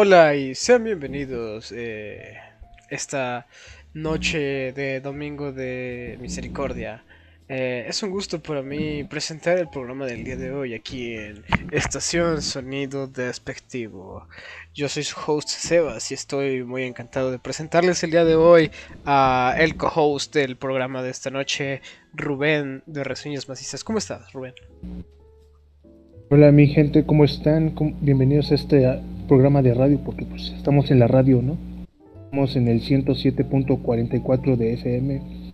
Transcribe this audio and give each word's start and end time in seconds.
Hola 0.00 0.36
y 0.36 0.54
sean 0.54 0.84
bienvenidos 0.84 1.72
eh, 1.76 2.36
esta 2.88 3.48
noche 3.94 4.72
de 4.72 5.00
domingo 5.00 5.50
de 5.50 6.16
misericordia. 6.20 7.02
Eh, 7.48 7.84
es 7.88 8.00
un 8.04 8.10
gusto 8.10 8.40
para 8.40 8.62
mí 8.62 9.02
presentar 9.02 9.58
el 9.58 9.68
programa 9.68 10.06
del 10.06 10.22
día 10.22 10.36
de 10.36 10.52
hoy 10.52 10.74
aquí 10.74 11.14
en 11.14 11.42
Estación 11.72 12.42
Sonido 12.42 13.08
Despectivo. 13.08 14.28
Yo 14.72 14.88
soy 14.88 15.02
su 15.02 15.16
host 15.26 15.48
Sebas 15.48 16.12
y 16.12 16.14
estoy 16.14 16.62
muy 16.62 16.84
encantado 16.84 17.32
de 17.32 17.40
presentarles 17.40 18.00
el 18.04 18.12
día 18.12 18.24
de 18.24 18.36
hoy 18.36 18.70
a 19.04 19.56
el 19.58 19.76
co-host 19.76 20.32
del 20.32 20.56
programa 20.56 21.02
de 21.02 21.10
esta 21.10 21.30
noche, 21.30 21.82
Rubén 22.14 22.84
de 22.86 23.02
Reseñas 23.02 23.48
Macizas. 23.48 23.82
¿Cómo 23.82 23.98
estás, 23.98 24.32
Rubén? 24.32 24.54
Hola 26.30 26.52
mi 26.52 26.68
gente, 26.68 27.04
¿cómo 27.04 27.24
están? 27.24 27.74
Bienvenidos 28.00 28.52
a 28.52 28.54
este 28.54 28.86
programa 29.28 29.62
de 29.62 29.74
radio, 29.74 30.00
porque 30.04 30.24
pues 30.24 30.52
estamos 30.56 30.90
en 30.90 30.98
la 30.98 31.06
radio, 31.06 31.40
¿no? 31.40 31.56
Estamos 32.24 32.56
en 32.56 32.66
el 32.66 32.82
107.44 32.82 34.56
de 34.56 34.72
FM. 34.74 35.52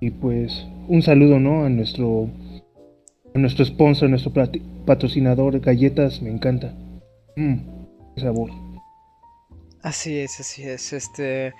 Y 0.00 0.10
pues 0.10 0.66
un 0.86 1.02
saludo, 1.02 1.40
¿no? 1.40 1.64
A 1.64 1.68
nuestro, 1.68 2.28
a 3.34 3.38
nuestro 3.38 3.64
sponsor, 3.64 4.06
a 4.06 4.10
nuestro 4.10 4.32
patrocinador, 4.84 5.58
Galletas, 5.58 6.22
me 6.22 6.30
encanta. 6.30 6.72
Mmm, 7.36 7.56
sabor. 8.16 8.50
Así 9.82 10.16
es, 10.18 10.38
así 10.40 10.62
es. 10.62 10.92
Este 10.92 11.52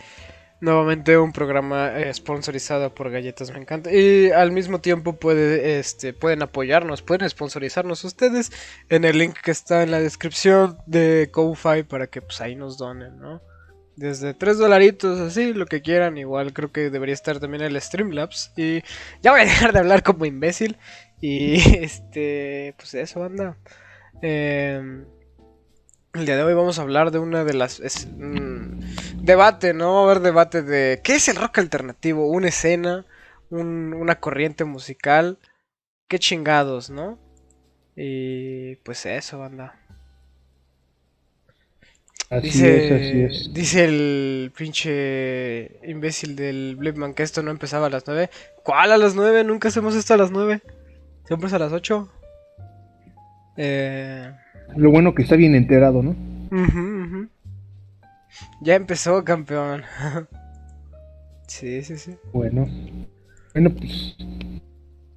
nuevamente 0.61 1.19
un 1.19 1.33
programa 1.33 1.99
eh, 1.99 2.12
sponsorizado 2.12 2.95
por 2.95 3.11
Galletas 3.11 3.53
Me 3.53 3.59
encanta. 3.59 3.93
Y 3.93 4.31
al 4.31 4.53
mismo 4.53 4.81
tiempo 4.81 5.15
puede, 5.15 5.79
este, 5.79 6.13
pueden 6.13 6.43
apoyarnos, 6.43 7.03
pueden 7.03 7.29
sponsorizarnos 7.29 8.05
ustedes 8.05 8.53
en 8.89 9.05
el 9.05 9.19
link 9.19 9.37
que 9.43 9.51
está 9.51 9.83
en 9.83 9.91
la 9.91 10.01
descripción 10.01 10.79
de 10.87 11.31
Ko-Fi 11.33 11.83
para 11.85 12.07
que 12.07 12.23
pues 12.23 12.41
ahí 12.41 12.55
nos 12.57 12.79
donen, 12.79 13.19
¿no? 13.19 13.43
Desde 13.97 14.35
3 14.35 14.59
dolaritos, 14.59 15.21
así, 15.21 15.55
lo 15.55 15.65
que 15.67 15.81
quieran. 15.81 16.19
Igual 16.19 16.53
creo 16.53 16.70
que 16.70 16.91
debería 16.91 17.15
estar 17.15 17.41
también 17.41 17.63
el 17.63 17.81
Streamlabs. 17.81 18.53
Y 18.57 18.83
ya 19.23 19.33
voy 19.33 19.41
a 19.41 19.45
dejar 19.45 19.73
de 19.73 19.79
hablar 19.79 20.03
como 20.03 20.27
imbécil. 20.27 20.77
Y 21.20 21.55
este, 21.83 22.75
pues 22.77 22.93
eso, 22.95 23.25
anda. 23.25 23.57
Eh, 24.20 25.07
el 26.19 26.27
día 26.27 26.36
de 26.36 26.42
hoy 26.42 26.55
vamos 26.55 26.78
a 26.78 26.83
hablar 26.83 27.11
de 27.11 27.19
una 27.19 27.45
de 27.45 27.55
las... 27.55 27.81
Es, 27.81 28.09
debate, 29.17 29.75
¿no? 29.75 29.95
Va 29.95 30.00
a 30.00 30.05
haber 30.05 30.20
debate 30.20 30.62
de... 30.62 31.00
¿Qué 31.03 31.17
es 31.17 31.28
el 31.28 31.36
rock 31.36 31.58
alternativo? 31.58 32.28
¿Una 32.28 32.48
escena? 32.48 33.05
¿Una 33.50 34.20
corriente 34.20 34.64
musical? 34.64 35.39
¿Qué 36.08 36.19
chingados, 36.19 36.91
no? 36.91 37.19
Y 37.97 38.77
pues 38.77 39.06
eso, 39.06 39.39
banda. 39.39 39.78
Así 42.30 42.48
dice, 42.48 42.86
es, 42.86 42.92
así 42.92 43.23
es. 43.23 43.55
Dice 43.55 43.84
el 43.84 44.53
pinche 44.56 45.78
imbécil 45.84 46.34
del 46.34 46.77
Blipman 46.77 47.14
que 47.14 47.23
esto 47.23 47.42
no 47.42 47.51
empezaba 47.51 47.86
a 47.86 47.91
las 47.91 48.05
9. 48.06 48.30
¿Cuál 48.64 48.92
a 48.92 48.98
las 48.98 49.14
9? 49.14 49.45
Nunca 49.45 49.69
hacemos 49.69 49.95
esto 49.95 50.14
a 50.14 50.17
las 50.17 50.30
9. 50.30 50.61
Siempre 51.25 51.48
es 51.48 51.55
a 51.55 51.58
las 51.58 51.73
8. 51.73 52.12
Eh... 53.56 54.33
Lo 54.75 54.91
bueno 54.91 55.14
que 55.14 55.22
está 55.22 55.36
bien 55.36 55.55
enterado, 55.55 56.02
¿no? 56.02 56.17
Ya 58.61 58.74
empezó, 58.74 59.24
campeón. 59.24 59.83
sí, 61.46 61.83
sí, 61.83 61.96
sí. 61.96 62.17
Bueno. 62.33 62.68
Bueno, 63.52 63.70
pues. 63.70 64.17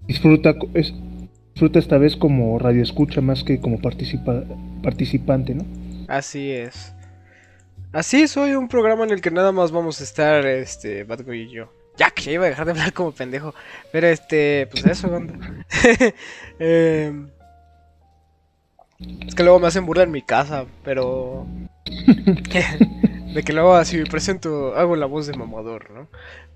Disfruta, 0.07 0.55
es, 0.73 0.93
disfruta 1.53 1.79
esta 1.79 1.97
vez 1.97 2.15
como 2.15 2.57
radio 2.57 2.81
escucha 2.81 3.21
más 3.21 3.43
que 3.43 3.59
como 3.59 3.79
participa, 3.79 4.43
participante, 4.81 5.53
¿no? 5.53 5.65
Así 6.07 6.51
es. 6.51 6.93
Así 7.91 8.27
soy 8.27 8.53
un 8.53 8.67
programa 8.67 9.03
en 9.03 9.11
el 9.11 9.21
que 9.21 9.31
nada 9.31 9.51
más 9.51 9.71
vamos 9.71 10.01
a 10.01 10.03
estar, 10.03 10.45
este, 10.45 11.03
Batboy 11.03 11.41
y 11.41 11.51
yo. 11.51 11.73
Ya 11.97 12.11
que 12.11 12.31
iba 12.31 12.45
a 12.45 12.49
dejar 12.49 12.65
de 12.65 12.71
hablar 12.71 12.93
como 12.93 13.11
pendejo. 13.11 13.53
Pero 13.91 14.07
este, 14.07 14.67
pues 14.71 14.85
eso, 14.85 15.09
banda. 15.09 15.33
eh, 16.59 17.13
es 18.99 19.33
que 19.33 19.43
luego 19.43 19.59
me 19.59 19.67
hacen 19.67 19.85
burla 19.85 20.03
en 20.03 20.11
mi 20.11 20.21
casa, 20.21 20.65
pero. 20.83 21.47
de 23.33 23.43
que 23.43 23.53
luego 23.53 23.75
así 23.75 23.97
me 23.97 24.05
presento, 24.05 24.75
hago 24.75 24.95
la 24.95 25.05
voz 25.05 25.27
de 25.27 25.37
mamador, 25.37 25.89
¿no? 25.91 26.07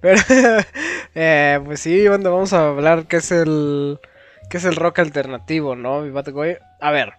Pero. 0.02 0.22
eh, 1.16 1.60
pues 1.64 1.80
sí, 1.80 2.08
vamos 2.08 2.52
a 2.52 2.70
hablar 2.70 3.06
qué 3.08 3.18
es 3.18 3.32
el. 3.32 4.00
qué 4.50 4.58
es 4.58 4.66
el 4.66 4.76
rock 4.76 5.00
alternativo, 5.00 5.76
¿no? 5.76 6.04
A 6.82 6.92
ver. 6.92 7.14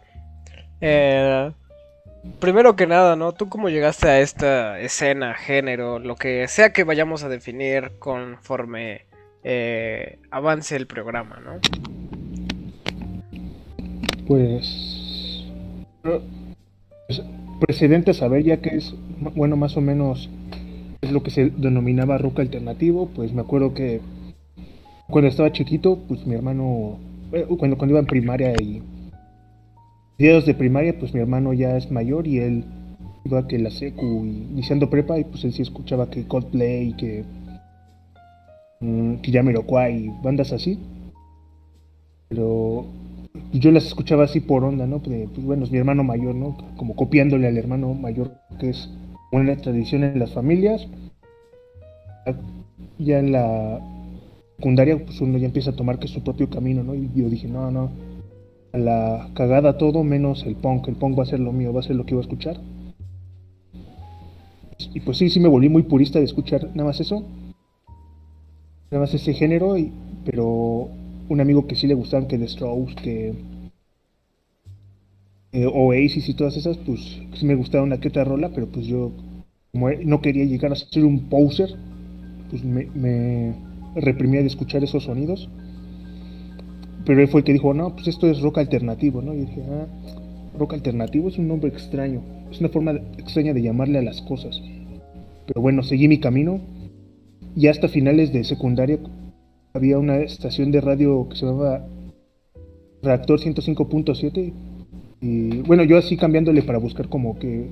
Eh, 0.82 1.50
primero 2.38 2.76
que 2.76 2.86
nada, 2.86 3.16
¿no? 3.16 3.32
¿Tú 3.32 3.48
cómo 3.48 3.70
llegaste 3.70 4.08
a 4.08 4.20
esta 4.20 4.78
escena, 4.80 5.32
género, 5.32 5.98
lo 5.98 6.16
que 6.16 6.46
sea 6.48 6.74
que 6.74 6.84
vayamos 6.84 7.22
a 7.22 7.30
definir 7.30 7.92
conforme 7.98 9.06
eh, 9.42 10.18
avance 10.30 10.76
el 10.76 10.86
programa, 10.86 11.40
¿no? 11.42 11.60
Pues 14.26 14.93
pues, 16.04 17.22
precedente 17.60 18.10
a 18.10 18.14
saber 18.14 18.44
ya 18.44 18.60
que 18.60 18.76
es, 18.76 18.94
bueno, 19.34 19.56
más 19.56 19.76
o 19.76 19.80
menos 19.80 20.28
es 21.00 21.12
lo 21.12 21.22
que 21.22 21.30
se 21.30 21.50
denominaba 21.50 22.18
rock 22.18 22.40
alternativo, 22.40 23.08
pues 23.14 23.32
me 23.32 23.40
acuerdo 23.40 23.74
que 23.74 24.00
cuando 25.08 25.28
estaba 25.28 25.52
chiquito, 25.52 25.98
pues 26.08 26.26
mi 26.26 26.34
hermano, 26.34 26.98
eh, 27.32 27.46
cuando, 27.58 27.76
cuando 27.76 27.92
iba 27.92 28.00
en 28.00 28.06
primaria 28.06 28.54
y 28.60 28.82
días 30.18 30.46
de 30.46 30.54
primaria, 30.54 30.98
pues 30.98 31.12
mi 31.14 31.20
hermano 31.20 31.52
ya 31.52 31.76
es 31.76 31.90
mayor 31.90 32.26
y 32.26 32.38
él 32.38 32.64
iba 33.24 33.46
que 33.46 33.58
la 33.58 33.70
secu 33.70 34.24
y 34.24 34.46
iniciando 34.52 34.90
prepa 34.90 35.18
y 35.18 35.24
pues 35.24 35.44
él 35.44 35.52
sí 35.52 35.62
escuchaba 35.62 36.10
que 36.10 36.26
Coldplay, 36.26 36.94
que, 36.94 37.24
mm, 38.80 39.16
que 39.16 39.32
Jamiroquai 39.32 40.06
y 40.06 40.10
bandas 40.22 40.52
así. 40.52 40.78
Pero 42.28 42.86
yo 43.52 43.70
las 43.70 43.86
escuchaba 43.86 44.24
así 44.24 44.40
por 44.40 44.64
onda, 44.64 44.86
¿no? 44.86 45.00
Pues, 45.00 45.28
pues, 45.32 45.44
bueno, 45.44 45.64
es 45.64 45.70
mi 45.70 45.78
hermano 45.78 46.04
mayor, 46.04 46.34
¿no? 46.34 46.56
Como 46.76 46.94
copiándole 46.94 47.46
al 47.46 47.56
hermano 47.56 47.94
mayor, 47.94 48.32
que 48.58 48.70
es 48.70 48.90
una 49.32 49.56
tradición 49.56 50.04
en 50.04 50.18
las 50.18 50.32
familias. 50.32 50.86
Ya 52.98 53.18
en 53.18 53.32
la 53.32 53.80
secundaria, 54.56 55.04
pues 55.04 55.20
uno 55.20 55.38
ya 55.38 55.46
empieza 55.46 55.70
a 55.70 55.76
tomar 55.76 55.98
que 55.98 56.08
su 56.08 56.22
propio 56.22 56.48
camino, 56.48 56.82
¿no? 56.82 56.94
Y 56.94 57.10
yo 57.14 57.28
dije, 57.28 57.48
no, 57.48 57.70
no, 57.70 57.90
a 58.72 58.78
la 58.78 59.30
cagada 59.34 59.78
todo 59.78 60.04
menos 60.04 60.44
el 60.46 60.56
punk, 60.56 60.88
el 60.88 60.96
punk 60.96 61.18
va 61.18 61.24
a 61.24 61.26
ser 61.26 61.40
lo 61.40 61.52
mío, 61.52 61.72
va 61.72 61.80
a 61.80 61.84
ser 61.84 61.96
lo 61.96 62.04
que 62.06 62.14
iba 62.14 62.20
a 62.20 62.24
escuchar. 62.24 62.60
Y 64.92 65.00
pues 65.00 65.18
sí, 65.18 65.28
sí 65.28 65.40
me 65.40 65.48
volví 65.48 65.68
muy 65.68 65.82
purista 65.82 66.18
de 66.18 66.24
escuchar 66.24 66.68
nada 66.74 66.84
más 66.88 67.00
eso, 67.00 67.24
nada 68.90 69.04
más 69.04 69.14
ese 69.14 69.32
género, 69.32 69.76
y, 69.76 69.92
pero 70.24 70.88
un 71.28 71.40
amigo 71.40 71.66
que 71.66 71.76
sí 71.76 71.86
le 71.86 71.94
gustaban 71.94 72.26
que 72.28 72.38
The 72.38 72.48
Strokes, 72.48 72.94
que 72.96 73.34
eh, 75.52 75.66
Oasis 75.66 76.28
y 76.28 76.34
todas 76.34 76.56
esas, 76.56 76.76
pues 76.78 77.00
sí 77.34 77.46
me 77.46 77.54
gustaba 77.54 77.84
una 77.84 78.00
que 78.00 78.08
otra 78.08 78.24
rola, 78.24 78.50
pero 78.54 78.66
pues 78.66 78.86
yo 78.86 79.12
como 79.72 79.90
no 79.90 80.20
quería 80.20 80.44
llegar 80.44 80.72
a 80.72 80.76
ser 80.76 81.04
un 81.04 81.28
poser, 81.28 81.68
pues 82.50 82.62
me, 82.64 83.54
reprimía 83.96 84.40
de 84.40 84.46
escuchar 84.46 84.84
esos 84.84 85.04
sonidos. 85.04 85.48
Pero 87.04 87.20
él 87.20 87.28
fue 87.28 87.40
el 87.40 87.44
que 87.44 87.52
dijo, 87.52 87.74
no, 87.74 87.94
pues 87.94 88.08
esto 88.08 88.28
es 88.28 88.40
rock 88.40 88.58
alternativo, 88.58 89.20
¿no? 89.20 89.34
Y 89.34 89.40
dije, 89.40 89.62
ah, 89.70 89.86
rock 90.58 90.74
alternativo 90.74 91.28
es 91.28 91.38
un 91.38 91.48
nombre 91.48 91.68
extraño, 91.68 92.22
es 92.50 92.60
una 92.60 92.68
forma 92.68 92.92
extraña 93.18 93.52
de 93.52 93.62
llamarle 93.62 93.98
a 93.98 94.02
las 94.02 94.22
cosas. 94.22 94.60
Pero 95.46 95.60
bueno, 95.60 95.82
seguí 95.82 96.08
mi 96.08 96.18
camino 96.18 96.60
y 97.56 97.66
hasta 97.66 97.88
finales 97.88 98.32
de 98.32 98.44
secundaria 98.44 98.98
había 99.74 99.98
una 99.98 100.18
estación 100.18 100.70
de 100.70 100.80
radio 100.80 101.28
que 101.28 101.34
se 101.34 101.46
llamaba 101.46 101.84
Reactor 103.02 103.40
105.7 103.40 104.52
y 105.20 105.62
bueno, 105.62 105.82
yo 105.82 105.98
así 105.98 106.16
cambiándole 106.16 106.62
para 106.62 106.78
buscar 106.78 107.08
como 107.08 107.36
que 107.40 107.70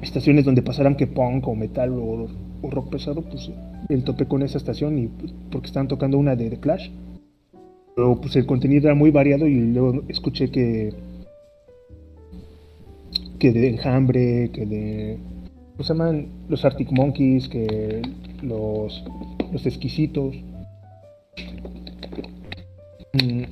estaciones 0.00 0.44
donde 0.44 0.62
pasaran 0.62 0.94
que 0.94 1.08
punk 1.08 1.48
o 1.48 1.56
metal 1.56 1.90
o, 1.92 2.28
rock 2.70 2.90
pesado, 2.90 3.22
pues 3.22 3.50
el 3.88 4.04
topé 4.04 4.26
con 4.26 4.42
esa 4.42 4.58
estación 4.58 4.96
y 4.96 5.08
pues, 5.08 5.34
porque 5.50 5.66
estaban 5.66 5.88
tocando 5.88 6.18
una 6.18 6.36
de 6.36 6.50
The 6.50 6.60
Clash. 6.60 6.90
Pero 7.96 8.20
pues 8.20 8.36
el 8.36 8.46
contenido 8.46 8.86
era 8.86 8.94
muy 8.94 9.10
variado 9.10 9.48
y 9.48 9.72
luego 9.72 10.04
escuché 10.06 10.52
que 10.52 10.94
que 13.40 13.50
de 13.50 13.70
Enjambre, 13.70 14.50
que 14.52 14.66
de 14.66 15.18
¿cómo 15.80 15.86
se 15.86 15.94
llaman? 15.94 16.26
Los 16.50 16.62
Arctic 16.66 16.92
Monkeys, 16.92 17.48
que 17.48 18.02
los 18.42 19.02
los 19.50 19.64
exquisitos. 19.64 20.36
Mm. 23.14 23.44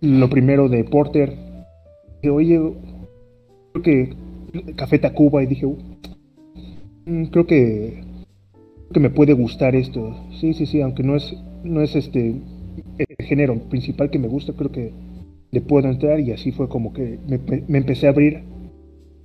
Lo 0.00 0.28
primero 0.28 0.68
de 0.68 0.82
Porter. 0.82 1.32
Dije, 2.22 2.30
oye, 2.30 2.60
creo 3.72 3.82
que 3.84 4.16
Café 4.74 4.98
Tacuba 4.98 5.44
y 5.44 5.46
dije, 5.46 5.64
mm, 7.06 7.26
creo 7.26 7.46
que 7.46 8.02
que 8.92 8.98
me 8.98 9.10
puede 9.10 9.34
gustar 9.34 9.76
esto. 9.76 10.12
Sí, 10.40 10.54
sí, 10.54 10.66
sí, 10.66 10.80
aunque 10.80 11.04
no 11.04 11.14
es 11.14 11.36
no 11.62 11.82
es 11.82 11.94
este 11.94 12.34
el 12.98 13.26
género 13.26 13.54
principal 13.68 14.10
que 14.10 14.18
me 14.18 14.26
gusta, 14.26 14.54
creo 14.54 14.72
que 14.72 14.92
le 15.52 15.60
puedo 15.60 15.88
entrar 15.88 16.18
y 16.18 16.32
así 16.32 16.50
fue 16.50 16.68
como 16.68 16.92
que 16.92 17.20
me, 17.28 17.38
me 17.68 17.78
empecé 17.78 18.08
a 18.08 18.10
abrir 18.10 18.47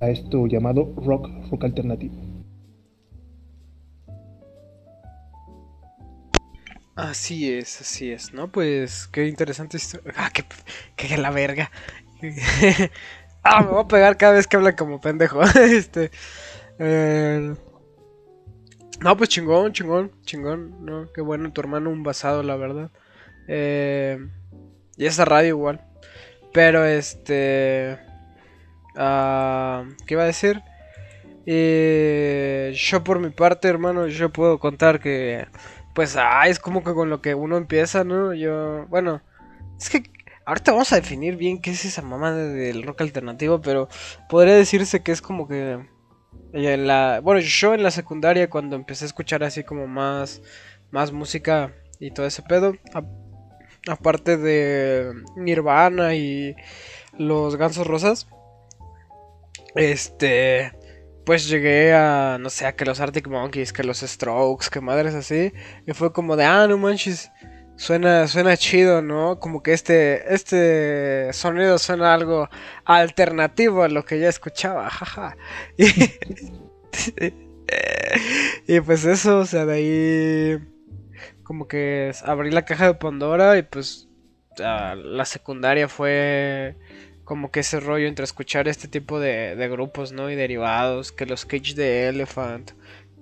a 0.04 0.10
esto 0.10 0.46
llamado 0.46 0.94
rock, 0.96 1.28
rock 1.50 1.64
alternativo. 1.64 2.14
Así 6.96 7.52
es, 7.52 7.80
así 7.80 8.12
es, 8.12 8.32
¿no? 8.32 8.52
Pues 8.52 9.08
qué 9.08 9.26
interesante 9.26 9.78
historia. 9.78 10.12
Ah, 10.16 10.30
qué, 10.32 10.44
qué 10.96 11.16
la 11.16 11.30
verga. 11.30 11.70
ah, 13.42 13.62
me 13.62 13.70
voy 13.70 13.82
a 13.82 13.88
pegar 13.88 14.16
cada 14.16 14.34
vez 14.34 14.46
que 14.46 14.56
habla 14.56 14.76
como 14.76 15.00
pendejo. 15.00 15.42
este. 15.60 16.12
Eh... 16.78 17.54
No, 19.00 19.16
pues 19.16 19.28
chingón, 19.28 19.72
chingón, 19.72 20.12
chingón, 20.22 20.84
¿no? 20.84 21.12
Qué 21.12 21.20
bueno, 21.20 21.52
tu 21.52 21.60
hermano 21.60 21.90
un 21.90 22.04
basado, 22.04 22.44
la 22.44 22.54
verdad. 22.54 22.90
Eh... 23.48 24.18
Y 24.96 25.06
esa 25.06 25.24
radio 25.24 25.48
igual. 25.48 25.84
Pero 26.52 26.84
este... 26.84 27.98
Uh, 28.96 29.88
¿Qué 30.06 30.14
iba 30.14 30.22
a 30.22 30.26
decir? 30.26 30.62
Eh, 31.46 32.72
yo 32.74 33.04
por 33.04 33.18
mi 33.20 33.30
parte, 33.30 33.68
hermano, 33.68 34.06
yo 34.06 34.30
puedo 34.30 34.58
contar 34.58 35.00
que... 35.00 35.46
Pues, 35.94 36.16
ah, 36.16 36.48
es 36.48 36.58
como 36.58 36.82
que 36.82 36.92
con 36.92 37.10
lo 37.10 37.20
que 37.22 37.34
uno 37.34 37.56
empieza, 37.56 38.02
¿no? 38.02 38.34
Yo, 38.34 38.86
bueno, 38.88 39.22
es 39.78 39.90
que 39.90 40.02
ahorita 40.44 40.72
vamos 40.72 40.92
a 40.92 40.96
definir 40.96 41.36
bien 41.36 41.60
qué 41.60 41.70
es 41.70 41.84
esa 41.84 42.02
mamada 42.02 42.36
del 42.48 42.82
rock 42.82 43.02
alternativo, 43.02 43.60
pero 43.60 43.88
podría 44.28 44.54
decirse 44.54 45.02
que 45.02 45.12
es 45.12 45.22
como 45.22 45.46
que 45.46 45.78
la, 46.52 47.20
bueno, 47.22 47.40
yo 47.40 47.74
en 47.74 47.82
la 47.82 47.90
secundaria 47.90 48.50
cuando 48.50 48.76
empecé 48.76 49.04
a 49.04 49.06
escuchar 49.06 49.42
así 49.44 49.64
como 49.64 49.86
más, 49.86 50.42
más 50.90 51.12
música 51.12 51.72
y 51.98 52.10
todo 52.10 52.26
ese 52.26 52.42
pedo, 52.42 52.74
aparte 53.88 54.36
de 54.36 55.12
Nirvana 55.36 56.14
y 56.14 56.54
los 57.18 57.56
Gansos 57.56 57.86
Rosas, 57.86 58.28
este, 59.74 60.72
pues 61.26 61.48
llegué 61.48 61.94
a, 61.94 62.38
no 62.40 62.50
sé, 62.50 62.66
a 62.66 62.76
que 62.76 62.84
los 62.84 63.00
Arctic 63.00 63.28
Monkeys, 63.28 63.72
que 63.72 63.84
los 63.84 64.00
Strokes, 64.00 64.68
que 64.70 64.80
madres 64.80 65.14
así, 65.14 65.52
y 65.86 65.92
fue 65.92 66.12
como 66.12 66.36
de, 66.36 66.44
ah, 66.44 66.66
no 66.68 66.78
manches, 66.78 67.30
Suena, 67.76 68.28
suena 68.28 68.56
chido, 68.56 69.02
¿no? 69.02 69.40
Como 69.40 69.60
que 69.60 69.72
este, 69.72 70.32
este 70.32 71.32
sonido 71.32 71.76
suena 71.78 72.14
algo 72.14 72.48
alternativo 72.84 73.82
a 73.82 73.88
lo 73.88 74.04
que 74.04 74.20
ya 74.20 74.28
escuchaba, 74.28 74.88
jaja. 74.90 75.36
Y, 78.66 78.80
pues 78.80 79.04
eso, 79.04 79.40
o 79.40 79.46
sea, 79.46 79.66
de 79.66 79.74
ahí 79.74 80.58
como 81.42 81.68
que 81.68 82.12
abrí 82.24 82.50
la 82.50 82.64
caja 82.64 82.86
de 82.86 82.94
Pandora 82.94 83.58
y 83.58 83.62
pues 83.62 84.08
la 84.56 85.24
secundaria 85.24 85.88
fue 85.88 86.76
como 87.24 87.50
que 87.50 87.60
ese 87.60 87.80
rollo 87.80 88.06
entre 88.06 88.24
escuchar 88.24 88.68
este 88.68 88.88
tipo 88.88 89.20
de, 89.20 89.56
de 89.56 89.68
grupos, 89.68 90.12
¿no? 90.12 90.30
Y 90.30 90.34
derivados, 90.34 91.12
que 91.12 91.26
los 91.26 91.46
Cage 91.46 91.74
de 91.74 92.08
Elephant, 92.08 92.72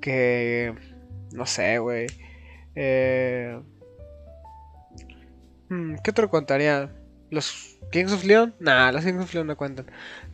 que... 0.00 0.74
no 1.32 1.46
sé, 1.46 1.78
güey. 1.78 2.06
Eh, 2.74 3.58
Hmm, 5.72 5.94
¿Qué 6.04 6.10
otro 6.10 6.28
contaría? 6.28 6.90
¿Los 7.30 7.78
Kings 7.90 8.12
of 8.12 8.24
Leon? 8.26 8.52
Nah, 8.60 8.92
los 8.92 9.02
Kings 9.04 9.22
of 9.22 9.32
Leon 9.32 9.46
no 9.46 9.56
cuentan. 9.56 9.86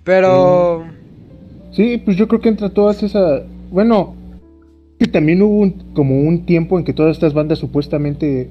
Pero. 0.02 0.84
Mm. 0.84 1.74
Sí, 1.74 2.02
pues 2.04 2.16
yo 2.16 2.26
creo 2.26 2.40
que 2.40 2.48
entra 2.48 2.70
todas 2.70 3.04
esas. 3.04 3.42
Bueno, 3.70 4.16
que 4.98 5.06
también 5.06 5.40
hubo 5.42 5.72
como 5.94 6.20
un 6.20 6.44
tiempo 6.44 6.76
en 6.76 6.84
que 6.84 6.92
todas 6.92 7.12
estas 7.12 7.34
bandas 7.34 7.60
supuestamente 7.60 8.50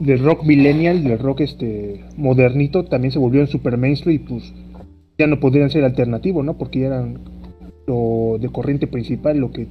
del, 0.00 0.22
rock 0.22 0.44
millennial, 0.44 1.04
del 1.04 1.18
rock 1.18 1.40
este 1.40 2.04
modernito, 2.16 2.84
también 2.84 3.12
se 3.12 3.18
volvieron 3.18 3.48
super 3.48 3.76
mainstream 3.76 4.16
y 4.16 4.18
pues 4.18 4.52
ya 5.18 5.26
no 5.26 5.40
podrían 5.40 5.70
ser 5.70 5.84
alternativos, 5.84 6.44
¿no? 6.44 6.56
Porque 6.58 6.80
ya 6.80 6.86
eran 6.88 7.20
lo 7.86 8.38
de 8.40 8.48
corriente 8.48 8.86
principal, 8.86 9.38
lo 9.38 9.50
que 9.50 9.66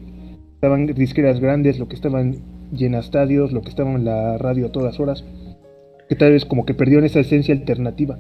estaban 0.55 0.87
disqueras 0.87 1.39
grandes, 1.39 1.79
lo 1.79 1.87
que 1.87 1.95
estaban 1.95 2.37
llena 2.71 2.99
estadios, 2.99 3.51
lo 3.51 3.61
que 3.61 3.69
estaba 3.69 3.91
en 3.91 4.05
la 4.05 4.37
radio 4.37 4.67
a 4.67 4.71
todas 4.71 4.99
horas, 4.99 5.23
que 6.07 6.15
tal 6.15 6.31
vez 6.31 6.45
como 6.45 6.65
que 6.65 6.73
perdieron 6.73 7.05
esa 7.05 7.19
esencia 7.19 7.53
alternativa. 7.53 8.17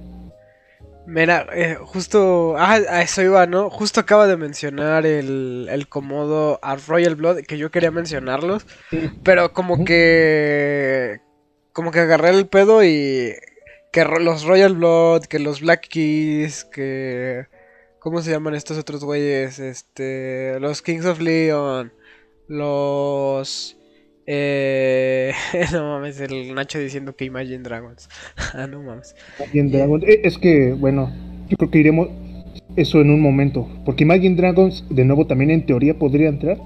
Mira, 1.07 1.47
eh, 1.53 1.75
justo, 1.81 2.55
ah, 2.57 2.79
a 2.89 3.01
eso 3.01 3.21
iba, 3.21 3.45
¿no? 3.47 3.69
Justo 3.69 3.99
acaba 3.99 4.27
de 4.27 4.37
mencionar 4.37 5.05
el, 5.05 5.67
el 5.69 5.87
comodo 5.87 6.59
a 6.61 6.75
Royal 6.75 7.15
Blood, 7.15 7.39
que 7.39 7.57
yo 7.57 7.71
quería 7.71 7.91
mencionarlos, 7.91 8.65
pero 9.23 9.51
como 9.51 9.83
que, 9.83 11.19
como 11.73 11.91
que 11.91 11.99
agarré 11.99 12.29
el 12.29 12.47
pedo 12.47 12.83
y 12.83 13.33
que 13.91 14.05
los 14.05 14.43
Royal 14.43 14.75
Blood, 14.75 15.25
que 15.25 15.39
los 15.39 15.61
Black 15.61 15.87
Keys, 15.87 16.63
que, 16.65 17.45
¿cómo 17.99 18.21
se 18.21 18.31
llaman 18.31 18.55
estos 18.55 18.77
otros 18.77 19.03
güeyes? 19.03 19.59
Este, 19.59 20.59
los 20.59 20.81
Kings 20.81 21.05
of 21.05 21.19
Leon, 21.19 21.91
los... 22.47 23.77
Eh, 24.27 25.33
no 25.73 25.83
mames, 25.83 26.21
el 26.21 26.53
Nacho 26.53 26.79
diciendo 26.79 27.15
que 27.15 27.25
Imagine 27.25 27.63
Dragons. 27.63 28.07
ah, 28.53 28.67
no 28.67 28.81
mames. 28.81 29.15
Imagine 29.39 29.77
Dragons. 29.77 30.03
Eh, 30.05 30.21
es 30.23 30.37
que, 30.37 30.73
bueno, 30.73 31.11
yo 31.49 31.57
creo 31.57 31.71
que 31.71 31.79
iremos 31.79 32.07
eso 32.75 33.01
en 33.01 33.09
un 33.09 33.21
momento. 33.21 33.67
Porque 33.85 34.03
Imagine 34.03 34.35
Dragons, 34.35 34.85
de 34.89 35.03
nuevo, 35.03 35.27
también 35.27 35.51
en 35.51 35.65
teoría 35.65 35.97
podría 35.97 36.29
entrar. 36.29 36.57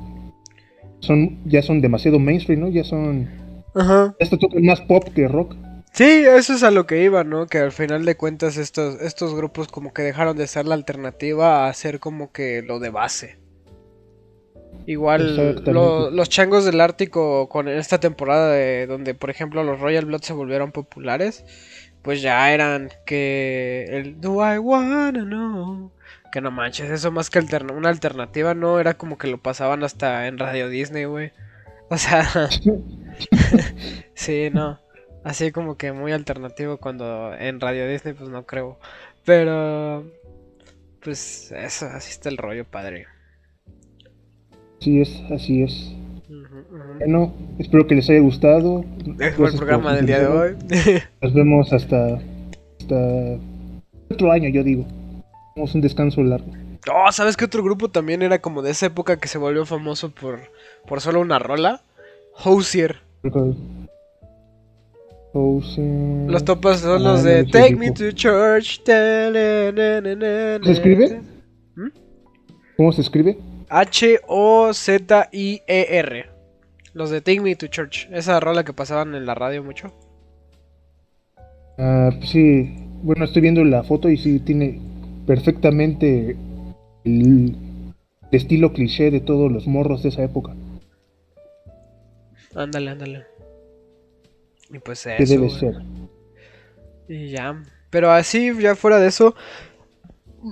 Son, 1.00 1.40
ya 1.46 1.62
son 1.62 1.82
demasiado 1.82 2.20
mainstream, 2.20 2.62
¿no? 2.62 2.70
Ya 2.70 2.84
son. 2.84 3.28
Ajá. 3.76 4.16
Esto 4.20 4.38
toca 4.38 4.58
más 4.62 4.82
pop 4.82 5.04
que 5.14 5.28
rock. 5.28 5.56
Sí, 5.92 6.26
eso 6.28 6.54
es 6.54 6.64
a 6.64 6.72
lo 6.72 6.86
que 6.86 7.04
iba, 7.04 7.24
¿no? 7.24 7.48
Que 7.48 7.60
al 7.60 7.72
final 7.72 8.04
de 8.04 8.18
cuentas 8.18 8.58
estos, 8.58 9.00
estos 9.02 9.34
grupos 9.34 9.70
como 9.70 9.94
que 9.94 10.02
dejaron 10.02 10.36
de 10.36 10.48
ser 10.48 10.66
la 10.66 10.76
alternativa 10.76 11.68
a 11.68 11.74
ser 11.74 12.00
como 12.00 12.34
que 12.34 12.62
lo 12.62 12.80
de 12.80 12.90
base. 12.90 13.38
Igual 14.88 15.64
los 16.14 16.30
changos 16.30 16.66
del 16.66 16.82
Ártico 16.82 17.50
con 17.50 17.68
esta 17.68 18.00
temporada 18.00 18.52
de, 18.52 18.88
donde 18.88 19.16
por 19.16 19.30
ejemplo 19.30 19.64
los 19.64 19.80
Royal 19.80 20.06
Blood 20.06 20.22
se 20.22 20.34
volvieron 20.34 20.72
populares, 20.72 21.44
pues 22.02 22.22
ya 22.22 22.54
eran 22.54 22.92
que 23.06 23.86
el 23.90 24.22
Do 24.22 24.54
I 24.54 24.60
Wanna 24.60 25.12
Know, 25.12 25.92
que 26.32 26.42
no 26.42 26.52
manches, 26.52 26.92
eso 26.92 27.12
más 27.12 27.30
que 27.30 27.40
una 27.40 27.90
alternativa, 27.90 28.54
no, 28.54 28.80
era 28.80 28.96
como 28.96 29.18
que 29.18 29.28
lo 29.28 29.38
pasaban 29.38 29.84
hasta 29.84 30.28
en 30.28 30.38
Radio 30.38 30.70
Disney, 30.70 31.06
güey. 31.06 31.32
O 31.90 31.98
sea, 31.98 32.28
sí, 34.14 34.50
no, 34.52 34.80
así 35.24 35.52
como 35.52 35.78
que 35.78 35.92
muy 35.92 36.12
alternativo 36.12 36.78
cuando 36.78 37.34
en 37.34 37.60
Radio 37.60 37.88
Disney 37.88 38.14
pues 38.14 38.30
no 38.30 38.46
creo, 38.46 38.80
pero 39.26 40.06
pues 41.04 41.52
eso, 41.52 41.86
así 41.86 42.12
está 42.12 42.30
el 42.30 42.38
rollo, 42.38 42.66
padre. 42.66 43.06
Así 44.80 45.02
es, 45.02 45.22
así 45.32 45.64
es. 45.64 45.96
Bueno, 46.98 47.34
espero 47.60 47.86
que 47.88 47.96
les 47.96 48.10
haya 48.10 48.20
gustado. 48.20 48.84
Dejo 49.06 49.48
el 49.48 49.56
programa 49.56 49.94
del 49.94 50.06
día 50.06 50.20
de 50.20 50.28
hoy. 50.28 50.56
Nos 51.22 51.34
vemos 51.34 51.72
hasta, 51.72 52.20
hasta 52.80 53.40
otro 54.10 54.32
año, 54.32 54.50
yo 54.50 54.64
digo. 54.64 54.86
Vamos 55.56 55.76
un 55.76 55.82
descanso 55.82 56.24
largo. 56.24 56.52
Oh, 56.92 57.12
¿sabes 57.12 57.38
qué 57.38 57.46
otro 57.46 57.64
grupo 57.64 57.90
también 57.90 58.22
era 58.22 58.40
como 58.40 58.62
de 58.62 58.72
esa 58.72 58.88
época 58.88 59.18
que 59.18 59.28
se 59.28 59.38
volvió 59.38 59.66
famoso 59.66 60.12
por, 60.12 60.40
por 60.88 61.02
solo 61.02 61.20
una 61.20 61.40
rola? 61.40 61.82
Hosier. 62.44 63.05
Los 66.28 66.46
topas 66.46 66.80
son 66.80 67.04
los 67.04 67.24
de 67.24 67.44
Take 67.46 67.76
Me 67.76 67.92
to 67.92 68.12
Church. 68.12 68.82
¿Se 68.86 70.72
escribe? 70.72 71.22
¿Mm? 71.76 71.90
¿Cómo 72.78 72.94
se 72.94 73.02
escribe? 73.02 73.38
H-O-Z-I-E-R. 73.70 74.26
Los 76.94 77.10
de 77.10 77.20
Take 77.20 77.42
Me 77.42 77.56
to 77.56 77.68
Church. 77.68 78.08
Esa 78.12 78.40
rola 78.40 78.64
que 78.64 78.72
pasaban 78.72 79.14
en 79.16 79.26
la 79.26 79.36
radio 79.36 79.62
mucho. 79.62 79.92
Ah, 81.78 82.12
pues 82.18 82.30
sí. 82.30 82.74
Bueno, 83.04 83.26
estoy 83.26 83.42
viendo 83.42 83.64
la 83.66 83.84
foto 83.84 84.10
y 84.10 84.16
sí 84.18 84.40
tiene 84.40 84.80
perfectamente 85.28 86.38
el 87.04 87.58
estilo 88.32 88.72
cliché 88.72 89.12
de 89.12 89.20
todos 89.20 89.52
los 89.52 89.68
morros 89.68 90.02
de 90.04 90.10
esa 90.10 90.24
época. 90.24 90.56
Ándale, 92.56 92.92
ándale. 92.92 93.26
Y 94.72 94.80
pues 94.80 95.06
eso. 95.06 95.34
Debe 95.34 95.50
ser. 95.50 95.76
Y 97.08 97.30
ya. 97.30 97.62
Pero 97.90 98.12
así, 98.12 98.52
ya 98.60 98.76
fuera 98.76 99.00
de 99.00 99.08
eso, 99.08 99.36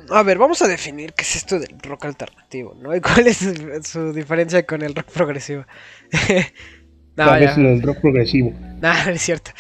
a 0.09 0.23
ver, 0.23 0.37
vamos 0.37 0.61
a 0.61 0.67
definir 0.67 1.13
qué 1.13 1.23
es 1.23 1.35
esto 1.35 1.59
del 1.59 1.77
rock 1.79 2.05
alternativo, 2.05 2.75
¿no? 2.79 2.95
¿Y 2.95 3.01
cuál 3.01 3.27
es 3.27 3.37
su, 3.83 4.13
diferencia 4.13 4.65
con 4.65 4.81
el 4.81 4.95
rock 4.95 5.11
progresivo? 5.11 5.65
no, 7.15 7.39
ya. 7.39 7.45
es 7.45 7.57
el 7.57 7.81
rock 7.81 7.99
progresivo. 8.01 8.53
No, 8.81 8.91
es 9.09 9.21
cierto. 9.21 9.51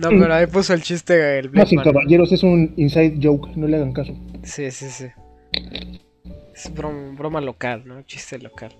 No, 0.00 0.08
pero 0.10 0.34
ahí 0.34 0.46
puso 0.46 0.74
el 0.74 0.82
chiste 0.82 1.38
el 1.38 1.52
No, 1.52 1.66
sin 1.66 1.80
caballeros, 1.80 2.32
es 2.32 2.42
un 2.42 2.72
inside 2.76 3.18
joke, 3.22 3.48
no 3.56 3.66
le 3.66 3.76
hagan 3.76 3.92
caso. 3.92 4.14
Sí, 4.42 4.70
sí, 4.70 4.88
sí. 4.88 5.06
Es 6.54 6.72
broma, 6.72 7.40
local, 7.40 7.82
¿no? 7.86 8.02
Chiste 8.02 8.38
local. 8.38 8.72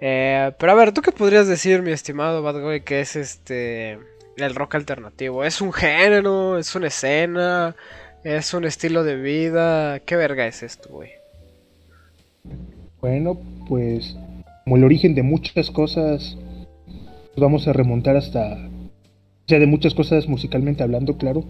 Eh, 0.00 0.52
pero 0.58 0.72
a 0.72 0.74
ver, 0.74 0.92
¿tú 0.92 1.02
qué 1.02 1.12
podrías 1.12 1.48
decir, 1.48 1.82
mi 1.82 1.90
estimado 1.90 2.42
Bad 2.42 2.60
Boy, 2.60 2.82
que 2.82 3.00
es 3.00 3.16
este 3.16 3.98
el 4.36 4.54
rock 4.54 4.76
alternativo? 4.76 5.44
¿Es 5.44 5.60
un 5.60 5.72
género? 5.72 6.58
¿Es 6.58 6.74
una 6.74 6.88
escena? 6.88 7.74
¿Es 8.24 8.54
un 8.54 8.64
estilo 8.64 9.04
de 9.04 9.16
vida? 9.16 10.00
¿Qué 10.00 10.16
verga 10.16 10.46
es 10.46 10.62
esto, 10.62 10.88
güey? 10.90 11.10
Bueno, 13.00 13.38
pues 13.68 14.16
como 14.64 14.76
el 14.76 14.84
origen 14.84 15.14
de 15.14 15.22
muchas 15.22 15.70
cosas, 15.70 16.36
vamos 17.36 17.66
a 17.66 17.72
remontar 17.72 18.16
hasta, 18.16 18.54
o 18.54 19.48
sea, 19.48 19.58
de 19.58 19.66
muchas 19.66 19.94
cosas 19.94 20.28
musicalmente 20.28 20.82
hablando, 20.82 21.16
claro, 21.16 21.44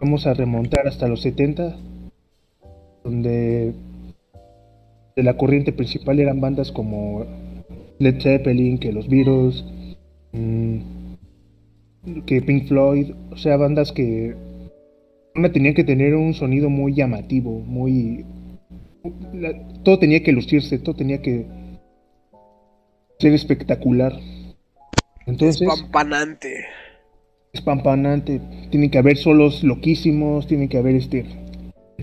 vamos 0.00 0.26
a 0.26 0.34
remontar 0.34 0.86
hasta 0.86 1.08
los 1.08 1.22
70, 1.22 1.76
donde 3.02 3.72
de 5.16 5.22
la 5.22 5.36
corriente 5.36 5.72
principal 5.72 6.20
eran 6.20 6.40
bandas 6.40 6.70
como 6.70 7.24
Led 7.98 8.20
Zeppelin, 8.20 8.78
que 8.78 8.92
los 8.92 9.08
Beatles, 9.08 9.64
mm, 10.32 10.78
que 12.26 12.42
Pink 12.42 12.68
Floyd, 12.68 13.12
o 13.30 13.36
sea, 13.36 13.56
bandas 13.56 13.92
que 13.92 14.34
una 15.34 15.52
tenía 15.52 15.74
que 15.74 15.84
tener 15.84 16.14
un 16.14 16.34
sonido 16.34 16.68
muy 16.70 16.94
llamativo, 16.94 17.60
muy 17.60 18.24
todo 19.84 19.98
tenía 19.98 20.22
que 20.22 20.32
lucirse, 20.32 20.78
todo 20.78 20.96
tenía 20.96 21.22
que 21.22 21.46
ser 23.18 23.32
espectacular. 23.32 24.12
Entonces, 25.26 25.62
espampanante. 25.62 26.64
Espampanante. 27.52 28.40
Tiene 28.70 28.90
que 28.90 28.98
haber 28.98 29.16
solos 29.16 29.62
loquísimos, 29.62 30.46
tiene 30.46 30.68
que 30.68 30.78
haber 30.78 30.96
este 30.96 31.24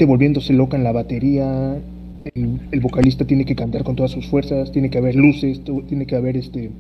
volviéndose 0.06 0.54
loca 0.54 0.78
en 0.78 0.84
la 0.84 0.92
batería. 0.92 1.82
El, 2.34 2.80
vocalista 2.82 3.26
tiene 3.26 3.46
que 3.46 3.56
cantar 3.56 3.84
con 3.84 3.96
todas 3.96 4.12
sus 4.12 4.28
fuerzas, 4.28 4.72
tiene 4.72 4.90
que 4.90 4.98
haber 4.98 5.16
luces, 5.16 5.62
tiene 5.88 6.08
que 6.08 6.16
haber 6.16 6.38
este 6.38 6.72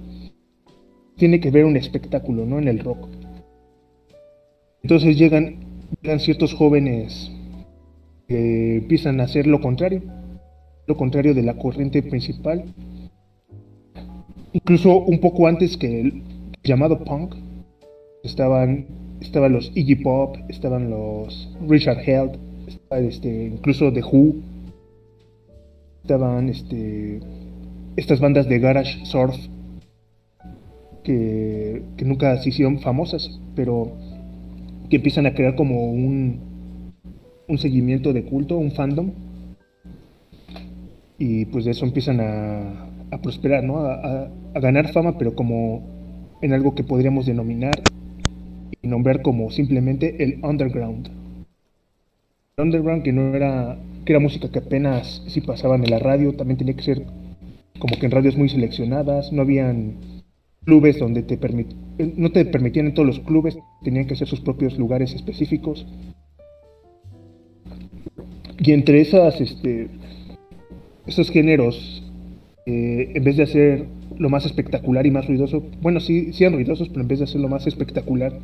tiene 1.17 1.39
que 1.39 1.49
haber 1.49 1.65
un 1.65 1.77
espectáculo, 1.77 2.45
¿no? 2.45 2.59
En 2.59 2.67
el 2.67 2.79
rock. 2.79 3.07
Entonces 4.81 5.17
llegan, 5.17 5.63
ciertos 6.19 6.53
jóvenes 6.53 7.31
que 8.27 8.77
empiezan 8.77 9.19
a 9.19 9.23
hacer 9.23 9.47
lo 9.47 9.61
contrario, 9.61 10.01
lo 10.87 10.97
contrario 10.97 11.33
de 11.33 11.43
la 11.43 11.55
corriente 11.55 12.03
principal. 12.03 12.65
Incluso 14.51 14.99
un 14.99 15.19
poco 15.19 15.47
antes 15.47 15.77
que 15.77 16.01
el 16.01 16.23
llamado 16.63 17.03
punk, 17.03 17.35
estaban, 18.23 18.87
estaban 19.21 19.53
los 19.53 19.71
Iggy 19.75 19.95
Pop, 19.95 20.37
estaban 20.49 20.89
los 20.89 21.49
Richard 21.67 21.99
Held, 21.99 22.37
este, 22.91 23.45
incluso 23.45 23.91
The 23.93 24.03
Who, 24.03 24.35
estaban 26.05 26.49
este, 26.49 27.19
estas 27.95 28.19
bandas 28.19 28.47
de 28.47 28.59
garage 28.59 29.03
surf 29.05 29.35
que, 31.03 31.81
que 31.97 32.05
nunca 32.05 32.37
se 32.37 32.49
hicieron 32.49 32.79
famosas, 32.79 33.41
pero 33.55 33.91
que 34.87 34.97
empiezan 34.97 35.25
a 35.25 35.33
crear 35.33 35.55
como 35.55 35.89
un, 35.91 36.93
un 37.47 37.57
seguimiento 37.57 38.13
de 38.13 38.23
culto, 38.23 38.55
un 38.55 38.71
fandom. 38.71 39.13
Y 41.17 41.45
pues 41.45 41.65
de 41.65 41.71
eso 41.71 41.85
empiezan 41.85 42.19
a, 42.19 42.91
prosperar, 43.23 43.63
¿no? 43.63 43.77
A, 43.77 44.29
a, 44.53 44.59
ganar 44.59 44.91
fama, 44.91 45.17
pero 45.17 45.33
como 45.35 45.81
en 46.41 46.53
algo 46.53 46.75
que 46.75 46.83
podríamos 46.83 47.25
denominar 47.25 47.73
y 48.79 48.87
nombrar 48.87 49.23
como 49.23 49.49
simplemente 49.49 50.21
el 50.23 50.43
underground. 50.43 51.24
Underground 52.57 53.03
que 53.03 53.11
no 53.11 53.35
era, 53.35 53.77
que 54.05 54.13
era 54.13 54.19
música 54.21 54.49
que 54.49 54.59
apenas 54.59 55.21
si 55.27 55.41
pasaban 55.41 55.83
en 55.83 55.91
la 55.91 55.99
radio, 55.99 56.33
también 56.37 56.57
tenía 56.57 56.73
que 56.73 56.83
ser 56.83 57.05
como 57.79 57.99
que 57.99 58.05
en 58.05 58.13
radios 58.13 58.37
muy 58.37 58.47
seleccionadas, 58.47 59.33
no 59.33 59.41
habían 59.41 60.23
clubes 60.63 60.97
donde 60.97 61.21
te 61.21 61.37
permit, 61.37 61.73
no 61.99 62.31
te 62.31 62.45
permitían 62.45 62.85
en 62.85 62.93
todos 62.93 63.07
los 63.07 63.19
clubes, 63.19 63.57
tenían 63.83 64.07
que 64.07 64.15
ser 64.15 64.29
sus 64.29 64.39
propios 64.39 64.77
lugares 64.77 65.13
específicos. 65.13 65.85
Y 68.57 68.71
entre 68.71 69.01
esas, 69.01 69.41
este, 69.41 69.89
esos 71.05 71.29
géneros, 71.31 72.09
eh, 72.65 73.11
en 73.15 73.23
vez 73.25 73.35
de 73.35 73.43
hacer 73.43 73.85
lo 74.17 74.29
más 74.29 74.45
espectacular 74.45 75.05
y 75.05 75.11
más 75.11 75.27
ruidoso, 75.27 75.61
bueno, 75.81 75.99
sí, 75.99 76.31
sí 76.31 76.47
ruidosos, 76.47 76.87
pero 76.87 77.01
en 77.01 77.09
vez 77.09 77.19
de 77.19 77.25
hacer 77.25 77.41
lo 77.41 77.49
más 77.49 77.67
espectacular, 77.67 78.39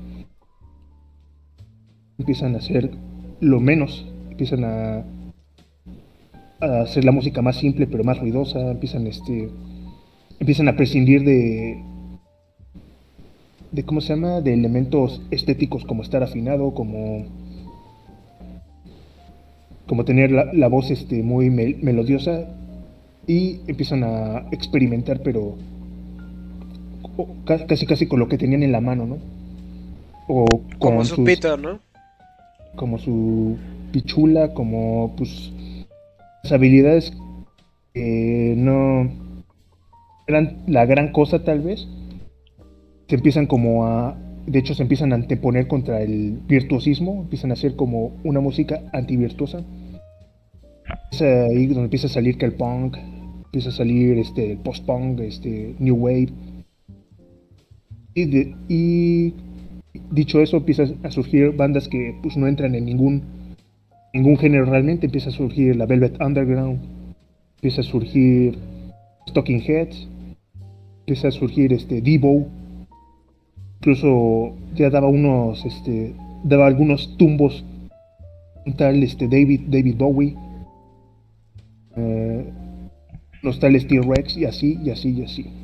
empiezan 2.19 2.55
a 2.55 2.57
hacer 2.57 2.91
lo 3.41 3.59
menos, 3.59 4.07
empiezan 4.29 4.63
a, 4.63 5.03
a 6.61 6.81
hacer 6.81 7.03
la 7.03 7.11
música 7.11 7.41
más 7.41 7.57
simple 7.57 7.87
pero 7.87 8.03
más 8.03 8.19
ruidosa, 8.19 8.71
empiezan 8.71 9.07
este 9.07 9.49
empiezan 10.39 10.69
a 10.69 10.75
prescindir 10.75 11.23
de 11.23 11.83
de 13.71 13.83
cómo 13.83 14.01
se 14.01 14.09
llama, 14.09 14.41
de 14.41 14.53
elementos 14.53 15.21
estéticos 15.31 15.85
como 15.85 16.03
estar 16.03 16.23
afinado, 16.23 16.73
como 16.73 17.25
como 19.87 20.05
tener 20.05 20.31
la, 20.31 20.67
voz 20.69 20.89
este, 20.89 21.21
muy 21.21 21.49
melodiosa 21.49 22.45
y 23.27 23.59
empiezan 23.67 24.05
a 24.05 24.45
experimentar, 24.51 25.21
pero 25.21 25.57
casi 27.45 27.85
casi 27.85 28.07
con 28.07 28.19
lo 28.19 28.29
que 28.29 28.37
tenían 28.37 28.63
en 28.63 28.71
la 28.71 28.79
mano, 28.79 29.05
¿no? 29.05 29.17
O 30.29 30.45
como 30.79 31.03
su 31.03 31.25
pito, 31.25 31.57
¿no? 31.57 31.79
Como 32.75 32.97
su 32.97 33.57
pichula, 33.91 34.53
como 34.53 35.13
pues 35.17 35.51
las 36.43 36.51
habilidades 36.53 37.11
que 37.93 38.55
no 38.57 39.09
eran 40.27 40.63
la 40.67 40.85
gran 40.85 41.11
cosa 41.11 41.43
tal 41.43 41.61
vez, 41.61 41.87
se 43.07 43.15
empiezan 43.15 43.47
como 43.47 43.85
a 43.85 44.17
de 44.45 44.59
hecho 44.59 44.73
se 44.73 44.81
empiezan 44.81 45.11
a 45.11 45.15
anteponer 45.15 45.67
contra 45.67 46.01
el 46.01 46.39
virtuosismo, 46.47 47.21
empiezan 47.21 47.51
a 47.51 47.53
hacer 47.53 47.75
como 47.75 48.17
una 48.23 48.39
música 48.39 48.81
antivirtuosa. 48.93 49.63
Es 51.11 51.21
ahí 51.21 51.67
donde 51.67 51.83
empieza 51.83 52.07
a 52.07 52.09
salir 52.09 52.37
que 52.37 52.45
el 52.45 52.53
punk, 52.53 52.97
empieza 53.45 53.69
a 53.69 53.73
salir 53.73 54.17
este, 54.17 54.53
el 54.53 54.57
post-punk, 54.59 55.19
este, 55.19 55.75
new 55.79 55.95
wave. 55.95 56.29
Y, 58.13 58.55
y, 58.67 59.33
dicho 60.11 60.41
eso, 60.41 60.57
empiezan 60.57 60.97
a 61.03 61.11
surgir 61.11 61.51
bandas 61.55 61.87
que 61.87 62.15
pues, 62.21 62.37
no 62.37 62.47
entran 62.47 62.75
en 62.75 62.85
ningún, 62.85 63.23
ningún 64.13 64.37
género 64.37 64.65
realmente. 64.65 65.07
Empieza 65.07 65.29
a 65.29 65.33
surgir 65.33 65.75
la 65.75 65.85
Velvet 65.85 66.21
Underground, 66.21 66.79
empieza 67.55 67.81
a 67.81 67.83
surgir 67.83 68.57
Talking 69.33 69.61
Heads, 69.61 70.07
empieza 70.99 71.27
a 71.29 71.31
surgir 71.31 71.73
este, 71.73 72.01
Devo, 72.01 72.47
incluso 73.79 74.53
ya 74.75 74.89
daba 74.89 75.07
unos, 75.07 75.65
este, 75.65 76.13
daba 76.43 76.67
algunos 76.67 77.17
tumbos, 77.17 77.63
tal 78.77 79.03
este 79.03 79.27
David, 79.27 79.61
David 79.67 79.95
Bowie, 79.97 80.35
eh, 81.97 82.45
los 83.41 83.59
tales 83.59 83.87
T-Rex 83.87 84.37
y 84.37 84.45
así, 84.45 84.79
y 84.83 84.91
así, 84.91 85.11
y 85.11 85.23
así. 85.23 85.60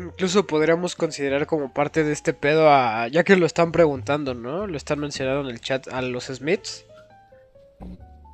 Incluso 0.00 0.46
podríamos 0.46 0.96
considerar 0.96 1.46
como 1.46 1.72
parte 1.72 2.04
de 2.04 2.12
este 2.12 2.32
pedo 2.32 2.70
a, 2.70 3.08
ya 3.08 3.24
que 3.24 3.36
lo 3.36 3.46
están 3.46 3.72
preguntando, 3.72 4.34
¿no? 4.34 4.66
Lo 4.66 4.76
están 4.76 4.98
mencionando 4.98 5.48
en 5.48 5.54
el 5.54 5.60
chat 5.60 5.88
a 5.88 6.02
los 6.02 6.26
Smiths. 6.26 6.84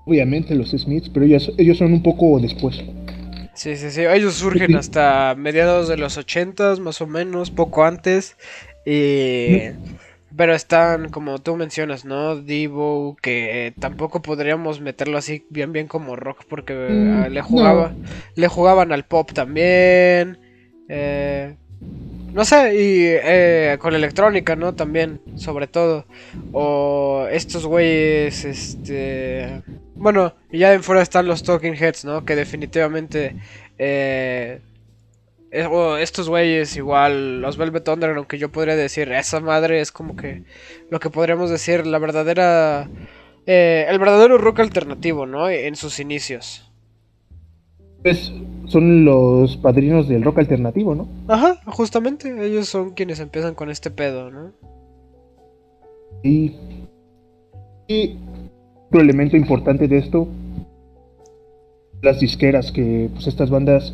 Obviamente 0.07 0.55
los 0.55 0.71
Smiths, 0.71 1.09
pero 1.09 1.27
ellos, 1.27 1.53
ellos 1.59 1.79
son 1.79 1.93
un 1.93 2.03
poco 2.03 2.39
después. 2.41 2.77
Sí, 3.55 3.77
sí, 3.77 3.91
sí. 3.91 4.03
Ellos 4.03 4.35
surgen 4.35 4.77
hasta 4.77 5.35
mediados 5.37 5.89
de 5.89 5.97
los 5.97 6.17
ochentas, 6.17 6.79
más 6.79 7.01
o 7.01 7.07
menos, 7.07 7.51
poco 7.51 7.85
antes. 7.85 8.37
Y... 8.85 9.71
Pero 10.37 10.55
están, 10.55 11.09
como 11.09 11.39
tú 11.39 11.57
mencionas, 11.57 12.05
¿no? 12.05 12.37
Divo, 12.37 13.17
que 13.23 13.73
tampoco 13.81 14.21
podríamos 14.21 14.83
meterlo 14.83 15.17
así 15.17 15.47
bien 15.49 15.73
bien 15.73 15.87
como 15.87 16.15
rock 16.15 16.45
porque 16.47 16.75
mm, 16.75 17.23
ah, 17.23 17.29
le 17.31 17.41
jugaba, 17.41 17.95
le 18.35 18.47
jugaban 18.47 18.93
al 18.93 19.05
pop 19.05 19.33
también. 19.33 20.39
Eh, 20.89 21.57
no 22.33 22.45
sé, 22.45 22.75
y 22.75 23.05
eh, 23.07 23.79
con 23.81 23.95
electrónica, 23.95 24.57
¿no? 24.57 24.75
También, 24.75 25.21
sobre 25.37 25.67
todo. 25.67 26.05
O 26.53 27.27
estos 27.31 27.67
güeyes, 27.67 28.45
este... 28.45 29.63
Bueno, 29.95 30.35
y 30.51 30.59
ya 30.59 30.71
de 30.71 30.81
fuera 30.81 31.01
están 31.01 31.27
los 31.27 31.43
Talking 31.43 31.75
Heads, 31.75 32.05
¿no? 32.05 32.25
Que 32.25 32.37
definitivamente... 32.37 33.37
Eh, 33.79 34.61
estos 35.51 36.29
güeyes 36.29 36.77
igual, 36.77 37.41
los 37.41 37.57
Velvet 37.57 37.89
Underground, 37.89 38.27
que 38.27 38.37
yo 38.37 38.53
podría 38.53 38.77
decir, 38.77 39.11
esa 39.13 39.41
madre 39.41 39.81
es 39.81 39.91
como 39.91 40.15
que 40.15 40.43
lo 40.91 41.01
que 41.01 41.09
podríamos 41.09 41.51
decir, 41.51 41.87
la 41.87 41.99
verdadera... 41.99 42.89
Eh, 43.47 43.87
el 43.89 43.99
verdadero 43.99 44.39
rock 44.39 44.61
alternativo, 44.61 45.25
¿no? 45.25 45.49
En 45.49 45.77
sus 45.77 46.01
inicios. 46.01 46.66
Pues 48.07 48.33
son 48.67 49.05
los 49.05 49.57
padrinos 49.57 50.07
del 50.07 50.23
rock 50.23 50.39
alternativo, 50.39 50.95
¿no? 50.95 51.09
Ajá, 51.27 51.61
justamente, 51.67 52.47
ellos 52.47 52.69
son 52.69 52.91
quienes 52.91 53.19
empiezan 53.19 53.57
con 53.57 53.69
este 53.69 53.91
pedo, 53.91 54.31
¿no? 54.31 54.53
Y, 56.23 56.55
y 57.89 58.17
otro 58.87 59.01
elemento 59.01 59.37
importante 59.37 59.89
de 59.89 59.99
esto, 59.99 60.29
las 62.01 62.21
disqueras, 62.21 62.71
que 62.71 63.11
pues 63.13 63.27
estas 63.27 63.51
bandas 63.51 63.93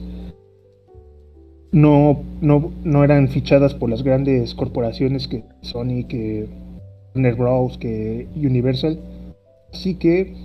no, 1.70 2.22
no, 2.42 2.70
no 2.84 3.04
eran 3.04 3.28
fichadas 3.28 3.72
por 3.72 3.88
las 3.88 4.02
grandes 4.02 4.54
corporaciones 4.54 5.26
que 5.26 5.42
Sony, 5.62 6.04
que 6.06 6.50
Warner 7.14 7.34
Bros, 7.34 7.78
que 7.78 8.28
Universal. 8.36 9.00
Así 9.72 9.94
que... 9.94 10.36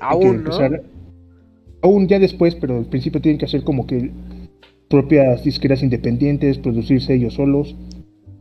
Aún, 0.00 0.42
¿no? 0.42 0.50
Aún 1.82 2.06
ya 2.06 2.18
después, 2.18 2.54
pero 2.54 2.78
al 2.78 2.86
principio 2.86 3.20
tienen 3.20 3.38
que 3.38 3.44
hacer 3.44 3.64
como 3.64 3.86
que 3.86 4.12
propias 4.88 5.42
disqueras 5.42 5.82
independientes, 5.82 6.58
producirse 6.58 7.14
ellos 7.14 7.34
solos, 7.34 7.74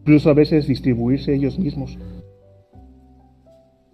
incluso 0.01 0.29
a 0.29 0.33
veces 0.33 0.67
distribuirse 0.67 1.33
ellos 1.33 1.57
mismos. 1.57 1.97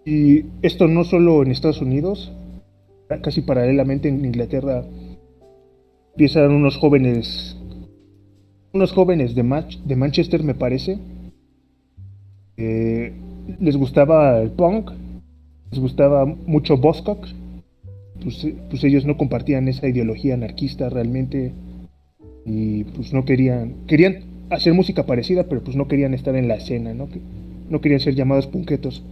Y 0.05 0.45
esto 0.61 0.87
no 0.87 1.03
solo 1.03 1.43
en 1.43 1.51
Estados 1.51 1.81
Unidos, 1.81 2.31
casi 3.21 3.41
paralelamente 3.41 4.09
en 4.09 4.23
Inglaterra 4.23 4.83
empiezan 6.13 6.51
unos 6.51 6.77
jóvenes, 6.77 7.57
unos 8.73 8.91
jóvenes 8.91 9.35
de, 9.35 9.43
de 9.85 9.95
Manchester 9.95 10.43
me 10.43 10.55
parece, 10.55 10.97
les 12.57 13.77
gustaba 13.77 14.41
el 14.41 14.51
punk, 14.51 14.91
les 15.71 15.79
gustaba 15.79 16.25
mucho 16.25 16.77
Bostock, 16.77 17.27
pues, 18.23 18.47
pues 18.69 18.83
ellos 18.83 19.05
no 19.05 19.17
compartían 19.17 19.67
esa 19.67 19.87
ideología 19.87 20.33
anarquista 20.33 20.89
realmente 20.89 21.53
y 22.45 22.85
pues 22.85 23.13
no 23.13 23.25
querían, 23.25 23.75
querían 23.87 24.23
hacer 24.49 24.73
música 24.73 25.05
parecida, 25.05 25.43
pero 25.43 25.63
pues 25.63 25.75
no 25.75 25.87
querían 25.87 26.13
estar 26.13 26.35
en 26.35 26.47
la 26.47 26.55
escena, 26.55 26.93
¿no? 26.93 27.09
No 27.69 27.81
querían 27.81 27.99
ser 27.99 28.15
llamados 28.15 28.47
punquetos. 28.47 29.03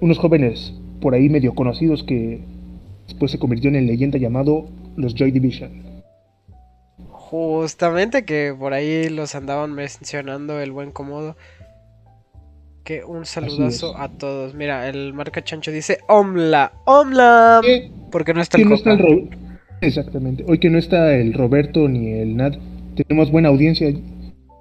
Unos 0.00 0.18
jóvenes 0.18 0.74
por 1.00 1.14
ahí 1.14 1.28
medio 1.28 1.54
conocidos 1.54 2.02
que 2.02 2.40
después 3.06 3.30
se 3.30 3.38
convirtieron 3.38 3.76
en 3.76 3.86
leyenda 3.86 4.18
llamado 4.18 4.68
los 4.96 5.14
Joy 5.14 5.30
Division. 5.30 5.70
Justamente 7.10 8.24
que 8.24 8.54
por 8.58 8.72
ahí 8.72 9.08
los 9.08 9.36
andaban 9.36 9.72
mencionando 9.72 10.60
el 10.60 10.72
buen 10.72 10.90
comodo. 10.90 11.36
Que 12.84 13.04
un 13.04 13.26
saludazo 13.26 13.96
a 13.96 14.08
todos. 14.08 14.54
Mira, 14.54 14.88
el 14.88 15.12
marca 15.12 15.44
chancho 15.44 15.70
dice 15.70 15.98
Omla, 16.08 16.72
Omla. 16.86 17.60
Porque 18.10 18.34
no 18.34 18.40
está 18.40 18.58
el, 18.58 18.68
no 18.68 18.76
Exactamente. 19.80 20.44
Hoy 20.46 20.58
que 20.58 20.70
no 20.70 20.78
está 20.78 21.14
el 21.14 21.32
Roberto 21.32 21.88
ni 21.88 22.12
el 22.12 22.36
Nad, 22.36 22.54
tenemos 22.94 23.30
buena 23.30 23.48
audiencia. 23.48 23.92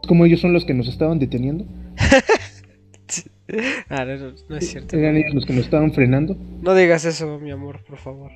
Como 0.07 0.25
ellos 0.25 0.39
son 0.39 0.53
los 0.53 0.65
que 0.65 0.73
nos 0.73 0.87
estaban 0.87 1.19
deteniendo. 1.19 1.65
ah, 3.89 4.05
no, 4.05 4.57
es 4.57 4.69
cierto. 4.69 4.97
Eran 4.97 5.17
ellos 5.17 5.33
los 5.33 5.45
que 5.45 5.53
nos 5.53 5.65
estaban 5.65 5.91
frenando. 5.93 6.37
No 6.61 6.73
digas 6.73 7.05
eso, 7.05 7.39
mi 7.39 7.51
amor, 7.51 7.83
por 7.83 7.97
favor. 7.97 8.31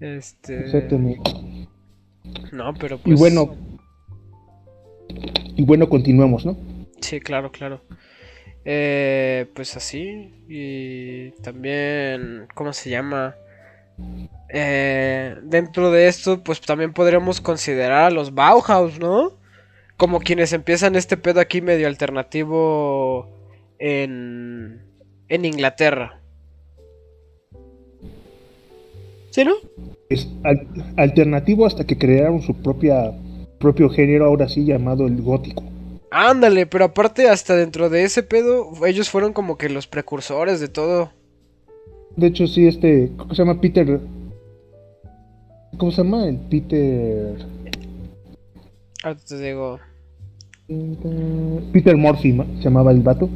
Este. 0.00 0.60
Exactamente. 0.60 1.30
No, 2.52 2.74
pero 2.74 2.98
pues. 2.98 3.16
Y 3.16 3.18
bueno. 3.18 3.56
Y 5.56 5.64
bueno, 5.64 5.88
continuamos, 5.88 6.46
¿no? 6.46 6.56
Sí, 7.00 7.20
claro, 7.20 7.50
claro. 7.50 7.82
Eh, 8.70 9.46
pues 9.54 9.74
así. 9.78 10.30
Y 10.46 11.30
también. 11.42 12.46
¿Cómo 12.54 12.74
se 12.74 12.90
llama? 12.90 13.34
Eh, 14.52 15.36
dentro 15.42 15.90
de 15.90 16.06
esto, 16.06 16.44
pues 16.44 16.60
también 16.60 16.92
podríamos 16.92 17.40
considerar 17.40 18.02
a 18.04 18.10
los 18.10 18.34
Bauhaus, 18.34 18.98
¿no? 19.00 19.32
Como 19.96 20.20
quienes 20.20 20.52
empiezan 20.52 20.96
este 20.96 21.16
pedo 21.16 21.40
aquí 21.40 21.62
medio 21.62 21.86
alternativo 21.86 23.26
en, 23.78 24.82
en 25.28 25.44
Inglaterra. 25.46 26.20
¿Sí, 29.30 29.46
no? 29.46 29.54
Es 30.10 30.28
alternativo 30.98 31.64
hasta 31.64 31.86
que 31.86 31.96
crearon 31.96 32.42
su 32.42 32.54
propia 32.54 33.14
propio 33.58 33.88
género, 33.88 34.26
ahora 34.26 34.46
sí 34.46 34.64
llamado 34.66 35.06
el 35.06 35.22
gótico. 35.22 35.64
Ándale, 36.10 36.66
pero 36.66 36.86
aparte 36.86 37.28
hasta 37.28 37.54
dentro 37.54 37.90
de 37.90 38.04
ese 38.04 38.22
pedo, 38.22 38.70
ellos 38.86 39.10
fueron 39.10 39.32
como 39.32 39.58
que 39.58 39.68
los 39.68 39.86
precursores 39.86 40.60
de 40.60 40.68
todo. 40.68 41.12
De 42.16 42.28
hecho, 42.28 42.46
sí, 42.46 42.66
este, 42.66 43.12
¿cómo 43.16 43.34
se 43.34 43.42
llama? 43.42 43.60
Peter. 43.60 44.00
¿Cómo 45.76 45.92
se 45.92 46.02
llama? 46.02 46.26
El 46.26 46.36
Peter. 46.36 47.36
Ahora 49.02 49.18
te 49.26 49.38
digo. 49.38 49.78
Peter 51.72 51.96
Murphy 51.96 52.36
se 52.58 52.64
llamaba 52.64 52.90
el 52.90 53.00
vato. 53.00 53.28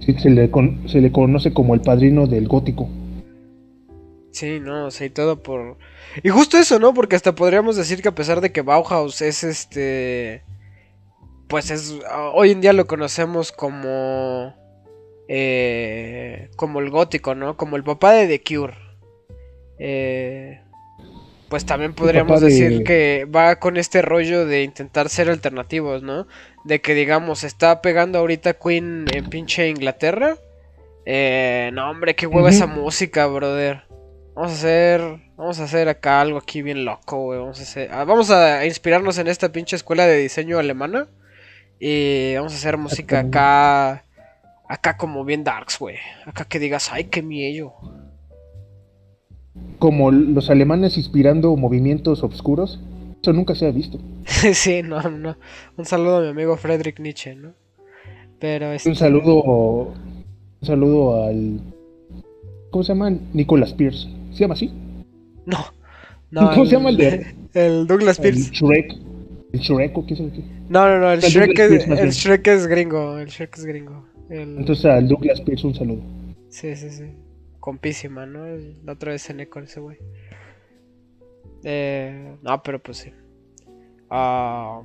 sí, 0.00 0.14
se, 0.18 0.30
le 0.30 0.50
se 0.86 1.00
le 1.00 1.12
conoce 1.12 1.52
como 1.52 1.74
el 1.74 1.80
padrino 1.80 2.26
del 2.26 2.48
gótico. 2.48 2.88
Sí, 4.32 4.60
no, 4.60 4.86
o 4.86 4.90
sea, 4.90 5.06
y 5.06 5.10
todo 5.10 5.42
por... 5.42 5.78
Y 6.22 6.28
justo 6.28 6.58
eso, 6.58 6.78
¿no? 6.78 6.92
Porque 6.92 7.16
hasta 7.16 7.34
podríamos 7.34 7.76
decir 7.76 8.02
que 8.02 8.08
a 8.08 8.14
pesar 8.14 8.42
de 8.42 8.52
que 8.52 8.60
Bauhaus 8.60 9.22
es 9.22 9.44
este... 9.44 10.42
Pues 11.48 11.70
es... 11.70 11.94
Hoy 12.34 12.50
en 12.50 12.60
día 12.60 12.72
lo 12.72 12.86
conocemos 12.86 13.52
como... 13.52 14.54
Eh, 15.28 16.50
como 16.56 16.80
el 16.80 16.90
gótico, 16.90 17.34
¿no? 17.34 17.56
Como 17.56 17.76
el 17.76 17.84
papá 17.84 18.12
de 18.12 18.26
The 18.26 18.42
Cure. 18.42 18.74
Eh, 19.78 20.60
pues 21.48 21.64
también 21.64 21.94
podríamos 21.94 22.40
decir 22.40 22.82
que 22.82 23.24
va 23.24 23.56
con 23.56 23.76
este 23.76 24.02
rollo 24.02 24.46
de 24.46 24.62
intentar 24.62 25.08
ser 25.08 25.28
alternativos, 25.28 26.02
¿no? 26.02 26.26
De 26.64 26.80
que 26.80 26.94
digamos, 26.94 27.44
está 27.44 27.82
pegando 27.82 28.18
ahorita 28.18 28.54
Queen 28.54 29.06
en 29.12 29.28
pinche 29.28 29.68
Inglaterra. 29.68 30.36
Eh, 31.04 31.70
no, 31.72 31.88
hombre, 31.88 32.16
qué 32.16 32.26
hueva 32.26 32.50
esa 32.50 32.66
música, 32.66 33.26
brother. 33.26 33.84
Vamos 34.34 34.52
a 34.52 34.54
hacer. 34.54 35.00
Vamos 35.36 35.60
a 35.60 35.64
hacer 35.64 35.88
acá 35.88 36.20
algo 36.20 36.38
aquí 36.38 36.62
bien 36.62 36.84
loco, 36.84 37.22
güey. 37.22 37.38
Vamos 37.38 37.60
a 37.60 37.62
hacer. 37.62 37.90
Ah, 37.92 38.04
vamos 38.04 38.30
a 38.30 38.66
inspirarnos 38.66 39.18
en 39.18 39.28
esta 39.28 39.52
pinche 39.52 39.76
escuela 39.76 40.06
de 40.06 40.18
diseño 40.18 40.58
alemana. 40.58 41.06
Y 41.78 42.34
vamos 42.34 42.52
a 42.52 42.56
hacer 42.56 42.76
música 42.76 43.20
acá. 43.20 44.04
Acá 44.68 44.96
como 44.96 45.24
bien 45.24 45.44
darks, 45.44 45.78
güey. 45.78 45.96
Acá 46.24 46.44
que 46.44 46.58
digas, 46.58 46.90
ay, 46.92 47.04
qué 47.04 47.22
miedo. 47.22 47.74
Como 49.78 50.10
los 50.10 50.50
alemanes 50.50 50.96
inspirando 50.96 51.54
movimientos 51.56 52.22
oscuros. 52.22 52.80
Eso 53.20 53.32
nunca 53.32 53.54
se 53.54 53.66
ha 53.66 53.70
visto. 53.70 53.98
sí, 54.24 54.82
no, 54.82 55.02
no. 55.02 55.36
Un 55.76 55.84
saludo 55.84 56.18
a 56.18 56.20
mi 56.22 56.28
amigo 56.28 56.56
Friedrich 56.56 56.98
Nietzsche, 57.00 57.34
¿no? 57.34 57.52
Pero 58.38 58.72
este... 58.72 58.88
Un 58.88 58.96
saludo. 58.96 59.94
Un 60.60 60.66
saludo 60.66 61.24
al. 61.24 61.60
¿Cómo 62.70 62.84
se 62.84 62.88
llama? 62.92 63.10
Nicolas 63.32 63.72
Pierce. 63.72 64.08
¿Se 64.32 64.40
llama 64.40 64.54
así? 64.54 64.70
No. 65.44 65.58
no 66.30 66.50
¿Cómo 66.50 66.66
se 66.66 66.72
llama 66.72 66.90
el 66.90 66.96
de.? 66.96 67.26
El 67.54 67.86
Douglas 67.86 68.18
Pierce. 68.18 68.48
El 68.48 68.50
Shrek. 68.50 69.05
¿El 69.56 69.62
Shrek 69.62 69.96
o 69.96 70.06
qué 70.06 70.14
es 70.14 70.20
el 70.20 70.32
No, 70.68 70.86
no, 70.88 70.98
no. 70.98 71.10
El, 71.12 71.20
Shrek, 71.20 71.58
es, 71.58 71.88
el 71.88 72.10
Shrek 72.10 72.46
es 72.46 72.66
gringo. 72.66 73.18
El 73.18 73.28
Shrek 73.28 73.56
es 73.56 73.64
gringo. 73.64 74.06
Entonces 74.28 74.84
al 74.84 75.08
Douglas 75.08 75.40
Pierce 75.40 75.66
un 75.66 75.74
saludo. 75.74 76.02
Sí, 76.50 76.76
sí, 76.76 76.90
sí. 76.90 77.04
Compísima, 77.58 78.26
¿no? 78.26 78.44
La 78.84 78.92
otra 78.92 79.12
vez 79.12 79.22
cené 79.22 79.48
con 79.48 79.64
ese 79.64 79.80
güey. 79.80 79.96
Eh, 81.64 82.36
no, 82.42 82.62
pero 82.62 82.82
pues 82.82 82.98
sí. 82.98 83.12
Uh... 84.10 84.84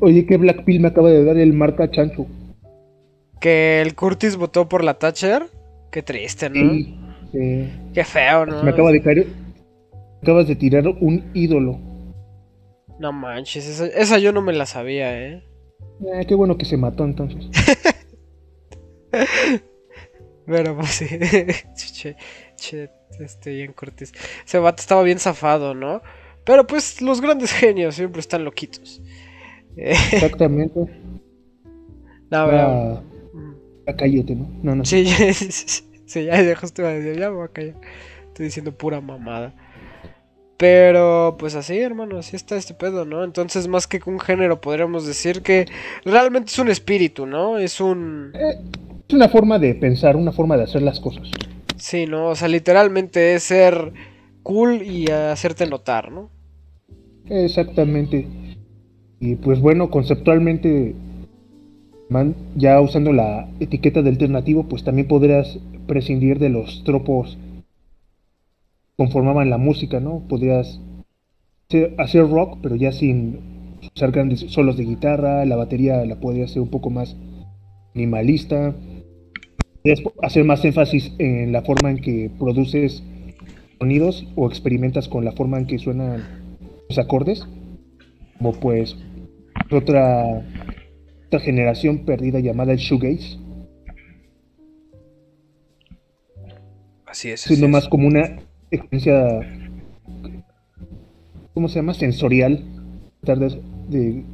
Oye, 0.00 0.26
que 0.26 0.36
Black 0.36 0.64
Pill 0.64 0.80
me 0.80 0.88
acaba 0.88 1.10
de 1.10 1.24
dar 1.24 1.36
el 1.38 1.52
marca 1.52 1.90
chancho. 1.90 2.26
Que 3.40 3.80
el 3.80 3.94
Curtis 3.94 4.36
votó 4.36 4.68
por 4.68 4.84
la 4.84 4.98
Thatcher. 4.98 5.46
Qué 5.90 6.02
triste, 6.02 6.50
¿no? 6.50 6.72
Sí. 7.32 7.70
Qué 7.94 8.04
feo, 8.04 8.44
¿no? 8.44 8.62
Me 8.62 8.70
acaba 8.70 8.92
de 8.92 9.02
caer. 9.02 9.26
Acabas 10.22 10.46
de 10.46 10.56
tirar 10.56 10.86
un 10.86 11.30
ídolo. 11.32 11.89
No 13.00 13.12
manches, 13.12 13.80
esa, 13.80 14.18
yo 14.18 14.30
no 14.30 14.42
me 14.42 14.52
la 14.52 14.66
sabía, 14.66 15.18
¿eh? 15.18 15.42
eh 16.04 16.26
qué 16.28 16.34
bueno 16.34 16.58
que 16.58 16.66
se 16.66 16.76
mató 16.76 17.04
entonces. 17.04 17.46
Pero 20.46 20.76
pues 20.76 20.90
sí. 20.90 21.06
che, 21.94 22.14
che, 22.56 22.90
este 23.18 23.54
bien 23.54 23.72
Cortés. 23.72 24.12
Ese 24.44 24.58
vato 24.58 24.82
estaba 24.82 25.02
bien 25.02 25.18
zafado, 25.18 25.72
¿no? 25.74 26.02
Pero 26.44 26.66
pues 26.66 27.00
los 27.00 27.22
grandes 27.22 27.52
genios 27.52 27.94
siempre 27.94 28.20
están 28.20 28.44
loquitos. 28.44 29.00
Exactamente. 29.76 30.80
no, 32.30 33.02
ya, 33.86 33.96
cállate, 33.96 34.34
¿no? 34.34 34.50
No, 34.62 34.74
no. 34.74 34.84
Sí, 34.84 35.06
sí. 35.06 35.84
Sí, 36.04 36.24
ya 36.24 36.56
justo 36.56 36.82
iba 36.82 36.90
a 36.90 36.94
decir, 36.94 37.18
ya 37.18 37.30
me 37.30 37.36
voy 37.36 37.44
a 37.46 37.48
callar. 37.48 37.76
Estoy 38.26 38.46
diciendo 38.46 38.76
pura 38.76 39.00
mamada. 39.00 39.54
Pero 40.60 41.36
pues 41.38 41.54
así, 41.54 41.78
hermano, 41.78 42.18
así 42.18 42.36
está 42.36 42.54
este 42.54 42.74
pedo, 42.74 43.06
¿no? 43.06 43.24
Entonces, 43.24 43.66
más 43.66 43.86
que 43.86 43.98
un 44.04 44.20
género, 44.20 44.60
podríamos 44.60 45.06
decir 45.06 45.40
que 45.40 45.64
realmente 46.04 46.50
es 46.50 46.58
un 46.58 46.68
espíritu, 46.68 47.24
¿no? 47.24 47.56
Es 47.56 47.80
un... 47.80 48.30
Eh, 48.34 48.60
es 49.08 49.14
una 49.14 49.30
forma 49.30 49.58
de 49.58 49.74
pensar, 49.74 50.16
una 50.16 50.32
forma 50.32 50.58
de 50.58 50.64
hacer 50.64 50.82
las 50.82 51.00
cosas. 51.00 51.30
Sí, 51.76 52.04
¿no? 52.04 52.26
O 52.26 52.34
sea, 52.34 52.48
literalmente 52.48 53.32
es 53.32 53.44
ser 53.44 53.94
cool 54.42 54.82
y 54.82 55.10
hacerte 55.10 55.66
notar, 55.66 56.12
¿no? 56.12 56.28
Exactamente. 57.30 58.28
Y 59.18 59.36
pues 59.36 59.60
bueno, 59.60 59.88
conceptualmente 59.88 60.94
ya 62.56 62.78
usando 62.82 63.14
la 63.14 63.48
etiqueta 63.60 64.02
de 64.02 64.10
alternativo, 64.10 64.64
pues 64.64 64.84
también 64.84 65.08
podrías 65.08 65.58
prescindir 65.86 66.38
de 66.38 66.50
los 66.50 66.84
tropos 66.84 67.38
conformaban 69.00 69.48
la 69.48 69.56
música, 69.56 69.98
¿no? 69.98 70.28
Podrías 70.28 70.78
hacer 71.96 72.28
rock, 72.28 72.58
pero 72.60 72.76
ya 72.76 72.92
sin 72.92 73.78
usar 73.96 74.10
grandes 74.10 74.40
solos 74.40 74.76
de 74.76 74.84
guitarra, 74.84 75.46
la 75.46 75.56
batería 75.56 76.04
la 76.04 76.20
podría 76.20 76.44
hacer 76.44 76.60
un 76.60 76.68
poco 76.68 76.90
más 76.90 77.16
minimalista, 77.94 78.74
hacer 80.20 80.44
más 80.44 80.62
énfasis 80.66 81.14
en 81.16 81.50
la 81.50 81.62
forma 81.62 81.90
en 81.90 82.02
que 82.02 82.30
produces 82.38 83.02
sonidos 83.78 84.26
o 84.36 84.46
experimentas 84.46 85.08
con 85.08 85.24
la 85.24 85.32
forma 85.32 85.58
en 85.58 85.66
que 85.66 85.78
suenan 85.78 86.58
los 86.86 86.98
acordes, 86.98 87.48
como 88.36 88.52
pues 88.52 88.98
otra, 89.70 90.46
otra 91.24 91.40
generación 91.40 92.04
perdida 92.04 92.38
llamada 92.40 92.72
el 92.72 92.78
shoegaze. 92.78 93.38
Así 97.06 97.30
es. 97.30 97.40
Siendo 97.40 97.66
más 97.66 97.88
como 97.88 98.06
una 98.06 98.49
experiencia, 98.70 99.40
¿cómo 101.54 101.68
se 101.68 101.76
llama? 101.76 101.94
Sensorial. 101.94 102.64
Tratar 103.22 103.50
de, 103.88 104.24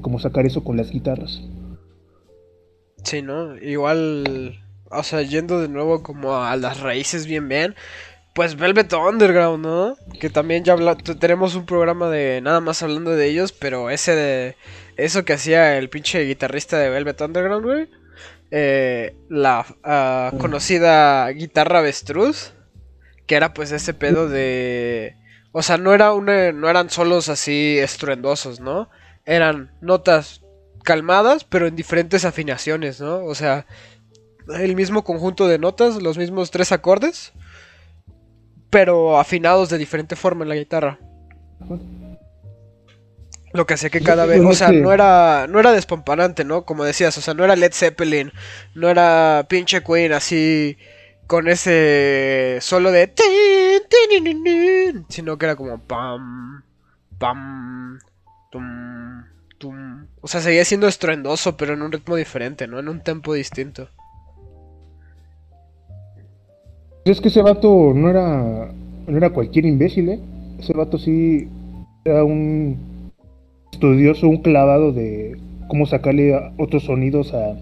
cómo 0.00 0.18
sacar 0.18 0.46
eso 0.46 0.62
con 0.62 0.76
las 0.76 0.90
guitarras. 0.90 1.40
Sí, 3.02 3.22
¿no? 3.22 3.56
Igual, 3.58 4.60
o 4.90 5.02
sea, 5.02 5.22
yendo 5.22 5.60
de 5.60 5.68
nuevo 5.68 6.02
como 6.02 6.36
a 6.36 6.56
las 6.56 6.80
raíces 6.80 7.26
bien 7.26 7.48
bien, 7.48 7.74
pues 8.34 8.56
Velvet 8.56 8.92
Underground, 8.92 9.64
¿no? 9.64 9.96
Que 10.20 10.28
también 10.28 10.64
ya 10.64 10.76
tenemos 11.18 11.54
un 11.54 11.66
programa 11.66 12.10
de 12.10 12.40
nada 12.42 12.60
más 12.60 12.82
hablando 12.82 13.12
de 13.12 13.28
ellos, 13.28 13.52
pero 13.52 13.90
ese 13.90 14.14
de 14.14 14.56
eso 14.96 15.24
que 15.24 15.34
hacía 15.34 15.78
el 15.78 15.88
pinche 15.88 16.24
guitarrista 16.24 16.78
de 16.78 16.90
Velvet 16.90 17.20
Underground, 17.20 17.64
güey. 17.64 17.88
Eh, 18.50 19.16
la 19.28 19.64
ah, 19.82 20.30
mm. 20.32 20.38
conocida 20.38 21.28
guitarra 21.30 21.78
avestruz, 21.78 22.52
que 23.26 23.36
era 23.36 23.54
pues 23.54 23.72
ese 23.72 23.94
pedo 23.94 24.28
de... 24.28 25.16
O 25.52 25.62
sea, 25.62 25.78
no, 25.78 25.94
era 25.94 26.12
una, 26.12 26.52
no 26.52 26.68
eran 26.68 26.90
solos 26.90 27.28
así 27.28 27.78
estruendosos, 27.78 28.60
¿no? 28.60 28.90
Eran 29.24 29.70
notas 29.80 30.42
calmadas, 30.82 31.44
pero 31.44 31.66
en 31.66 31.76
diferentes 31.76 32.24
afinaciones, 32.24 33.00
¿no? 33.00 33.24
O 33.24 33.34
sea, 33.34 33.66
el 34.48 34.74
mismo 34.74 35.04
conjunto 35.04 35.46
de 35.46 35.58
notas, 35.58 36.02
los 36.02 36.18
mismos 36.18 36.50
tres 36.50 36.72
acordes, 36.72 37.32
pero 38.70 39.18
afinados 39.18 39.68
de 39.68 39.78
diferente 39.78 40.16
forma 40.16 40.42
en 40.42 40.48
la 40.48 40.56
guitarra. 40.56 40.98
Lo 43.52 43.66
que 43.66 43.74
hacía 43.74 43.90
que 43.90 44.00
cada 44.00 44.26
vez, 44.26 44.40
o 44.44 44.52
sea, 44.52 44.72
no 44.72 44.92
era, 44.92 45.46
no 45.48 45.60
era 45.60 45.70
despampanante, 45.70 46.44
¿no? 46.44 46.64
Como 46.64 46.84
decías, 46.84 47.16
o 47.16 47.20
sea, 47.20 47.34
no 47.34 47.44
era 47.44 47.54
Led 47.54 47.72
Zeppelin, 47.72 48.32
no 48.74 48.88
era 48.88 49.46
pinche 49.48 49.82
Queen 49.84 50.12
así 50.12 50.76
con 51.26 51.48
ese 51.48 52.58
solo 52.60 52.90
de 52.90 53.12
sino 55.08 55.38
que 55.38 55.46
era 55.46 55.56
como 55.56 55.78
pam 55.78 56.62
pam 57.18 57.98
tum 58.50 59.24
tum, 59.58 60.06
o 60.20 60.28
sea, 60.28 60.40
seguía 60.40 60.64
siendo 60.64 60.86
estruendoso, 60.86 61.56
pero 61.56 61.74
en 61.74 61.82
un 61.82 61.92
ritmo 61.92 62.16
diferente, 62.16 62.66
¿no? 62.66 62.78
En 62.78 62.88
un 62.88 63.00
tempo 63.00 63.34
distinto. 63.34 63.88
Es 67.04 67.20
que 67.20 67.28
ese 67.28 67.42
vato 67.42 67.92
no 67.94 68.08
era 68.08 68.72
no 69.06 69.16
era 69.16 69.30
cualquier 69.30 69.66
imbécil, 69.66 70.08
¿eh? 70.08 70.20
Ese 70.58 70.72
vato 70.72 70.98
sí 70.98 71.48
era 72.04 72.24
un 72.24 73.12
estudioso, 73.72 74.28
un 74.28 74.38
clavado 74.38 74.92
de 74.92 75.38
cómo 75.68 75.86
sacarle 75.86 76.52
otros 76.58 76.84
sonidos 76.84 77.32
a, 77.34 77.56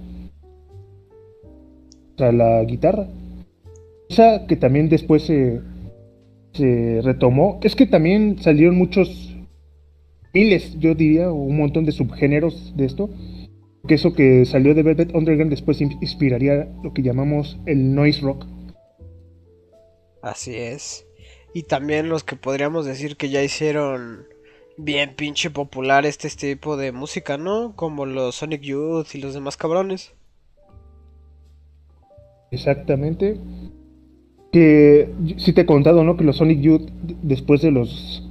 a 2.25 2.33
la 2.33 2.62
guitarra. 2.64 3.07
Que 4.48 4.57
también 4.57 4.88
después 4.88 5.25
se, 5.25 5.61
se 6.53 7.01
retomó. 7.03 7.61
Es 7.62 7.77
que 7.77 7.87
también 7.87 8.38
salieron 8.38 8.77
muchos, 8.77 9.37
miles, 10.33 10.79
yo 10.79 10.94
diría, 10.94 11.31
un 11.31 11.57
montón 11.57 11.85
de 11.85 11.92
subgéneros 11.92 12.77
de 12.77 12.85
esto. 12.85 13.11
Que 13.87 13.94
eso 13.94 14.12
que 14.12 14.44
salió 14.44 14.75
de 14.75 14.83
Velvet 14.83 15.14
Underground 15.14 15.51
después 15.51 15.81
inspiraría 15.81 16.68
lo 16.83 16.92
que 16.92 17.03
llamamos 17.03 17.59
el 17.66 17.94
noise 17.94 18.20
rock. 18.20 18.46
Así 20.22 20.55
es. 20.55 21.05
Y 21.53 21.64
también 21.64 22.09
los 22.09 22.22
que 22.22 22.37
podríamos 22.37 22.87
decir 22.87 23.16
que 23.16 23.29
ya 23.29 23.42
hicieron 23.42 24.27
bien 24.77 25.14
pinche 25.14 25.51
popular 25.51 26.07
este, 26.07 26.29
tipo 26.29 26.77
de 26.77 26.92
música, 26.92 27.37
¿no? 27.37 27.75
Como 27.77 28.07
los 28.07 28.37
Sonic 28.37 28.62
Youth 28.62 29.14
y 29.14 29.18
los 29.18 29.35
demás 29.35 29.57
cabrones. 29.57 30.12
Exactamente. 32.51 33.38
Que 34.52 35.08
sí 35.38 35.52
te 35.52 35.62
he 35.62 35.66
contado, 35.66 36.04
¿no? 36.04 36.16
Que 36.16 36.24
los 36.24 36.36
Sonic 36.36 36.60
Youth, 36.60 36.90
después 37.22 37.62
de 37.62 37.70
los. 37.70 38.28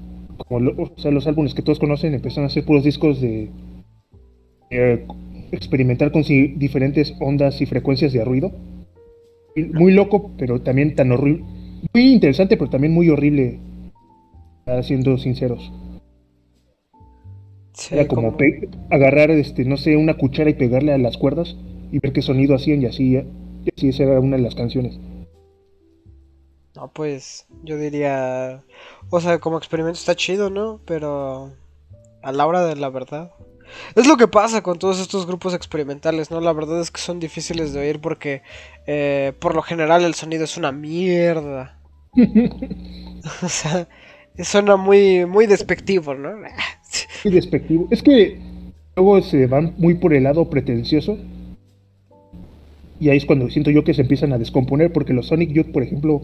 Como 0.48 0.70
o 0.82 0.92
sea, 0.98 1.12
los 1.12 1.28
álbumes 1.28 1.54
que 1.54 1.62
todos 1.62 1.80
conocen, 1.80 2.14
empezaron 2.14 2.46
a 2.46 2.48
hacer 2.48 2.64
puros 2.64 2.84
discos 2.84 3.20
de. 3.20 3.50
experimentar 5.52 6.12
con 6.12 6.24
diferentes 6.24 7.16
ondas 7.20 7.60
y 7.62 7.66
frecuencias 7.66 8.14
de 8.14 8.24
ruido. 8.24 8.52
Muy 9.74 9.94
loco, 9.94 10.32
pero 10.38 10.62
también 10.62 10.96
tan 10.96 11.12
horrible. 11.12 11.44
Muy 11.94 12.14
interesante, 12.14 12.56
pero 12.56 12.70
también 12.70 12.94
muy 12.94 13.10
horrible. 13.10 13.60
Siendo 14.84 15.18
sinceros. 15.18 15.72
Era 17.90 18.08
como, 18.08 18.38
agarrar, 18.90 19.32
este, 19.32 19.66
no 19.66 19.78
sé, 19.78 19.98
una 19.98 20.16
cuchara 20.16 20.50
y 20.50 20.54
pegarle 20.54 20.94
a 20.94 20.98
las 20.98 21.18
cuerdas 21.18 21.58
y 21.92 22.00
ver 22.00 22.14
qué 22.14 22.22
sonido 22.22 22.56
hacían 22.56 22.82
y 22.82 22.86
así, 22.86 23.14
y 23.16 23.70
así 23.76 23.90
esa 23.90 24.04
era 24.04 24.20
una 24.20 24.38
de 24.38 24.44
las 24.44 24.56
canciones. 24.56 25.00
No, 26.76 26.88
pues 26.94 27.48
yo 27.64 27.78
diría, 27.78 28.64
o 29.10 29.20
sea, 29.20 29.40
como 29.40 29.58
experimento 29.58 30.00
está 30.00 30.16
chido, 30.16 30.50
¿no? 30.50 30.80
Pero 30.86 31.52
a 32.22 32.32
la 32.32 32.46
hora 32.46 32.66
de 32.66 32.76
la 32.76 32.90
verdad. 32.90 33.32
Es 33.96 34.08
lo 34.08 34.18
que 34.18 34.28
pasa 34.28 34.62
con 34.62 34.80
todos 34.80 35.00
estos 35.00 35.26
grupos 35.26 35.54
experimentales, 35.54 36.32
¿no? 36.32 36.42
La 36.42 36.54
verdad 36.54 36.82
es 36.82 36.92
que 36.92 37.00
son 37.00 37.20
difíciles 37.20 37.74
de 37.74 37.80
oír 37.80 38.00
porque 38.00 38.42
eh, 38.86 39.34
por 39.40 39.56
lo 39.56 39.62
general 39.62 40.04
el 40.04 40.14
sonido 40.14 40.44
es 40.44 40.58
una 40.58 40.72
mierda. 40.72 41.78
o 43.44 43.50
sea, 43.50 43.88
suena 44.38 44.76
muy, 44.76 45.26
muy 45.26 45.46
despectivo, 45.46 46.14
¿no? 46.14 46.32
Muy 47.24 47.34
despectivo. 47.34 47.88
Es 47.92 48.02
que 48.02 48.40
luego 48.96 49.22
se 49.22 49.46
van 49.46 49.76
muy 49.78 49.94
por 49.94 50.14
el 50.14 50.24
lado 50.24 50.50
pretencioso. 50.50 51.18
Y 53.00 53.10
ahí 53.10 53.18
es 53.18 53.26
cuando 53.26 53.50
siento 53.50 53.72
yo 53.72 53.84
que 53.84 53.94
se 53.94 54.02
empiezan 54.02 54.34
a 54.34 54.38
descomponer, 54.38 54.92
porque 54.92 55.14
los 55.14 55.28
Sonic 55.28 55.52
Youth, 55.52 55.72
por 55.72 55.84
ejemplo, 55.84 56.22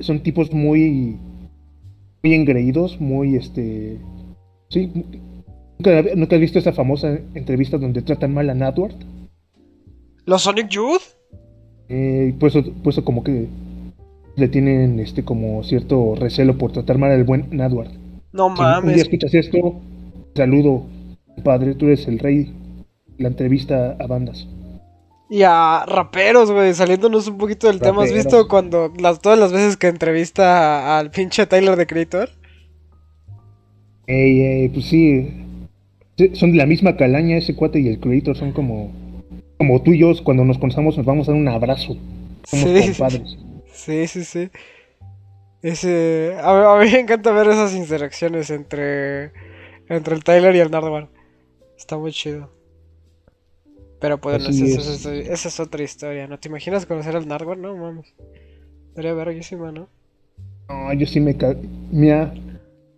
son 0.00 0.22
tipos 0.22 0.52
muy, 0.52 1.16
muy 2.22 2.34
engreídos, 2.34 3.00
muy 3.00 3.36
este. 3.36 3.98
Sí, 4.68 4.90
¿nunca, 5.78 6.36
has 6.36 6.40
visto 6.40 6.58
esa 6.58 6.72
famosa 6.72 7.18
entrevista 7.34 7.78
donde 7.78 8.02
tratan 8.02 8.34
mal 8.34 8.50
a 8.50 8.54
Nadward? 8.54 8.94
¿Los 10.24 10.42
Sonic 10.42 10.68
Youth? 10.68 11.02
Eh, 11.88 12.34
pues, 12.38 12.54
pues 12.82 13.00
como 13.00 13.22
que 13.22 13.46
le 14.36 14.48
tienen 14.48 14.98
este 15.00 15.24
como 15.24 15.62
cierto 15.62 16.14
recelo 16.16 16.58
por 16.58 16.72
tratar 16.72 16.98
mal 16.98 17.12
al 17.12 17.24
buen 17.24 17.46
Nadward. 17.50 17.90
No 18.32 18.48
mames. 18.48 18.80
Si 18.80 18.86
un 18.86 18.94
día 18.94 19.02
escuchas 19.02 19.34
esto, 19.34 19.80
saludo, 20.34 20.84
padre, 21.42 21.74
tú 21.74 21.86
eres 21.86 22.06
el 22.08 22.18
rey. 22.18 22.52
La 23.18 23.28
entrevista 23.28 23.96
a 23.98 24.06
bandas. 24.06 24.46
Y 25.28 25.42
a 25.42 25.84
raperos, 25.86 26.52
güey, 26.52 26.72
saliéndonos 26.72 27.26
un 27.26 27.36
poquito 27.36 27.66
del 27.66 27.80
tema. 27.80 28.04
¿Has 28.04 28.12
visto 28.12 28.46
cuando 28.46 28.92
las, 28.98 29.20
todas 29.20 29.38
las 29.38 29.52
veces 29.52 29.76
que 29.76 29.88
entrevista 29.88 30.98
al 30.98 31.10
pinche 31.10 31.46
Tyler 31.46 31.74
de 31.76 31.86
Creator? 31.86 32.30
Ey, 34.06 34.40
ey, 34.40 34.68
pues 34.68 34.86
sí. 34.86 35.28
Son 36.34 36.52
de 36.52 36.58
la 36.58 36.66
misma 36.66 36.96
calaña 36.96 37.36
ese 37.36 37.56
cuate 37.56 37.80
y 37.80 37.88
el 37.88 37.98
Creator. 37.98 38.36
Son 38.36 38.52
como, 38.52 38.92
como 39.58 39.82
tú 39.82 39.92
y 39.92 39.98
yo, 39.98 40.12
cuando 40.22 40.44
nos 40.44 40.58
conocemos 40.58 40.96
nos 40.96 41.04
vamos 41.04 41.28
a 41.28 41.32
dar 41.32 41.40
un 41.40 41.48
abrazo. 41.48 41.96
Somos 42.44 42.70
sí. 42.70 42.88
compadres. 42.90 43.36
Sí, 43.72 44.06
sí, 44.06 44.24
sí. 44.24 44.48
Ese, 45.62 46.36
a, 46.40 46.78
mí 46.78 46.90
me 46.90 47.00
encanta 47.00 47.32
ver 47.32 47.48
esas 47.48 47.74
interacciones 47.74 48.50
entre, 48.50 49.32
entre 49.88 50.14
el 50.14 50.22
Tyler 50.22 50.54
y 50.54 50.60
el 50.60 50.70
Nardwar. 50.70 51.08
Está 51.76 51.98
muy 51.98 52.12
chido. 52.12 52.55
Pero 54.00 54.20
pues 54.20 54.46
esa, 54.46 55.14
es. 55.14 55.60
otra 55.60 55.82
historia. 55.82 56.26
¿No 56.26 56.38
te 56.38 56.48
imaginas 56.48 56.86
conocer 56.86 57.16
al 57.16 57.26
Nardwar? 57.26 57.56
No, 57.56 57.76
mames. 57.76 58.12
Sería 58.94 59.14
verguísima, 59.14 59.72
¿no? 59.72 59.88
No, 60.68 60.92
yo 60.92 61.06
sí 61.06 61.20
me... 61.20 61.36
Mira, 61.90 62.34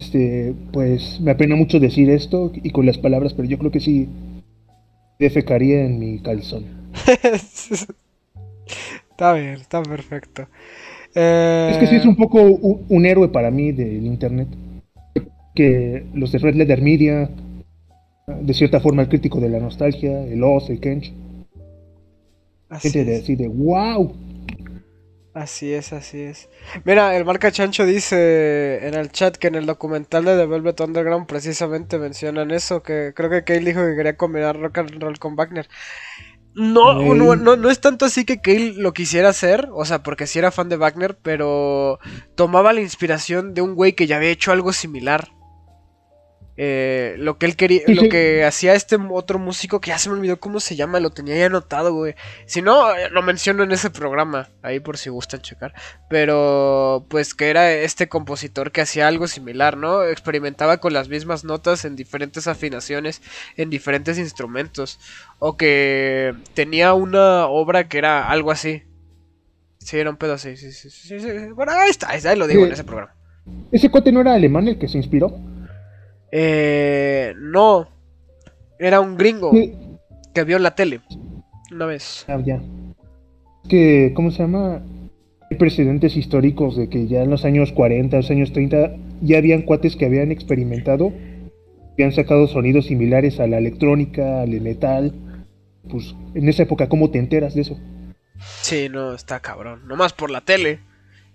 este, 0.00 0.54
pues 0.72 1.20
me 1.20 1.30
apena 1.32 1.56
mucho 1.56 1.80
decir 1.80 2.10
esto 2.10 2.52
y 2.54 2.70
con 2.70 2.86
las 2.86 2.98
palabras, 2.98 3.34
pero 3.34 3.48
yo 3.48 3.58
creo 3.58 3.70
que 3.70 3.80
sí 3.80 4.08
defecaría 5.18 5.84
en 5.84 5.98
mi 5.98 6.20
calzón. 6.20 6.64
Está 9.10 9.32
bien, 9.32 9.54
está 9.54 9.82
perfecto. 9.82 10.46
Es 11.12 11.78
que 11.78 11.88
sí 11.88 11.96
es 11.96 12.04
un 12.04 12.14
poco 12.14 12.40
un, 12.40 13.04
héroe 13.04 13.26
para 13.28 13.50
mí 13.50 13.72
del 13.72 14.06
internet. 14.06 14.46
Que 15.56 16.06
los 16.14 16.30
de 16.30 16.38
Red 16.38 16.54
Letter 16.54 16.80
Media, 16.80 17.28
de 18.40 18.54
cierta 18.54 18.80
forma 18.80 19.02
el 19.02 19.08
crítico 19.08 19.40
de 19.40 19.48
la 19.48 19.58
nostalgia, 19.58 20.22
el 20.24 20.42
Oz, 20.42 20.68
el 20.70 20.80
Kench. 20.80 21.12
Gente 22.80 23.04
de 23.04 23.16
así 23.16 23.34
de 23.34 23.48
wow. 23.48 24.14
Así 25.32 25.72
es, 25.72 25.92
así 25.92 26.20
es. 26.20 26.48
Mira, 26.84 27.16
el 27.16 27.24
marca 27.24 27.52
Chancho 27.52 27.86
dice 27.86 28.86
en 28.86 28.94
el 28.94 29.12
chat 29.12 29.36
que 29.36 29.46
en 29.46 29.54
el 29.54 29.66
documental 29.66 30.24
de 30.24 30.36
The 30.36 30.46
Velvet 30.46 30.80
Underground 30.80 31.26
precisamente 31.26 31.98
mencionan 31.98 32.50
eso, 32.50 32.82
que 32.82 33.12
creo 33.14 33.30
que 33.30 33.44
Kale 33.44 33.60
dijo 33.60 33.86
que 33.86 33.94
quería 33.94 34.16
combinar 34.16 34.58
rock 34.58 34.78
and 34.78 35.00
roll 35.00 35.18
con 35.18 35.36
Wagner. 35.36 35.68
No, 36.54 37.00
no, 37.14 37.36
no, 37.36 37.56
no, 37.56 37.70
es 37.70 37.80
tanto 37.80 38.04
así 38.04 38.24
que 38.24 38.40
Kale 38.40 38.72
lo 38.74 38.92
quisiera 38.92 39.28
hacer, 39.28 39.68
o 39.72 39.84
sea, 39.84 40.02
porque 40.02 40.26
sí 40.26 40.40
era 40.40 40.50
fan 40.50 40.68
de 40.68 40.76
Wagner, 40.76 41.16
pero 41.22 42.00
tomaba 42.34 42.72
la 42.72 42.80
inspiración 42.80 43.54
de 43.54 43.62
un 43.62 43.76
güey 43.76 43.92
que 43.92 44.08
ya 44.08 44.16
había 44.16 44.30
hecho 44.30 44.50
algo 44.50 44.72
similar. 44.72 45.28
Eh, 46.60 47.14
lo 47.18 47.38
que 47.38 47.46
él 47.46 47.54
quería, 47.54 47.82
lo 47.86 48.08
que 48.08 48.44
hacía 48.44 48.74
este 48.74 48.98
otro 49.10 49.38
músico 49.38 49.80
que 49.80 49.90
ya 49.90 49.98
se 49.98 50.10
me 50.10 50.16
olvidó 50.16 50.40
cómo 50.40 50.58
se 50.58 50.74
llama, 50.74 50.98
lo 50.98 51.10
tenía 51.10 51.36
ya 51.36 51.46
anotado, 51.46 51.94
güey. 51.94 52.16
Si 52.46 52.62
no, 52.62 52.92
eh, 52.96 53.08
lo 53.10 53.22
menciono 53.22 53.62
en 53.62 53.70
ese 53.70 53.90
programa, 53.90 54.48
ahí 54.62 54.80
por 54.80 54.98
si 54.98 55.08
gustan 55.08 55.40
checar. 55.40 55.72
Pero, 56.10 57.06
pues 57.08 57.34
que 57.34 57.48
era 57.50 57.70
este 57.70 58.08
compositor 58.08 58.72
que 58.72 58.80
hacía 58.80 59.06
algo 59.06 59.28
similar, 59.28 59.76
¿no? 59.76 60.02
Experimentaba 60.02 60.78
con 60.78 60.92
las 60.92 61.08
mismas 61.08 61.44
notas 61.44 61.84
en 61.84 61.94
diferentes 61.94 62.48
afinaciones, 62.48 63.22
en 63.56 63.70
diferentes 63.70 64.18
instrumentos. 64.18 64.98
O 65.38 65.56
que 65.56 66.34
tenía 66.54 66.92
una 66.94 67.46
obra 67.46 67.86
que 67.86 67.98
era 67.98 68.28
algo 68.28 68.50
así. 68.50 68.82
Sí, 69.78 69.96
era 69.96 70.10
un 70.10 70.16
pedo 70.16 70.32
así, 70.32 70.56
sí, 70.56 70.72
sí, 70.72 70.90
sí, 70.90 71.20
sí. 71.20 71.28
Bueno, 71.54 71.70
ahí 71.70 71.90
está, 71.90 72.10
ahí 72.10 72.36
lo 72.36 72.48
digo 72.48 72.66
en 72.66 72.72
ese 72.72 72.82
programa. 72.82 73.14
¿Ese 73.70 73.92
cote 73.92 74.10
no 74.10 74.22
era 74.22 74.34
alemán 74.34 74.66
el 74.66 74.76
que 74.76 74.88
se 74.88 74.98
inspiró? 74.98 75.38
Eh, 76.30 77.34
no, 77.38 77.88
era 78.78 79.00
un 79.00 79.16
gringo 79.16 79.50
que 80.34 80.44
vio 80.44 80.58
la 80.58 80.74
tele 80.74 81.00
una 81.72 81.86
vez. 81.86 82.24
Ah, 82.28 82.40
ya. 82.44 82.60
Que, 83.68 84.12
¿cómo 84.14 84.30
se 84.30 84.38
llama? 84.38 84.82
Hay 85.50 85.56
precedentes 85.56 86.16
históricos 86.16 86.76
de 86.76 86.88
que 86.88 87.06
ya 87.06 87.22
en 87.22 87.30
los 87.30 87.44
años 87.44 87.72
40, 87.72 88.16
los 88.16 88.30
años 88.30 88.52
30, 88.52 88.96
ya 89.22 89.38
habían 89.38 89.62
cuates 89.62 89.96
que 89.96 90.06
habían 90.06 90.30
experimentado, 90.30 91.12
habían 91.92 92.12
sacado 92.12 92.46
sonidos 92.46 92.86
similares 92.86 93.40
a 93.40 93.46
la 93.46 93.58
electrónica, 93.58 94.42
al 94.42 94.60
metal. 94.60 95.14
Pues 95.90 96.14
en 96.34 96.48
esa 96.48 96.64
época, 96.64 96.88
¿cómo 96.88 97.10
te 97.10 97.18
enteras 97.18 97.54
de 97.54 97.62
eso? 97.62 97.78
Sí, 98.60 98.88
no, 98.90 99.14
está 99.14 99.40
cabrón. 99.40 99.86
Nomás 99.88 100.12
por 100.12 100.30
la 100.30 100.42
tele. 100.42 100.80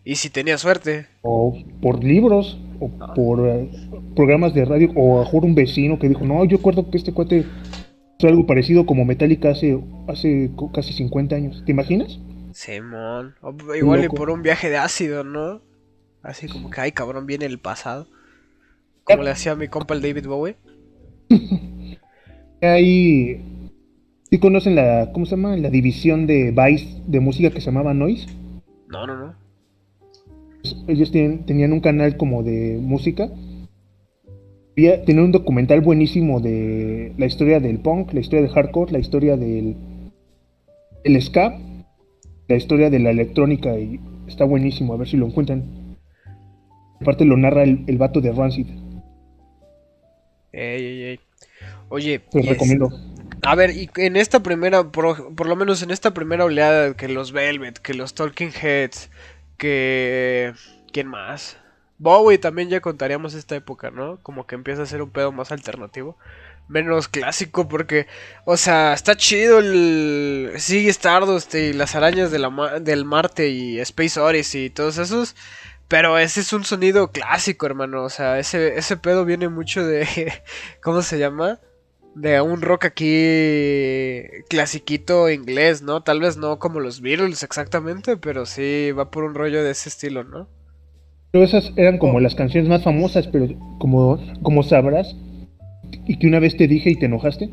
Y 0.05 0.15
si 0.15 0.29
tenía 0.29 0.57
suerte. 0.57 1.07
O 1.21 1.57
por 1.81 2.03
libros, 2.03 2.59
o 2.85 3.13
por 3.13 3.47
eh, 3.47 3.69
programas 4.15 4.53
de 4.53 4.65
radio, 4.65 4.91
o 4.95 5.21
a 5.21 5.29
un 5.29 5.55
vecino 5.55 5.99
que 5.99 6.09
dijo, 6.09 6.25
no, 6.25 6.43
yo 6.45 6.57
recuerdo 6.57 6.89
que 6.89 6.97
este 6.97 7.13
cuate 7.13 7.45
hizo 8.17 8.27
algo 8.27 8.45
parecido 8.45 8.85
como 8.85 9.05
Metallica 9.05 9.51
hace, 9.51 9.79
hace 10.07 10.51
casi 10.73 10.93
50 10.93 11.35
años. 11.35 11.63
¿Te 11.65 11.71
imaginas? 11.71 12.19
Simón. 12.51 13.35
igual 13.75 14.05
y 14.05 14.09
por 14.09 14.29
un 14.29 14.41
viaje 14.41 14.69
de 14.69 14.77
ácido, 14.77 15.23
¿no? 15.23 15.61
Así 16.21 16.47
como 16.47 16.69
que, 16.69 16.81
ay, 16.81 16.91
cabrón, 16.91 17.25
viene 17.25 17.45
el 17.45 17.59
pasado. 17.59 18.07
Como 19.03 19.23
le 19.23 19.31
hacía 19.31 19.51
a 19.51 19.55
mi 19.55 19.67
compa 19.67 19.93
el 19.93 20.01
David 20.01 20.27
Bowie. 20.27 20.55
Ahí... 22.61 23.41
¿Sí 24.29 24.39
conocen 24.39 24.75
la, 24.75 25.11
¿cómo 25.13 25.25
se 25.25 25.35
llama? 25.35 25.57
La 25.57 25.69
división 25.69 26.25
de 26.25 26.51
Vice 26.51 27.01
de 27.05 27.19
música 27.19 27.51
que 27.51 27.59
se 27.59 27.67
llamaba 27.67 27.93
Noise. 27.93 28.27
No, 28.87 29.05
no, 29.05 29.15
no 29.15 29.42
ellos 30.87 31.11
tenían 31.11 31.73
un 31.73 31.79
canal 31.79 32.17
como 32.17 32.43
de 32.43 32.79
música. 32.81 33.29
Tenían 34.75 35.25
un 35.25 35.31
documental 35.31 35.81
buenísimo 35.81 36.39
de 36.39 37.13
la 37.17 37.25
historia 37.25 37.59
del 37.59 37.79
punk, 37.79 38.13
la 38.13 38.21
historia 38.21 38.41
del 38.41 38.51
hardcore, 38.51 38.91
la 38.91 38.99
historia 38.99 39.37
del 39.37 39.75
el 41.03 41.21
ska, 41.21 41.59
la 42.47 42.55
historia 42.55 42.89
de 42.89 42.99
la 42.99 43.11
electrónica 43.11 43.77
y 43.77 43.99
está 44.27 44.45
buenísimo, 44.45 44.93
a 44.93 44.97
ver 44.97 45.07
si 45.07 45.17
lo 45.17 45.27
encuentran. 45.27 45.97
Aparte 47.01 47.25
lo 47.25 47.37
narra 47.37 47.63
el, 47.63 47.83
el 47.87 47.97
vato 47.97 48.21
de 48.21 48.31
Rancid. 48.31 48.67
Ey, 50.53 50.85
ey, 50.85 51.03
ey. 51.03 51.19
Oye, 51.89 52.19
pues 52.19 52.45
recomiendo. 52.45 52.89
A 53.41 53.55
ver, 53.55 53.71
y 53.71 53.89
en 53.97 54.15
esta 54.15 54.41
primera, 54.41 54.83
por, 54.91 55.35
por, 55.35 55.47
lo 55.47 55.55
menos 55.55 55.83
en 55.83 55.91
esta 55.91 56.13
primera 56.13 56.45
oleada, 56.45 56.95
que 56.95 57.09
los 57.09 57.33
Velvet, 57.33 57.77
que 57.77 57.93
los 57.93 58.13
Talking 58.13 58.51
Heads, 58.51 59.09
que... 59.57 60.53
¿Quién 60.91 61.07
más? 61.07 61.57
Bowie 61.97 62.37
también 62.37 62.69
ya 62.69 62.81
contaríamos 62.81 63.33
esta 63.33 63.55
época, 63.55 63.91
¿no? 63.91 64.19
Como 64.21 64.45
que 64.45 64.55
empieza 64.55 64.83
a 64.83 64.85
ser 64.85 65.01
un 65.01 65.11
pedo 65.11 65.31
más 65.31 65.51
alternativo. 65.51 66.17
Menos 66.67 67.07
clásico 67.07 67.67
porque, 67.67 68.07
o 68.45 68.57
sea, 68.57 68.93
está 68.93 69.15
chido 69.17 69.59
el 69.59 70.53
Sigue 70.57 70.89
Stardust 70.89 71.53
y 71.55 71.73
las 71.73 71.95
arañas 71.95 72.31
del 72.31 73.05
Marte 73.05 73.49
y 73.49 73.79
Space 73.79 74.19
Odyssey 74.19 74.65
y 74.65 74.69
todos 74.69 74.97
esos. 74.97 75.35
Pero 75.87 76.17
ese 76.17 76.41
es 76.41 76.53
un 76.53 76.63
sonido 76.65 77.11
clásico, 77.11 77.65
hermano. 77.65 78.03
O 78.03 78.09
sea, 78.09 78.39
ese, 78.39 78.77
ese 78.77 78.97
pedo 78.97 79.25
viene 79.25 79.49
mucho 79.49 79.85
de... 79.85 80.33
¿Cómo 80.81 81.01
se 81.01 81.19
llama? 81.19 81.59
De 82.15 82.41
un 82.41 82.61
rock 82.61 82.85
aquí 82.85 84.21
clasiquito 84.49 85.29
inglés, 85.29 85.81
¿no? 85.81 86.01
Tal 86.01 86.19
vez 86.19 86.37
no 86.37 86.59
como 86.59 86.79
los 86.79 87.01
Beatles 87.01 87.43
exactamente, 87.43 88.17
pero 88.17 88.45
sí 88.45 88.91
va 88.91 89.09
por 89.09 89.23
un 89.23 89.33
rollo 89.33 89.63
de 89.63 89.71
ese 89.71 89.89
estilo, 89.89 90.23
¿no? 90.23 90.47
Pero 91.31 91.45
esas 91.45 91.71
eran 91.77 91.97
como 91.97 92.19
las 92.19 92.35
canciones 92.35 92.69
más 92.69 92.83
famosas, 92.83 93.27
pero 93.27 93.47
como, 93.79 94.19
como 94.43 94.61
sabrás, 94.61 95.15
y 96.05 96.19
que 96.19 96.27
una 96.27 96.39
vez 96.39 96.55
te 96.55 96.67
dije 96.67 96.91
y 96.91 96.95
te 96.95 97.07
enojaste, 97.07 97.49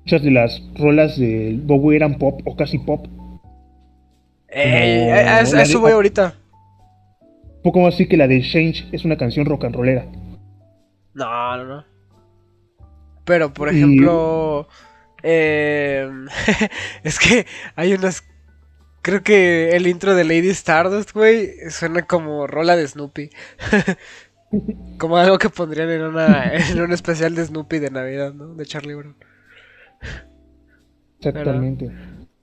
muchas 0.00 0.22
de 0.22 0.30
las 0.32 0.60
rolas 0.76 1.16
de 1.18 1.58
Bobo 1.62 1.92
eran 1.92 2.18
pop 2.18 2.40
o 2.44 2.56
casi 2.56 2.78
pop. 2.78 3.06
Eh, 4.48 5.12
a, 5.12 5.42
eso 5.42 5.80
voy 5.80 5.92
ahorita. 5.92 6.34
Un 7.56 7.62
poco 7.62 7.80
más 7.80 7.94
así 7.94 8.08
que 8.08 8.16
la 8.16 8.26
de 8.26 8.42
Change 8.42 8.88
es 8.90 9.04
una 9.04 9.16
canción 9.16 9.46
rock 9.46 9.66
and 9.66 9.76
rollera. 9.76 10.06
No, 11.14 11.56
no, 11.56 11.64
no. 11.64 11.89
Pero, 13.24 13.52
por 13.52 13.68
ejemplo, 13.68 14.68
em, 15.22 16.26
es 17.04 17.18
que 17.18 17.46
hay 17.76 17.94
unas... 17.94 18.24
Creo 19.02 19.22
que 19.22 19.70
el 19.76 19.86
intro 19.86 20.14
de 20.14 20.24
Lady 20.24 20.50
Stardust, 20.50 21.12
güey, 21.12 21.52
suena 21.70 22.02
como 22.02 22.46
rola 22.46 22.76
de 22.76 22.86
Snoopy. 22.86 23.30
como 24.98 25.16
algo 25.16 25.38
que 25.38 25.48
pondrían 25.48 25.90
en, 25.90 26.02
una, 26.02 26.52
en 26.70 26.80
un 26.80 26.92
especial 26.92 27.34
de 27.34 27.46
Snoopy 27.46 27.78
de 27.78 27.90
Navidad, 27.90 28.34
¿no? 28.34 28.54
De 28.54 28.66
Charlie 28.66 28.94
Brown. 28.94 29.16
Exactamente. 31.18 31.90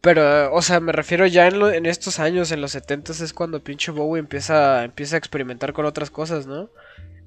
Pero, 0.01 0.53
o 0.53 0.61
sea, 0.61 0.79
me 0.79 0.91
refiero 0.91 1.25
ya 1.25 1.47
en, 1.47 1.61
en 1.61 1.85
estos 1.85 2.19
años, 2.19 2.51
en 2.51 2.61
los 2.61 2.71
70 2.71 3.11
es 3.11 3.33
cuando 3.33 3.63
pinche 3.63 3.91
Bowie 3.91 4.19
empieza, 4.19 4.83
empieza 4.83 5.15
a 5.15 5.19
experimentar 5.19 5.73
con 5.73 5.85
otras 5.85 6.11
cosas, 6.11 6.47
¿no? 6.47 6.69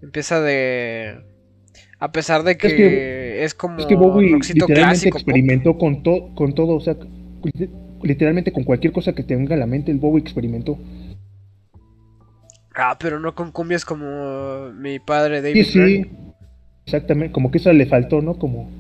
Empieza 0.03 0.41
de 0.41 1.23
a 2.01 2.13
pesar 2.13 2.43
de 2.43 2.57
que 2.57 3.45
es, 3.45 3.55
como 3.55 3.79
es 3.79 3.87
que 3.87 3.95
Bowie 3.95 4.35
literalmente 4.55 5.09
experimentó 5.09 5.77
con, 5.77 6.03
todo 6.03 6.35
con 6.35 6.55
todo, 6.55 6.75
o 6.77 6.81
sea, 6.81 6.97
literalmente 8.03 8.53
con 8.53 8.65
cualquier 8.65 8.93
cosa 8.95 9.13
que 9.13 9.23
tenga 9.23 9.55
en 9.55 9.61
la 9.61 9.67
mente, 9.67 9.93
el 9.93 9.99
Bowie 9.99 10.23
experimentó. 10.23 10.79
Ah, 12.75 12.97
pero 12.99 13.21
no 13.21 13.35
con 13.35 13.53
cumbias 13.53 13.85
como 13.85 14.71
mi 14.73 14.99
padre 14.99 15.43
David. 15.43 15.65
Sí, 15.65 15.73
sí, 15.73 16.11
exactamente, 16.87 17.33
como 17.33 17.51
que 17.51 17.59
eso 17.59 17.71
le 17.73 17.85
faltó, 17.85 18.23
¿no? 18.23 18.39
Como 18.39 18.71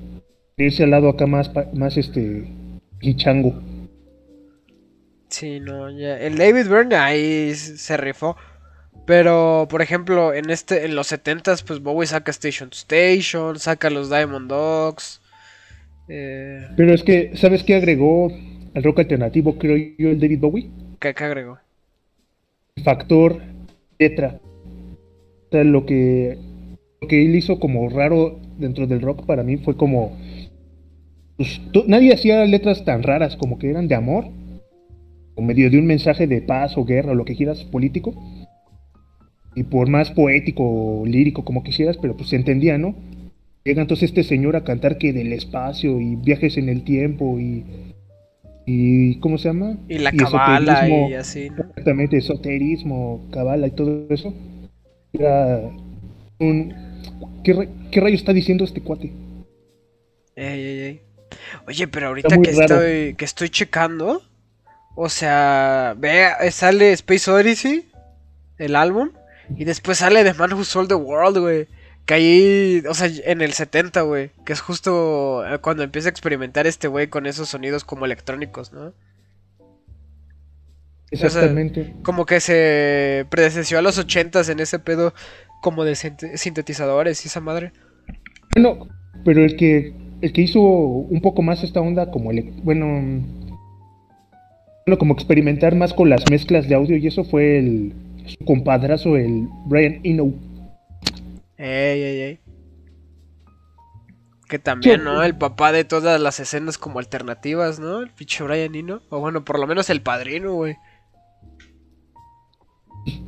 irse 0.56 0.84
al 0.84 0.90
lado 0.90 1.10
acá 1.10 1.26
más, 1.26 1.50
más 1.74 1.98
este, 1.98 2.44
guichango. 3.00 3.62
Sí, 5.28 5.60
no, 5.60 5.90
ya. 5.90 6.18
El 6.18 6.38
David 6.38 6.68
Byrne 6.68 6.96
ahí 6.96 7.54
se 7.54 7.96
rifó. 7.98 8.36
Pero, 9.06 9.66
por 9.68 9.82
ejemplo, 9.82 10.34
en 10.34 10.50
este, 10.50 10.84
en 10.84 10.94
los 10.94 11.12
70s, 11.12 11.64
pues 11.66 11.80
Bowie 11.80 12.06
saca 12.06 12.30
Station 12.30 12.70
to 12.70 12.76
Station, 12.76 13.58
saca 13.58 13.90
los 13.90 14.10
Diamond 14.10 14.48
Dogs. 14.48 15.20
Eh, 16.08 16.66
Pero 16.76 16.94
es 16.94 17.02
que, 17.02 17.36
¿sabes 17.36 17.62
qué 17.62 17.74
agregó 17.74 18.32
al 18.74 18.82
rock 18.82 19.00
alternativo, 19.00 19.58
creo 19.58 19.76
yo, 19.98 20.10
el 20.10 20.20
David 20.20 20.40
Bowie? 20.40 20.70
¿Qué, 21.00 21.08
agregó? 21.08 21.58
Factor 22.84 23.42
letra. 23.98 24.40
O 24.44 25.50
sea, 25.50 25.64
lo 25.64 25.86
que, 25.86 26.38
lo 27.00 27.08
que 27.08 27.24
él 27.24 27.34
hizo 27.34 27.58
como 27.58 27.88
raro 27.88 28.38
dentro 28.58 28.86
del 28.86 29.00
rock 29.00 29.26
para 29.26 29.42
mí 29.42 29.56
fue 29.56 29.76
como... 29.76 30.16
Pues, 31.36 31.60
nadie 31.86 32.12
hacía 32.12 32.44
letras 32.44 32.84
tan 32.84 33.02
raras 33.02 33.36
como 33.36 33.58
que 33.58 33.70
eran 33.70 33.88
de 33.88 33.94
amor, 33.94 34.26
o 35.34 35.42
medio 35.42 35.70
de 35.70 35.78
un 35.78 35.86
mensaje 35.86 36.26
de 36.26 36.42
paz 36.42 36.76
o 36.76 36.84
guerra 36.84 37.12
o 37.12 37.14
lo 37.14 37.24
que 37.24 37.34
quieras 37.34 37.64
político 37.64 38.14
y 39.54 39.64
por 39.64 39.88
más 39.88 40.10
poético, 40.10 41.02
lírico 41.06 41.44
como 41.44 41.62
quisieras, 41.62 41.96
pero 41.96 42.16
pues 42.16 42.30
se 42.30 42.36
entendía, 42.36 42.78
¿no? 42.78 42.94
Llega 43.64 43.82
entonces 43.82 44.10
este 44.10 44.22
señor 44.22 44.56
a 44.56 44.64
cantar 44.64 44.96
que 44.98 45.12
del 45.12 45.32
espacio 45.32 46.00
y 46.00 46.16
viajes 46.16 46.56
en 46.56 46.68
el 46.68 46.82
tiempo 46.82 47.38
y 47.38 47.64
y 48.66 49.18
¿cómo 49.20 49.36
se 49.36 49.48
llama? 49.48 49.78
Y 49.88 49.98
la 49.98 50.12
cabala 50.12 50.88
y 50.88 51.14
así. 51.14 51.46
Exactamente, 51.46 52.18
esoterismo, 52.18 53.26
cabala 53.32 53.66
y 53.66 53.72
todo 53.72 54.06
eso. 54.10 54.32
Era 55.12 55.60
un 56.38 56.74
¿qué, 57.42 57.68
¿qué, 57.90 58.00
rayo 58.00 58.14
está 58.14 58.32
diciendo 58.32 58.64
este 58.64 58.80
cuate? 58.80 59.12
Ey, 60.36 60.60
ey, 60.60 60.80
ey. 60.80 61.00
Oye, 61.66 61.88
pero 61.88 62.08
ahorita 62.08 62.38
que 62.40 62.50
estoy 62.50 63.14
que 63.14 63.24
estoy 63.24 63.48
checando 63.50 64.22
O 64.94 65.08
sea, 65.08 65.94
ve, 65.98 66.28
sale 66.50 66.92
Space 66.92 67.30
Odyssey, 67.30 67.88
el 68.58 68.76
álbum, 68.76 69.10
y 69.56 69.64
después 69.64 69.98
sale 69.98 70.24
The 70.24 70.34
Man 70.34 70.52
Who 70.52 70.64
Sold 70.64 70.88
the 70.88 70.94
World, 70.94 71.38
güey. 71.38 71.68
Que 72.06 72.14
ahí, 72.14 72.82
o 72.88 72.94
sea, 72.94 73.08
en 73.24 73.40
el 73.40 73.52
70, 73.52 74.02
güey. 74.02 74.30
Que 74.44 74.52
es 74.52 74.60
justo 74.60 75.44
eh, 75.46 75.58
cuando 75.58 75.82
empieza 75.82 76.08
a 76.08 76.10
experimentar 76.10 76.66
este 76.66 76.88
güey 76.88 77.08
con 77.08 77.26
esos 77.26 77.48
sonidos 77.48 77.84
como 77.84 78.04
electrónicos, 78.04 78.72
¿no? 78.72 78.92
Exactamente. 81.10 81.92
como 82.02 82.24
que 82.24 82.38
se 82.38 83.26
predecesió 83.30 83.80
a 83.80 83.82
los 83.82 83.98
80 83.98 84.42
en 84.52 84.60
ese 84.60 84.78
pedo 84.78 85.12
como 85.60 85.84
de 85.84 85.96
sintetizadores 85.96 87.24
y 87.24 87.28
esa 87.28 87.40
madre. 87.40 87.72
Bueno, 88.54 88.86
pero 89.24 89.44
el 89.44 89.56
que 89.56 89.92
el 90.20 90.32
que 90.32 90.42
hizo 90.42 90.60
un 90.60 91.20
poco 91.20 91.42
más 91.42 91.64
esta 91.64 91.80
onda 91.80 92.10
como 92.10 92.30
el 92.30 92.52
bueno 92.62 93.24
bueno 94.86 94.98
como 94.98 95.14
experimentar 95.14 95.74
más 95.74 95.94
con 95.94 96.10
las 96.10 96.30
mezclas 96.30 96.68
de 96.68 96.74
audio 96.74 96.96
y 96.96 97.06
eso 97.06 97.24
fue 97.24 97.58
el 97.58 97.92
su 98.30 98.44
compadrazo 98.44 99.16
el 99.16 99.48
Brian 99.66 100.00
Eno. 100.04 100.32
Ey, 101.56 102.02
ey, 102.02 102.20
ey. 102.20 102.40
Que 104.48 104.58
también, 104.58 105.04
¿no? 105.04 105.22
El 105.22 105.36
papá 105.36 105.70
de 105.70 105.84
todas 105.84 106.20
las 106.20 106.40
escenas 106.40 106.76
como 106.76 106.98
alternativas, 106.98 107.78
¿no? 107.78 108.00
El 108.00 108.10
pinche 108.10 108.42
Brian 108.42 108.74
Eno. 108.74 109.00
O 109.08 109.20
bueno, 109.20 109.44
por 109.44 109.58
lo 109.60 109.66
menos 109.66 109.90
el 109.90 110.02
padrino, 110.02 110.54
güey. 110.54 110.76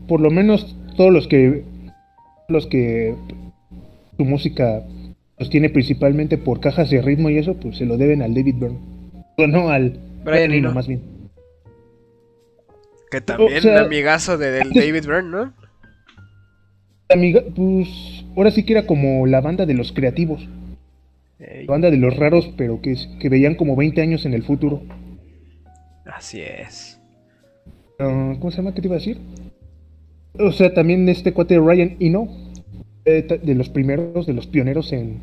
Por 0.08 0.20
lo 0.20 0.30
menos 0.30 0.76
todos 0.96 1.12
los 1.12 1.28
que 1.28 1.64
los 2.48 2.66
que 2.66 3.14
su 4.16 4.24
música 4.24 4.82
los 5.38 5.48
tiene 5.48 5.70
principalmente 5.70 6.38
por 6.38 6.60
cajas 6.60 6.90
de 6.90 7.00
ritmo 7.02 7.30
y 7.30 7.38
eso, 7.38 7.54
pues 7.54 7.78
se 7.78 7.86
lo 7.86 7.96
deben 7.96 8.22
al 8.22 8.34
David 8.34 8.56
Byrne. 8.56 8.78
O 9.38 9.46
no, 9.46 9.70
al 9.70 9.98
Brian 10.24 10.52
Eno, 10.52 10.72
más 10.72 10.88
bien. 10.88 11.11
Que 13.12 13.20
también 13.20 13.68
o 13.68 13.78
amigazo 13.78 14.38
de, 14.38 14.50
del 14.50 14.72
David 14.72 15.06
Byrne, 15.06 15.30
¿no? 15.30 15.52
Amiga, 17.10 17.42
pues 17.54 18.24
ahora 18.34 18.50
sí 18.50 18.64
que 18.64 18.72
era 18.72 18.86
como 18.86 19.26
la 19.26 19.42
banda 19.42 19.66
de 19.66 19.74
los 19.74 19.92
creativos. 19.92 20.48
La 21.38 21.66
banda 21.66 21.90
de 21.90 21.98
los 21.98 22.16
raros, 22.16 22.50
pero 22.56 22.80
que, 22.80 22.96
que 23.20 23.28
veían 23.28 23.56
como 23.56 23.76
20 23.76 24.00
años 24.00 24.24
en 24.24 24.32
el 24.32 24.44
futuro. 24.44 24.82
Así 26.06 26.40
es. 26.40 26.98
Ah, 27.98 28.34
¿Cómo 28.38 28.50
se 28.50 28.56
llama? 28.56 28.72
¿Qué 28.72 28.80
te 28.80 28.88
iba 28.88 28.96
a 28.96 28.98
decir? 28.98 29.18
O 30.38 30.52
sea, 30.52 30.72
también 30.72 31.06
este 31.10 31.34
cuate 31.34 31.58
Ryan 31.58 31.96
Eno, 32.00 32.28
eh, 33.04 33.40
de 33.42 33.54
los 33.54 33.68
primeros, 33.68 34.26
de 34.26 34.32
los 34.32 34.46
pioneros 34.46 34.90
en 34.94 35.20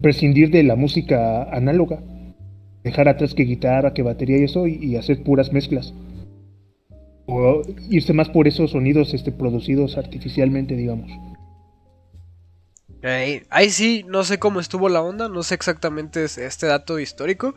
prescindir 0.00 0.50
de 0.52 0.62
la 0.62 0.76
música 0.76 1.44
análoga, 1.50 1.98
dejar 2.84 3.08
atrás 3.08 3.34
que 3.34 3.42
guitarra, 3.42 3.92
que 3.92 4.02
batería 4.02 4.38
y 4.38 4.44
eso, 4.44 4.68
y, 4.68 4.94
hacer 4.94 5.24
puras 5.24 5.52
mezclas. 5.52 5.92
O 7.26 7.62
irse 7.90 8.12
más 8.12 8.28
por 8.28 8.46
esos 8.46 8.70
sonidos 8.70 9.12
este, 9.14 9.32
producidos 9.32 9.96
artificialmente, 9.96 10.76
digamos. 10.76 11.10
Ahí, 13.02 13.70
sí, 13.70 14.04
no 14.08 14.24
sé 14.24 14.38
cómo 14.38 14.58
estuvo 14.58 14.88
la 14.88 15.02
onda, 15.02 15.28
no 15.28 15.42
sé 15.42 15.54
exactamente 15.54 16.24
este 16.24 16.66
dato 16.66 16.98
histórico, 16.98 17.54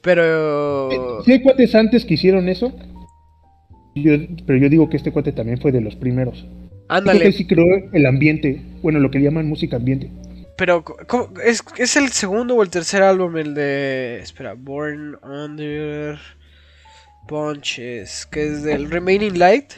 pero... 0.00 1.22
Sí 1.24 1.32
hay 1.32 1.42
cuates 1.42 1.74
antes 1.74 2.04
que 2.04 2.14
hicieron 2.14 2.48
eso, 2.48 2.72
pero 4.46 4.58
yo 4.58 4.68
digo 4.68 4.88
que 4.88 4.96
este 4.96 5.12
cuate 5.12 5.32
también 5.32 5.60
fue 5.60 5.72
de 5.72 5.80
los 5.80 5.96
primeros. 5.96 6.46
Ándale. 6.88 7.20
que 7.20 7.32
sí 7.32 7.46
creó 7.46 7.66
el 7.92 8.06
ambiente, 8.06 8.62
bueno, 8.80 8.98
lo 8.98 9.10
que 9.10 9.20
llaman 9.20 9.46
música 9.46 9.76
ambiente. 9.76 10.10
Pero, 10.56 10.82
¿Es, 11.44 11.62
¿es, 11.76 11.96
el 11.96 12.08
segundo 12.08 12.54
o 12.54 12.62
el 12.62 12.70
tercer 12.70 13.02
álbum 13.02 13.36
el 13.36 13.54
de... 13.54 14.20
Espera, 14.20 14.54
Born 14.54 15.18
Under 15.22 16.18
Punches, 17.28 18.26
que 18.26 18.48
es 18.48 18.62
del 18.64 18.90
Remaining 18.90 19.38
Light 19.38 19.72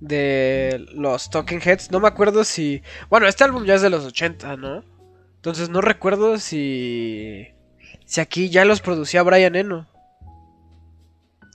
de 0.00 0.84
los 0.94 1.30
Talking 1.30 1.60
Heads. 1.64 1.90
No 1.90 2.00
me 2.00 2.08
acuerdo 2.08 2.44
si... 2.44 2.82
Bueno, 3.08 3.26
este 3.28 3.44
álbum 3.44 3.64
ya 3.64 3.76
es 3.76 3.82
de 3.82 3.88
los 3.88 4.04
80, 4.04 4.56
¿no? 4.56 4.82
Entonces 5.36 5.70
no 5.70 5.80
recuerdo 5.80 6.38
si... 6.38 7.46
Si 8.04 8.20
aquí 8.20 8.50
ya 8.50 8.64
los 8.64 8.80
producía 8.80 9.22
Brian 9.22 9.54
Eno. 9.54 9.86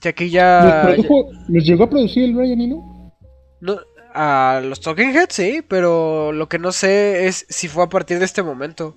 Si 0.00 0.08
aquí 0.08 0.30
ya... 0.30 0.96
¿Les, 1.48 1.64
llegó 1.64 1.84
a 1.84 1.90
producir 1.90 2.24
el 2.24 2.34
Brian 2.34 2.60
Eno? 2.60 3.12
No, 3.60 3.78
a 4.14 4.62
los 4.64 4.80
Talking 4.80 5.10
Heads, 5.10 5.34
sí, 5.34 5.62
pero 5.68 6.32
lo 6.32 6.48
que 6.48 6.58
no 6.58 6.72
sé 6.72 7.26
es 7.26 7.44
si 7.50 7.68
fue 7.68 7.84
a 7.84 7.88
partir 7.88 8.18
de 8.18 8.24
este 8.24 8.42
momento. 8.42 8.96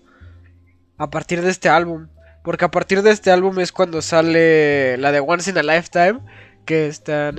A 0.97 1.09
partir 1.09 1.41
de 1.41 1.49
este 1.49 1.67
álbum. 1.67 2.07
Porque 2.43 2.65
a 2.65 2.71
partir 2.71 3.01
de 3.01 3.11
este 3.11 3.31
álbum 3.31 3.59
es 3.59 3.71
cuando 3.71 4.01
sale 4.01 4.97
la 4.97 5.11
de 5.11 5.19
Once 5.19 5.49
in 5.49 5.57
a 5.57 5.63
Lifetime. 5.63 6.19
Que 6.65 6.87
está. 6.87 7.31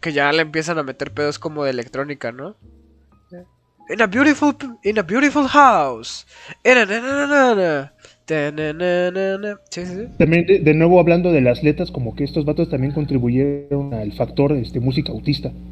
que 0.00 0.12
ya 0.12 0.32
le 0.32 0.42
empiezan 0.42 0.78
a 0.78 0.82
meter 0.82 1.12
pedos 1.12 1.38
como 1.38 1.64
de 1.64 1.70
electrónica, 1.70 2.32
¿no? 2.32 2.56
In 3.88 4.02
a 4.02 4.06
beautiful, 4.06 4.54
in 4.84 4.98
a 5.00 5.02
beautiful 5.02 5.48
house. 5.48 6.24
También 10.18 10.46
de, 10.46 10.74
nuevo 10.74 11.00
hablando 11.00 11.32
de 11.32 11.40
las 11.40 11.64
letras, 11.64 11.90
como 11.90 12.14
que 12.14 12.22
estos 12.22 12.44
vatos 12.44 12.70
también 12.70 12.92
contribuyeron 12.92 13.92
al 13.92 14.12
factor 14.12 14.52
este, 14.52 14.78
música 14.78 15.12
autista. 15.12 15.52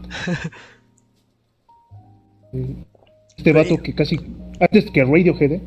Este 3.36 3.52
vato 3.52 3.76
que 3.80 3.94
casi. 3.94 4.18
Antes 4.58 4.90
que 4.90 5.04
Radiohead. 5.04 5.60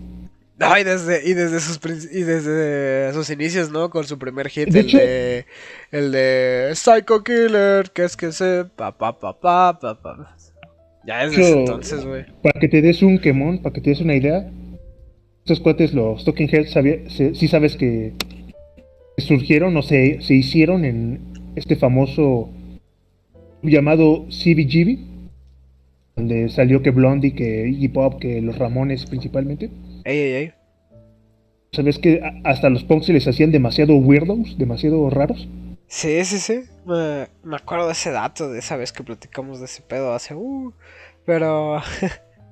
¿Eh? 0.62 0.82
y 0.82 0.84
desde, 0.84 1.30
y 1.30 1.34
desde 1.34 1.60
sus 1.60 1.80
y 2.12 2.24
desde 2.24 3.14
sus 3.14 3.30
inicios, 3.30 3.72
¿no? 3.72 3.90
Con 3.90 4.06
su 4.06 4.18
primer 4.18 4.50
hit, 4.50 4.74
el 4.74 4.92
de. 4.92 5.46
El 5.92 6.12
de 6.12 6.72
Psycho 6.74 7.24
Killer, 7.24 7.92
que 7.92 8.06
es 8.06 8.16
que 8.16 8.32
se. 8.32 8.66
Pa, 8.76 8.98
pa, 8.98 9.20
pa, 9.20 9.40
pa, 9.40 9.80
pa, 9.80 10.36
Ya 11.06 11.24
es 11.24 11.36
desde 11.36 11.60
entonces, 11.60 12.06
güey. 12.06 12.26
Para 12.42 12.60
que 12.60 12.68
te 12.68 12.82
des 12.82 13.02
un 13.02 13.20
quemón, 13.20 13.62
para 13.62 13.74
que 13.74 13.82
te 13.82 13.90
des 13.90 14.02
una 14.02 14.16
idea. 14.16 14.50
Estos 15.40 15.60
cuates, 15.60 15.94
los 15.94 16.24
Talking 16.24 16.50
Heads, 16.50 17.38
sí 17.38 17.48
sabes 17.48 17.76
que 17.76 18.14
surgieron 19.18 19.76
o 19.76 19.82
se, 19.82 20.22
se 20.22 20.36
hicieron 20.36 20.86
en 20.86 21.20
este 21.56 21.76
famoso 21.76 22.50
llamado 23.64 24.28
CBGB 24.30 25.12
donde 26.16 26.50
salió 26.50 26.82
que 26.82 26.92
Blondie, 26.92 27.34
que 27.34 27.68
Iggy 27.68 27.88
Pop, 27.90 28.20
que 28.20 28.42
los 28.42 28.58
Ramones 28.58 29.06
principalmente. 29.06 29.70
Ey, 30.12 30.20
ey, 30.20 30.34
ey. 30.34 30.54
¿Sabes 31.72 31.98
que 31.98 32.22
hasta 32.44 32.70
los 32.70 32.84
punks 32.84 33.06
se 33.06 33.14
les 33.14 33.26
hacían 33.30 33.54
demasiado 33.54 33.96
weirdos, 33.96 34.58
demasiado 34.58 35.10
raros? 35.10 35.48
Sí, 35.88 36.26
sí, 36.26 36.38
sí. 36.38 36.64
Me, 36.86 37.56
acuerdo 37.56 37.86
de 37.86 37.94
ese 37.94 38.12
dato, 38.12 38.52
de 38.52 38.60
esa 38.60 38.76
vez 38.76 38.92
que 38.92 39.04
platicamos 39.04 39.60
de 39.60 39.66
ese 39.66 39.82
pedo 39.82 40.14
hace... 40.14 40.36
Uh, 40.36 40.74
pero... 41.26 41.80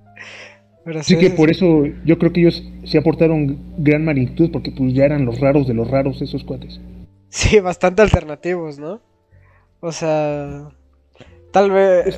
pero 0.85 1.03
sí, 1.03 1.17
que 1.17 1.31
por 1.31 1.49
eso 1.49 1.83
yo 2.05 2.17
creo 2.17 2.31
que 2.31 2.39
ellos 2.39 2.63
se 2.85 2.97
aportaron 2.97 3.59
gran 3.77 4.05
magnitud, 4.05 4.51
porque 4.51 4.71
pues 4.71 4.93
ya 4.93 5.03
eran 5.03 5.25
los 5.25 5.41
raros 5.41 5.67
de 5.67 5.73
los 5.73 5.91
raros 5.91 6.21
esos 6.21 6.45
cuates. 6.45 6.79
Sí, 7.27 7.59
bastante 7.59 8.01
alternativos, 8.01 8.79
¿no? 8.79 9.01
O 9.81 9.91
sea... 9.91 10.71
Tal 11.51 11.71
vez... 11.71 12.17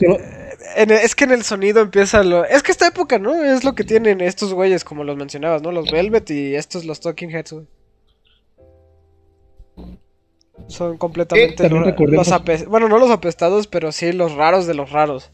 es 0.78 1.15
que 1.15 1.24
en 1.24 1.32
el 1.32 1.44
sonido 1.44 1.82
empieza 1.82 2.24
lo... 2.24 2.46
Es 2.46 2.63
que 2.63 2.72
esta 2.72 2.88
época, 2.88 3.20
¿no? 3.20 3.44
Es 3.44 3.63
lo 3.63 3.76
que 3.76 3.84
tienen 3.84 4.22
estos 4.22 4.54
güeyes, 4.54 4.84
como 4.84 5.04
los 5.04 5.17
mencionabas, 5.17 5.62
¿no? 5.62 5.72
Los 5.72 5.91
Velvet 5.91 6.30
y 6.32 6.56
estos 6.56 6.86
los 6.86 7.00
Talking 7.00 7.30
Heads, 7.30 7.56
Son 10.67 10.98
completamente... 10.98 11.69
los 11.69 12.67
Bueno, 12.67 12.88
no 12.88 13.00
los 13.00 13.12
apestados, 13.12 13.67
pero 13.67 13.92
sí 13.92 14.12
los 14.12 14.34
raros 14.36 14.67
de 14.67 14.73
los 14.73 14.92
raros. 14.92 15.32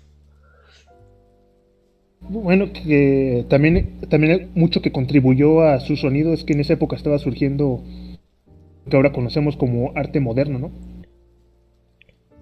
Bueno, 2.20 2.74
que 2.74 3.46
también, 3.50 4.02
también 4.10 4.52
mucho 4.56 4.82
que 4.82 4.92
contribuyó 4.92 5.62
a 5.62 5.80
su 5.80 5.96
sonido 5.96 6.34
es 6.34 6.44
que 6.44 6.54
en 6.54 6.62
esa 6.62 6.74
época 6.74 6.96
estaba 6.96 7.20
surgiendo 7.20 7.84
lo 8.86 8.90
que 8.90 8.96
ahora 8.96 9.12
conocemos 9.12 9.56
como 9.56 9.92
arte 9.96 10.20
moderno, 10.20 10.60
¿no? 10.60 10.72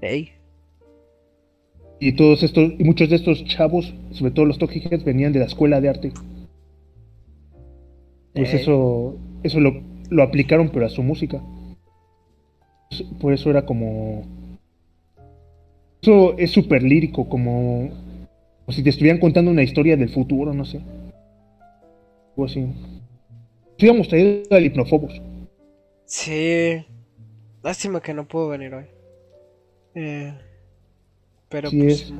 Ey. 0.01 0.34
Y 1.99 2.13
todos 2.13 2.43
estos, 2.43 2.73
y 2.77 2.83
muchos 2.83 3.09
de 3.09 3.15
estos 3.15 3.43
chavos, 3.45 3.93
sobre 4.11 4.31
todo 4.31 4.45
los 4.45 4.59
Talking 4.59 5.03
venían 5.05 5.31
de 5.31 5.39
la 5.39 5.45
escuela 5.45 5.79
de 5.79 5.89
arte. 5.89 6.11
Pues 8.33 8.53
eso, 8.53 9.17
eso 9.43 9.59
lo, 9.61 9.81
lo, 10.09 10.23
aplicaron, 10.23 10.69
pero 10.69 10.85
a 10.85 10.89
su 10.89 11.01
música. 11.01 11.41
Por 13.21 13.33
eso 13.33 13.49
era 13.49 13.65
como. 13.65 14.23
Eso 16.01 16.37
es 16.37 16.51
súper 16.51 16.83
lírico, 16.83 17.29
como, 17.29 17.89
como. 18.65 18.75
si 18.75 18.83
te 18.83 18.89
estuvieran 18.89 19.21
contando 19.21 19.51
una 19.51 19.63
historia 19.63 19.95
del 19.95 20.09
futuro, 20.09 20.53
no 20.53 20.65
sé. 20.65 20.81
O 22.35 22.43
así. 22.43 22.67
Sí, 23.77 23.85
íbamos 23.85 24.09
traído 24.09 24.43
al 24.51 24.65
Hipnofobos. 24.65 25.21
Sí. 26.05 26.85
Lástima 27.63 28.01
que 28.01 28.13
no 28.13 28.27
puedo 28.27 28.49
venir 28.49 28.73
hoy. 28.73 28.85
Eh. 29.95 30.33
Pero 31.55 31.69
sí 31.69 31.77
pues, 31.77 32.01
es 32.01 32.13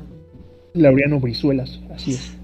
Laureano 0.73 1.19
Brizuelas, 1.19 1.81
así 1.93 2.11
es. 2.11 2.37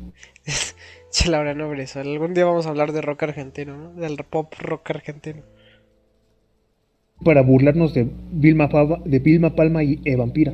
che, 1.09 1.29
Laureano 1.29 1.69
Brizuelas. 1.69 2.11
Algún 2.11 2.33
día 2.33 2.43
vamos 2.43 2.65
a 2.65 2.69
hablar 2.69 2.91
de 2.91 2.99
rock 2.99 3.23
argentino, 3.23 3.77
¿no? 3.77 3.93
Del 3.93 4.17
pop 4.29 4.53
rock 4.59 4.89
argentino. 4.89 5.41
para 7.23 7.43
burlarnos 7.43 7.93
de 7.93 8.09
Vilma, 8.33 8.67
de 9.05 9.19
Vilma 9.19 9.55
Palma 9.55 9.83
y 9.85 10.01
e 10.03 10.17
Vampira. 10.17 10.53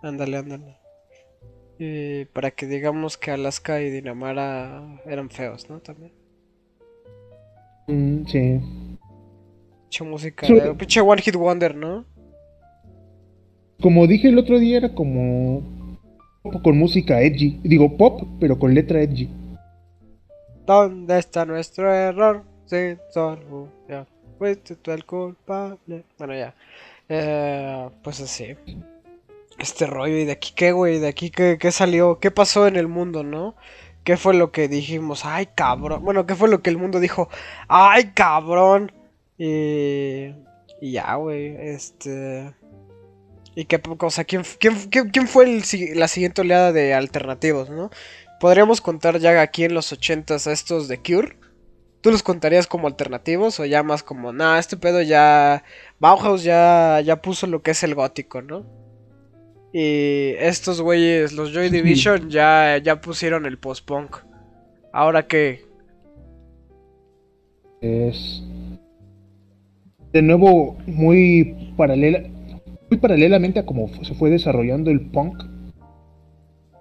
Ándale, 0.00 0.36
ándale. 0.36 0.76
Y 1.76 2.26
para 2.26 2.52
que 2.52 2.68
digamos 2.68 3.18
que 3.18 3.32
Alaska 3.32 3.82
y 3.82 3.90
Dinamara 3.90 5.00
eran 5.04 5.28
feos, 5.28 5.68
¿no? 5.68 5.80
También. 5.80 6.12
Mm, 7.88 8.26
sí. 8.26 8.60
Pinche 9.80 10.04
música. 10.04 10.46
Eh, 10.46 10.74
pinche 10.78 11.00
One 11.00 11.20
Hit 11.20 11.34
Wonder, 11.34 11.74
¿no? 11.74 12.04
Como 13.82 14.06
dije 14.06 14.28
el 14.28 14.38
otro 14.38 14.58
día, 14.58 14.78
era 14.78 14.94
como. 14.94 15.62
con 16.62 16.78
música 16.78 17.20
edgy. 17.20 17.60
Digo 17.64 17.96
pop, 17.96 18.22
pero 18.38 18.58
con 18.58 18.74
letra 18.74 19.02
edgy. 19.02 19.28
¿Dónde 20.64 21.18
está 21.18 21.44
nuestro 21.44 21.92
error? 21.92 22.44
Sin 22.66 22.98
ya 23.88 24.06
Fuiste 24.38 24.76
tú 24.76 24.92
el 24.92 25.04
culpable. 25.04 26.04
Bueno, 26.16 26.34
ya. 26.34 26.54
Eh, 27.08 27.88
pues 28.02 28.20
así. 28.20 28.56
Este 29.58 29.86
rollo. 29.86 30.16
¿Y 30.16 30.24
de 30.24 30.32
aquí 30.32 30.52
qué, 30.54 30.72
güey? 30.72 31.00
¿De 31.00 31.08
aquí 31.08 31.30
qué, 31.30 31.58
qué 31.60 31.72
salió? 31.72 32.20
¿Qué 32.20 32.30
pasó 32.30 32.68
en 32.68 32.76
el 32.76 32.86
mundo, 32.86 33.24
no? 33.24 33.56
¿Qué 34.04 34.16
fue 34.16 34.34
lo 34.34 34.52
que 34.52 34.68
dijimos? 34.68 35.24
¡Ay, 35.24 35.46
cabrón! 35.54 36.04
Bueno, 36.04 36.26
¿qué 36.26 36.34
fue 36.34 36.48
lo 36.48 36.62
que 36.62 36.70
el 36.70 36.78
mundo 36.78 37.00
dijo? 37.00 37.28
¡Ay, 37.68 38.12
cabrón! 38.14 38.92
Y, 39.38 40.34
y 40.80 40.92
ya, 40.92 41.14
güey. 41.16 41.56
Este. 41.58 42.52
¿Y 43.54 43.66
qué 43.66 43.80
cosa? 43.80 44.24
¿Quién, 44.24 44.42
quién, 44.58 44.74
quién, 45.10 45.28
fue 45.28 45.60
la 45.94 46.08
siguiente 46.08 46.40
oleada 46.40 46.72
de 46.72 46.94
alternativos, 46.94 47.68
no? 47.68 47.90
Podríamos 48.40 48.80
contar 48.80 49.18
ya 49.18 49.40
aquí 49.40 49.64
en 49.64 49.74
los 49.74 49.92
80 49.92 50.34
a 50.34 50.52
estos 50.52 50.88
de 50.88 50.98
Cure. 50.98 51.36
¿Tú 52.00 52.10
los 52.10 52.22
contarías 52.22 52.66
como 52.66 52.88
alternativos 52.88 53.60
o 53.60 53.64
ya 53.64 53.82
más 53.82 54.02
como, 54.02 54.32
nah, 54.32 54.58
este 54.58 54.76
pedo 54.76 55.02
ya. 55.02 55.62
Bauhaus 56.00 56.42
ya, 56.42 57.00
ya 57.00 57.22
puso 57.22 57.46
lo 57.46 57.62
que 57.62 57.70
es 57.70 57.82
el 57.84 57.94
gótico, 57.94 58.42
¿no? 58.42 58.66
Y 59.72 60.34
estos 60.38 60.80
güeyes, 60.80 61.32
los 61.32 61.52
Joy 61.52 61.70
Division, 61.70 62.28
ya, 62.28 62.78
ya 62.78 63.00
pusieron 63.00 63.46
el 63.46 63.58
post-punk. 63.58 64.16
¿Ahora 64.92 65.26
qué? 65.26 65.64
Es. 67.80 68.42
De 70.12 70.20
nuevo, 70.20 70.76
muy 70.86 71.72
paralela. 71.76 72.22
Muy 72.92 72.98
paralelamente 72.98 73.58
a 73.58 73.64
cómo 73.64 73.88
se 74.02 74.12
fue 74.12 74.28
desarrollando 74.28 74.90
el 74.90 75.00
punk. 75.00 75.44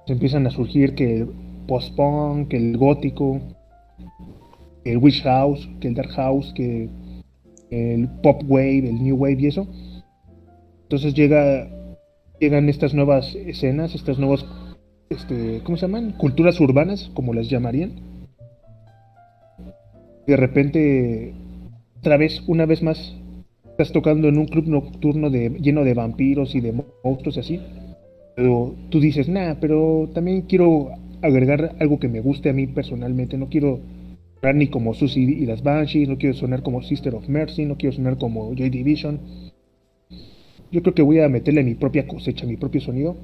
Se 0.06 0.12
empiezan 0.12 0.46
a 0.46 0.52
surgir 0.52 0.94
que 0.94 1.20
el 1.20 1.30
post-punk, 1.70 2.50
que 2.50 2.58
el 2.58 2.76
gótico, 2.76 3.40
el 4.84 4.98
Wish 4.98 5.24
House, 5.24 5.70
que 5.80 5.88
el 5.88 5.94
Dark 5.94 6.10
House, 6.10 6.52
que 6.54 6.90
el 7.70 8.10
Pop 8.22 8.42
Wave, 8.46 8.90
el 8.90 9.02
New 9.02 9.16
Wave 9.16 9.38
y 9.40 9.46
eso. 9.48 9.66
Entonces 10.82 11.14
llega 11.14 11.70
llegan 12.42 12.68
estas 12.68 12.94
nuevas 12.94 13.34
escenas, 13.34 13.96
estas 13.96 14.20
nuevas, 14.20 14.46
este, 15.10 15.62
¿cómo 15.64 15.78
se 15.78 15.84
llaman? 15.86 16.12
Culturas 16.12 16.60
urbanas, 16.60 17.10
como 17.14 17.34
las 17.34 17.50
llamarían. 17.50 18.02
De 20.28 20.36
repente, 20.36 21.34
otra 22.00 22.18
vez, 22.18 22.44
una 22.48 22.66
vez 22.66 22.84
más, 22.84 23.16
estás 23.82 23.94
tocando 23.94 24.28
en 24.28 24.38
un 24.38 24.46
club 24.46 24.68
nocturno 24.68 25.30
de, 25.30 25.50
lleno 25.62 25.84
de 25.84 25.94
vampiros 25.94 26.56
y 26.56 26.62
de 26.62 26.74
monstruos 27.04 27.38
y 27.38 27.40
así. 27.40 27.60
Pero 28.36 28.76
tú 28.90 29.00
dices, 29.00 29.28
nah, 29.28 29.56
pero 29.60 30.10
también 30.14 30.44
quiero 30.44 30.90
agregar 31.22 31.76
algo 31.80 32.00
que 32.00 32.08
me 32.08 32.22
guste 32.22 32.50
a 32.50 32.54
mí 32.54 32.68
personalmente. 32.68 33.38
No 33.38 33.50
quiero 33.50 33.80
sonar 34.36 34.56
ni 34.56 34.68
como 34.68 34.94
Susie 34.94 35.24
y 35.24 35.46
las 35.46 35.64
Banshees, 35.64 36.08
no 36.08 36.18
quiero 36.18 36.36
sonar 36.36 36.64
como 36.64 36.82
Sister 36.82 37.16
of 37.16 37.28
Mercy, 37.28 37.66
no 37.66 37.78
quiero 37.78 37.96
sonar 37.96 38.18
como 38.18 38.54
Joy 38.56 38.70
Division 38.70 39.20
yo 40.72 40.82
creo 40.82 40.94
que 40.94 41.02
voy 41.02 41.20
a 41.20 41.28
meterle 41.28 41.64
mi 41.64 41.76
propia 41.76 42.08
cosecha, 42.08 42.46
mi 42.46 42.56
propio 42.56 42.82
sonido. 42.82 43.18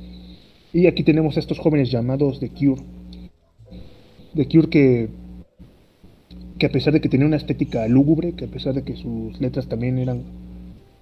Y 0.73 0.85
aquí 0.85 1.03
tenemos 1.03 1.37
a 1.37 1.39
estos 1.39 1.59
jóvenes 1.59 1.89
llamados 1.89 2.39
The 2.39 2.49
Cure. 2.49 2.81
The 4.35 4.47
Cure 4.47 4.69
que, 4.69 5.09
que 6.59 6.65
a 6.65 6.71
pesar 6.71 6.93
de 6.93 7.01
que 7.01 7.09
tenía 7.09 7.25
una 7.25 7.37
estética 7.37 7.87
lúgubre, 7.87 8.33
que 8.33 8.45
a 8.45 8.49
pesar 8.49 8.73
de 8.73 8.83
que 8.83 8.97
sus 8.97 9.39
letras 9.39 9.67
también 9.67 9.97
eran 9.97 10.23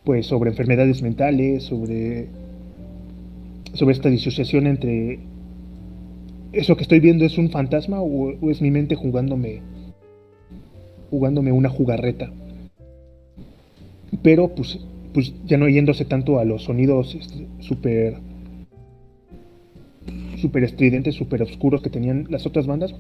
pues 0.05 0.27
sobre 0.27 0.51
enfermedades 0.51 1.01
mentales, 1.01 1.63
sobre, 1.63 2.27
sobre 3.73 3.93
esta 3.93 4.09
disociación 4.09 4.67
entre 4.67 5.19
eso 6.53 6.77
que 6.77 6.83
estoy 6.83 6.99
viendo 7.01 7.25
es 7.25 7.37
un 7.37 7.49
fantasma 7.49 8.01
o, 8.01 8.49
es 8.49 8.61
mi 8.61 8.71
mente 8.71 8.95
jugándome 8.95 9.61
jugándome 11.09 11.51
una 11.51 11.69
jugarreta. 11.69 12.31
Pero 14.21 14.49
pues 14.49 14.79
pues 15.13 15.33
ya 15.45 15.57
no 15.57 15.69
yéndose 15.69 16.03
tanto 16.03 16.39
a 16.39 16.45
los 16.45 16.63
sonidos 16.63 17.15
este, 17.15 17.47
súper 17.59 18.17
super 20.37 20.63
estridentes, 20.63 21.15
súper 21.15 21.41
oscuros 21.41 21.81
que 21.81 21.89
tenían 21.89 22.27
las 22.29 22.45
otras 22.45 22.67
bandas, 22.67 22.93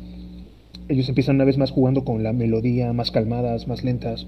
ellos 0.87 1.09
empiezan 1.09 1.35
una 1.35 1.45
vez 1.45 1.57
más 1.57 1.71
jugando 1.71 2.05
con 2.05 2.23
la 2.23 2.33
melodía, 2.33 2.93
más 2.93 3.11
calmadas, 3.11 3.67
más 3.67 3.83
lentas, 3.83 4.27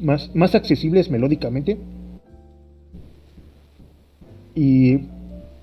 más, 0.00 0.34
más 0.34 0.54
accesibles 0.54 1.10
melódicamente. 1.10 1.78
Y 4.54 5.00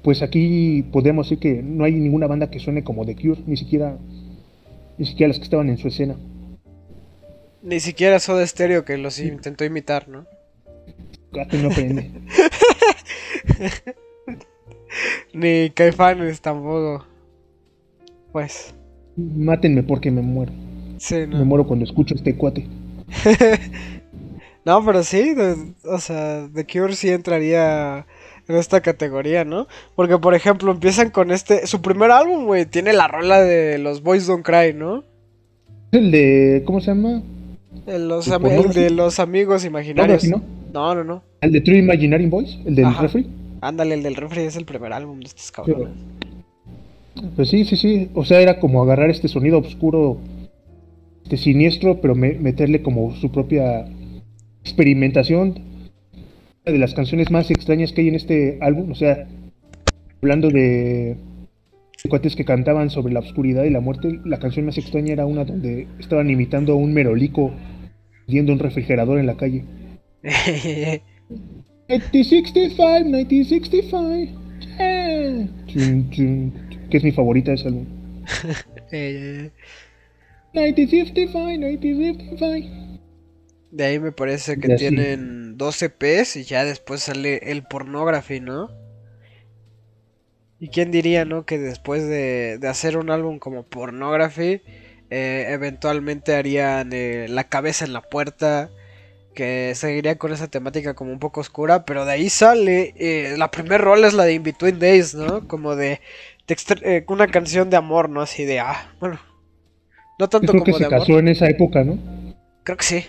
pues 0.03 0.21
aquí 0.21 0.83
podemos 0.91 1.27
decir 1.27 1.39
que 1.39 1.63
no 1.63 1.83
hay 1.83 1.93
ninguna 1.93 2.27
banda 2.27 2.49
que 2.49 2.59
suene 2.59 2.83
como 2.83 3.05
The 3.05 3.15
Cure, 3.15 3.41
ni 3.45 3.57
siquiera, 3.57 3.97
ni 4.97 5.05
siquiera 5.05 5.29
las 5.29 5.38
que 5.38 5.43
estaban 5.43 5.69
en 5.69 5.77
su 5.77 5.88
escena. 5.88 6.15
Ni 7.61 7.79
siquiera 7.79 8.19
Soda 8.19 8.45
Stereo 8.45 8.86
que 8.86 8.97
los 8.97 9.19
intentó 9.19 9.65
imitar, 9.65 10.07
¿no? 10.07 10.25
no 11.33 11.67
aprende. 11.69 12.11
Ni 15.33 15.69
Caifanes 15.71 16.39
tampoco. 16.41 17.05
Pues. 18.31 18.73
Mátenme 19.17 19.83
porque 19.83 20.11
me 20.11 20.21
muero. 20.21 20.51
Me 21.11 21.43
muero 21.43 21.67
cuando 21.67 21.86
escucho 21.86 22.15
este 22.15 22.36
cuate. 22.36 22.67
no, 24.66 24.84
pero 24.84 25.03
sí, 25.03 25.36
o 25.84 25.99
sea, 25.99 26.49
The 26.53 26.66
Cure 26.66 26.95
sí 26.95 27.09
entraría 27.09 28.05
en 28.47 28.55
esta 28.55 28.82
categoría, 28.82 29.45
¿no? 29.45 29.68
Porque, 29.95 30.18
por 30.18 30.36
ejemplo, 30.36 30.72
empiezan 30.72 31.09
con 31.09 31.32
este. 31.32 31.68
Su 31.68 31.82
primer 31.82 32.11
álbum, 32.11 32.45
güey, 32.45 32.66
tiene 32.66 32.93
la 32.93 33.07
rola 33.07 33.41
de 33.41 33.78
los 33.78 34.01
Boys 34.01 34.28
Don't 34.28 34.45
Cry, 34.45 34.74
¿no? 34.74 35.03
El 35.91 36.11
de. 36.11 36.63
¿Cómo 36.66 36.82
se 36.82 36.88
llama? 36.88 37.22
El, 37.86 38.07
los 38.07 38.26
de 38.74 38.89
los 38.89 39.20
amigos 39.20 39.66
imaginarios. 39.66 40.24
¿no? 40.26 40.41
No, 40.74 40.95
no, 40.95 41.03
no. 41.03 41.24
¿El 41.41 41.51
de 41.51 41.61
True 41.61 41.78
Imaginary 41.78 42.26
Boys? 42.28 42.57
¿El 42.66 42.76
del 42.76 42.95
refri? 42.95 43.28
Ándale, 43.61 43.95
el 43.95 44.03
del 44.03 44.16
refri 44.16 44.41
es 44.41 44.55
el 44.55 44.66
primer 44.66 44.93
álbum 44.93 45.20
de 45.20 45.28
estos 45.28 45.51
cabrones. 45.51 45.93
Pues 47.36 47.49
sí, 47.49 47.66
sí, 47.66 47.78
sí. 47.78 48.09
O 48.13 48.26
sea, 48.26 48.41
era 48.41 48.59
como 48.59 48.82
agarrar 48.82 49.09
este 49.09 49.28
sonido 49.28 49.59
oscuro, 49.59 50.18
este 51.24 51.38
siniestro, 51.38 52.01
pero 52.01 52.16
meterle 52.16 52.82
como 52.82 53.16
su 53.16 53.32
propia 53.32 53.88
experimentación. 54.66 55.63
Una 56.66 56.74
de 56.74 56.80
las 56.80 56.95
canciones 56.95 57.30
más 57.30 57.51
extrañas 57.51 57.91
que 57.93 58.01
hay 58.01 58.07
en 58.07 58.16
este 58.16 58.57
álbum, 58.61 58.91
o 58.91 58.95
sea, 58.95 59.28
hablando 60.22 60.49
de, 60.49 61.16
de 62.03 62.09
cuates 62.09 62.36
que 62.36 62.43
cantaban 62.43 62.89
sobre 62.89 63.13
la 63.13 63.20
oscuridad 63.20 63.63
y 63.66 63.70
la 63.70 63.80
muerte, 63.80 64.20
la 64.26 64.39
canción 64.39 64.66
más 64.66 64.80
extraña 64.80 65.13
era 65.13 65.28
una 65.28 65.45
donde 65.45 65.88
estaban 65.99 66.30
imitando 66.32 66.74
a 66.74 66.76
un 66.76 66.93
merolico 66.93 67.53
viendo 68.28 68.51
un 68.51 68.59
refrigerador 68.59 69.20
en 69.20 69.28
la 69.28 69.38
calle. 69.38 69.63
1965, 71.88 73.05
1965. 73.05 74.41
Que 76.89 76.97
es 76.97 77.03
mi 77.03 77.11
favorita 77.11 77.51
de 77.51 77.55
ese 77.55 77.68
álbum. 77.68 77.86
1955, 80.53 81.39
1955. 81.45 82.84
De 83.76 83.84
ahí 83.84 83.99
me 83.99 84.13
parece 84.13 84.57
que 84.57 84.76
tienen 84.76 85.57
12 85.57 85.89
P's 85.89 86.38
y 86.38 86.45
ya 86.45 86.63
después 86.63 87.01
sale 87.01 87.51
el 87.51 87.63
pornography, 87.63 88.39
¿no? 88.39 88.69
¿Y 90.61 90.69
quién 90.69 90.91
diría, 90.91 91.26
no? 91.26 91.45
Que 91.45 91.59
después 91.59 92.07
de, 92.07 92.57
hacer 92.69 92.95
un 92.95 93.09
álbum 93.09 93.38
como 93.38 93.63
pornography, 93.63 94.61
eh, 95.09 95.47
eventualmente 95.49 96.36
harían 96.36 96.91
eh, 96.93 97.26
La 97.28 97.49
cabeza 97.49 97.84
en 97.84 97.91
la 97.91 97.99
puerta, 97.99 98.69
que 99.34 99.73
seguiría 99.76 100.17
con 100.17 100.32
esa 100.32 100.47
temática 100.47 100.93
como 100.93 101.11
un 101.11 101.19
poco 101.19 101.41
oscura, 101.41 101.84
pero 101.84 102.05
de 102.05 102.13
ahí 102.13 102.30
sale, 102.30 102.93
eh, 102.95 103.36
la 103.38 103.51
primer 103.51 103.82
rol 103.82 104.05
es 104.05 104.13
la 104.13 104.23
de 104.23 104.36
In 104.36 104.43
Between 104.43 104.80
Days, 104.80 105.15
¿no? 105.15 105.49
Como 105.49 105.76
de, 105.76 105.99
eh, 106.82 107.03
una 107.09 107.28
canción 107.28 107.69
de 107.69 107.76
amor, 107.76 108.09
¿no? 108.09 108.21
Así 108.21 108.45
de, 108.45 108.61
ah, 108.61 108.95
bueno, 109.01 109.19
no 110.17 110.30
tanto 110.30 110.53
creo 110.53 110.63
como 110.63 110.78
que 110.78 110.82
se 110.82 110.89
casó 110.89 111.19
en 111.19 111.28
esa 111.28 111.49
época, 111.49 111.84
¿no? 111.84 111.99
Creo 112.63 112.78
que 112.78 112.86
sí. 112.86 113.05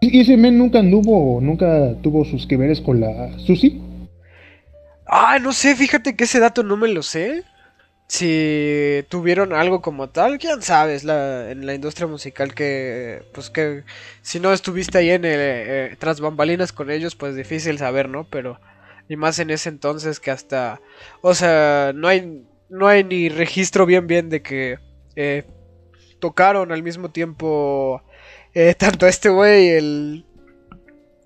¿Y 0.00 0.20
ese 0.20 0.36
men 0.36 0.58
nunca 0.58 0.78
anduvo, 0.80 1.40
nunca 1.40 1.94
tuvo 2.02 2.24
sus 2.24 2.46
que 2.46 2.56
veres 2.56 2.80
con 2.80 3.00
la 3.00 3.38
Susi? 3.38 3.80
Ah, 5.06 5.38
no 5.40 5.52
sé, 5.52 5.74
fíjate 5.76 6.16
que 6.16 6.24
ese 6.24 6.40
dato 6.40 6.62
no 6.62 6.76
me 6.76 6.88
lo 6.88 7.02
sé. 7.02 7.44
si 8.08 9.04
tuvieron 9.08 9.52
algo 9.52 9.82
como 9.82 10.10
tal, 10.10 10.38
quién 10.38 10.62
sabe, 10.62 10.98
la, 11.04 11.50
en 11.50 11.66
la 11.66 11.74
industria 11.74 12.06
musical 12.06 12.54
que, 12.54 13.22
pues 13.32 13.50
que 13.50 13.84
si 14.22 14.40
no 14.40 14.52
estuviste 14.52 14.98
ahí 14.98 15.10
en 15.10 15.24
el, 15.24 15.40
eh, 15.40 15.96
tras 15.98 16.20
bambalinas 16.20 16.72
con 16.72 16.90
ellos, 16.90 17.16
pues 17.16 17.34
difícil 17.36 17.78
saber, 17.78 18.08
¿no? 18.08 18.24
Pero, 18.30 18.60
y 19.08 19.16
más 19.16 19.38
en 19.40 19.50
ese 19.50 19.70
entonces 19.70 20.20
que 20.20 20.30
hasta, 20.30 20.80
o 21.22 21.34
sea, 21.34 21.92
no 21.94 22.08
hay, 22.08 22.44
no 22.70 22.86
hay 22.88 23.04
ni 23.04 23.28
registro 23.28 23.86
bien 23.86 24.06
bien 24.06 24.28
de 24.30 24.42
que 24.42 24.78
eh, 25.16 25.44
tocaron 26.20 26.72
al 26.72 26.82
mismo 26.82 27.10
tiempo 27.10 28.02
eh, 28.56 28.74
tanto 28.74 29.06
este 29.06 29.28
güey, 29.28 29.68
el... 29.68 30.24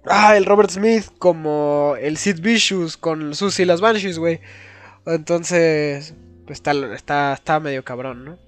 Ah, 0.04 0.36
el 0.36 0.46
Robert 0.46 0.70
Smith 0.70 1.04
como 1.18 1.94
el 2.00 2.16
Sid 2.16 2.40
Vicious 2.40 2.96
con 2.96 3.36
Susie 3.36 3.66
las 3.66 3.80
Banshees, 3.80 4.18
güey. 4.18 4.40
Entonces, 5.06 6.14
pues 6.44 6.58
está, 6.58 6.72
está, 6.92 7.34
está 7.34 7.60
medio 7.60 7.84
cabrón, 7.84 8.24
¿no? 8.24 8.38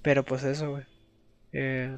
Pero 0.00 0.24
pues 0.24 0.42
eso, 0.44 0.70
güey. 0.70 0.84
Eh... 1.52 1.94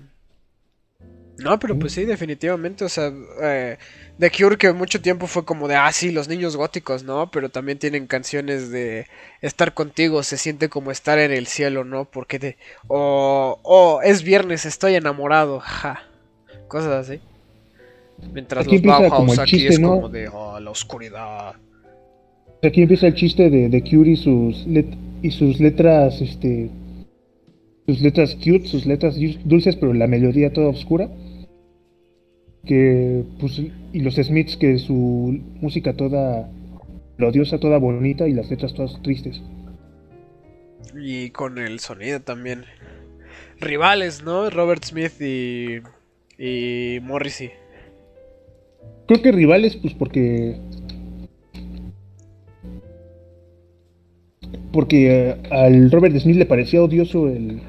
No, 1.39 1.57
pero 1.61 1.79
pues 1.79 1.93
sí, 1.93 2.05
definitivamente, 2.05 2.85
o 2.85 2.89
sea, 2.89 3.12
eh, 3.41 3.79
The 4.19 4.31
Cure 4.31 4.57
que 4.57 4.73
mucho 4.73 5.01
tiempo 5.01 5.29
fue 5.29 5.45
como 5.45 5.69
de, 5.69 5.77
ah, 5.77 5.93
sí, 5.93 6.11
los 6.11 6.29
niños 6.29 6.57
góticos, 6.57 7.05
¿no? 7.05 7.31
Pero 7.31 7.51
también 7.51 7.79
tienen 7.79 8.09
canciones 8.09 8.71
de 8.71 9.07
estar 9.43 9.75
contigo, 9.75 10.25
se 10.25 10.37
siente 10.37 10.69
como 10.69 10.91
estar 10.91 11.19
en 11.21 11.31
el 11.31 11.47
cielo, 11.47 11.85
¿no? 11.85 12.05
Porque 12.05 12.41
te... 12.41 12.57
O, 12.89 13.61
oh, 13.62 14.01
es 14.03 14.25
viernes, 14.25 14.66
estoy 14.66 14.97
enamorado, 14.97 15.61
ja. 15.64 16.03
Cosas 16.66 17.09
así. 17.09 17.21
Mientras 18.33 18.66
los 18.66 18.83
Bauhaus 18.83 19.39
aquí 19.39 19.69
es 19.69 19.79
como 19.79 20.09
de, 20.09 20.29
oh, 20.29 20.59
la 20.59 20.71
oscuridad. 20.71 21.55
Aquí 22.64 22.83
empieza 22.83 23.07
el 23.07 23.14
chiste 23.14 23.49
de 23.49 23.69
The 23.69 23.89
Cure 23.89 24.11
y 24.11 24.16
sus, 24.16 24.66
y 25.23 25.31
sus 25.31 25.61
letras, 25.61 26.21
este... 26.21 26.71
Sus 27.87 28.03
letras 28.03 28.35
cute, 28.35 28.66
sus 28.66 28.85
letras 28.85 29.16
dulces, 29.45 29.77
pero 29.77 29.95
la 29.95 30.07
melodía 30.07 30.53
toda 30.53 30.69
oscura 30.69 31.09
que 32.67 33.25
pues 33.41 33.59
y 33.93 34.01
los 34.01 34.15
Smiths 34.15 34.57
que 34.57 34.79
su 34.79 35.41
música 35.61 35.95
toda 35.95 36.51
odiosa, 37.21 37.59
toda 37.59 37.79
bonita 37.79 38.29
y 38.29 38.33
las 38.33 38.51
letras 38.51 38.75
todas 38.75 39.01
tristes. 39.03 39.43
Y 41.01 41.31
con 41.31 41.59
el 41.59 41.81
sonido 41.81 42.21
también. 42.21 42.65
Rivales, 43.61 44.23
¿no? 44.23 44.51
Robert 44.51 44.85
Smith 44.85 45.21
y 45.21 45.81
y 46.39 47.01
Morrissey. 47.03 47.51
Creo 49.07 49.23
que 49.23 49.33
rivales 49.33 49.77
pues 49.77 49.95
porque 49.95 50.61
porque 54.73 55.37
al 55.51 55.91
Robert 55.91 56.17
Smith 56.19 56.37
le 56.37 56.47
parecía 56.47 56.83
odioso 56.83 57.29
el 57.29 57.61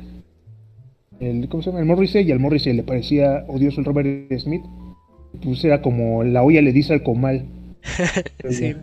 el, 1.20 1.50
¿cómo 1.50 1.64
se 1.64 1.70
llama? 1.70 1.82
El 1.82 1.86
Morrissey 1.86 2.26
y 2.26 2.32
al 2.32 2.40
Morrissey 2.40 2.74
le 2.74 2.84
parecía 2.84 3.44
odioso 3.48 3.82
el 3.82 3.86
Robert 3.86 4.32
Smith. 4.40 4.64
Pues 5.44 5.64
era 5.64 5.82
como 5.82 6.24
la 6.24 6.44
olla 6.44 6.62
le 6.62 6.72
dice 6.72 6.94
al 6.94 7.04
comal. 7.04 7.48
sí. 8.50 8.76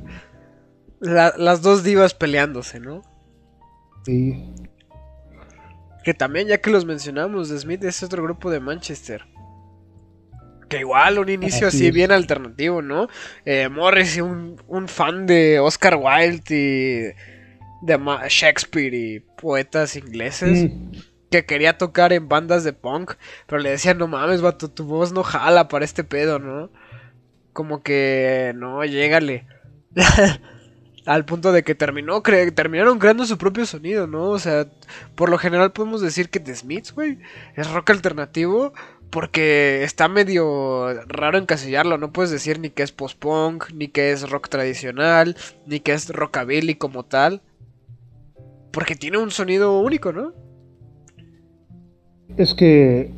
las 1.01 1.63
dos 1.63 1.85
divas 1.85 2.15
peleándose, 2.15 2.81
¿no? 2.81 3.03
Sí. 4.05 4.45
Que 6.05 6.15
también, 6.15 6.49
ya 6.49 6.59
que 6.59 6.71
los 6.71 6.85
mencionamos, 6.85 7.49
The 7.49 7.59
Smith 7.59 7.85
es 7.85 8.03
otro 8.03 8.23
grupo 8.23 8.51
de 8.51 8.61
Manchester. 8.61 9.25
Que 10.69 10.81
igual, 10.81 11.19
un 11.19 11.29
inicio 11.29 11.69
así, 11.69 11.91
bien 11.91 12.11
alternativo, 12.11 12.83
¿no? 12.83 13.09
Eh, 13.45 13.69
Morrissey, 13.69 14.21
un, 14.21 14.61
un 14.67 14.89
fan 14.89 15.27
de 15.27 15.61
Oscar 15.61 15.97
Wilde 15.97 16.45
y 16.51 17.87
de 17.87 17.99
Shakespeare 18.29 18.95
y 18.95 19.21
poetas 19.21 19.97
ingleses. 19.97 20.71
Mm 20.71 21.16
que 21.37 21.47
quería 21.47 21.79
tocar 21.79 22.13
en 22.13 22.29
bandas 22.29 22.65
de 22.65 22.73
punk, 22.73 23.15
pero 23.47 23.61
le 23.61 23.71
decían, 23.71 23.99
no 23.99 24.09
mames, 24.09 24.41
vato, 24.41 24.71
tu 24.71 24.85
voz 24.85 25.13
no 25.13 25.23
jala 25.23 25.69
para 25.69 25.85
este 25.85 26.05
pedo, 26.05 26.39
¿no? 26.39 26.71
Como 27.53 27.83
que, 27.83 28.53
no, 28.57 28.85
llégale. 28.85 29.47
Al 31.07 31.25
punto 31.25 31.53
de 31.53 31.63
que 31.63 31.77
terminó, 31.77 32.21
terminaron 32.23 32.99
creando 32.99 33.27
su 33.27 33.39
propio 33.39 33.65
sonido, 33.65 34.07
¿no? 34.07 34.31
O 34.31 34.39
sea, 34.41 34.67
por 35.15 35.31
lo 35.31 35.39
general 35.39 35.73
podemos 35.73 36.01
decir 36.01 36.31
que 36.31 36.41
The 36.41 36.57
Smiths, 36.57 36.93
güey, 36.93 37.19
es 37.55 37.71
rock 37.71 37.91
alternativo, 37.91 38.73
porque 39.11 39.85
está 39.85 40.09
medio 40.09 40.93
raro 41.07 41.39
encasillarlo, 41.39 41.99
no 41.99 42.13
puedes 42.13 42.31
decir 42.31 42.59
ni 42.59 42.71
que 42.71 42.83
es 42.83 42.93
post-punk, 42.93 43.71
ni 43.73 43.89
que 43.89 44.11
es 44.11 44.29
rock 44.29 44.49
tradicional, 44.49 45.37
ni 45.67 45.81
que 45.81 45.93
es 45.93 46.09
rockabilly 46.09 46.75
como 46.75 47.05
tal, 47.05 47.41
porque 48.73 48.97
tiene 48.97 49.19
un 49.19 49.31
sonido 49.31 49.79
único, 49.79 50.13
¿no? 50.13 50.35
Es 52.37 52.55
que 52.55 53.11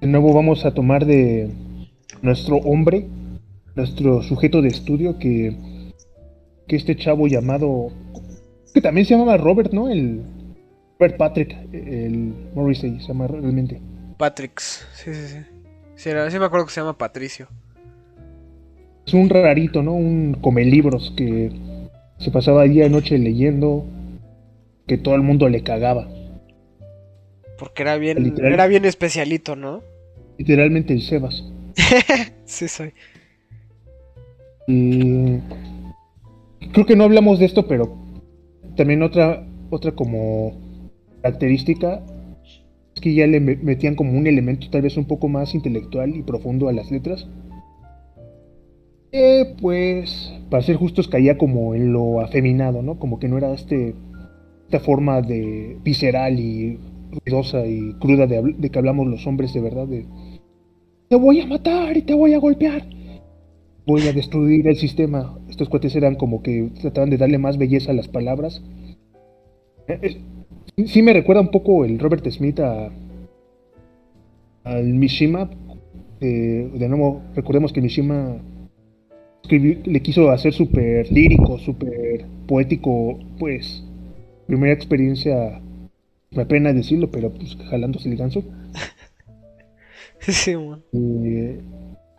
de 0.00 0.06
nuevo 0.06 0.32
vamos 0.32 0.64
a 0.64 0.72
tomar 0.72 1.06
de 1.06 1.50
nuestro 2.22 2.56
hombre, 2.56 3.06
nuestro 3.74 4.22
sujeto 4.22 4.62
de 4.62 4.68
estudio, 4.68 5.18
que, 5.18 5.56
que 6.66 6.76
este 6.76 6.96
chavo 6.96 7.26
llamado, 7.26 7.90
que 8.74 8.80
también 8.80 9.06
se 9.06 9.14
llamaba 9.14 9.36
Robert, 9.36 9.72
¿no? 9.72 9.88
El 9.88 10.22
Robert 10.98 11.16
Patrick, 11.16 11.56
el 11.72 12.34
Morrissey, 12.54 13.00
se 13.00 13.08
llama 13.08 13.26
realmente. 13.26 13.80
Patrick, 14.16 14.60
sí, 14.60 15.14
sí, 15.14 15.28
sí. 15.28 15.58
Sí, 15.96 16.10
me 16.10 16.44
acuerdo 16.44 16.66
que 16.66 16.72
se 16.72 16.80
llama 16.80 16.96
Patricio. 16.96 17.48
Es 19.04 19.14
un 19.14 19.28
rarito, 19.28 19.82
¿no? 19.82 19.94
Un 19.94 20.36
come 20.40 20.64
libros 20.64 21.12
que 21.16 21.50
se 22.18 22.30
pasaba 22.30 22.64
día 22.64 22.86
y 22.86 22.90
noche 22.90 23.18
leyendo, 23.18 23.84
que 24.86 24.98
todo 24.98 25.14
el 25.14 25.22
mundo 25.22 25.48
le 25.48 25.62
cagaba. 25.62 26.08
Porque 27.58 27.82
era 27.82 27.96
bien, 27.96 28.34
era 28.40 28.66
bien 28.66 28.84
especialito, 28.84 29.56
¿no? 29.56 29.82
Literalmente 30.38 30.92
el 30.92 31.02
Sebas. 31.02 31.44
sí, 32.44 32.68
soy. 32.68 32.92
Y 34.68 35.38
creo 36.72 36.86
que 36.86 36.96
no 36.96 37.04
hablamos 37.04 37.38
de 37.38 37.46
esto, 37.46 37.66
pero 37.66 37.96
también 38.76 39.02
otra, 39.02 39.44
otra 39.70 39.92
como 39.92 40.56
característica 41.22 42.04
es 42.94 43.00
que 43.00 43.14
ya 43.14 43.26
le 43.26 43.40
metían 43.40 43.96
como 43.96 44.16
un 44.16 44.26
elemento 44.26 44.68
tal 44.70 44.82
vez 44.82 44.96
un 44.96 45.06
poco 45.06 45.28
más 45.28 45.54
intelectual 45.54 46.14
y 46.14 46.22
profundo 46.22 46.68
a 46.68 46.72
las 46.72 46.90
letras. 46.90 47.26
Eh, 49.10 49.56
pues, 49.60 50.32
para 50.50 50.62
ser 50.62 50.76
justos, 50.76 51.08
caía 51.08 51.38
como 51.38 51.74
en 51.74 51.92
lo 51.92 52.20
afeminado, 52.20 52.82
¿no? 52.82 52.98
Como 52.98 53.18
que 53.18 53.26
no 53.26 53.38
era 53.38 53.52
este, 53.52 53.94
esta 54.64 54.80
forma 54.80 55.22
de 55.22 55.78
visceral 55.82 56.38
y 56.38 56.78
ruidosa 57.10 57.66
y 57.66 57.94
cruda 57.94 58.26
de, 58.26 58.70
que 58.70 58.78
hablamos 58.78 59.06
los 59.06 59.26
hombres 59.26 59.52
de 59.54 59.60
verdad, 59.60 59.86
de 59.86 60.06
te 61.08 61.16
voy 61.16 61.40
a 61.40 61.46
matar 61.46 61.96
y 61.96 62.02
te 62.02 62.14
voy 62.14 62.34
a 62.34 62.38
golpear, 62.38 62.84
voy 63.86 64.06
a 64.06 64.12
destruir 64.12 64.68
el 64.68 64.76
sistema. 64.76 65.38
Estos 65.48 65.68
cuates 65.68 65.96
eran 65.96 66.16
como 66.16 66.42
que 66.42 66.70
trataban 66.80 67.08
de 67.10 67.16
darle 67.16 67.38
más 67.38 67.56
belleza 67.56 67.92
a 67.92 67.94
las 67.94 68.08
palabras. 68.08 68.62
Eh, 69.88 70.20
sí 70.86 71.02
me 71.02 71.14
recuerda 71.14 71.40
un 71.40 71.50
poco 71.50 71.84
el 71.84 71.98
Robert 71.98 72.28
Smith 72.30 72.60
a, 72.60 72.90
al 74.64 74.84
Mishima. 74.84 75.50
Eh, 76.20 76.70
de 76.74 76.88
nuevo, 76.88 77.22
recordemos 77.34 77.72
que 77.72 77.80
Mishima 77.80 78.36
le 79.48 80.02
quiso 80.02 80.30
hacer 80.30 80.52
súper 80.52 81.10
lírico, 81.10 81.58
súper 81.58 82.26
poético, 82.46 83.18
pues 83.38 83.82
primera 84.46 84.74
experiencia 84.74 85.62
me 86.30 86.46
pena 86.46 86.72
decirlo, 86.72 87.10
pero 87.10 87.32
pues 87.32 87.56
jalándose 87.70 88.08
el 88.08 88.16
ganso. 88.16 88.42
sí, 90.20 90.52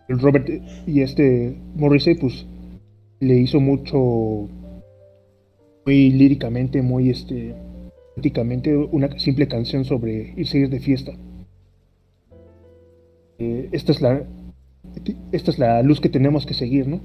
el 0.10 0.20
Robert 0.20 0.50
y 0.88 1.02
este 1.02 1.56
Morrissey, 1.76 2.16
pues 2.16 2.46
le 3.20 3.36
hizo 3.36 3.60
mucho, 3.60 4.50
muy 5.86 6.12
líricamente, 6.12 6.82
muy 6.82 7.10
este, 7.10 7.56
prácticamente 8.16 8.76
una 8.76 9.18
simple 9.20 9.48
canción 9.48 9.86
sobre 9.86 10.34
irse 10.36 10.58
a 10.58 10.62
ir 10.62 10.70
de 10.70 10.80
fiesta. 10.80 11.14
Eh, 13.38 13.70
esta 13.72 13.92
es 13.92 14.02
la 14.02 14.24
esta 15.32 15.52
es 15.52 15.60
la 15.60 15.82
luz 15.84 16.02
que 16.02 16.10
tenemos 16.10 16.46
que 16.46 16.54
seguir, 16.54 16.88
¿no? 16.88 17.00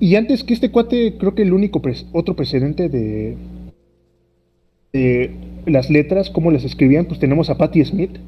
Y 0.00 0.14
antes 0.14 0.44
que 0.44 0.54
este 0.54 0.70
cuate, 0.70 1.16
creo 1.18 1.34
que 1.34 1.42
el 1.42 1.52
único 1.52 1.82
otro 2.12 2.36
precedente 2.36 2.88
de, 2.88 3.36
las 5.66 5.90
letras, 5.90 6.30
cómo 6.30 6.50
las 6.50 6.64
escribían, 6.64 7.06
pues 7.06 7.20
tenemos 7.20 7.50
a 7.50 7.58
Patti 7.58 7.84
Smith. 7.84 8.18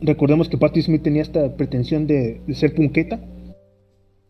Recordemos 0.00 0.48
que 0.48 0.58
Patti 0.58 0.82
Smith 0.82 1.02
tenía 1.02 1.22
esta 1.22 1.56
pretensión 1.56 2.06
de, 2.06 2.40
ser 2.54 2.74
punqueta, 2.74 3.20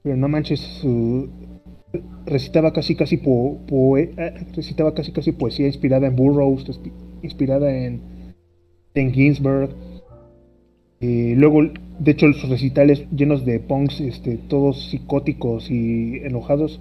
pero 0.03 0.17
no 0.17 0.29
manches, 0.29 0.83
recitaba 2.27 2.73
casi 2.73 2.95
casi 2.95 3.17
eh, 3.17 4.47
recitaba 4.55 4.95
casi 4.95 5.13
casi 5.13 5.33
poesía 5.33 5.67
inspirada 5.67 6.07
en 6.07 6.17
Burroughs, 6.17 6.81
inspirada 7.23 7.71
en 7.73 8.03
Ginsberg 8.95 9.71
Eh, 11.01 11.35
luego, 11.37 11.63
de 11.99 12.11
hecho, 12.11 12.31
sus 12.35 12.51
recitales 12.51 13.07
llenos 13.11 13.47
de 13.47 13.59
punks, 13.59 14.01
este, 14.01 14.37
todos 14.37 14.91
psicóticos 14.91 15.71
y 15.71 16.19
enojados, 16.19 16.81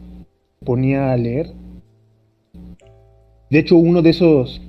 ponía 0.65 1.13
a 1.13 1.17
leer. 1.17 1.53
De 3.49 3.59
hecho, 3.59 3.78
uno 3.78 4.01
de 4.01 4.09
esos 4.09 4.61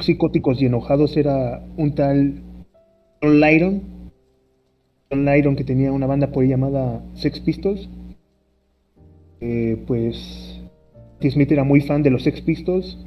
psicóticos 0.00 0.60
y 0.60 0.66
enojados 0.66 1.16
era 1.16 1.64
un 1.76 1.94
tal 1.94 2.42
John 3.22 3.40
Lydon. 3.40 3.82
John 5.10 5.24
Lydon 5.24 5.56
que 5.56 5.64
tenía 5.64 5.92
una 5.92 6.06
banda 6.06 6.32
por 6.32 6.42
ahí 6.42 6.48
llamada 6.48 7.02
Sex 7.14 7.40
Pistols. 7.40 7.88
Eh, 9.40 9.82
pues 9.86 10.60
T. 11.20 11.30
Smith 11.30 11.52
era 11.52 11.62
muy 11.62 11.80
fan 11.80 12.02
de 12.02 12.10
los 12.10 12.24
Sex 12.24 12.40
Pistols. 12.40 12.98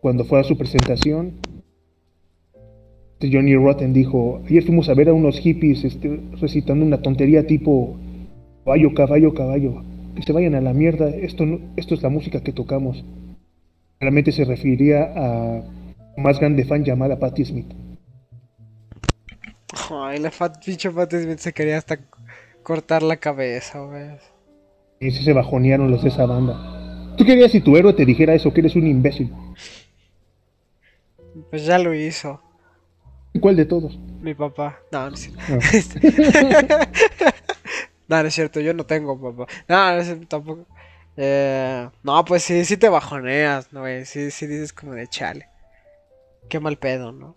Cuando 0.00 0.24
fue 0.24 0.38
a 0.38 0.44
su 0.44 0.56
presentación, 0.56 1.34
Johnny 3.20 3.56
Rotten 3.56 3.92
dijo, 3.92 4.42
ayer 4.46 4.62
fuimos 4.64 4.88
a 4.88 4.94
ver 4.94 5.08
a 5.08 5.12
unos 5.12 5.38
hippies 5.38 5.84
este, 5.84 6.20
recitando 6.40 6.84
una 6.84 7.00
tontería 7.00 7.46
tipo 7.46 7.96
caballo, 8.64 8.94
caballo, 8.94 9.34
caballo. 9.34 9.82
Que 10.14 10.22
se 10.22 10.32
vayan 10.32 10.54
a 10.54 10.60
la 10.60 10.72
mierda, 10.72 11.08
esto, 11.08 11.44
esto 11.76 11.94
es 11.94 12.02
la 12.02 12.08
música 12.08 12.42
que 12.42 12.52
tocamos. 12.52 13.04
Realmente 13.98 14.32
se 14.32 14.44
refería 14.44 15.12
a 15.16 15.62
más 16.16 16.38
grande 16.38 16.64
fan 16.64 16.84
llamada 16.84 17.18
Patti 17.18 17.44
Smith. 17.44 17.72
Ay, 19.90 20.18
la 20.18 20.30
fat, 20.30 20.64
bicho 20.64 20.94
Patti 20.94 21.22
Smith 21.22 21.38
se 21.38 21.52
quería 21.52 21.78
hasta 21.78 21.98
cortar 22.62 23.02
la 23.02 23.16
cabeza, 23.16 23.80
güey. 23.80 24.10
Y 25.00 25.10
se 25.10 25.32
bajonearon 25.32 25.90
los 25.90 26.02
de 26.02 26.08
esa 26.10 26.26
banda. 26.26 27.14
¿Tú 27.16 27.24
querías 27.24 27.52
si 27.52 27.60
tu 27.60 27.76
héroe 27.76 27.92
te 27.92 28.04
dijera 28.04 28.34
eso, 28.34 28.52
que 28.52 28.60
eres 28.60 28.76
un 28.76 28.86
imbécil? 28.86 29.32
Pues 31.50 31.64
ya 31.66 31.78
lo 31.78 31.94
hizo. 31.94 32.40
¿Cuál 33.40 33.56
de 33.56 33.66
todos? 33.66 33.98
Mi 34.20 34.34
papá. 34.34 34.78
No, 34.92 35.10
no 35.10 35.14
es 35.14 35.20
cierto. 35.20 36.08
No, 38.06 38.20
no, 38.20 38.28
es 38.28 38.34
cierto, 38.34 38.60
yo 38.60 38.74
no 38.74 38.84
tengo 38.84 39.18
papá. 39.18 39.50
No, 39.68 39.92
no 39.92 39.98
es 39.98 40.06
cierto, 40.06 40.26
tampoco. 40.26 40.66
Eh, 41.16 41.88
no, 42.02 42.24
pues 42.24 42.42
sí, 42.42 42.64
sí 42.64 42.76
te 42.76 42.88
bajoneas, 42.88 43.72
¿no, 43.72 43.80
güey? 43.80 44.04
Sí, 44.04 44.30
sí 44.30 44.46
dices 44.46 44.72
como 44.72 44.92
de 44.92 45.06
chale. 45.06 45.46
Qué 46.48 46.60
mal 46.60 46.76
pedo, 46.76 47.12
¿no? 47.12 47.36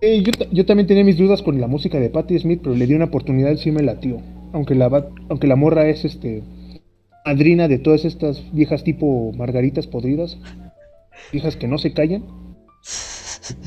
Eh, 0.00 0.22
yo, 0.22 0.32
yo, 0.50 0.66
también 0.66 0.86
tenía 0.86 1.04
mis 1.04 1.18
dudas 1.18 1.42
con 1.42 1.60
la 1.60 1.66
música 1.66 2.00
de 2.00 2.10
Patti 2.10 2.38
Smith, 2.38 2.60
pero 2.62 2.74
le 2.74 2.86
di 2.86 2.94
una 2.94 3.04
oportunidad 3.04 3.50
y 3.50 3.58
sí 3.58 3.70
me 3.70 3.82
latió. 3.82 4.20
Aunque 4.52 4.74
la, 4.74 4.86
aunque 5.28 5.46
la 5.46 5.56
morra 5.56 5.86
es 5.86 6.04
este 6.04 6.42
madrina 7.24 7.68
de 7.68 7.78
todas 7.78 8.04
estas 8.04 8.42
viejas 8.52 8.82
tipo 8.82 9.32
margaritas 9.32 9.86
podridas, 9.86 10.38
viejas 11.30 11.56
que 11.56 11.68
no 11.68 11.78
se 11.78 11.92
callan. 11.92 12.24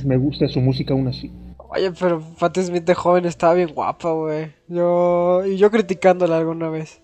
Me 0.05 0.17
gusta 0.17 0.47
su 0.47 0.61
música 0.61 0.93
aún 0.93 1.07
así. 1.07 1.31
Oye, 1.57 1.91
pero 1.99 2.21
Patti 2.39 2.61
Smith 2.63 2.85
de 2.85 2.93
joven 2.93 3.25
estaba 3.25 3.53
bien 3.53 3.73
guapa, 3.73 4.11
güey. 4.11 4.51
Yo. 4.67 5.43
Y 5.45 5.57
yo 5.57 5.71
criticándola 5.71 6.37
alguna 6.37 6.69
vez. 6.69 7.01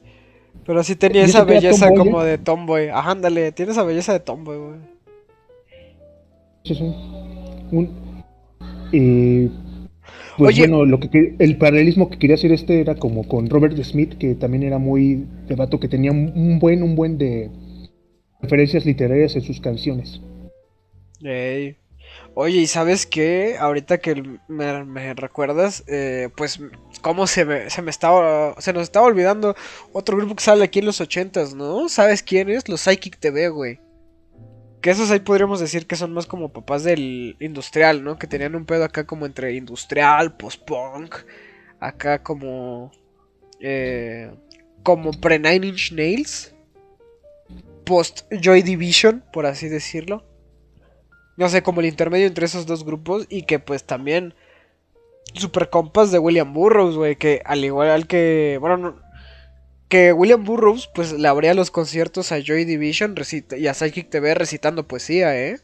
Pero 0.65 0.83
sí 0.83 0.95
tenía 0.95 1.23
esa 1.23 1.43
belleza 1.43 1.89
como 1.89 2.23
de 2.23 2.37
tomboy. 2.37 2.89
Ajá, 2.89 3.11
ándale, 3.11 3.51
tiene 3.51 3.71
esa 3.71 3.83
belleza 3.83 4.13
de 4.13 4.19
tomboy, 4.19 4.57
güey. 4.57 4.79
Sí, 6.63 6.75
sí. 6.75 6.83
Un, 7.71 8.23
eh, 8.91 9.49
pues 10.37 10.55
Oye, 10.55 10.67
bueno, 10.67 10.85
lo 10.85 10.99
que, 10.99 11.35
el 11.39 11.57
paralelismo 11.57 12.09
que 12.09 12.19
quería 12.19 12.35
hacer 12.35 12.51
este 12.51 12.81
era 12.81 12.95
como 12.95 13.27
con 13.27 13.49
Robert 13.49 13.77
Smith, 13.83 14.17
que 14.17 14.35
también 14.35 14.63
era 14.63 14.77
muy 14.77 15.25
debato, 15.47 15.79
que 15.79 15.87
tenía 15.87 16.11
un 16.11 16.59
buen, 16.59 16.83
un 16.83 16.95
buen 16.95 17.17
de 17.17 17.49
referencias 18.41 18.85
literarias 18.85 19.35
en 19.35 19.41
sus 19.41 19.59
canciones. 19.59 20.21
Ey. 21.23 21.77
Oye, 22.33 22.59
¿y 22.59 22.67
sabes 22.67 23.05
qué? 23.05 23.57
Ahorita 23.59 23.97
que 23.97 24.39
me, 24.47 25.13
recuerdas, 25.13 25.83
eh, 25.87 26.29
pues, 26.37 26.61
cómo 27.01 27.27
se 27.27 27.43
me, 27.43 27.69
se 27.69 27.81
me 27.81 27.91
estaba, 27.91 28.55
se 28.61 28.71
nos 28.71 28.83
estaba 28.83 29.05
olvidando 29.05 29.53
otro 29.91 30.15
grupo 30.15 30.35
que 30.35 30.43
sale 30.43 30.63
aquí 30.63 30.79
en 30.79 30.85
los 30.85 31.01
ochentas, 31.01 31.53
¿no? 31.53 31.89
¿Sabes 31.89 32.23
quién 32.23 32.49
es? 32.49 32.69
Los 32.69 32.81
Psychic 32.81 33.19
TV, 33.19 33.49
güey. 33.49 33.81
Que 34.81 34.91
esos 34.91 35.11
ahí 35.11 35.19
podríamos 35.19 35.59
decir 35.59 35.87
que 35.87 35.97
son 35.97 36.13
más 36.13 36.25
como 36.25 36.53
papás 36.53 36.83
del 36.85 37.35
industrial, 37.41 38.03
¿no? 38.03 38.17
Que 38.17 38.27
tenían 38.27 38.55
un 38.55 38.65
pedo 38.65 38.85
acá 38.85 39.05
como 39.05 39.25
entre 39.25 39.53
industrial, 39.55 40.37
post-punk, 40.37 41.15
acá 41.79 42.23
como... 42.23 42.91
Eh, 43.59 44.31
como 44.83 45.11
pre-Nine 45.11 45.67
Inch 45.67 45.91
Nails, 45.91 46.55
post-Joy 47.85 48.63
Division, 48.63 49.23
por 49.31 49.45
así 49.45 49.67
decirlo 49.69 50.30
no 51.41 51.49
sé, 51.49 51.63
como 51.63 51.81
el 51.81 51.87
intermedio 51.87 52.27
entre 52.27 52.45
esos 52.45 52.67
dos 52.67 52.85
grupos 52.85 53.25
y 53.27 53.41
que 53.43 53.57
pues 53.57 53.83
también 53.83 54.35
super 55.33 55.71
compas 55.71 56.11
de 56.11 56.19
William 56.19 56.53
Burroughs, 56.53 56.95
güey, 56.95 57.15
que 57.15 57.41
al 57.45 57.65
igual 57.65 58.05
que, 58.05 58.59
bueno, 58.61 59.01
que 59.89 60.13
William 60.13 60.43
Burroughs 60.43 60.87
pues 60.93 61.13
le 61.13 61.27
abría 61.27 61.55
los 61.55 61.71
conciertos 61.71 62.31
a 62.31 62.39
Joy 62.39 62.65
Division 62.65 63.15
y 63.57 63.65
a 63.65 63.73
Psychic 63.73 64.11
TV 64.11 64.35
recitando 64.35 64.87
poesía, 64.87 65.35
¿eh? 65.35 65.57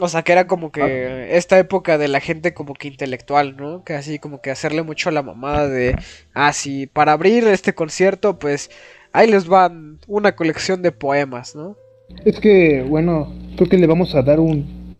O 0.00 0.08
sea, 0.08 0.22
que 0.22 0.32
era 0.32 0.46
como 0.46 0.72
que 0.72 0.82
ah. 0.82 1.26
esta 1.36 1.58
época 1.58 1.98
de 1.98 2.08
la 2.08 2.20
gente 2.20 2.54
como 2.54 2.72
que 2.72 2.88
intelectual, 2.88 3.58
¿no? 3.58 3.84
Que 3.84 3.92
así 3.92 4.18
como 4.18 4.40
que 4.40 4.50
hacerle 4.50 4.82
mucho 4.82 5.10
a 5.10 5.12
la 5.12 5.22
mamada 5.22 5.68
de, 5.68 5.94
ah, 6.32 6.54
sí, 6.54 6.86
para 6.86 7.12
abrir 7.12 7.46
este 7.46 7.74
concierto, 7.74 8.38
pues 8.38 8.70
ahí 9.12 9.30
les 9.30 9.46
van 9.46 9.98
una 10.06 10.34
colección 10.36 10.80
de 10.80 10.92
poemas, 10.92 11.54
¿no? 11.54 11.76
Es 12.24 12.38
que, 12.40 12.84
bueno, 12.88 13.32
creo 13.56 13.68
que 13.68 13.78
le 13.78 13.86
vamos 13.86 14.14
a 14.14 14.22
dar 14.22 14.40
un 14.40 14.96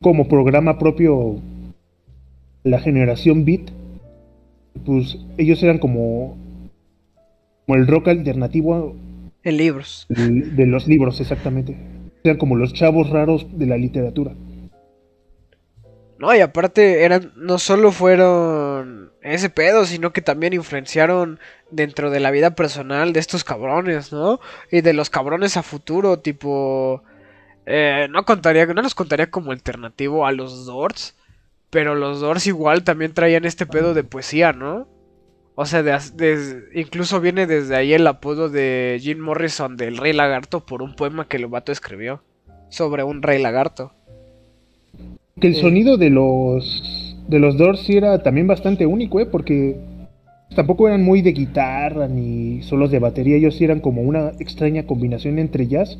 como 0.00 0.28
programa 0.28 0.78
propio 0.78 1.40
la 2.66 2.80
generación 2.80 3.44
beat. 3.44 3.70
Pues 4.84 5.18
ellos 5.38 5.62
eran 5.62 5.78
como, 5.78 6.36
como 7.66 7.78
el 7.78 7.86
rock 7.86 8.08
alternativo. 8.08 8.94
En 9.42 9.56
libros. 9.56 10.06
De, 10.08 10.66
los 10.66 10.86
libros, 10.86 11.20
exactamente. 11.20 11.76
Eran 12.24 12.36
como 12.36 12.56
los 12.56 12.72
chavos 12.72 13.10
raros 13.10 13.46
de 13.52 13.66
la 13.66 13.76
literatura. 13.76 14.34
No, 16.18 16.34
y 16.34 16.40
aparte 16.40 17.04
eran, 17.04 17.32
no 17.36 17.58
solo 17.58 17.92
fueron 17.92 19.12
ese 19.22 19.50
pedo, 19.50 19.84
sino 19.84 20.12
que 20.12 20.22
también 20.22 20.52
influenciaron 20.52 21.38
dentro 21.70 22.10
de 22.10 22.20
la 22.20 22.30
vida 22.30 22.54
personal 22.54 23.12
de 23.12 23.20
estos 23.20 23.44
cabrones, 23.44 24.12
¿no? 24.12 24.40
Y 24.70 24.80
de 24.80 24.92
los 24.92 25.10
cabrones 25.10 25.56
a 25.56 25.62
futuro, 25.62 26.18
tipo... 26.18 27.02
Eh, 27.66 28.06
no 28.10 28.24
contaría, 28.24 28.64
no 28.66 28.80
los 28.80 28.94
contaría 28.94 29.28
como 29.28 29.50
alternativo 29.50 30.24
a 30.24 30.32
los 30.32 30.66
Doors, 30.66 31.16
pero 31.70 31.96
los 31.96 32.20
Doors 32.20 32.46
igual 32.46 32.84
también 32.84 33.12
traían 33.12 33.44
este 33.44 33.66
pedo 33.66 33.92
de 33.92 34.04
poesía, 34.04 34.52
¿no? 34.52 34.86
O 35.56 35.66
sea, 35.66 35.82
incluso 36.74 37.20
viene 37.20 37.46
desde 37.46 37.74
ahí 37.74 37.92
el 37.92 38.06
apodo 38.06 38.48
de 38.50 38.98
Jim 39.00 39.18
Morrison 39.18 39.76
del 39.76 39.96
Rey 39.96 40.12
Lagarto 40.12 40.64
por 40.64 40.82
un 40.82 40.94
poema 40.94 41.26
que 41.26 41.38
el 41.38 41.46
vato 41.46 41.72
escribió 41.72 42.22
sobre 42.68 43.02
un 43.02 43.22
Rey 43.22 43.42
Lagarto. 43.42 43.92
Que 45.40 45.48
el 45.48 45.56
sonido 45.56 45.96
de 45.96 46.10
los 46.10 47.16
de 47.26 47.38
los 47.40 47.56
Doors 47.56 47.80
sí 47.80 47.96
era 47.96 48.22
también 48.22 48.46
bastante 48.46 48.86
único, 48.86 49.18
¿eh? 49.18 49.26
Porque 49.26 49.80
tampoco 50.54 50.86
eran 50.86 51.02
muy 51.02 51.22
de 51.22 51.32
guitarra 51.32 52.06
ni 52.06 52.62
solos 52.62 52.90
de 52.90 53.00
batería, 53.00 53.36
ellos 53.36 53.56
sí 53.56 53.64
eran 53.64 53.80
como 53.80 54.02
una 54.02 54.32
extraña 54.38 54.86
combinación 54.86 55.38
entre 55.38 55.66
jazz 55.66 55.98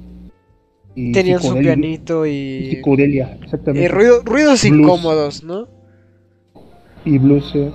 y 0.97 1.13
Tenían 1.13 1.41
su 1.41 1.55
pianito 1.55 2.27
y... 2.27 2.31
y 2.31 2.71
psicodelia, 2.71 3.39
exactamente. 3.43 3.85
Y 3.85 3.89
ruidos 3.89 4.65
incómodos, 4.65 5.45
¿no? 5.45 5.69
Y 7.05 7.19
blues. 7.19 7.53
Eh. 7.55 7.71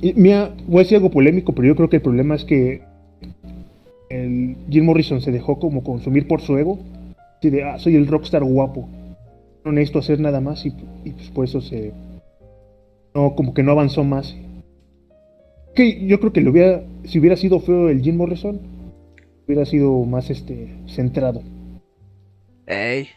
Y, 0.00 0.14
mira, 0.14 0.52
voy 0.66 0.78
a 0.78 0.82
decir 0.82 0.96
algo 0.96 1.10
polémico, 1.10 1.54
pero 1.54 1.68
yo 1.68 1.76
creo 1.76 1.88
que 1.88 1.96
el 1.96 2.02
problema 2.02 2.34
es 2.34 2.44
que 2.44 2.82
el 4.08 4.56
Jim 4.68 4.84
Morrison 4.84 5.20
se 5.20 5.30
dejó 5.30 5.60
como 5.60 5.84
consumir 5.84 6.26
por 6.26 6.40
su 6.40 6.56
ego. 6.58 6.80
Así 7.38 7.50
de, 7.50 7.62
ah, 7.62 7.78
soy 7.78 7.94
el 7.94 8.08
rockstar 8.08 8.42
guapo. 8.42 8.88
No 9.64 9.70
necesito 9.70 10.00
hacer 10.00 10.18
nada 10.18 10.40
más 10.40 10.66
y, 10.66 10.72
y 11.04 11.10
pues 11.10 11.28
por 11.30 11.44
eso 11.44 11.60
se... 11.60 11.92
No, 13.14 13.34
como 13.36 13.54
que 13.54 13.62
no 13.62 13.72
avanzó 13.72 14.02
más 14.02 14.34
que 15.78 16.06
yo 16.08 16.18
creo 16.18 16.32
que 16.32 16.40
lo 16.40 16.50
hubiera, 16.50 16.82
si 17.04 17.20
hubiera 17.20 17.36
sido 17.36 17.60
feo 17.60 17.88
el 17.88 18.02
Jim 18.02 18.16
Morrison, 18.16 18.60
hubiera 19.46 19.64
sido 19.64 20.04
más 20.04 20.28
este 20.28 20.76
centrado. 20.88 21.40
Ey. 22.68 23.08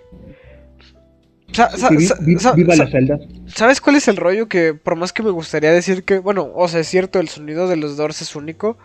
viva 2.55 2.75
la 2.75 2.87
celda. 2.87 3.19
¿Sabes 3.47 3.81
cuál 3.81 3.97
es 3.97 4.07
el 4.07 4.15
rollo? 4.15 4.47
Que 4.47 4.73
por 4.73 4.95
más 4.95 5.11
que 5.11 5.23
me 5.23 5.29
gustaría 5.31 5.71
decir 5.71 6.03
que, 6.05 6.19
bueno, 6.19 6.49
o 6.55 6.67
sea, 6.69 6.79
es 6.79 6.87
cierto, 6.87 7.19
el 7.19 7.27
sonido 7.27 7.67
de 7.67 7.75
los 7.75 7.97
Doors 7.97 8.21
es 8.21 8.35
único. 8.35 8.77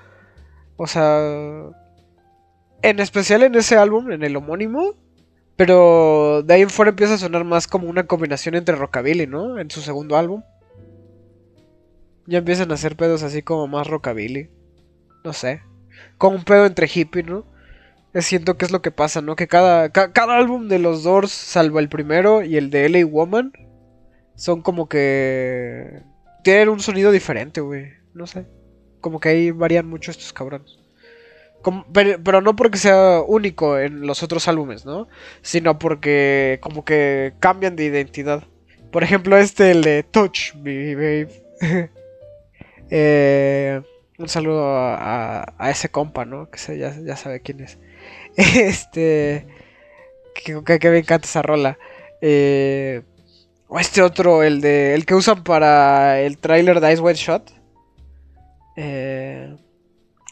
O 0.76 0.88
sea, 0.88 1.70
en 2.82 3.00
especial 3.00 3.44
en 3.44 3.54
ese 3.54 3.76
álbum, 3.76 4.10
en 4.10 4.24
el 4.24 4.36
homónimo. 4.36 4.94
Pero 5.54 6.42
de 6.42 6.52
ahí 6.52 6.62
en 6.62 6.70
fuera 6.70 6.90
empieza 6.90 7.14
a 7.14 7.18
sonar 7.18 7.44
más 7.44 7.66
como 7.66 7.88
una 7.88 8.06
combinación 8.06 8.56
entre 8.56 8.76
rockabilly, 8.76 9.26
¿no? 9.26 9.58
En 9.58 9.70
su 9.70 9.80
segundo 9.80 10.16
álbum. 10.16 10.42
Ya 12.26 12.38
empiezan 12.38 12.70
a 12.72 12.74
hacer 12.74 12.96
pedos 12.96 13.22
así 13.22 13.40
como 13.42 13.66
más 13.66 13.86
rockabilly. 13.86 14.50
No 15.24 15.32
sé. 15.32 15.62
Como 16.18 16.36
un 16.36 16.44
pedo 16.44 16.66
entre 16.66 16.90
hippie, 16.92 17.22
¿no? 17.22 17.46
Siento 18.20 18.56
que 18.56 18.64
es 18.64 18.70
lo 18.70 18.82
que 18.82 18.90
pasa, 18.90 19.20
¿no? 19.20 19.36
Que 19.36 19.46
cada, 19.46 19.90
cada 19.90 20.38
álbum 20.38 20.68
de 20.68 20.78
los 20.78 21.02
Doors, 21.02 21.30
salvo 21.30 21.80
el 21.80 21.88
primero 21.88 22.42
y 22.42 22.56
el 22.56 22.70
de 22.70 22.88
LA 22.88 23.04
Woman, 23.04 23.52
son 24.36 24.62
como 24.62 24.88
que 24.88 26.02
tienen 26.42 26.68
un 26.68 26.80
sonido 26.80 27.10
diferente, 27.10 27.60
güey. 27.60 27.92
No 28.14 28.26
sé. 28.26 28.46
Como 29.00 29.20
que 29.20 29.28
ahí 29.30 29.50
varían 29.50 29.88
mucho 29.88 30.10
estos 30.10 30.32
cabrones. 30.32 30.78
pero, 31.92 32.22
pero, 32.22 32.40
no 32.40 32.56
porque 32.56 32.78
sea 32.78 33.20
único 33.26 33.78
en 33.78 34.06
los 34.06 34.22
otros 34.22 34.48
álbumes, 34.48 34.86
¿no? 34.86 35.08
Sino 35.42 35.78
porque 35.78 36.58
como 36.62 36.84
que 36.84 37.34
cambian 37.40 37.76
de 37.76 37.84
identidad. 37.84 38.44
Por 38.92 39.02
ejemplo, 39.02 39.36
este, 39.36 39.72
el 39.72 39.82
de 39.82 40.02
Touch 40.04 40.54
Me 40.54 40.94
Babe. 40.94 41.28
eh, 42.90 43.82
un 44.18 44.28
saludo 44.28 44.64
a, 44.68 45.44
ese 45.70 45.90
compa, 45.90 46.24
¿no? 46.24 46.48
Que 46.50 46.78
ya, 46.78 46.94
ya 46.98 47.16
sabe 47.16 47.40
quién 47.40 47.60
es. 47.60 47.78
Este. 48.55 49.47
Que, 50.34 50.78
que, 50.78 50.91
me 50.91 50.99
encanta 50.99 51.26
esa 51.26 51.43
rola. 51.43 51.78
Eh, 52.20 53.03
o 53.68 53.78
este 53.78 54.03
otro, 54.03 54.43
el 54.43 54.61
de. 54.61 54.95
El 54.95 55.07
que 55.07 55.14
usan 55.14 55.43
para 55.43 56.20
el 56.20 56.39
trailer 56.39 56.80
de 56.80 56.93
Ice 56.93 57.03
White 57.03 57.18
Shot. 57.18 57.53
Eh. 58.76 59.57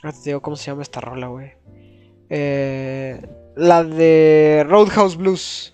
No 0.02 0.12
te 0.12 0.18
digo 0.24 0.42
cómo 0.42 0.56
se 0.56 0.70
llama 0.70 0.82
esta 0.82 1.00
rola, 1.00 1.28
güey. 1.28 1.52
Eh, 2.28 3.20
la 3.56 3.84
de 3.84 4.64
Roadhouse 4.68 5.16
Blues. 5.16 5.72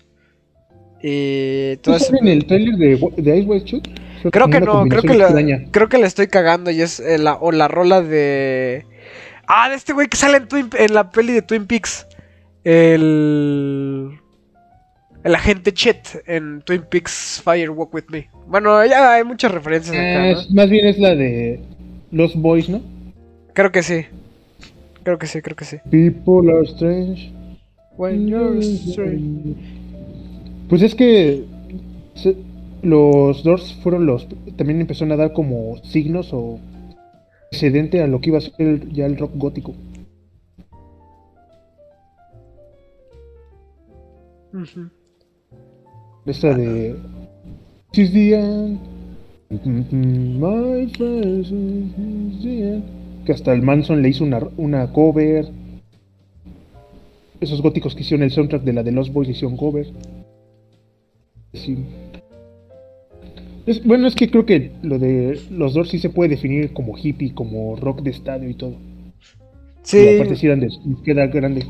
Y 1.03 1.75
todo 1.77 1.97
eso. 1.97 2.13
en 2.15 2.27
el 2.27 2.45
trailer 2.45 2.75
de, 2.75 3.13
de 3.17 3.37
Ice 3.37 3.47
White 3.47 3.65
Shot? 3.65 4.01
Creo 4.31 4.49
que 4.49 4.61
no, 4.61 4.85
creo 4.85 5.01
que, 5.01 5.15
la, 5.15 5.65
creo 5.71 5.89
que 5.89 5.97
le 5.97 6.05
estoy 6.05 6.27
cagando 6.27 6.69
y 6.69 6.81
es 6.81 6.99
eh, 6.99 7.17
la, 7.17 7.35
o 7.35 7.51
la 7.51 7.67
rola 7.67 8.01
de... 8.01 8.85
Ah, 9.47 9.67
de 9.69 9.75
este 9.75 9.93
güey 9.93 10.07
que 10.07 10.15
sale 10.15 10.37
en, 10.37 10.69
en 10.77 10.93
la 10.93 11.09
peli 11.09 11.33
de 11.33 11.41
Twin 11.41 11.65
Peaks. 11.65 12.05
El... 12.63 14.19
El 15.23 15.35
agente 15.35 15.71
Chet 15.71 16.23
en 16.25 16.61
Twin 16.61 16.83
Peaks 16.89 17.41
Fire 17.43 17.69
Walk 17.69 17.93
With 17.93 18.05
Me. 18.09 18.27
Bueno, 18.47 18.83
ya 18.85 19.13
hay 19.13 19.23
muchas 19.23 19.51
referencias 19.51 19.95
acá, 19.95 20.47
Más 20.51 20.69
bien 20.69 20.87
es 20.87 20.97
la 20.97 21.15
de 21.15 21.59
Los 22.11 22.35
Boys, 22.35 22.69
¿no? 22.69 22.81
Creo 23.53 23.71
que 23.71 23.83
sí. 23.83 24.05
Creo 25.03 25.19
que 25.19 25.27
sí, 25.27 25.41
creo 25.41 25.55
que 25.55 25.65
sí. 25.65 25.77
People 25.91 26.51
are 26.51 26.63
strange. 26.63 27.31
When 27.97 28.27
you're 28.27 28.59
strange. 28.59 29.55
Pues 30.69 30.81
es 30.81 30.95
que 30.95 31.45
los 32.81 33.43
Doors 33.43 33.77
fueron 33.83 34.05
los. 34.07 34.27
También 34.57 34.81
empezaron 34.81 35.11
a 35.11 35.17
dar 35.17 35.33
como 35.33 35.77
signos 35.83 36.29
o 36.31 36.59
precedente 37.51 38.01
a 38.01 38.07
lo 38.07 38.21
que 38.21 38.29
iba 38.29 38.39
a 38.39 38.41
ser 38.41 38.89
ya 38.89 39.05
el 39.05 39.17
rock 39.17 39.33
gótico. 39.35 39.75
Esta 46.25 46.53
de. 46.53 46.95
She's 47.93 48.11
the 48.11 48.35
end. 48.35 48.79
My 49.49 50.91
Que 53.25 53.31
hasta 53.33 53.53
el 53.53 53.61
Manson 53.61 54.01
le 54.01 54.09
hizo 54.09 54.23
una, 54.23 54.39
una 54.57 54.91
cover. 54.93 55.49
Esos 57.39 57.61
góticos 57.61 57.95
que 57.95 58.01
hicieron 58.01 58.23
el 58.23 58.31
soundtrack 58.31 58.63
de 58.63 58.73
la 58.73 58.83
de 58.83 58.91
Los 58.91 59.11
Boys 59.11 59.29
hicieron 59.29 59.57
cover. 59.57 59.87
Sí 61.53 61.77
bueno, 63.83 64.07
es 64.07 64.15
que 64.15 64.29
creo 64.29 64.45
que 64.45 64.71
lo 64.81 64.99
de 64.99 65.39
los 65.49 65.73
dos 65.73 65.89
sí 65.89 65.99
se 65.99 66.09
puede 66.09 66.31
definir 66.31 66.73
como 66.73 66.97
hippie, 66.97 67.33
como 67.33 67.75
rock 67.75 68.01
de 68.01 68.11
estadio 68.11 68.49
y 68.49 68.53
todo. 68.55 68.75
Sí. 69.83 69.97
Y 69.97 70.15
aparte 70.15 70.35
sí 70.35 70.47
eran 70.47 70.67
queda 71.03 71.27
grande. 71.27 71.65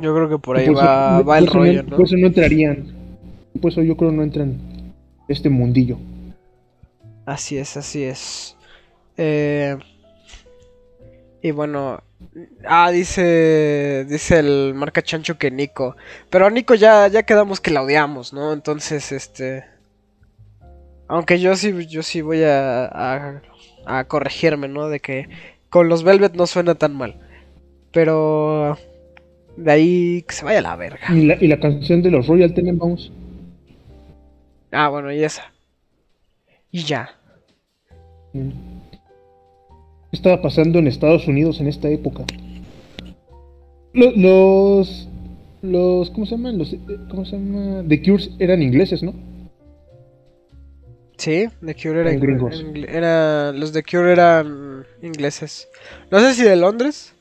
Yo 0.00 0.14
creo 0.14 0.28
que 0.28 0.38
por 0.38 0.56
ahí 0.56 0.68
va, 0.68 1.22
va, 1.22 1.38
el 1.38 1.46
rollo, 1.46 1.82
no, 1.82 1.96
Por 1.96 2.06
eso 2.06 2.16
no 2.16 2.26
entrarían. 2.28 2.86
Por 3.60 3.72
eso 3.72 3.82
yo 3.82 3.96
creo 3.96 4.12
no 4.12 4.22
entran 4.22 4.58
este 5.28 5.48
mundillo. 5.48 5.98
Así 7.26 7.58
es, 7.58 7.76
así 7.76 8.04
es. 8.04 8.56
Eh, 9.16 9.76
y 11.42 11.50
bueno, 11.50 12.00
Ah, 12.64 12.90
dice. 12.90 14.04
Dice 14.08 14.38
el 14.38 14.74
marca 14.74 15.02
chancho 15.02 15.38
que 15.38 15.50
Nico. 15.50 15.96
Pero 16.30 16.46
a 16.46 16.50
Nico 16.50 16.74
ya, 16.74 17.08
ya 17.08 17.22
quedamos 17.22 17.60
que 17.60 17.70
la 17.70 17.82
odiamos, 17.82 18.32
¿no? 18.32 18.52
Entonces, 18.52 19.12
este. 19.12 19.64
Aunque 21.06 21.40
yo 21.40 21.56
sí, 21.56 21.86
yo 21.86 22.02
sí 22.02 22.20
voy 22.20 22.42
a, 22.42 23.40
a, 23.86 24.04
corregirme, 24.04 24.68
¿no? 24.68 24.88
De 24.88 25.00
que 25.00 25.28
con 25.70 25.88
los 25.88 26.02
Velvet 26.02 26.34
no 26.34 26.46
suena 26.46 26.74
tan 26.74 26.96
mal. 26.96 27.20
Pero. 27.92 28.76
De 29.58 29.72
ahí 29.72 30.22
que 30.22 30.34
se 30.34 30.44
vaya 30.44 30.60
a 30.60 30.62
la 30.62 30.76
verga. 30.76 31.06
¿Y 31.10 31.26
la, 31.26 31.34
y 31.34 31.48
la 31.48 31.58
canción 31.58 32.00
de 32.00 32.12
los 32.12 32.28
Royal 32.28 32.54
Tenenbaums? 32.54 33.10
Ah, 34.70 34.88
bueno, 34.88 35.12
y 35.12 35.24
esa. 35.24 35.52
Y 36.70 36.84
ya. 36.84 37.10
Mm. 38.32 38.50
¿Qué 40.10 40.16
estaba 40.16 40.40
pasando 40.40 40.78
en 40.78 40.86
Estados 40.86 41.26
Unidos 41.26 41.60
en 41.60 41.66
esta 41.66 41.88
época? 41.88 42.24
Los. 43.92 45.08
Los. 45.62 46.10
¿Cómo 46.10 46.24
se 46.24 46.36
llaman? 46.36 46.56
Los, 46.56 46.76
¿Cómo 47.10 47.24
se 47.24 47.36
llama? 47.36 47.82
The 47.88 48.00
Cures 48.00 48.30
eran 48.38 48.62
ingleses, 48.62 49.02
¿no? 49.02 49.12
Sí, 51.16 51.48
The 51.66 51.74
Cure 51.74 52.02
era, 52.02 52.12
gringos. 52.12 52.64
Era, 52.86 53.50
los 53.50 53.72
The 53.72 53.82
Cure 53.82 54.12
eran 54.12 54.86
ingleses. 55.02 55.68
No 56.12 56.20
sé 56.20 56.34
si 56.34 56.44
de 56.44 56.54
Londres. 56.54 57.12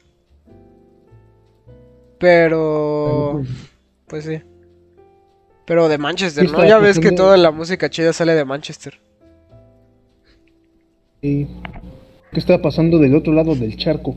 Pero. 2.19 3.43
Pues 4.07 4.25
sí. 4.25 4.41
Pero 5.65 5.89
de 5.89 5.97
Manchester, 5.97 6.49
¿no? 6.49 6.65
Ya 6.65 6.77
ves 6.77 6.99
que 6.99 7.11
toda 7.11 7.35
la 7.37 7.51
música 7.51 7.89
chida 7.89 8.13
sale 8.13 8.33
de 8.33 8.45
Manchester. 8.45 8.99
Sí. 11.21 11.47
¿Qué 12.31 12.39
está 12.39 12.61
pasando 12.61 12.99
del 12.99 13.15
otro 13.15 13.33
lado 13.33 13.55
del 13.55 13.75
charco? 13.75 14.15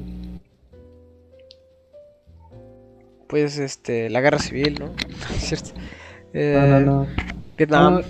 Pues 3.28 3.58
este, 3.58 4.10
la 4.10 4.20
guerra 4.20 4.38
civil, 4.38 4.76
¿no? 4.78 4.90
¿Cierto? 5.38 5.70
Eh, 6.32 6.56
no, 6.56 6.80
no, 6.80 6.80
no. 6.80 7.06
Vietnam. 7.56 8.02
Ah, 8.02 8.06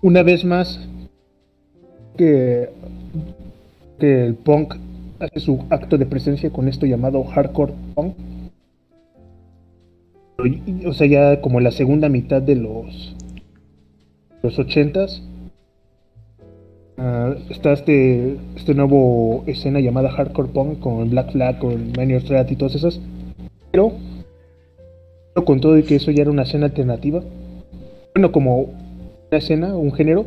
una 0.00 0.22
vez 0.22 0.44
más, 0.44 0.80
que, 2.16 2.68
que 3.98 4.26
el 4.26 4.34
punk 4.34 4.74
hace 5.20 5.40
su 5.40 5.64
acto 5.70 5.98
de 5.98 6.06
presencia 6.06 6.50
con 6.50 6.68
esto 6.68 6.86
llamado 6.86 7.24
hardcore 7.24 7.72
punk. 7.94 8.14
O 10.86 10.92
sea, 10.92 11.06
ya 11.06 11.40
como 11.40 11.60
la 11.60 11.72
segunda 11.72 12.08
mitad 12.08 12.40
de 12.40 12.54
los, 12.54 13.16
los 14.42 14.58
ochentas, 14.58 15.22
Uh, 16.98 17.38
está 17.48 17.74
este, 17.74 18.38
este 18.56 18.74
nuevo 18.74 19.44
escena 19.46 19.78
llamada 19.78 20.10
Hardcore 20.10 20.48
Punk 20.48 20.80
con 20.80 21.08
Black 21.08 21.30
Flag, 21.30 21.60
con 21.60 21.92
Manio 21.96 22.18
Strat 22.18 22.50
y 22.50 22.56
todas 22.56 22.74
esas. 22.74 23.00
Pero, 23.70 23.92
con 25.46 25.60
todo 25.60 25.78
y 25.78 25.84
que 25.84 25.94
eso 25.94 26.10
ya 26.10 26.22
era 26.22 26.32
una 26.32 26.42
escena 26.42 26.66
alternativa, 26.66 27.22
bueno, 28.16 28.32
como 28.32 28.62
una 28.62 29.38
escena, 29.38 29.76
un 29.76 29.92
género, 29.92 30.26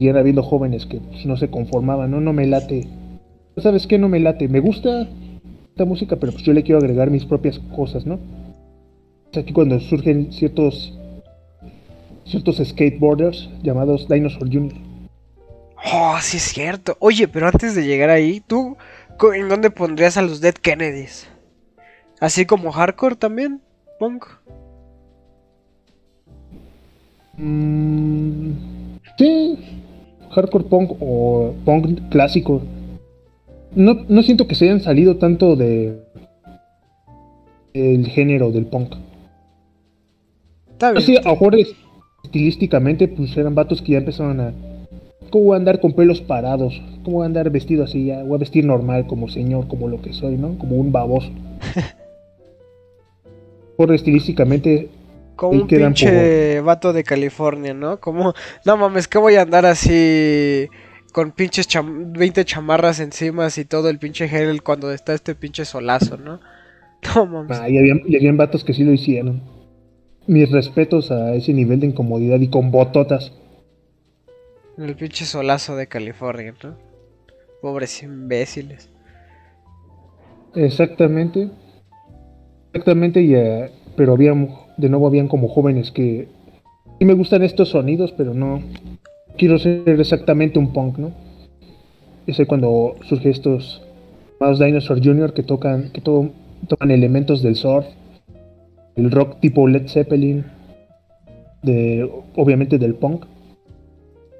y 0.00 0.08
era 0.08 0.18
habiendo 0.18 0.42
jóvenes 0.42 0.84
que 0.84 0.98
pues, 0.98 1.24
no 1.26 1.36
se 1.36 1.48
conformaban, 1.48 2.10
no, 2.10 2.20
no 2.20 2.32
me 2.32 2.48
late. 2.48 2.88
¿Sabes 3.58 3.86
qué? 3.86 3.98
No 3.98 4.08
me 4.08 4.18
late. 4.18 4.48
Me 4.48 4.58
gusta 4.58 5.06
esta 5.68 5.84
música, 5.84 6.16
pero 6.16 6.32
pues 6.32 6.42
yo 6.42 6.54
le 6.54 6.64
quiero 6.64 6.78
agregar 6.78 7.08
mis 7.10 7.24
propias 7.24 7.60
cosas, 7.76 8.04
¿no? 8.04 8.18
Es 9.36 9.42
aquí 9.42 9.52
cuando 9.52 9.78
surgen 9.78 10.32
ciertos 10.32 10.94
ciertos 12.24 12.56
skateboarders 12.56 13.50
llamados 13.62 14.08
Dinosaur 14.08 14.50
Jr. 14.50 14.72
Oh, 15.92 16.16
sí 16.22 16.38
es 16.38 16.44
cierto. 16.44 16.96
Oye, 17.00 17.28
pero 17.28 17.46
antes 17.46 17.74
de 17.74 17.84
llegar 17.84 18.08
ahí, 18.08 18.40
¿tú 18.40 18.78
en 19.34 19.50
dónde 19.50 19.70
pondrías 19.70 20.16
a 20.16 20.22
los 20.22 20.40
Dead 20.40 20.54
Kennedys? 20.54 21.28
¿Así 22.18 22.46
como 22.46 22.72
hardcore 22.72 23.16
también? 23.16 23.60
¿Punk? 23.98 24.24
Mm, 27.36 28.52
sí, 29.18 29.58
hardcore 30.30 30.64
punk 30.64 30.92
o 30.98 31.52
punk 31.66 32.08
clásico. 32.08 32.62
No, 33.74 34.02
no 34.08 34.22
siento 34.22 34.48
que 34.48 34.54
se 34.54 34.64
hayan 34.64 34.80
salido 34.80 35.18
tanto 35.18 35.56
de 35.56 35.94
el 37.74 38.06
género 38.06 38.50
del 38.50 38.64
punk. 38.64 38.94
Está 40.76 40.92
bien. 40.92 41.02
Sí, 41.02 41.16
a 41.16 41.30
mejor 41.30 41.56
estilísticamente, 42.22 43.08
pues 43.08 43.34
eran 43.34 43.54
vatos 43.54 43.80
que 43.80 43.92
ya 43.92 43.98
empezaron 43.98 44.40
a 44.40 44.52
¿Cómo 45.30 45.44
voy 45.46 45.54
a 45.54 45.58
andar 45.58 45.80
con 45.80 45.92
pelos 45.92 46.20
parados? 46.20 46.80
¿Cómo 47.02 47.18
voy 47.18 47.24
a 47.24 47.26
andar 47.26 47.50
vestido 47.50 47.84
así? 47.84 48.06
Ya? 48.06 48.22
Voy 48.22 48.36
a 48.36 48.38
vestir 48.38 48.64
normal, 48.64 49.06
como 49.06 49.28
señor, 49.28 49.66
como 49.68 49.88
lo 49.88 50.00
que 50.00 50.12
soy, 50.12 50.36
¿no? 50.36 50.56
Como 50.58 50.76
un 50.76 50.92
baboso. 50.92 51.30
por 53.76 53.92
estilísticamente. 53.92 54.88
Como 55.34 55.62
un 55.62 55.66
pinche 55.66 56.60
vato 56.60 56.92
de 56.92 57.04
California, 57.04 57.74
¿no? 57.74 58.00
Como, 58.00 58.34
no 58.64 58.76
mames, 58.76 59.08
que 59.08 59.18
voy 59.18 59.34
a 59.34 59.42
andar 59.42 59.66
así 59.66 60.68
con 61.12 61.32
pinches 61.32 61.66
20 61.84 62.44
chamarras 62.44 63.00
encima 63.00 63.48
y 63.54 63.64
todo 63.64 63.90
el 63.90 63.98
pinche 63.98 64.28
gel 64.28 64.62
cuando 64.62 64.92
está 64.92 65.14
este 65.14 65.34
pinche 65.34 65.64
solazo, 65.64 66.16
¿no? 66.16 66.40
No 67.14 67.26
mames. 67.26 67.58
Ah, 67.58 67.68
y 67.68 67.78
habían, 67.78 68.00
y 68.06 68.16
habían 68.16 68.36
vatos 68.36 68.64
que 68.64 68.72
sí 68.72 68.82
lo 68.82 68.92
hicieron. 68.92 69.55
Mis 70.26 70.50
respetos 70.50 71.10
a 71.10 71.34
ese 71.34 71.52
nivel 71.52 71.80
de 71.80 71.88
incomodidad 71.88 72.40
y 72.40 72.48
con 72.48 72.70
bototas. 72.70 73.32
El 74.76 74.94
pinche 74.96 75.24
solazo 75.24 75.76
de 75.76 75.86
California, 75.86 76.54
¿no? 76.62 76.74
Pobres 77.62 78.02
imbéciles. 78.02 78.90
Exactamente. 80.54 81.50
Exactamente, 82.72 83.22
y, 83.22 83.34
eh, 83.34 83.70
pero 83.96 84.12
había, 84.12 84.34
de 84.76 84.88
nuevo 84.88 85.06
habían 85.06 85.28
como 85.28 85.48
jóvenes 85.48 85.90
que 85.90 86.28
sí 86.98 87.04
me 87.04 87.14
gustan 87.14 87.42
estos 87.42 87.70
sonidos, 87.70 88.12
pero 88.12 88.34
no 88.34 88.60
quiero 89.38 89.58
ser 89.58 89.88
exactamente 89.88 90.58
un 90.58 90.72
punk, 90.72 90.98
¿no? 90.98 91.12
Es 92.26 92.38
ahí 92.38 92.46
cuando 92.46 92.96
surge 93.08 93.30
estos 93.30 93.82
más 94.40 94.58
Dinosaur 94.58 95.02
Jr. 95.02 95.32
que 95.32 95.42
tocan, 95.42 95.90
que 95.90 96.00
todo, 96.00 96.30
tocan 96.68 96.90
elementos 96.90 97.42
del 97.42 97.56
surf, 97.56 97.86
el 98.96 99.10
rock 99.10 99.40
tipo 99.40 99.68
Led 99.68 99.88
Zeppelin, 99.88 100.44
de, 101.62 102.10
obviamente 102.34 102.78
del 102.78 102.94
punk, 102.94 103.26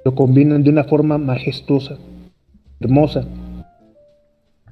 lo 0.04 0.14
combinan 0.14 0.62
de 0.62 0.70
una 0.70 0.84
forma 0.84 1.18
majestuosa, 1.18 1.98
hermosa. 2.80 3.26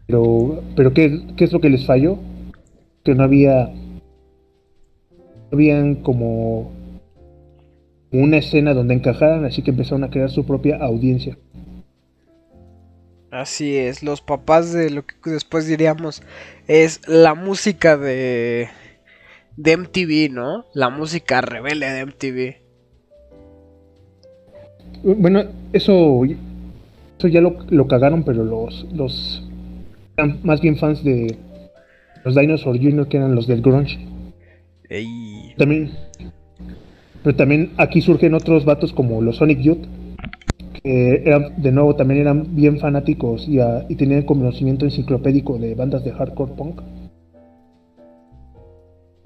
Pero, 0.06 0.62
pero 0.74 0.92
¿qué, 0.92 1.22
¿qué, 1.36 1.44
es 1.44 1.52
lo 1.52 1.60
que 1.60 1.70
les 1.70 1.86
falló? 1.86 2.18
Que 3.04 3.14
no 3.14 3.24
había, 3.24 3.66
no 3.66 5.52
habían 5.52 5.96
como 5.96 6.70
una 8.10 8.38
escena 8.38 8.74
donde 8.74 8.94
encajaran, 8.94 9.44
así 9.44 9.62
que 9.62 9.70
empezaron 9.70 10.04
a 10.04 10.10
crear 10.10 10.30
su 10.30 10.46
propia 10.46 10.76
audiencia. 10.76 11.36
Así 13.30 13.76
es, 13.76 14.04
los 14.04 14.20
papás 14.20 14.72
de 14.72 14.90
lo 14.90 15.04
que 15.04 15.30
después 15.30 15.66
diríamos 15.66 16.22
es 16.68 17.00
la 17.08 17.34
música 17.34 17.96
de, 17.96 18.68
de 19.56 19.76
MTV, 19.76 20.32
¿no? 20.32 20.64
La 20.74 20.90
música 20.90 21.40
rebelde 21.40 21.86
de 21.90 22.06
MTV. 22.06 22.64
Bueno, 25.18 25.44
eso, 25.72 26.22
eso 27.18 27.28
ya 27.28 27.40
lo, 27.40 27.58
lo 27.68 27.86
cagaron, 27.86 28.24
pero 28.24 28.44
los, 28.44 28.86
los 28.92 29.42
eran 30.16 30.40
más 30.42 30.60
bien 30.60 30.76
fans 30.76 31.02
de 31.04 31.36
los 32.24 32.34
Dinosaur 32.34 32.76
Jr. 32.80 33.08
que 33.08 33.16
eran 33.18 33.34
los 33.34 33.46
del 33.46 33.62
grunge. 33.62 33.98
También, 35.56 35.90
pero 37.22 37.36
también 37.36 37.72
aquí 37.76 38.00
surgen 38.00 38.34
otros 38.34 38.64
vatos 38.64 38.92
como 38.92 39.20
los 39.20 39.36
Sonic 39.36 39.60
Youth 39.60 39.86
eran, 40.84 41.54
de 41.56 41.72
nuevo, 41.72 41.96
también 41.96 42.20
eran 42.20 42.54
bien 42.54 42.78
fanáticos 42.78 43.48
y, 43.48 43.58
uh, 43.58 43.84
y 43.88 43.96
tenían 43.96 44.22
conocimiento 44.22 44.84
enciclopédico 44.84 45.58
de 45.58 45.74
bandas 45.74 46.04
de 46.04 46.12
hardcore 46.12 46.52
punk. 46.52 46.82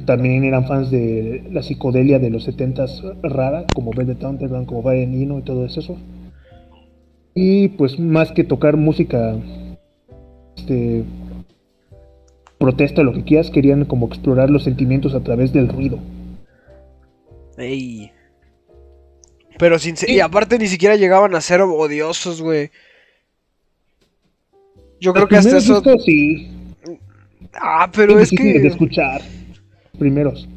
También 0.04 0.44
eran 0.44 0.66
fans 0.66 0.90
de 0.90 1.44
la 1.50 1.62
psicodelia 1.62 2.18
de 2.18 2.30
los 2.30 2.46
70s 2.46 3.20
rara, 3.22 3.64
como 3.74 3.90
Velvet 3.92 4.22
Underground, 4.22 4.66
como 4.66 4.82
Brian 4.82 5.12
Eno 5.14 5.38
y 5.38 5.42
todo 5.42 5.64
eso. 5.64 5.96
Y 7.34 7.68
pues 7.68 7.98
más 7.98 8.32
que 8.32 8.44
tocar 8.44 8.76
música 8.76 9.36
este, 10.56 11.04
protesta, 12.58 13.02
lo 13.02 13.12
que 13.12 13.24
quieras, 13.24 13.50
querían 13.50 13.84
como 13.84 14.06
explorar 14.06 14.50
los 14.50 14.64
sentimientos 14.64 15.14
a 15.14 15.20
través 15.20 15.52
del 15.52 15.68
ruido. 15.68 15.98
Ey. 17.56 18.12
Pero 19.58 19.78
sin 19.78 19.96
y 20.06 20.20
aparte 20.20 20.58
ni 20.58 20.68
siquiera 20.68 20.96
llegaban 20.96 21.34
a 21.34 21.40
ser 21.40 21.62
odiosos, 21.62 22.40
güey. 22.40 22.70
Yo 25.00 25.12
creo 25.12 25.28
que 25.28 25.36
hasta 25.36 25.58
eso. 25.58 25.82
sí. 26.04 26.50
Ah, 27.54 27.90
pero 27.94 28.18
es, 28.18 28.30
que. 28.30 28.60
de 28.60 28.68
escuchar. 28.68 29.22
Primeros. 29.98 30.48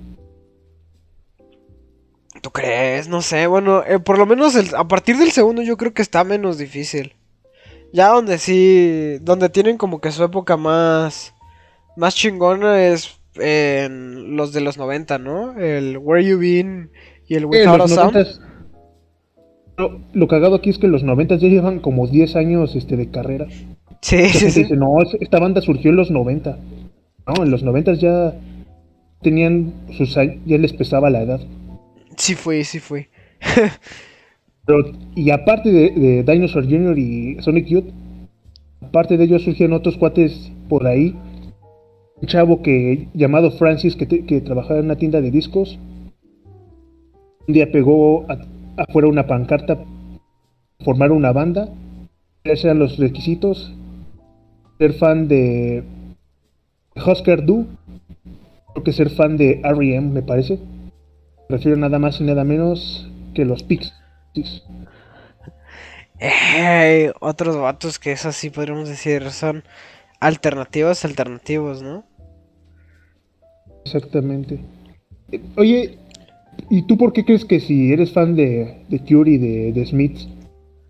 ¿Tú 2.42 2.50
crees? 2.52 3.08
No 3.08 3.22
sé. 3.22 3.48
Bueno, 3.48 3.84
eh, 3.84 4.00
por 4.00 4.18
lo 4.18 4.26
menos 4.26 4.56
a 4.74 4.88
partir 4.88 5.18
del 5.18 5.32
segundo 5.32 5.62
yo 5.62 5.78
creo 5.78 5.94
que 5.94 6.02
está 6.02 6.24
menos 6.24 6.58
difícil. 6.58 7.14
Ya 7.94 8.10
donde 8.10 8.38
sí. 8.38 9.18
Donde 9.22 9.50
tienen 9.50 9.78
como 9.78 10.02
que 10.02 10.12
su 10.12 10.24
época 10.24 10.58
más. 10.58 11.34
Más 11.98 12.16
chingona 12.16 12.88
es 12.88 13.20
en 13.36 14.36
los 14.36 14.54
de 14.54 14.62
los 14.62 14.78
90, 14.78 15.18
¿no? 15.20 15.58
El 15.58 15.98
Where 15.98 16.26
You 16.26 16.39
Been 16.39 16.92
y 17.28 17.36
el 17.36 17.46
Without 17.46 17.82
a 17.82 17.88
Sound. 17.88 18.28
Lo, 20.14 20.28
cagado 20.28 20.56
aquí 20.56 20.70
es 20.70 20.78
que 20.78 20.88
los 20.88 21.04
90 21.04 21.36
ya 21.36 21.48
llevan 21.48 21.80
como 21.80 22.08
10 22.08 22.36
años 22.36 22.76
este, 22.76 22.98
de 22.98 23.10
carrera. 23.10 23.48
Sí, 24.02 24.30
sí, 24.30 24.52
sí. 24.52 24.64
Dice, 24.64 24.76
no, 24.76 24.94
esta 25.20 25.39
banda 25.39 25.62
surgió 25.62 25.89
en 25.89 25.98
los 25.98 26.12
90. 26.12 26.58
No, 27.28 27.44
en 27.44 27.52
los 27.52 27.64
90 27.64 27.94
ya 27.96 28.34
tenían 29.22 29.74
sus 29.97 30.15
ya 30.15 30.57
les 30.57 30.74
pesaba 30.74 31.09
la 31.09 31.22
edad. 31.22 31.41
Sí 32.17 32.36
fue, 32.36 32.63
sí 32.63 32.80
fue. 32.80 33.09
Pero, 34.65 34.91
y 35.15 35.32
aparte 35.32 35.72
de, 35.72 36.24
Dinosaur 36.24 36.63
Jr. 36.63 36.97
y 36.97 37.41
Sonic 37.41 37.67
Youth, 37.67 37.89
aparte 38.82 39.17
de 39.17 39.24
ellos 39.24 39.43
surgieron 39.43 39.74
otros 39.74 39.97
cuates 39.97 40.51
por 40.69 40.86
ahí. 40.86 41.15
Un 42.22 42.28
chavo 42.28 42.61
que 42.61 43.07
llamado 43.13 43.51
Francis 43.51 43.95
que, 43.95 44.07
que 44.07 44.41
trabajaba 44.41 44.80
en 44.80 44.86
una 44.86 44.97
tienda 44.97 45.22
de 45.22 45.32
discos. 45.32 45.80
Un 47.47 47.53
día 47.53 47.72
pegó 47.72 48.26
a, 48.30 48.38
afuera 48.78 49.07
una 49.07 49.26
pancarta, 49.26 49.84
formar 50.84 51.11
una 51.11 51.32
banda, 51.32 51.69
esos 52.43 52.65
eran 52.65 52.80
los 52.80 52.97
requisitos, 52.97 53.74
ser 54.78 54.93
fan 54.93 55.28
de 55.28 55.84
Husker 56.95 57.45
Du, 57.45 57.67
que 58.84 58.93
ser 58.93 59.09
fan 59.09 59.38
de 59.38 59.61
R.E.M. 59.63 60.09
me 60.09 60.22
parece, 60.22 60.59
prefiero 61.47 61.78
nada 61.78 61.99
más 61.99 62.19
y 62.19 62.24
nada 62.24 62.43
menos 62.43 63.09
que 63.34 63.45
los 63.45 63.63
Pixies. 63.63 63.93
otros 67.19 67.57
vatos 67.57 67.99
que 67.99 68.11
es 68.11 68.26
así 68.26 68.49
podríamos 68.49 68.88
decir 68.88 69.30
son 69.32 69.63
alternativas 70.19 71.03
alternativos, 71.05 71.82
¿no? 71.82 72.05
Exactamente. 73.84 74.59
Oye, 75.55 75.97
¿Y 76.69 76.84
tú 76.84 76.97
por 76.97 77.13
qué 77.13 77.26
crees 77.26 77.45
que 77.45 77.59
si 77.59 77.91
eres 77.91 78.11
fan 78.11 78.36
de, 78.36 78.84
de 78.88 78.99
Cure 78.99 79.32
y 79.32 79.38
de, 79.38 79.72
de 79.72 79.86
Smith, 79.86 80.19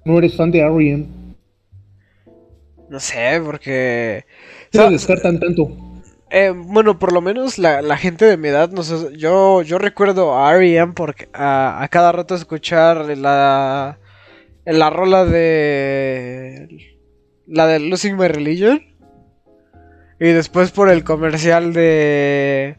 no 0.05 0.17
eres 0.17 0.35
fan 0.35 0.51
de 0.51 0.59
R.E.M.? 0.59 1.05
No 2.89 2.99
sé, 2.99 3.41
porque... 3.43 4.25
¿Qué 4.71 4.77
lo 4.77 4.91
descartan 4.91 5.39
tanto? 5.39 5.75
Eh, 6.31 6.53
bueno, 6.55 6.97
por 6.97 7.11
lo 7.11 7.19
menos 7.19 7.59
la, 7.59 7.81
la, 7.81 7.97
gente 7.97 8.23
de 8.25 8.37
mi 8.37 8.47
edad, 8.47 8.69
no 8.71 8.83
sé, 8.83 9.17
yo, 9.17 9.61
yo 9.63 9.77
recuerdo 9.77 10.37
a 10.37 10.55
R.E.M. 10.55 10.93
porque 10.93 11.27
a, 11.33 11.83
a, 11.83 11.87
cada 11.89 12.13
rato 12.13 12.35
escuchar 12.35 13.17
la, 13.17 13.97
la 14.65 14.89
rola 14.89 15.25
de... 15.25 16.87
La 17.47 17.67
de 17.67 17.79
Losing 17.79 18.15
My 18.15 18.29
Religion. 18.29 18.81
Y 20.21 20.27
después 20.27 20.71
por 20.71 20.89
el 20.89 21.03
comercial 21.03 21.73
de... 21.73 22.77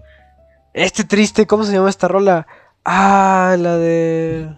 Este 0.73 1.05
triste, 1.05 1.47
¿cómo 1.47 1.65
se 1.65 1.75
llama 1.75 1.91
esta 1.91 2.09
rola? 2.09 2.47
Ah, 2.85 3.57
la 3.59 3.77
de. 3.77 4.49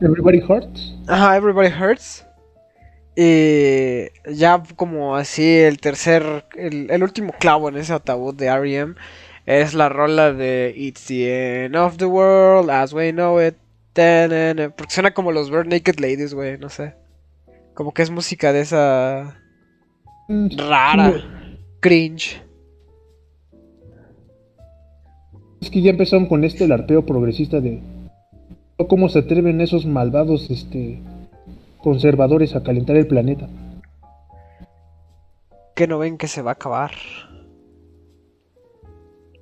Everybody 0.00 0.42
Hurts. 0.42 0.94
Ajá, 1.06 1.36
Everybody 1.36 1.68
Hurts. 1.68 2.25
Y 3.18 4.08
ya 4.30 4.62
como 4.76 5.16
así 5.16 5.56
el 5.56 5.78
tercer, 5.78 6.44
el, 6.54 7.02
último 7.02 7.32
clavo 7.38 7.70
en 7.70 7.78
ese 7.78 7.94
ataúd 7.94 8.34
de 8.34 8.46
R.E.M. 8.46 8.94
es 9.46 9.72
la 9.72 9.88
rola 9.88 10.34
de 10.34 10.74
It's 10.76 11.06
the 11.06 11.64
end 11.64 11.76
of 11.76 11.96
the 11.96 12.04
world 12.04 12.68
as 12.68 12.92
we 12.92 13.12
know 13.12 13.40
it. 13.40 13.54
Porque 13.94 14.90
suena 14.90 15.14
como 15.14 15.32
los 15.32 15.50
Bird 15.50 15.68
Naked 15.68 15.98
Ladies, 15.98 16.34
güey, 16.34 16.58
no 16.58 16.68
sé. 16.68 16.94
Como 17.72 17.94
que 17.94 18.02
es 18.02 18.10
música 18.10 18.52
de 18.52 18.60
esa... 18.60 19.40
Mm, 20.28 20.48
rara. 20.58 21.14
Cringe. 21.80 22.42
Es 25.62 25.70
que 25.70 25.80
ya 25.80 25.90
empezaron 25.90 26.26
con 26.26 26.44
este 26.44 26.68
larpeo 26.68 27.06
progresista 27.06 27.62
de 27.62 27.80
cómo 28.88 29.08
se 29.08 29.20
atreven 29.20 29.62
esos 29.62 29.86
malvados 29.86 30.50
este 30.50 31.00
conservadores 31.86 32.56
a 32.56 32.64
calentar 32.64 32.96
el 32.96 33.06
planeta. 33.06 33.48
Que 35.76 35.86
no 35.86 36.00
ven 36.00 36.18
que 36.18 36.26
se 36.26 36.42
va 36.42 36.50
a 36.50 36.54
acabar. 36.54 36.90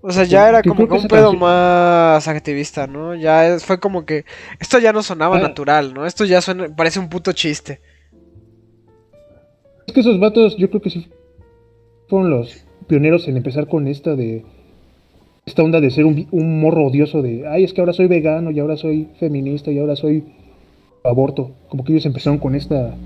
O 0.02 0.10
sea, 0.10 0.24
ya 0.24 0.50
era 0.50 0.62
como 0.62 0.86
que 0.86 0.92
un 0.92 1.08
pedo 1.08 1.32
más 1.32 2.28
activista, 2.28 2.86
¿no? 2.86 3.14
Ya 3.14 3.56
fue 3.60 3.80
como 3.80 4.04
que 4.04 4.26
esto 4.60 4.78
ya 4.78 4.92
no 4.92 5.02
sonaba 5.02 5.38
ah. 5.38 5.40
natural, 5.40 5.94
¿no? 5.94 6.04
Esto 6.04 6.26
ya 6.26 6.42
suena, 6.42 6.68
parece 6.76 7.00
un 7.00 7.08
puto 7.08 7.32
chiste. 7.32 7.80
Es 9.86 9.94
que 9.94 10.00
esos 10.00 10.20
vatos, 10.20 10.54
yo 10.58 10.68
creo 10.68 10.82
que 10.82 10.90
sí 10.90 11.08
fueron 12.10 12.28
los 12.28 12.66
pioneros 12.88 13.26
en 13.26 13.38
empezar 13.38 13.68
con 13.68 13.88
esta 13.88 14.16
de 14.16 14.44
esta 15.46 15.62
onda 15.62 15.80
de 15.80 15.90
ser 15.90 16.04
un, 16.04 16.28
un, 16.30 16.60
morro 16.60 16.84
odioso 16.88 17.22
de, 17.22 17.48
ay, 17.48 17.64
es 17.64 17.72
que 17.72 17.80
ahora 17.80 17.94
soy 17.94 18.06
vegano 18.06 18.50
y 18.50 18.60
ahora 18.60 18.76
soy 18.76 19.08
feminista 19.18 19.70
y 19.70 19.78
ahora 19.78 19.96
soy 19.96 20.24
aborto. 21.04 21.54
Como 21.68 21.84
que 21.84 21.92
ellos 21.92 22.06
empezaron 22.06 22.38
con 22.38 22.54
esta, 22.54 22.96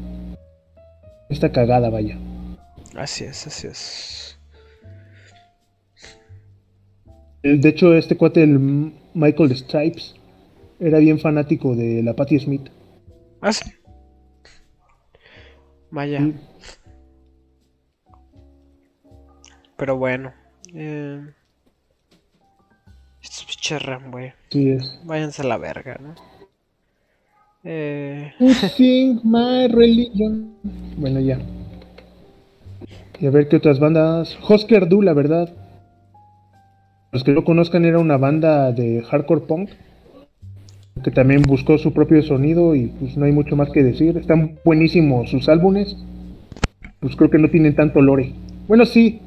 esta 1.28 1.52
cagada, 1.52 1.90
vaya. 1.90 2.16
Así 2.96 3.24
es, 3.24 3.46
así 3.46 3.66
es. 3.66 4.38
De 7.42 7.68
hecho, 7.68 7.94
este 7.94 8.16
cuate, 8.16 8.42
el 8.42 8.92
Michael 9.14 9.56
Stripes, 9.56 10.14
era 10.80 10.98
bien 10.98 11.18
fanático 11.18 11.74
de 11.74 12.02
la 12.02 12.14
Patti 12.14 12.38
Smith. 12.38 12.68
Ah, 13.40 13.52
sí. 13.52 13.70
Vaya. 15.90 16.20
Sí. 16.20 16.34
Pero 19.76 19.96
bueno. 19.96 20.32
Eh... 20.74 21.24
Estos 23.22 23.44
pinches 23.44 23.82
güey. 24.10 24.32
Sí 24.50 24.70
es. 24.70 25.00
Váyanse 25.04 25.42
a 25.42 25.46
la 25.46 25.56
verga, 25.56 25.98
¿no? 26.00 26.14
Eh... 27.64 28.32
My 29.24 29.68
religion. 29.68 30.54
Bueno, 30.96 31.20
ya. 31.20 31.38
Y 33.20 33.26
a 33.26 33.30
ver 33.30 33.48
qué 33.48 33.56
otras 33.56 33.80
bandas. 33.80 34.38
Husker 34.48 34.88
Du, 34.88 35.02
la 35.02 35.12
verdad. 35.12 35.52
Los 37.10 37.24
que 37.24 37.32
no 37.32 37.44
conozcan, 37.44 37.84
era 37.84 37.98
una 37.98 38.16
banda 38.16 38.72
de 38.72 39.02
hardcore 39.02 39.42
punk. 39.42 39.70
Que 41.02 41.10
también 41.10 41.42
buscó 41.42 41.78
su 41.78 41.92
propio 41.92 42.22
sonido 42.22 42.74
y 42.74 42.86
pues 42.86 43.16
no 43.16 43.24
hay 43.24 43.32
mucho 43.32 43.56
más 43.56 43.70
que 43.70 43.82
decir. 43.82 44.16
Están 44.16 44.58
buenísimos 44.64 45.30
sus 45.30 45.48
álbumes. 45.48 45.96
Pues 47.00 47.16
creo 47.16 47.30
que 47.30 47.38
no 47.38 47.48
tienen 47.50 47.74
tanto 47.74 48.00
lore. 48.00 48.34
Bueno, 48.66 48.84
sí. 48.84 49.20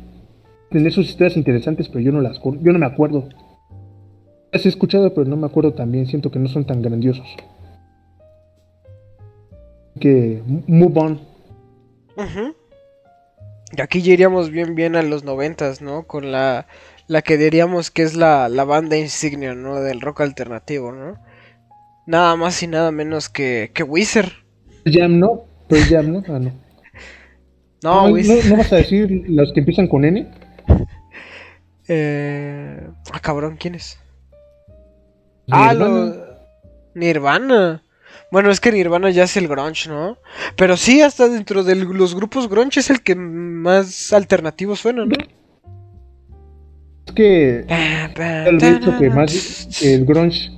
Tienen 0.70 0.92
sus 0.92 1.10
historias 1.10 1.36
interesantes, 1.36 1.90
pero 1.90 2.00
yo 2.00 2.12
no 2.14 2.22
las 2.22 2.40
yo 2.42 2.72
no 2.72 2.80
me 2.80 2.86
acuerdo. 2.86 3.28
Las 4.54 4.66
he 4.66 4.70
escuchado, 4.70 5.14
pero 5.14 5.30
no 5.30 5.36
me 5.36 5.48
acuerdo 5.48 5.74
también. 5.74 6.08
Siento 6.08 6.32
que 6.32 6.40
no 6.40 6.48
son 6.48 6.66
tan 6.66 6.82
grandiosos. 6.82 7.28
Que 10.02 10.42
move 10.68 11.00
on. 11.00 11.22
Y 13.78 13.82
aquí 13.82 14.02
ya 14.02 14.14
iríamos 14.14 14.50
bien 14.50 14.76
bien 14.76 14.96
a 14.98 15.02
los 15.02 15.24
noventas, 15.24 15.82
¿no? 15.82 16.04
Con 16.04 16.32
la, 16.32 16.68
la 17.08 17.22
que 17.22 17.38
diríamos 17.38 17.90
que 17.92 18.04
es 18.04 18.16
la, 18.16 18.50
la 18.50 18.64
banda 18.66 18.98
insignia, 18.98 19.54
¿no? 19.56 19.80
Del 19.80 20.02
rock 20.02 20.22
alternativo, 20.22 20.92
¿no? 20.92 21.18
Nada 22.06 22.36
más 22.36 22.62
y 22.64 22.68
nada 22.68 22.92
menos 22.92 23.30
que, 23.30 23.72
que 23.74 23.84
Wizard. 23.84 24.32
Jam, 24.86 25.20
¿no? 25.20 25.46
Pearl 25.70 25.84
Jam, 25.86 26.12
¿no? 26.12 26.24
Ah, 26.28 26.40
no. 26.40 26.52
No, 27.84 28.08
no, 28.08 28.14
Wizard. 28.14 28.44
no- 28.46 28.50
no 28.52 28.58
vas 28.58 28.74
a 28.74 28.76
decir 28.76 29.24
los 29.28 29.52
que 29.54 29.60
empiezan 29.62 29.88
con 29.88 30.04
N? 30.06 30.28
Eh... 31.88 32.88
Ah, 33.12 33.20
cabrón, 33.20 33.58
¿quién 33.60 33.76
es? 33.76 33.98
Ah, 35.50 35.74
lo... 35.74 36.16
Nirvana. 36.94 37.84
Bueno, 38.32 38.50
es 38.50 38.62
que 38.62 38.72
Nirvana 38.72 39.10
ya 39.10 39.26
es 39.26 39.36
el 39.36 39.50
grunge, 39.50 39.90
¿no? 39.90 40.18
Pero 40.56 40.78
sí, 40.78 41.02
hasta 41.02 41.28
dentro 41.28 41.66
de 41.66 41.76
los 41.76 42.16
grupos 42.16 42.48
grunge 42.48 42.80
es 42.80 42.90
el 42.90 43.04
que 43.04 43.14
más 43.14 44.14
alternativo 44.14 44.78
suena, 44.78 45.06
¿no? 45.06 45.16
Es 47.08 47.14
que 47.14 47.66
Tal 48.16 48.58
vez 48.58 48.80
que 49.00 49.10
más 49.10 49.82
el 49.84 50.06
grunge 50.06 50.50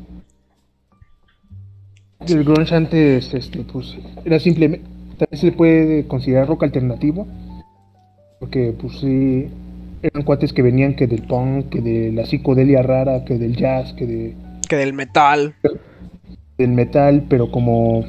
el 2.28 2.44
grunge 2.44 2.74
antes 2.74 3.34
este 3.34 3.60
pues 3.64 3.98
era 4.24 4.40
simplemente 4.40 4.88
también 5.18 5.40
se 5.40 5.46
le 5.48 5.52
puede 5.52 6.08
considerar 6.08 6.48
rock 6.48 6.64
alternativo 6.64 7.28
porque 8.40 8.74
pues 8.80 9.00
sí 9.00 9.50
eran 10.02 10.24
cuates 10.24 10.54
que 10.54 10.62
venían 10.62 10.96
que 10.96 11.08
del 11.08 11.24
punk 11.24 11.70
que 11.70 11.82
de 11.82 12.12
la 12.14 12.26
psicodelia 12.26 12.82
rara 12.82 13.26
que 13.26 13.38
del 13.38 13.58
jazz 13.58 13.94
que 13.94 14.06
de 14.06 14.36
Que 14.70 14.78
del 14.78 14.94
metal. 14.94 15.56
Del 16.58 16.70
metal 16.72 17.26
pero 17.30 17.52
como 17.52 18.06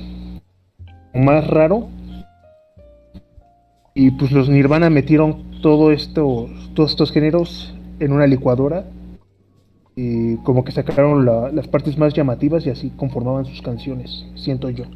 más 1.14 1.46
raro 1.46 1.88
y 3.94 4.10
pues 4.12 4.32
los 4.32 4.48
Nirvana 4.48 4.90
metieron 4.90 5.60
todo 5.62 5.92
esto 5.92 6.48
todos 6.74 6.90
estos 6.90 7.12
géneros 7.12 7.74
en 8.00 8.12
una 8.12 8.26
licuadora 8.26 8.84
y 9.96 10.36
como 10.38 10.64
que 10.64 10.72
sacaron 10.72 11.24
la- 11.24 11.50
las 11.52 11.68
partes 11.68 11.96
más 11.96 12.12
llamativas 12.14 12.66
y 12.66 12.70
así 12.70 12.90
conformaban 12.96 13.44
sus 13.44 13.62
canciones, 13.62 14.26
siento 14.34 14.68
yo. 14.68 14.86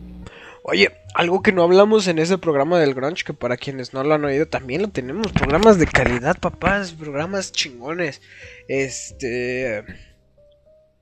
Oye, 0.65 0.91
algo 1.15 1.41
que 1.41 1.53
no 1.53 1.63
hablamos 1.63 2.09
en 2.09 2.19
ese 2.19 2.37
programa 2.37 2.81
del 2.81 2.95
grunge, 2.95 3.23
que 3.25 3.33
para 3.33 3.57
quienes 3.57 3.95
no 3.95 4.03
lo 4.03 4.13
han 4.15 4.25
oído, 4.25 4.47
también 4.49 4.83
lo 4.83 4.89
tenemos. 4.89 5.33
Programas 5.33 5.79
de 5.79 5.87
calidad, 5.87 6.37
papás, 6.39 6.93
programas 6.93 7.53
chingones. 7.53 8.21
Este... 8.67 9.85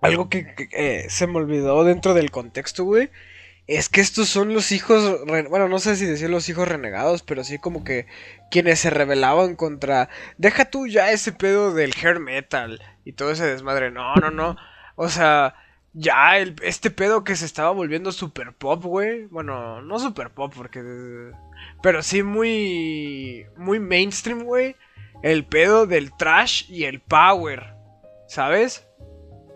Algo 0.01 0.29
que, 0.29 1.07
se 1.09 1.27
me 1.27 1.39
olvidó 1.39 1.85
dentro 1.85 2.15
del 2.15 2.31
contexto, 2.31 2.85
güey. 2.85 3.11
Es 3.67 3.89
que 3.89 4.01
estos 4.01 4.29
son 4.29 4.55
los 4.55 4.71
hijos, 4.71 5.25
bueno, 5.27 5.69
no 5.69 5.81
sé 5.81 5.97
si 5.97 6.05
decir 6.05 6.31
los 6.31 6.49
hijos 6.49 6.69
renegados, 6.69 7.25
pero 7.25 7.43
sí 7.43 7.59
como 7.59 7.83
que 7.83 8.07
quienes 8.51 8.79
se 8.79 8.91
rebelaban 8.91 9.57
contra... 9.57 10.09
Deja 10.39 10.67
tú 10.67 10.87
ya 10.87 11.11
ese 11.11 11.33
pedo 11.33 11.75
del 11.75 11.93
hair 12.01 12.21
metal 12.21 12.81
y 13.05 13.13
todo 13.13 13.33
ese 13.33 13.45
desmadre. 13.47 13.91
No, 13.91 14.15
no, 14.17 14.31
no. 14.31 14.57
O 14.95 15.09
sea, 15.09 15.57
ya 15.95 16.39
este 16.39 16.91
pedo 16.93 17.25
que 17.25 17.35
se 17.35 17.45
estaba 17.45 17.73
volviendo 17.73 18.13
super 18.13 18.53
pop, 18.53 18.85
güey. 18.85 19.27
Bueno, 19.27 19.83
no 19.83 19.99
super 19.99 20.31
pop 20.31 20.53
porque... 20.55 21.33
Pero 21.83 22.05
sí 22.05 22.23
muy... 22.23 23.47
Muy 23.57 23.81
mainstream, 23.81 24.45
güey. 24.45 24.77
El 25.23 25.45
pedo 25.45 25.87
del 25.87 26.17
trash 26.17 26.71
y 26.71 26.85
el 26.85 27.01
power. 27.01 27.75
¿Sabes? 28.29 28.87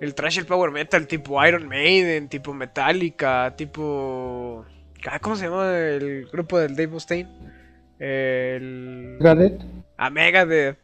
El 0.01 0.15
trash 0.15 0.39
el 0.39 0.47
power 0.47 0.71
metal 0.71 1.07
tipo 1.07 1.45
Iron 1.47 1.69
Maiden, 1.69 2.29
tipo 2.29 2.55
Metallica, 2.55 3.55
tipo... 3.57 4.65
ah, 5.11 5.19
¿Cómo 5.21 5.37
se 5.37 5.45
llama 5.45 5.77
el 5.79 6.27
grupo 6.33 6.59
del 6.59 6.75
Dave 6.75 6.89
Mustaine? 6.89 7.29
El... 7.99 9.17
Megadeth, 9.21 9.61
A 9.99 10.09
Megadeth. 10.11 10.79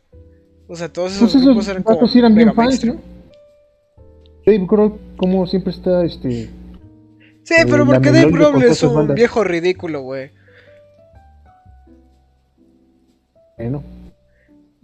O 0.68 0.76
sea, 0.76 0.92
todos 0.92 1.16
esos 1.16 1.32
pues 1.32 1.44
grupos 1.44 1.64
esos 1.64 1.68
eran 1.70 1.82
como 1.82 2.06
eran 2.14 2.34
bien 2.34 2.54
fans. 2.54 2.84
¿no? 2.84 3.00
Dave 4.44 4.66
Grohl 4.68 4.98
como 5.16 5.46
siempre 5.46 5.72
está 5.72 6.04
este 6.04 6.50
Sí, 7.42 7.54
Eh, 7.54 7.64
pero 7.70 7.86
porque 7.86 8.10
Dave 8.10 8.30
Grohl 8.30 8.62
es 8.64 8.82
un 8.82 8.94
bandas. 8.96 9.14
viejo 9.16 9.42
ridículo, 9.44 10.02
güey. 10.02 10.30
bueno, 13.56 13.82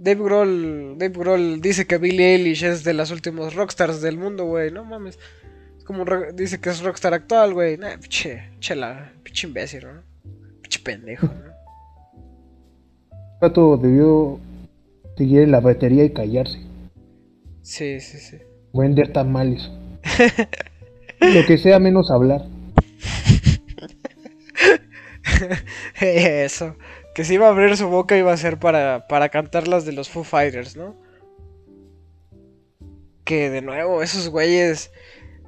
Dave 0.02 0.20
Grohl, 0.20 0.96
Dave 0.98 1.14
Grohl 1.16 1.60
dice 1.60 1.86
que 1.86 1.96
Billie 1.96 2.34
Eilish 2.34 2.64
es 2.64 2.82
de 2.82 2.92
las 2.92 3.12
últimos 3.12 3.54
rockstars 3.54 4.00
del 4.00 4.16
mundo, 4.18 4.46
güey. 4.46 4.72
No 4.72 4.84
mames. 4.84 5.16
Es 5.78 5.84
como 5.84 6.04
dice 6.34 6.60
que 6.60 6.70
es 6.70 6.82
rockstar 6.82 7.14
actual, 7.14 7.54
güey. 7.54 7.76
Nah, 7.76 7.96
pinche, 8.00 8.50
chela, 8.58 9.12
pinche 9.22 9.46
imbécil, 9.46 9.84
¿no? 9.84 10.02
Pinche 10.60 10.80
pendejo, 10.80 11.28
¿no? 11.28 11.52
Pato 13.40 13.76
debió 13.76 14.40
seguir 15.16 15.42
en 15.42 15.52
la 15.52 15.60
batería 15.60 16.04
y 16.04 16.10
callarse. 16.10 16.58
Sí, 17.62 18.00
sí, 18.00 18.18
sí. 18.18 18.38
Vender 18.72 19.12
tamales. 19.12 19.70
Lo 21.20 21.46
que 21.46 21.58
sea 21.58 21.78
menos 21.78 22.10
hablar. 22.10 22.44
Eso. 26.00 26.74
Que 27.14 27.24
si 27.24 27.34
iba 27.34 27.46
a 27.46 27.50
abrir 27.50 27.76
su 27.76 27.88
boca 27.88 28.16
iba 28.16 28.32
a 28.32 28.36
ser 28.36 28.58
para, 28.58 29.06
para 29.06 29.28
cantar 29.28 29.68
las 29.68 29.84
de 29.84 29.92
los 29.92 30.08
Foo 30.08 30.24
Fighters, 30.24 30.76
¿no? 30.76 30.96
Que 33.24 33.50
de 33.50 33.60
nuevo, 33.60 34.02
esos 34.02 34.28
güeyes. 34.30 34.90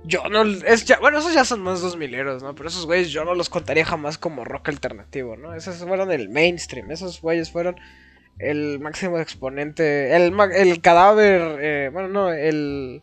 Yo 0.04 0.28
no. 0.28 0.42
Es 0.42 0.84
ya, 0.84 0.98
bueno, 1.00 1.18
esos 1.18 1.32
ya 1.32 1.44
son 1.44 1.60
más 1.60 1.80
dos 1.80 1.96
mileros, 1.96 2.42
¿no? 2.42 2.54
Pero 2.54 2.68
esos 2.68 2.84
güeyes 2.84 3.10
yo 3.10 3.24
no 3.24 3.34
los 3.34 3.48
contaría 3.48 3.84
jamás 3.84 4.18
como 4.18 4.44
rock 4.44 4.68
alternativo, 4.68 5.36
¿no? 5.36 5.54
Esos 5.54 5.76
fueron 5.78 6.12
el 6.12 6.28
mainstream. 6.28 6.90
Esos 6.90 7.22
güeyes 7.22 7.50
fueron 7.50 7.76
el 8.38 8.78
máximo 8.80 9.18
exponente. 9.18 10.14
El, 10.14 10.34
el 10.54 10.80
cadáver. 10.82 11.58
eh, 11.60 11.90
bueno, 11.92 12.08
no, 12.08 12.32
el. 12.32 13.02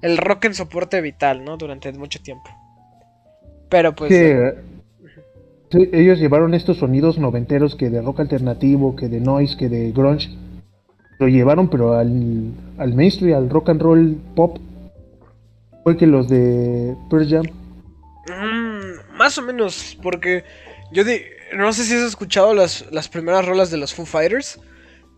El 0.00 0.16
rock 0.16 0.46
en 0.46 0.54
soporte 0.54 1.00
vital, 1.00 1.44
¿no? 1.44 1.56
Durante 1.56 1.92
mucho 1.92 2.22
tiempo. 2.22 2.48
Pero 3.68 3.94
pues. 3.94 4.08
que 4.08 4.77
ellos 5.70 6.18
llevaron 6.18 6.54
estos 6.54 6.78
sonidos 6.78 7.18
noventeros 7.18 7.74
que 7.76 7.90
de 7.90 8.00
rock 8.00 8.20
alternativo, 8.20 8.96
que 8.96 9.08
de 9.08 9.20
noise, 9.20 9.56
que 9.56 9.68
de 9.68 9.92
grunge. 9.92 10.30
Lo 11.18 11.26
llevaron 11.28 11.68
pero 11.68 11.94
al, 11.94 12.52
al 12.78 12.94
mainstream, 12.94 13.36
al 13.36 13.50
rock 13.50 13.70
and 13.70 13.82
roll 13.82 14.16
pop. 14.34 14.58
Fue 15.84 15.96
que 15.96 16.06
los 16.06 16.28
de 16.28 16.96
Pearl 17.10 17.28
Jam. 17.28 17.44
Mm, 18.28 19.16
más 19.16 19.36
o 19.38 19.42
menos, 19.42 19.98
porque 20.02 20.44
yo 20.92 21.04
di- 21.04 21.22
no 21.56 21.72
sé 21.72 21.84
si 21.84 21.94
has 21.94 22.02
escuchado 22.02 22.54
las, 22.54 22.84
las 22.92 23.08
primeras 23.08 23.44
rolas 23.46 23.70
de 23.70 23.78
los 23.78 23.94
Foo 23.94 24.06
Fighters, 24.06 24.60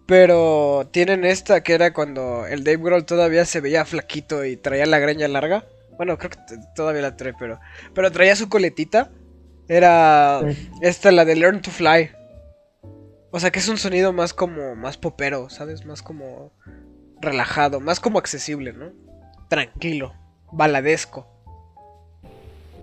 pero 0.07 0.89
tienen 0.93 1.25
esta 1.25 1.63
que 1.63 1.75
era 1.75 1.93
cuando 1.93 2.47
el 2.47 2.65
Dave 2.65 2.79
Grohl 2.83 3.05
todavía 3.05 3.45
se 3.45 3.61
veía 3.61 3.85
flaquito 3.85 4.45
y 4.45 4.57
traía 4.57 4.87
la 4.87 4.99
greña 4.99 5.29
larga. 5.29 5.65
Bueno, 5.97 6.17
creo 6.19 6.31
que 6.31 6.39
todavía 6.75 7.03
la 7.03 7.17
trae, 7.17 7.35
pero, 7.39 7.61
pero 7.95 8.11
traía 8.11 8.35
su 8.37 8.49
coletita. 8.49 9.11
Era 9.71 10.43
esta, 10.81 11.13
la 11.13 11.25
de 11.25 11.37
Learn 11.37 11.63
to 11.63 11.71
Fly. 11.71 12.11
O 13.31 13.39
sea 13.39 13.53
que 13.53 13.61
es 13.61 13.69
un 13.69 13.79
sonido 13.79 14.13
más 14.13 14.35
como, 14.35 14.75
más 14.75 14.97
popero, 14.97 15.49
¿sabes? 15.49 15.87
Más 15.87 16.03
como 16.03 16.51
relajado, 17.21 17.79
más 17.79 18.01
como 18.01 18.19
accesible, 18.19 18.73
¿no? 18.73 18.91
Tranquilo, 19.49 20.13
baladesco. 20.51 21.25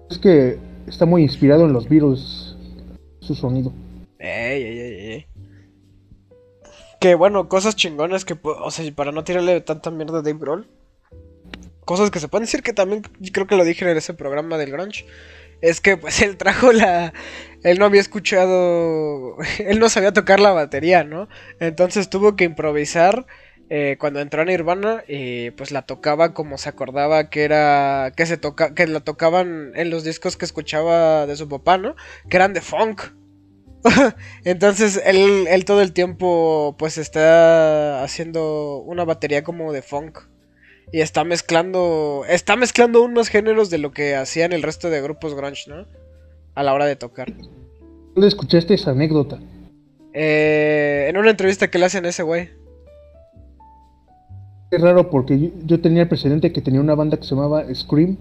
Es 0.09 0.17
que 0.17 0.57
está 0.87 1.05
muy 1.05 1.23
inspirado 1.23 1.65
en 1.65 1.73
los 1.73 1.89
Beatles, 1.89 2.55
su 3.19 3.35
sonido. 3.35 3.73
Ey, 4.17 4.63
ey, 4.63 4.79
ey, 4.79 5.11
ey. 5.11 5.27
Que 7.01 7.15
bueno, 7.15 7.49
cosas 7.49 7.75
chingonas 7.75 8.23
que, 8.23 8.39
o 8.41 8.71
sea, 8.71 8.89
para 8.95 9.11
no 9.11 9.25
tirarle 9.25 9.59
tanta 9.59 9.91
mierda 9.91 10.19
a 10.19 10.21
Dave 10.21 10.39
Grohl, 10.39 10.69
cosas 11.83 12.11
que 12.11 12.21
se 12.21 12.29
pueden 12.29 12.45
decir 12.45 12.63
que 12.63 12.71
también 12.71 13.01
creo 13.33 13.45
que 13.45 13.57
lo 13.57 13.65
dije 13.65 13.91
en 13.91 13.97
ese 13.97 14.13
programa 14.13 14.57
del 14.57 14.71
grunge 14.71 15.05
es 15.61 15.81
que 15.81 15.97
pues 15.97 16.21
él 16.21 16.37
trajo 16.37 16.71
la 16.71 17.13
él 17.63 17.79
no 17.79 17.85
había 17.85 18.01
escuchado 18.01 19.37
él 19.59 19.79
no 19.79 19.89
sabía 19.89 20.13
tocar 20.13 20.39
la 20.39 20.51
batería 20.51 21.03
no 21.03 21.27
entonces 21.59 22.09
tuvo 22.09 22.35
que 22.35 22.43
improvisar 22.43 23.25
eh, 23.69 23.97
cuando 23.99 24.21
entró 24.21 24.41
a 24.41 24.45
Nirvana 24.45 25.03
y 25.09 25.51
pues 25.51 25.71
la 25.71 25.81
tocaba 25.81 26.33
como 26.33 26.57
se 26.57 26.69
acordaba 26.69 27.29
que 27.29 27.43
era 27.43 28.13
que 28.15 28.25
se 28.25 28.37
toca 28.37 28.73
que 28.73 28.87
la 28.87 29.01
tocaban 29.01 29.73
en 29.75 29.89
los 29.89 30.05
discos 30.05 30.37
que 30.37 30.45
escuchaba 30.45 31.25
de 31.25 31.35
su 31.35 31.49
papá 31.49 31.77
no 31.77 31.95
que 32.29 32.37
eran 32.37 32.53
de 32.53 32.61
funk. 32.61 33.01
Entonces 34.45 35.01
él, 35.05 35.47
él 35.49 35.65
todo 35.65 35.81
el 35.81 35.93
tiempo 35.93 36.75
pues 36.79 36.97
está 36.97 38.03
haciendo 38.03 38.77
una 38.79 39.03
batería 39.03 39.43
como 39.43 39.73
de 39.73 39.81
funk 39.81 40.19
y 40.91 41.01
está 41.01 41.23
mezclando 41.23 42.23
está 42.27 42.55
mezclando 42.55 43.01
unos 43.03 43.29
géneros 43.29 43.69
de 43.69 43.77
lo 43.77 43.91
que 43.91 44.15
hacían 44.15 44.53
el 44.53 44.63
resto 44.63 44.89
de 44.89 45.01
grupos 45.01 45.35
grunge, 45.35 45.69
¿no? 45.69 45.85
A 46.55 46.63
la 46.63 46.73
hora 46.73 46.85
de 46.85 46.95
tocar. 46.95 47.33
¿Dónde 48.15 48.27
escuchaste 48.27 48.73
esa 48.73 48.91
anécdota? 48.91 49.39
Eh, 50.13 51.05
en 51.09 51.17
una 51.17 51.29
entrevista 51.29 51.69
que 51.69 51.77
le 51.77 51.85
hacen 51.85 52.05
a 52.05 52.09
ese 52.09 52.23
güey. 52.23 52.49
Es 54.71 54.81
raro 54.81 55.09
porque 55.09 55.51
yo, 55.63 55.79
tenía 55.79 56.03
el 56.03 56.09
precedente 56.09 56.51
que 56.51 56.61
tenía 56.61 56.81
una 56.81 56.95
banda 56.95 57.17
que 57.17 57.23
se 57.23 57.35
llamaba 57.35 57.63
Scream. 57.73 58.17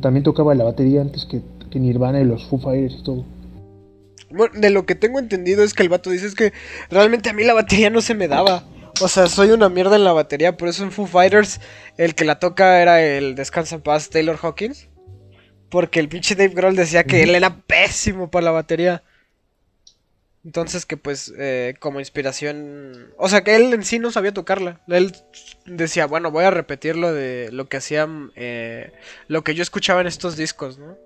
También 0.00 0.24
tocaba 0.24 0.54
la 0.54 0.64
batería 0.64 1.00
antes 1.00 1.24
que, 1.24 1.40
que 1.70 1.80
Nirvana 1.80 2.20
y 2.20 2.24
los 2.24 2.46
Foo 2.46 2.58
Fighters 2.58 2.98
y 3.00 3.04
todo. 3.04 3.24
Bueno, 4.30 4.60
de 4.60 4.70
lo 4.70 4.84
que 4.84 4.94
tengo 4.94 5.18
entendido 5.18 5.62
es 5.62 5.72
que 5.72 5.82
el 5.82 5.88
vato 5.88 6.10
dice 6.10 6.26
es 6.26 6.34
que 6.34 6.52
realmente 6.90 7.30
a 7.30 7.32
mí 7.32 7.44
la 7.44 7.54
batería 7.54 7.90
no 7.90 8.00
se 8.00 8.14
me 8.14 8.28
daba. 8.28 8.64
O 9.00 9.08
sea, 9.08 9.26
soy 9.26 9.50
una 9.50 9.68
mierda 9.68 9.96
en 9.96 10.04
la 10.04 10.12
batería, 10.12 10.56
por 10.56 10.68
eso 10.68 10.82
en 10.82 10.90
Foo 10.90 11.06
Fighters 11.06 11.60
el 11.98 12.14
que 12.14 12.24
la 12.24 12.38
toca 12.38 12.80
era 12.80 13.02
el 13.02 13.34
Descansa 13.34 13.74
en 13.74 13.82
paz 13.82 14.08
Taylor 14.08 14.38
Hawkins. 14.40 14.88
Porque 15.68 16.00
el 16.00 16.08
pinche 16.08 16.34
Dave 16.34 16.54
Grohl 16.54 16.76
decía 16.76 17.04
que 17.04 17.22
él 17.22 17.34
era 17.34 17.56
pésimo 17.56 18.30
para 18.30 18.46
la 18.46 18.50
batería. 18.52 19.02
Entonces 20.44 20.86
que 20.86 20.96
pues 20.96 21.32
eh, 21.36 21.74
como 21.80 21.98
inspiración... 21.98 23.12
O 23.18 23.28
sea 23.28 23.42
que 23.42 23.56
él 23.56 23.74
en 23.74 23.84
sí 23.84 23.98
no 23.98 24.10
sabía 24.12 24.32
tocarla. 24.32 24.80
Él 24.88 25.12
decía, 25.66 26.06
bueno, 26.06 26.30
voy 26.30 26.44
a 26.44 26.50
repetir 26.50 26.96
lo 26.96 27.12
de 27.12 27.50
lo 27.52 27.68
que 27.68 27.78
hacían... 27.78 28.32
Eh, 28.36 28.92
lo 29.26 29.42
que 29.42 29.54
yo 29.54 29.62
escuchaba 29.62 30.00
en 30.00 30.06
estos 30.06 30.36
discos, 30.36 30.78
¿no? 30.78 30.96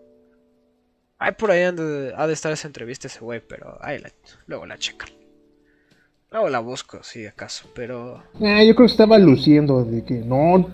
Ay, 1.19 1.33
por 1.33 1.51
ahí 1.51 1.63
ha 1.63 1.73
de, 1.73 2.33
estar 2.33 2.53
esa 2.53 2.69
entrevista 2.69 3.09
ese 3.09 3.21
güey, 3.21 3.41
pero 3.41 3.79
ahí 3.81 4.01
luego 4.47 4.67
la 4.67 4.79
checan. 4.79 5.20
Luego 6.33 6.49
la 6.49 6.61
busco, 6.61 7.03
si 7.03 7.27
acaso, 7.27 7.69
pero... 7.75 8.23
Ah, 8.41 8.63
yo 8.63 8.77
creo 8.77 8.87
que 8.87 8.93
estaba 8.93 9.19
luciendo 9.19 9.85
de 9.85 10.05
que 10.05 10.15
no, 10.15 10.71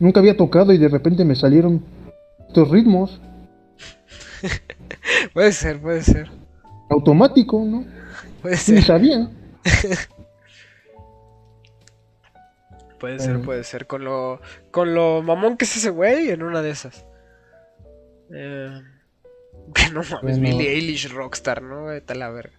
nunca 0.00 0.18
había 0.18 0.36
tocado 0.36 0.72
y 0.72 0.78
de 0.78 0.88
repente 0.88 1.24
me 1.24 1.36
salieron 1.36 1.84
estos 2.48 2.68
ritmos. 2.70 3.20
puede 5.32 5.52
ser, 5.52 5.80
puede 5.80 6.02
ser. 6.02 6.28
Automático, 6.90 7.64
¿no? 7.64 7.84
Puede 8.42 8.56
ser. 8.56 8.74
Ni 8.74 8.82
sabía. 8.82 9.30
puede 12.98 13.20
ser, 13.20 13.40
puede 13.42 13.62
ser. 13.62 13.86
Con 13.86 14.02
lo, 14.04 14.40
con 14.72 14.92
lo 14.92 15.22
mamón 15.22 15.56
que 15.56 15.66
es 15.66 15.76
ese 15.76 15.90
güey 15.90 16.30
en 16.30 16.42
una 16.42 16.62
de 16.62 16.70
esas. 16.70 17.06
Eh, 18.34 18.82
que 19.72 19.88
no 19.92 20.02
mames, 20.10 20.40
Billy 20.40 20.66
Eilish 20.66 21.12
Rockstar, 21.12 21.62
¿no? 21.62 21.92
Está 21.92 22.16
la 22.16 22.30
verga 22.30 22.55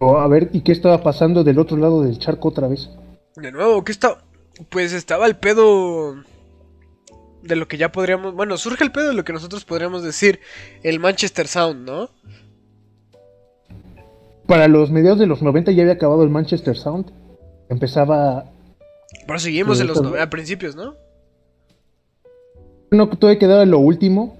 a 0.00 0.28
ver, 0.28 0.50
¿y 0.52 0.60
qué 0.60 0.72
estaba 0.72 1.02
pasando 1.02 1.44
del 1.44 1.58
otro 1.58 1.76
lado 1.76 2.02
del 2.02 2.18
charco 2.18 2.48
otra 2.48 2.68
vez? 2.68 2.90
De 3.36 3.52
nuevo, 3.52 3.82
¿qué 3.84 3.92
está? 3.92 4.18
Pues 4.68 4.92
estaba 4.92 5.26
el 5.26 5.36
pedo 5.36 6.16
de 7.42 7.56
lo 7.56 7.68
que 7.68 7.76
ya 7.76 7.92
podríamos... 7.92 8.34
Bueno, 8.34 8.56
surge 8.56 8.84
el 8.84 8.92
pedo 8.92 9.08
de 9.08 9.14
lo 9.14 9.24
que 9.24 9.32
nosotros 9.32 9.64
podríamos 9.64 10.02
decir 10.02 10.40
el 10.82 11.00
Manchester 11.00 11.46
Sound, 11.46 11.86
¿no? 11.86 12.10
Para 14.46 14.68
los 14.68 14.90
mediados 14.90 15.18
de 15.18 15.26
los 15.26 15.42
90 15.42 15.72
ya 15.72 15.82
había 15.82 15.94
acabado 15.94 16.22
el 16.22 16.30
Manchester 16.30 16.76
Sound. 16.76 17.10
Empezaba... 17.68 18.50
Pero 19.26 19.38
seguimos 19.38 19.80
en 19.80 19.88
los 19.88 19.98
a 19.98 20.30
principios, 20.30 20.76
¿no? 20.76 20.94
No, 22.90 23.08
todavía 23.08 23.38
quedaba 23.38 23.64
lo 23.64 23.78
último. 23.78 24.36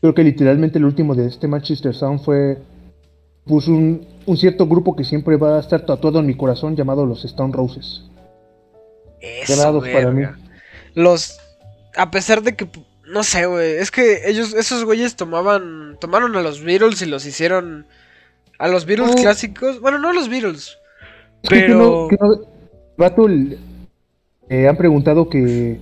Creo 0.00 0.14
que 0.14 0.22
literalmente 0.22 0.78
el 0.78 0.84
último 0.84 1.14
de 1.14 1.26
este 1.26 1.48
Manchester 1.48 1.94
Sound 1.94 2.20
fue 2.20 2.58
pues 3.46 3.68
un, 3.68 4.06
cierto 4.36 4.66
grupo 4.66 4.96
que 4.96 5.04
siempre 5.04 5.36
va 5.36 5.56
a 5.56 5.60
estar 5.60 5.84
tatuado 5.84 6.20
en 6.20 6.26
mi 6.26 6.36
corazón 6.36 6.76
llamado 6.76 7.06
los 7.06 7.24
Stone 7.24 7.52
Roses. 7.52 8.02
Eso, 9.20 9.80
para 9.80 10.10
mí. 10.10 10.24
Los 10.94 11.38
a 11.96 12.10
pesar 12.10 12.42
de 12.42 12.56
que 12.56 12.68
no 13.06 13.22
sé, 13.22 13.46
güey, 13.46 13.72
es 13.74 13.90
que 13.90 14.28
ellos 14.28 14.54
esos 14.54 14.84
güeyes 14.84 15.16
tomaban 15.16 15.96
tomaron 16.00 16.36
a 16.36 16.42
los 16.42 16.62
Beatles 16.62 17.02
y 17.02 17.06
los 17.06 17.26
hicieron 17.26 17.86
a 18.58 18.68
los 18.68 18.86
Beatles 18.86 19.14
clásicos, 19.16 19.80
bueno, 19.80 19.98
no 19.98 20.08
a 20.08 20.14
los 20.14 20.28
Beatles. 20.28 20.78
pero 21.48 22.08
que 22.08 22.16
Vato, 22.96 23.26
eh, 24.48 24.68
han 24.68 24.76
preguntado 24.76 25.28
que 25.28 25.78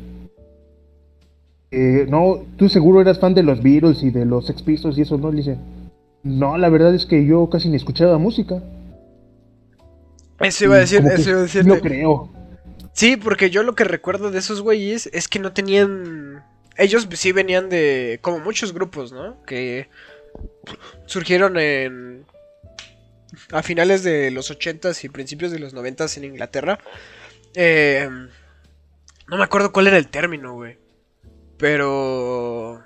no, 2.09 2.45
tú 2.57 2.69
seguro 2.69 3.01
eras 3.01 3.19
fan 3.19 3.35
de 3.35 3.43
los 3.43 3.63
Beatles 3.63 4.03
y 4.03 4.11
de 4.11 4.25
los 4.25 4.47
Sex 4.47 4.63
Pistols 4.63 4.99
y 4.99 5.03
eso, 5.03 5.17
¿no? 5.17 5.31
Le 5.31 5.39
dicen, 5.39 5.82
no, 6.23 6.57
la 6.57 6.69
verdad 6.69 6.95
es 6.95 7.07
que 7.07 7.27
yo 7.27 7.49
casi 7.51 7.69
ni 7.69 7.77
escuchaba 7.77 8.19
música. 8.19 8.63
Eso 10.41 10.65
iba 10.65 10.77
a 10.77 10.81
decir, 10.81 11.03
eso 11.07 11.31
iba 11.31 11.39
a 11.41 11.43
decir. 11.43 11.67
No 11.67 11.81
creo. 11.81 12.31
Sí, 12.93 13.17
porque 13.17 13.51
yo 13.51 13.63
lo 13.63 13.75
que 13.75 13.85
recuerdo 13.85 14.31
de 14.31 14.39
esos 14.39 14.61
güeyes 14.61 15.09
es 15.13 15.29
que 15.29 15.39
no 15.39 15.53
tenían. 15.53 16.45
Ellos 16.77 17.09
sí 17.13 17.33
venían 17.33 17.69
de. 17.69 18.19
como 18.23 18.39
muchos 18.39 18.73
grupos, 18.73 19.13
¿no? 19.13 19.43
Que 19.45 19.89
surgieron 21.07 21.59
en. 21.59 22.25
a 23.51 23.63
finales 23.63 24.03
de 24.03 24.31
los 24.31 24.51
80s 24.51 25.05
y 25.05 25.09
principios 25.09 25.53
de 25.53 25.59
los 25.59 25.75
90s 25.75 26.17
en 26.19 26.25
Inglaterra. 26.25 26.79
Eh, 27.55 28.09
no 29.29 29.37
me 29.37 29.45
acuerdo 29.45 29.73
cuál 29.73 29.87
era 29.89 29.99
el 29.99 30.09
término, 30.09 30.55
güey. 30.55 30.77
Pero. 31.57 32.82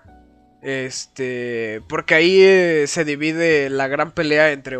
Este, 0.67 1.81
porque 1.89 2.17
ahí 2.17 2.41
eh, 2.43 2.87
se 2.89 3.05
divide 3.05 3.71
la 3.71 3.86
gran 3.86 4.11
pelea 4.11 4.51
entre, 4.51 4.77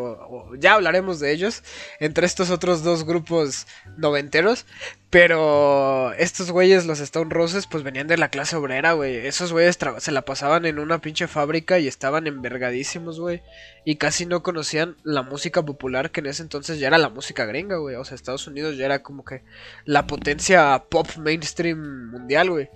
ya 0.59 0.75
hablaremos 0.75 1.21
de 1.21 1.31
ellos, 1.31 1.63
entre 2.01 2.27
estos 2.27 2.51
otros 2.51 2.83
dos 2.83 3.05
grupos 3.07 3.69
noventeros. 3.97 4.67
Pero 5.11 6.13
estos 6.15 6.51
güeyes, 6.51 6.87
los 6.87 6.99
Stone 6.99 7.33
Roses, 7.33 7.69
pues 7.69 7.85
venían 7.85 8.09
de 8.09 8.19
la 8.19 8.31
clase 8.31 8.57
obrera, 8.57 8.95
güey. 8.95 9.29
Esos 9.29 9.53
güeyes 9.53 9.79
se 9.99 10.11
la 10.11 10.23
pasaban 10.23 10.67
en 10.67 10.81
una 10.81 11.01
pinche 11.01 11.29
fábrica 11.29 11.79
y 11.79 11.87
estaban 11.87 12.27
envergadísimos, 12.27 13.21
güey. 13.21 13.43
Y 13.85 13.95
casi 13.95 14.27
no 14.27 14.43
conocían 14.43 14.97
la 15.05 15.23
música 15.23 15.65
popular 15.65 16.11
que 16.11 16.19
en 16.19 16.27
ese 16.27 16.43
entonces 16.43 16.81
ya 16.81 16.89
era 16.89 16.99
la 16.99 17.11
música 17.11 17.47
gringa, 17.47 17.77
güey. 17.77 17.95
O 17.95 18.05
sea, 18.05 18.17
Estados 18.17 18.49
Unidos 18.49 18.77
ya 18.77 18.87
era 18.87 19.05
como 19.05 19.25
que 19.25 19.45
la 19.85 20.09
potencia 20.09 20.85
pop 20.91 21.07
mainstream 21.17 22.11
mundial, 22.11 22.51
güey. 22.51 22.69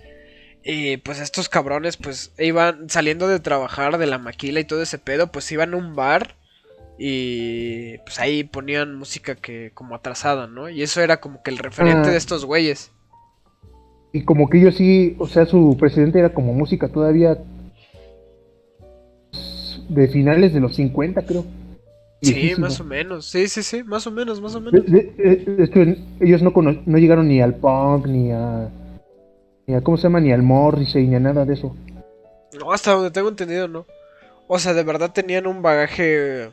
Y 0.62 0.98
pues 0.98 1.20
estos 1.20 1.48
cabrones 1.48 1.96
pues 1.96 2.32
iban 2.38 2.90
saliendo 2.90 3.28
de 3.28 3.40
trabajar 3.40 3.96
de 3.98 4.06
la 4.06 4.18
maquila 4.18 4.60
y 4.60 4.64
todo 4.64 4.82
ese 4.82 4.98
pedo, 4.98 5.32
pues 5.32 5.50
iban 5.52 5.74
a 5.74 5.76
un 5.76 5.94
bar 5.94 6.36
y 6.98 7.96
pues 7.98 8.20
ahí 8.20 8.44
ponían 8.44 8.94
música 8.94 9.34
que 9.34 9.70
como 9.72 9.94
atrasada, 9.94 10.46
¿no? 10.46 10.68
Y 10.68 10.82
eso 10.82 11.00
era 11.00 11.18
como 11.18 11.42
que 11.42 11.50
el 11.50 11.58
referente 11.58 12.08
ah. 12.08 12.12
de 12.12 12.18
estos 12.18 12.44
güeyes. 12.44 12.92
Y 14.12 14.24
como 14.24 14.50
que 14.50 14.58
ellos 14.58 14.76
sí, 14.76 15.16
o 15.18 15.26
sea, 15.26 15.46
su 15.46 15.76
presidente 15.78 16.18
era 16.18 16.34
como 16.34 16.52
música 16.52 16.88
todavía 16.88 17.38
de 19.88 20.08
finales 20.08 20.52
de 20.52 20.60
los 20.60 20.76
50, 20.76 21.22
creo. 21.22 21.46
Sí, 22.20 22.52
más 22.58 22.78
o 22.80 22.84
menos. 22.84 23.24
Sí, 23.24 23.48
sí, 23.48 23.62
sí, 23.62 23.82
más 23.82 24.06
o 24.06 24.10
menos, 24.10 24.42
más 24.42 24.54
o 24.54 24.60
menos. 24.60 24.84
ellos 26.20 26.42
no, 26.42 26.52
no 26.52 26.98
llegaron 26.98 27.28
ni 27.28 27.40
al 27.40 27.54
punk 27.54 28.06
ni 28.06 28.30
a 28.30 28.68
ni 29.70 29.82
¿cómo 29.82 29.96
se 29.96 30.04
llama? 30.04 30.20
Ni 30.20 30.32
al 30.32 30.42
Morrissey, 30.42 31.06
ni 31.06 31.16
a 31.16 31.20
nada 31.20 31.44
de 31.44 31.54
eso. 31.54 31.74
No, 32.58 32.72
hasta 32.72 32.92
donde 32.92 33.10
tengo 33.10 33.28
entendido, 33.28 33.68
no. 33.68 33.86
O 34.48 34.58
sea, 34.58 34.74
de 34.74 34.82
verdad 34.82 35.12
tenían 35.12 35.46
un 35.46 35.62
bagaje 35.62 36.50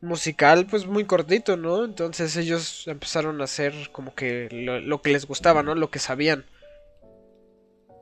musical 0.00 0.66
pues 0.70 0.86
muy 0.86 1.04
cortito, 1.04 1.56
¿no? 1.56 1.84
Entonces 1.84 2.36
ellos 2.36 2.86
empezaron 2.86 3.40
a 3.40 3.44
hacer 3.44 3.72
como 3.92 4.14
que 4.14 4.48
lo, 4.50 5.02
que 5.02 5.10
les 5.10 5.26
gustaba, 5.26 5.62
¿no? 5.62 5.74
Lo 5.74 5.90
que 5.90 5.98
sabían. 5.98 6.44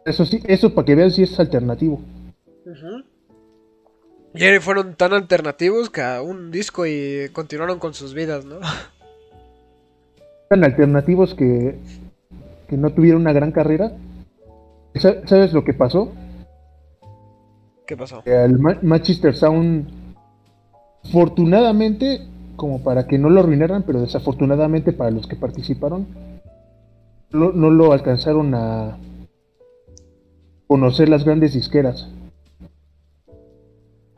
Eso 0.05 0.25
sí, 0.25 0.43
eso 0.47 0.75
para 0.75 0.85
que 0.85 0.95
vean 0.95 1.11
si 1.11 1.23
es 1.23 1.39
alternativo. 1.39 2.01
Y 4.35 4.59
fueron 4.61 4.95
tan 4.97 5.13
alternativos 5.13 5.91
que 5.91 6.03
a 6.03 6.23
un 6.23 6.51
disco 6.51 6.87
y 6.87 7.29
continuaron 7.33 7.79
con 7.79 7.95
sus 7.95 8.15
vidas, 8.15 8.45
¿no? 8.45 8.61
Tan 10.49 10.65
alternativos 10.65 11.35
que, 11.35 11.77
que 12.69 12.77
no 12.77 12.93
tuvieron 12.93 13.23
una 13.23 13.33
gran 13.33 13.53
carrera 13.53 13.93
¿Sabes 14.95 15.53
lo 15.53 15.65
que 15.65 15.75
pasó? 15.75 16.13
¿Qué 17.87 17.97
pasó? 17.97 18.23
El 18.25 18.59
Manchester 18.59 19.35
Sound, 19.35 19.89
afortunadamente, 21.05 22.27
como 22.57 22.83
para 22.83 23.07
que 23.07 23.19
no 23.19 23.31
lo 23.31 23.41
arruinaran, 23.41 23.83
pero 23.85 24.01
desafortunadamente 24.01 24.93
para 24.93 25.11
los 25.11 25.27
que 25.27 25.37
participaron, 25.37 26.07
no, 27.31 27.53
no 27.53 27.71
lo 27.71 27.93
alcanzaron 27.93 28.55
a 28.55 28.99
conocer 30.67 31.09
las 31.09 31.25
grandes 31.25 31.55
disqueras. 31.55 32.09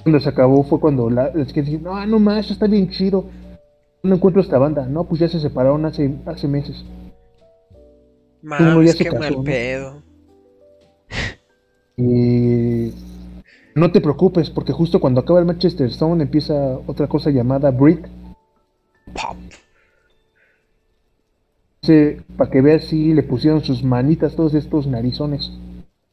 Cuando 0.02 0.20
se 0.20 0.28
acabó 0.28 0.62
fue 0.64 0.80
cuando 0.80 1.08
la- 1.08 1.26
las 1.34 1.46
disqueras 1.46 1.70
dijeron, 1.70 1.94
no, 1.94 2.06
no 2.06 2.18
más, 2.18 2.50
está 2.50 2.66
bien 2.66 2.90
chido. 2.90 3.24
No 4.02 4.16
encuentro 4.16 4.42
esta 4.42 4.58
banda. 4.58 4.84
No, 4.86 5.04
pues 5.04 5.20
ya 5.20 5.28
se 5.28 5.40
separaron 5.40 5.86
hace, 5.86 6.14
hace 6.26 6.46
meses. 6.46 6.84
Se 8.92 9.04
qué 9.04 9.10
casó, 9.10 9.18
mal 9.18 9.32
¿no? 9.36 9.44
pedo. 9.44 10.02
Y 11.96 12.92
no 13.74 13.90
te 13.90 14.00
preocupes, 14.00 14.50
porque 14.50 14.72
justo 14.72 15.00
cuando 15.00 15.20
acaba 15.20 15.40
el 15.40 15.46
Manchester 15.46 15.88
Stone 15.88 16.22
empieza 16.22 16.54
otra 16.86 17.06
cosa 17.06 17.30
llamada 17.30 17.70
Breed. 17.70 18.06
Pop. 19.12 19.36
Para 22.36 22.50
que 22.50 22.62
veas 22.62 22.84
si 22.84 23.12
le 23.12 23.22
pusieron 23.22 23.62
sus 23.62 23.82
manitas 23.82 24.34
todos 24.34 24.54
estos 24.54 24.86
narizones. 24.86 25.50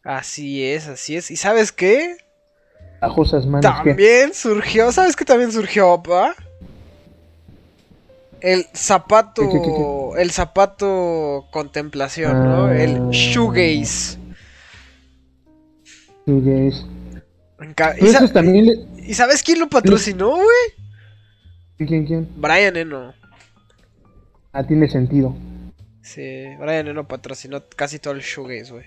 Así 0.04 0.64
es, 0.64 0.88
así 0.88 1.16
es. 1.16 1.32
¿Y 1.32 1.38
sabes 1.38 1.72
qué? 1.72 2.18
Ajosas 3.00 3.46
manos. 3.46 3.72
¿qué? 3.84 3.92
También 3.92 4.34
surgió, 4.34 4.92
¿sabes 4.92 5.16
qué 5.16 5.24
también 5.24 5.52
surgió, 5.52 6.02
pa? 6.04 6.36
El 8.42 8.66
zapato, 8.74 9.44
¿Qué, 9.50 9.62
qué, 9.62 9.68
qué, 9.68 10.22
el 10.22 10.32
zapato 10.32 11.46
contemplación, 11.52 12.44
¿no? 12.44 12.66
Ah. 12.66 12.78
El 12.78 13.10
shoegaze. 13.10 14.21
¿Y, 16.40 17.74
Pero 18.00 18.12
sa- 18.12 18.18
esos 18.18 18.34
también 18.34 18.66
le- 18.66 18.86
¿Y 19.08 19.14
sabes 19.14 19.44
quién 19.44 19.60
lo 19.60 19.70
patrocinó, 19.70 20.30
güey? 20.36 21.88
¿Quién, 21.88 22.06
quién? 22.06 22.30
Brian 22.38 22.76
Eno. 22.78 23.14
Ah, 24.54 24.66
tiene 24.66 24.88
sentido. 24.88 25.36
Sí, 26.02 26.46
Brian 26.60 26.88
Eno 26.88 27.08
patrocinó 27.08 27.64
casi 27.76 28.00
todo 28.00 28.14
el 28.14 28.22
shoegaze, 28.22 28.72
güey. 28.72 28.86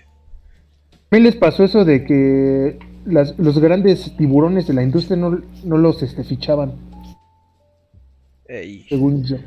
¿Qué 1.11 1.19
les 1.19 1.35
pasó 1.35 1.63
eso 1.63 1.85
de 1.85 2.03
que 2.03 2.77
las- 3.05 3.37
los 3.39 3.59
grandes 3.59 4.15
tiburones 4.17 4.67
de 4.67 4.73
la 4.73 4.83
industria 4.83 5.15
no, 5.15 5.41
no 5.63 5.77
los 5.77 6.01
este, 6.03 6.23
fichaban, 6.23 6.73
Ey, 8.47 8.85
según 8.89 9.23
yo? 9.25 9.37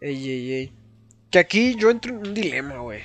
ey, 0.00 0.28
ey, 0.30 0.52
ey. 0.52 0.72
Que 1.30 1.38
aquí 1.38 1.74
yo 1.76 1.90
entro 1.90 2.12
en 2.12 2.26
un 2.28 2.34
dilema, 2.34 2.78
güey. 2.78 3.00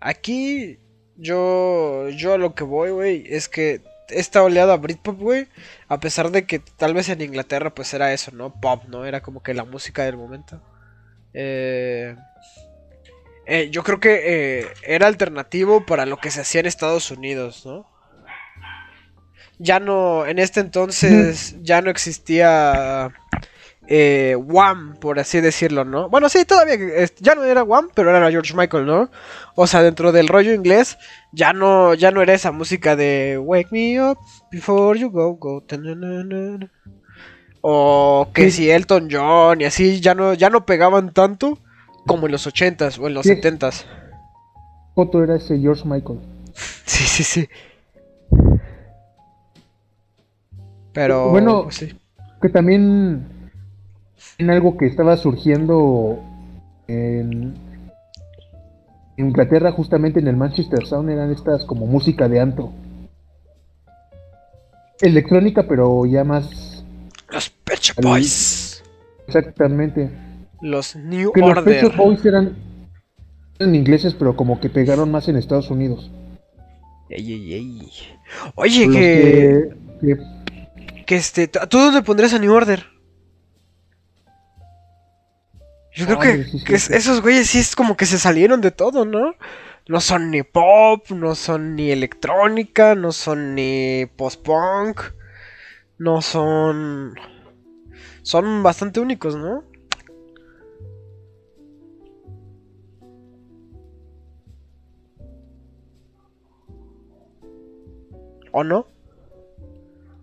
Aquí 0.00 0.78
yo, 1.18 2.08
yo 2.10 2.34
a 2.34 2.38
lo 2.38 2.54
que 2.54 2.64
voy, 2.64 2.90
güey, 2.90 3.24
es 3.28 3.48
que 3.48 3.82
esta 4.08 4.42
oleada 4.42 4.76
Britpop, 4.76 5.18
güey, 5.18 5.48
a 5.88 6.00
pesar 6.00 6.30
de 6.30 6.46
que 6.46 6.60
tal 6.60 6.94
vez 6.94 7.08
en 7.08 7.20
Inglaterra 7.20 7.74
pues 7.74 7.92
era 7.92 8.12
eso, 8.12 8.30
¿no? 8.32 8.58
Pop, 8.60 8.84
¿no? 8.88 9.04
Era 9.04 9.20
como 9.20 9.42
que 9.42 9.52
la 9.52 9.64
música 9.64 10.04
del 10.04 10.16
momento. 10.16 10.62
Eh, 11.34 12.16
eh, 13.46 13.68
yo 13.70 13.82
creo 13.82 14.00
que 14.00 14.20
eh, 14.60 14.66
era 14.82 15.06
alternativo 15.06 15.84
para 15.84 16.06
lo 16.06 16.18
que 16.18 16.30
se 16.30 16.40
hacía 16.40 16.60
en 16.60 16.66
Estados 16.66 17.10
Unidos, 17.10 17.66
¿no? 17.66 17.86
Ya 19.58 19.80
no, 19.80 20.24
en 20.24 20.38
este 20.38 20.60
entonces 20.60 21.56
ya 21.62 21.82
no 21.82 21.90
existía 21.90 23.12
eh, 23.90 24.36
Wham, 24.36 24.96
por 25.00 25.18
así 25.18 25.40
decirlo, 25.40 25.82
¿no? 25.84 26.10
Bueno, 26.10 26.28
sí, 26.28 26.44
todavía 26.44 26.76
ya 27.20 27.34
no 27.34 27.42
era 27.44 27.62
Wham, 27.64 27.88
pero 27.94 28.14
era 28.14 28.30
George 28.30 28.54
Michael, 28.54 28.84
¿no? 28.84 29.10
O 29.54 29.66
sea, 29.66 29.82
dentro 29.82 30.12
del 30.12 30.28
rollo 30.28 30.52
inglés 30.52 30.98
ya 31.32 31.54
no 31.54 31.94
ya 31.94 32.10
no 32.10 32.20
era 32.20 32.34
esa 32.34 32.52
música 32.52 32.96
de 32.96 33.38
Wake 33.42 33.68
me 33.72 33.98
up 34.02 34.18
before 34.52 34.98
you 35.00 35.10
go 35.10 35.32
go. 35.36 35.64
O 37.62 38.28
que 38.34 38.50
Sí. 38.50 38.64
si 38.64 38.70
Elton 38.70 39.08
John 39.10 39.60
y 39.60 39.64
así 39.64 40.00
ya 40.00 40.14
no 40.14 40.34
ya 40.34 40.50
no 40.50 40.66
pegaban 40.66 41.12
tanto 41.14 41.58
como 42.06 42.26
en 42.26 42.32
los 42.32 42.46
80s 42.46 42.98
o 42.98 43.06
en 43.06 43.14
los 43.14 43.24
Sí. 43.24 43.30
70s. 43.36 43.84
Foto 44.94 45.22
era 45.24 45.36
ese 45.36 45.58
George 45.58 45.84
Michael. 45.86 46.18
Sí, 46.84 47.04
sí, 47.04 47.22
sí. 47.24 47.48
Pero 50.92 51.30
Bueno, 51.30 51.64
pues 51.64 51.76
sí. 51.76 51.94
Que 52.42 52.48
también 52.48 53.26
en 54.38 54.50
algo 54.50 54.76
que 54.76 54.86
estaba 54.86 55.16
surgiendo 55.16 56.20
en 56.86 57.54
Inglaterra, 59.16 59.72
justamente 59.72 60.20
en 60.20 60.28
el 60.28 60.36
Manchester 60.36 60.86
Sound, 60.86 61.10
eran 61.10 61.32
estas 61.32 61.64
como 61.64 61.86
música 61.86 62.28
de 62.28 62.40
antro. 62.40 62.72
Electrónica, 65.00 65.64
pero 65.68 66.06
ya 66.06 66.24
más 66.24 66.84
Los 67.30 67.50
Pet 67.50 67.80
Boys. 68.00 68.82
exactamente. 69.26 70.10
Los 70.60 70.96
New 70.96 71.32
Que 71.32 71.40
los 71.40 71.60
Pet 71.62 71.96
Boys 71.96 72.24
eran, 72.24 72.56
eran 73.58 73.74
ingleses, 73.74 74.14
pero 74.14 74.36
como 74.36 74.60
que 74.60 74.70
pegaron 74.70 75.10
más 75.10 75.28
en 75.28 75.36
Estados 75.36 75.70
Unidos. 75.70 76.10
Ey, 77.10 77.32
ey, 77.32 77.54
ey. 77.54 77.88
Oye, 78.54 78.88
que- 78.88 79.68
que- 80.00 80.16
que 81.06 81.16
este, 81.16 81.48
¿tú 81.48 81.78
dónde 81.78 82.02
pondrías 82.02 82.34
a 82.34 82.38
New 82.38 82.52
Order? 82.52 82.84
Yo 85.94 86.06
creo 86.06 86.18
que, 86.18 86.44
sí, 86.44 86.58
sí, 86.58 86.64
que 86.64 86.74
es- 86.74 86.82
sí. 86.84 86.94
esos 86.94 87.22
güeyes 87.22 87.48
sí 87.48 87.58
es 87.58 87.74
como 87.74 87.96
que 87.96 88.06
se 88.06 88.18
salieron 88.18 88.60
de 88.60 88.70
todo, 88.70 89.04
¿no? 89.04 89.34
No 89.88 90.00
son 90.00 90.30
ni 90.30 90.42
pop, 90.42 91.10
no 91.10 91.34
son 91.34 91.74
ni 91.76 91.90
electrónica, 91.90 92.94
no 92.94 93.10
son 93.12 93.54
ni 93.54 94.06
post-punk, 94.16 95.00
no 95.98 96.20
son... 96.22 97.14
Son 98.22 98.62
bastante 98.62 99.00
únicos, 99.00 99.36
¿no? 99.36 99.64
¿O 108.52 108.64
no? 108.64 108.86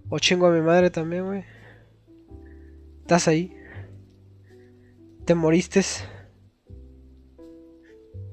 O 0.09 0.19
chingo 0.19 0.47
a 0.47 0.51
mi 0.51 0.61
madre 0.61 0.89
también, 0.89 1.25
güey. 1.25 1.43
¿Estás 3.01 3.27
ahí? 3.27 3.54
¿Te 5.25 5.33
moriste? 5.33 5.81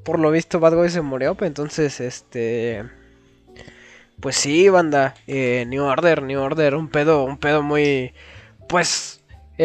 Por 0.05 0.19
lo 0.19 0.31
visto 0.31 0.61
Bad 0.61 0.75
Boy 0.75 0.91
se 0.91 1.01
murió, 1.01 1.35
pues 1.35 1.49
entonces, 1.49 2.01
este... 2.01 2.85
Pues 4.21 4.37
sí, 4.37 4.69
banda. 4.69 5.15
eh, 5.27 5.65
New 5.67 5.85
Order, 5.85 6.23
New 6.23 6.41
Order, 6.41 6.75
un 6.75 6.89
pedo, 6.89 7.25
un 7.25 7.39
pedo 7.39 7.63
muy... 7.63 8.13
Pues... 8.69 9.23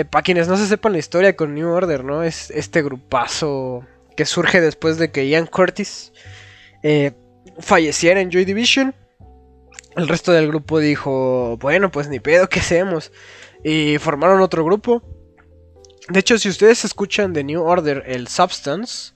para 0.09 0.23
quienes 0.23 0.47
no 0.47 0.55
se 0.55 0.67
sepan 0.67 0.93
la 0.93 0.99
historia 0.99 1.35
con 1.35 1.53
New 1.53 1.69
Order, 1.69 2.03
¿no? 2.03 2.23
Es 2.23 2.49
este 2.51 2.81
grupazo 2.81 3.85
que 4.15 4.25
surge 4.25 4.61
después 4.61 4.97
de 4.97 5.11
que 5.11 5.27
Ian 5.27 5.47
Curtis 5.47 6.13
eh, 6.81 7.11
falleciera 7.59 8.21
en 8.21 8.31
Joy 8.31 8.45
Division. 8.45 8.95
El 9.95 10.07
resto 10.07 10.31
del 10.31 10.47
grupo 10.47 10.79
dijo, 10.79 11.57
bueno, 11.57 11.91
pues 11.91 12.07
ni 12.07 12.19
pedo, 12.19 12.47
¿qué 12.47 12.59
hacemos? 12.59 13.11
Y 13.63 13.97
formaron 13.97 14.41
otro 14.41 14.63
grupo. 14.63 15.03
De 16.09 16.19
hecho, 16.19 16.37
si 16.37 16.47
ustedes 16.49 16.85
escuchan 16.85 17.33
de 17.33 17.43
New 17.43 17.61
Order 17.61 18.03
el 18.05 18.27
Substance, 18.27 19.13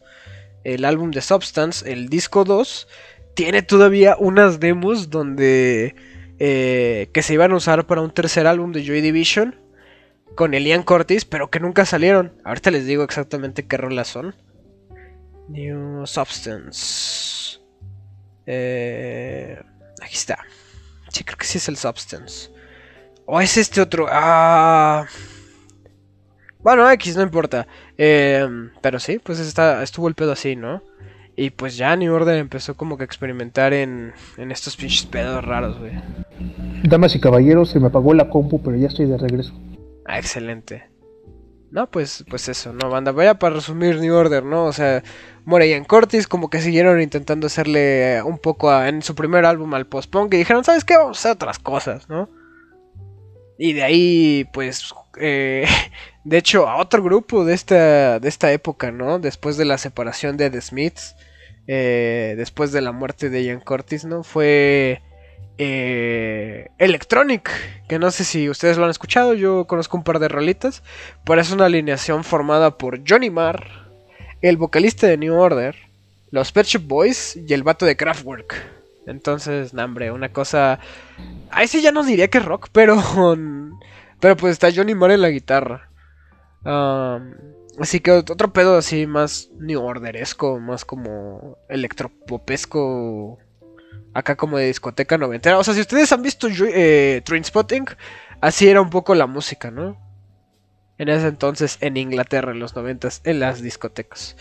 el 0.64 0.84
álbum 0.84 1.12
de 1.12 1.22
Substance, 1.22 1.90
el 1.90 2.10
disco 2.10 2.44
2, 2.44 2.88
tiene 3.34 3.62
todavía 3.62 4.16
unas 4.20 4.60
demos 4.60 5.10
donde 5.10 5.96
eh, 6.40 7.10
que 7.14 7.24
se 7.24 7.34
iban 7.34 7.52
a 7.54 7.56
usar 7.56 7.88
para 7.88 8.02
un 8.02 8.12
tercer 8.12 8.46
álbum 8.46 8.72
de 8.74 8.84
Joy 8.84 9.02
Division 9.02 9.56
con 10.36 10.54
Elian 10.54 10.84
Curtis, 10.84 11.24
pero 11.24 11.50
que 11.50 11.60
nunca 11.60 11.86
salieron. 11.86 12.34
Ahorita 12.44 12.72
les 12.72 12.86
digo 12.86 13.04
exactamente 13.04 13.68
qué 13.68 13.78
rolas 13.78 14.08
son. 14.08 14.36
New 15.48 16.06
Substance. 16.06 17.60
Eh, 18.46 19.62
aquí 20.02 20.16
está. 20.16 20.40
Sí, 21.10 21.24
creo 21.24 21.38
que 21.38 21.46
sí 21.46 21.58
es 21.58 21.70
el 21.70 21.78
Substance. 21.78 22.50
O 23.26 23.40
es 23.40 23.56
este 23.58 23.80
otro. 23.80 24.08
Ah. 24.10 25.08
Bueno, 26.64 26.90
X, 26.92 27.16
no 27.18 27.24
importa. 27.24 27.68
Eh, 27.98 28.48
pero 28.82 29.00
sí, 29.00 29.20
pues 29.20 29.40
está, 29.40 29.82
estuvo 29.84 30.08
el 30.08 30.16
pedo 30.16 30.32
así, 30.34 30.56
¿no? 30.56 30.82
Y 31.36 31.50
pues 31.52 31.78
ya 31.78 31.96
New 31.96 32.14
Order 32.14 32.38
empezó 32.38 32.76
como 32.76 32.98
que 32.98 33.04
a 33.04 33.06
experimentar 33.06 33.74
en, 33.74 34.14
en 34.38 34.52
estos 34.52 34.76
pinches 34.78 35.06
pedos 35.06 35.44
raros, 35.44 35.80
güey. 35.80 35.94
Damas 36.84 37.16
y 37.16 37.20
caballeros, 37.20 37.70
se 37.70 37.80
me 37.80 37.88
apagó 37.88 38.14
la 38.14 38.30
compu, 38.30 38.62
pero 38.62 38.76
ya 38.78 38.88
estoy 38.88 39.06
de 39.08 39.18
regreso. 39.18 39.54
Ah, 40.06 40.20
excelente. 40.20 40.90
No, 41.72 41.90
pues, 41.90 42.26
pues 42.30 42.50
eso, 42.50 42.74
no, 42.74 42.90
banda. 42.90 43.14
Vaya 43.14 43.40
para 43.40 43.56
resumir 43.56 43.98
New 44.00 44.14
Order, 44.14 44.44
¿no? 44.44 44.66
O 44.66 44.74
sea, 44.74 45.04
Morey 45.46 45.74
y 45.74 45.82
Cortis 45.86 46.28
como 46.28 46.50
que 46.50 46.60
siguieron 46.60 47.02
intentando 47.02 47.48
hacerle 47.48 48.22
un 48.24 48.38
poco 48.38 48.70
a- 48.70 48.90
en 48.90 49.02
su 49.02 49.16
primer 49.16 49.46
álbum 49.46 49.74
al 49.74 49.88
post-punk 49.88 50.34
y 50.34 50.38
dijeron, 50.38 50.66
¿sabes 50.66 50.84
qué? 50.84 50.98
Vamos 50.98 51.18
a 51.18 51.20
hacer 51.22 51.32
otras 51.32 51.60
cosas, 51.60 52.10
¿no? 52.10 52.30
Y 53.58 53.72
de 53.74 53.84
ahí, 53.84 54.46
pues, 54.52 54.94
eh, 55.20 55.66
de 56.24 56.38
hecho, 56.38 56.68
a 56.68 56.78
otro 56.78 57.04
grupo 57.04 57.46
de 57.46 57.54
esta, 57.54 58.20
de 58.20 58.30
esta 58.30 58.52
época, 58.52 58.92
¿no? 58.92 59.20
Después 59.20 59.58
de 59.58 59.66
la 59.66 59.78
separación 59.78 60.38
de 60.38 60.50
The 60.50 60.62
Smiths, 60.62 61.16
eh, 61.68 62.36
después 62.38 62.72
de 62.72 62.82
la 62.82 62.92
muerte 62.92 63.30
de 63.30 63.44
Ian 63.44 63.60
Curtis, 63.60 64.06
¿no? 64.06 64.24
Fue 64.24 65.02
eh, 65.58 66.70
Electronic, 66.78 67.50
que 67.88 68.00
no 68.00 68.12
sé 68.12 68.24
si 68.24 68.50
ustedes 68.50 68.78
lo 68.78 68.86
han 68.86 68.92
escuchado, 68.92 69.34
yo 69.34 69.68
conozco 69.68 69.98
un 69.98 70.04
par 70.04 70.20
de 70.20 70.28
rolitas, 70.28 70.84
pero 71.26 71.40
es 71.40 71.52
una 71.52 71.66
alineación 71.66 72.24
formada 72.24 72.78
por 72.78 73.02
Johnny 73.08 73.30
Marr, 73.30 73.68
el 74.42 74.58
vocalista 74.58 75.08
de 75.08 75.18
New 75.18 75.36
Order, 75.36 75.76
los 76.32 76.52
Pet 76.52 76.68
Boys 76.82 77.36
y 77.36 77.54
el 77.54 77.64
vato 77.64 77.86
de 77.86 77.96
Kraftwerk. 77.96 78.82
Entonces, 79.06 79.74
nah, 79.74 79.86
hombre, 79.86 80.12
una 80.12 80.30
cosa. 80.30 80.80
Ahí 81.50 81.68
sí 81.68 81.82
ya 81.82 81.92
no 81.92 82.04
diría 82.04 82.30
que 82.30 82.38
es 82.38 82.46
rock, 82.46 82.70
pero. 82.72 82.96
Pero 84.22 84.38
pues 84.38 84.54
está 84.54 84.70
Johnny 84.74 84.96
Marr 84.96 85.12
en 85.12 85.22
la 85.22 85.30
guitarra. 85.30 85.90
Así 87.80 88.00
que 88.00 88.12
otro 88.12 88.54
pedo 88.54 88.78
así 88.78 89.08
más 89.08 89.50
New 89.58 89.82
Orderesco, 89.82 90.60
más 90.60 90.86
como 90.86 91.58
electropopesco. 91.68 93.40
Acá 94.14 94.36
como 94.36 94.58
de 94.58 94.68
discoteca 94.68 95.18
noventera. 95.18 95.58
O 95.58 95.64
sea, 95.64 95.74
si 95.74 95.82
ustedes 95.82 96.12
han 96.12 96.22
visto 96.22 96.48
eh, 96.50 97.22
Trainspotting, 97.26 97.86
así 98.42 98.70
era 98.70 98.82
un 98.82 98.90
poco 98.90 99.16
la 99.16 99.26
música, 99.26 99.72
¿no? 99.72 99.98
En 100.98 101.10
ese 101.10 101.28
entonces 101.28 101.78
en 101.82 101.98
Inglaterra, 101.98 102.52
en 102.52 102.60
los 102.60 102.76
noventas, 102.76 103.22
en 103.24 103.40
las 103.40 103.62
discotecas. 103.62 104.38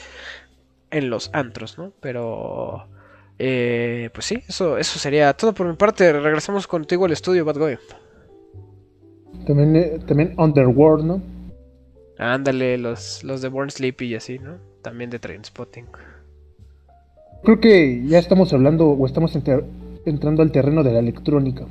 En 0.90 1.08
los 1.08 1.30
antros, 1.32 1.78
¿no? 1.78 1.92
Pero... 2.00 2.88
Eh, 3.38 4.10
pues 4.12 4.26
sí, 4.26 4.44
eso, 4.46 4.76
eso 4.76 4.98
sería 4.98 5.32
todo 5.32 5.54
por 5.54 5.66
mi 5.66 5.74
parte. 5.76 6.12
Regresamos 6.12 6.66
contigo 6.66 7.06
al 7.06 7.12
estudio, 7.12 7.46
Bad 7.46 7.56
Boy. 7.56 7.78
También, 9.46 9.76
eh, 9.76 9.98
también 10.06 10.34
Underworld, 10.38 11.04
¿no? 11.04 11.22
Ándale, 12.18 12.78
los, 12.78 13.24
los 13.24 13.40
de 13.42 13.48
Born 13.48 13.70
Sleepy 13.70 14.06
y 14.06 14.14
así, 14.14 14.38
¿no? 14.38 14.58
También 14.82 15.10
de 15.10 15.18
Trainspotting. 15.18 15.86
Creo 17.42 17.60
que 17.60 18.04
ya 18.06 18.18
estamos 18.18 18.52
hablando 18.52 18.88
o 18.88 19.06
estamos 19.06 19.34
entrando 20.04 20.42
al 20.42 20.52
terreno 20.52 20.82
de 20.82 20.92
la 20.92 20.98
electrónica. 20.98 21.64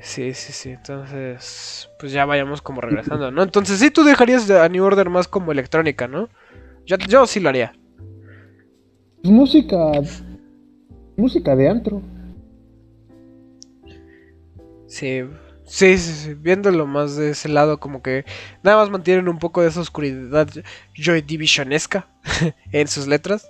Sí, 0.00 0.34
sí, 0.34 0.52
sí. 0.52 0.70
Entonces, 0.70 1.88
pues 1.98 2.12
ya 2.12 2.24
vayamos 2.24 2.62
como 2.62 2.80
regresando, 2.80 3.30
¿no? 3.30 3.42
Entonces, 3.42 3.78
sí, 3.78 3.90
tú 3.90 4.02
dejarías 4.02 4.50
a 4.50 4.68
New 4.68 4.84
Order 4.84 5.08
más 5.10 5.28
como 5.28 5.52
electrónica, 5.52 6.08
¿no? 6.08 6.28
Yo, 6.86 6.96
yo 6.96 7.26
sí 7.26 7.38
lo 7.38 7.50
haría. 7.50 7.72
Pues 9.22 9.32
música 9.32 9.92
música 11.20 11.54
de 11.54 11.68
antro. 11.68 12.02
Sí, 14.86 15.22
sí, 15.70 16.12
sí, 16.12 16.34
viéndolo 16.34 16.86
más 16.86 17.16
de 17.16 17.30
ese 17.30 17.48
lado, 17.48 17.78
como 17.78 18.02
que 18.02 18.24
nada 18.62 18.76
más 18.76 18.90
mantienen 18.90 19.28
un 19.28 19.38
poco 19.38 19.62
de 19.62 19.68
esa 19.68 19.80
oscuridad 19.80 20.48
Joy 20.94 21.22
Divisionesca 21.22 22.08
en 22.72 22.88
sus 22.88 23.06
letras. 23.06 23.48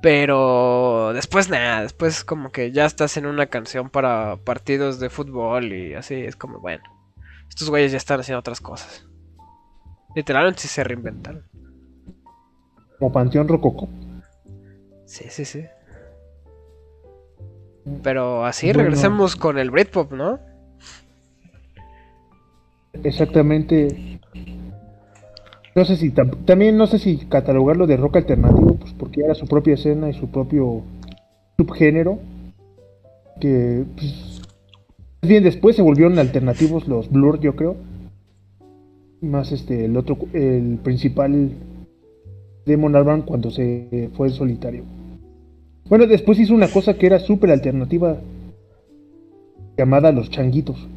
Pero 0.00 1.12
después 1.14 1.48
nada, 1.48 1.82
después 1.82 2.24
como 2.24 2.50
que 2.50 2.72
ya 2.72 2.84
estás 2.84 3.16
en 3.16 3.26
una 3.26 3.46
canción 3.46 3.88
para 3.88 4.36
partidos 4.36 5.00
de 5.00 5.08
fútbol 5.08 5.72
y 5.72 5.94
así, 5.94 6.14
es 6.14 6.36
como, 6.36 6.60
bueno, 6.60 6.82
estos 7.48 7.70
güeyes 7.70 7.92
ya 7.92 7.98
están 7.98 8.20
haciendo 8.20 8.40
otras 8.40 8.60
cosas. 8.60 9.06
Literalmente 10.14 10.60
sí 10.60 10.68
se 10.68 10.84
reinventaron. 10.84 11.44
Como 12.98 13.12
Panteón 13.12 13.48
Rococo. 13.48 13.88
Sí, 15.06 15.24
sí, 15.30 15.44
sí. 15.44 15.64
Pero 18.02 18.44
así 18.44 18.72
regresemos 18.72 19.36
con 19.36 19.58
el 19.58 19.70
Britpop, 19.70 20.12
¿no? 20.12 20.38
Exactamente. 23.02 24.20
No 25.74 25.84
sé 25.84 25.96
si 25.96 26.10
también 26.10 26.76
no 26.76 26.86
sé 26.86 26.98
si 26.98 27.16
catalogarlo 27.16 27.86
de 27.86 27.96
rock 27.96 28.16
alternativo, 28.16 28.76
pues 28.76 28.92
porque 28.92 29.22
era 29.22 29.34
su 29.34 29.46
propia 29.46 29.74
escena 29.74 30.08
y 30.08 30.14
su 30.14 30.28
propio 30.28 30.82
subgénero. 31.58 32.20
Que 33.40 33.84
pues, 33.96 34.42
bien 35.22 35.42
después 35.42 35.74
se 35.74 35.82
volvieron 35.82 36.18
alternativos 36.18 36.86
los 36.86 37.10
Blur, 37.10 37.40
yo 37.40 37.56
creo. 37.56 37.76
Más 39.20 39.50
este 39.52 39.86
el 39.86 39.96
otro 39.96 40.18
el 40.32 40.78
principal 40.82 41.52
Demon 42.66 42.94
Albarn 42.94 43.22
cuando 43.22 43.50
se 43.50 44.10
fue 44.14 44.28
en 44.28 44.34
solitario. 44.34 44.84
Bueno, 45.88 46.06
después 46.06 46.38
hizo 46.38 46.54
una 46.54 46.68
cosa 46.68 46.94
que 46.94 47.06
era 47.06 47.18
súper 47.18 47.50
alternativa, 47.50 48.18
llamada 49.76 50.12
Los 50.12 50.30
Changuitos. 50.30 50.88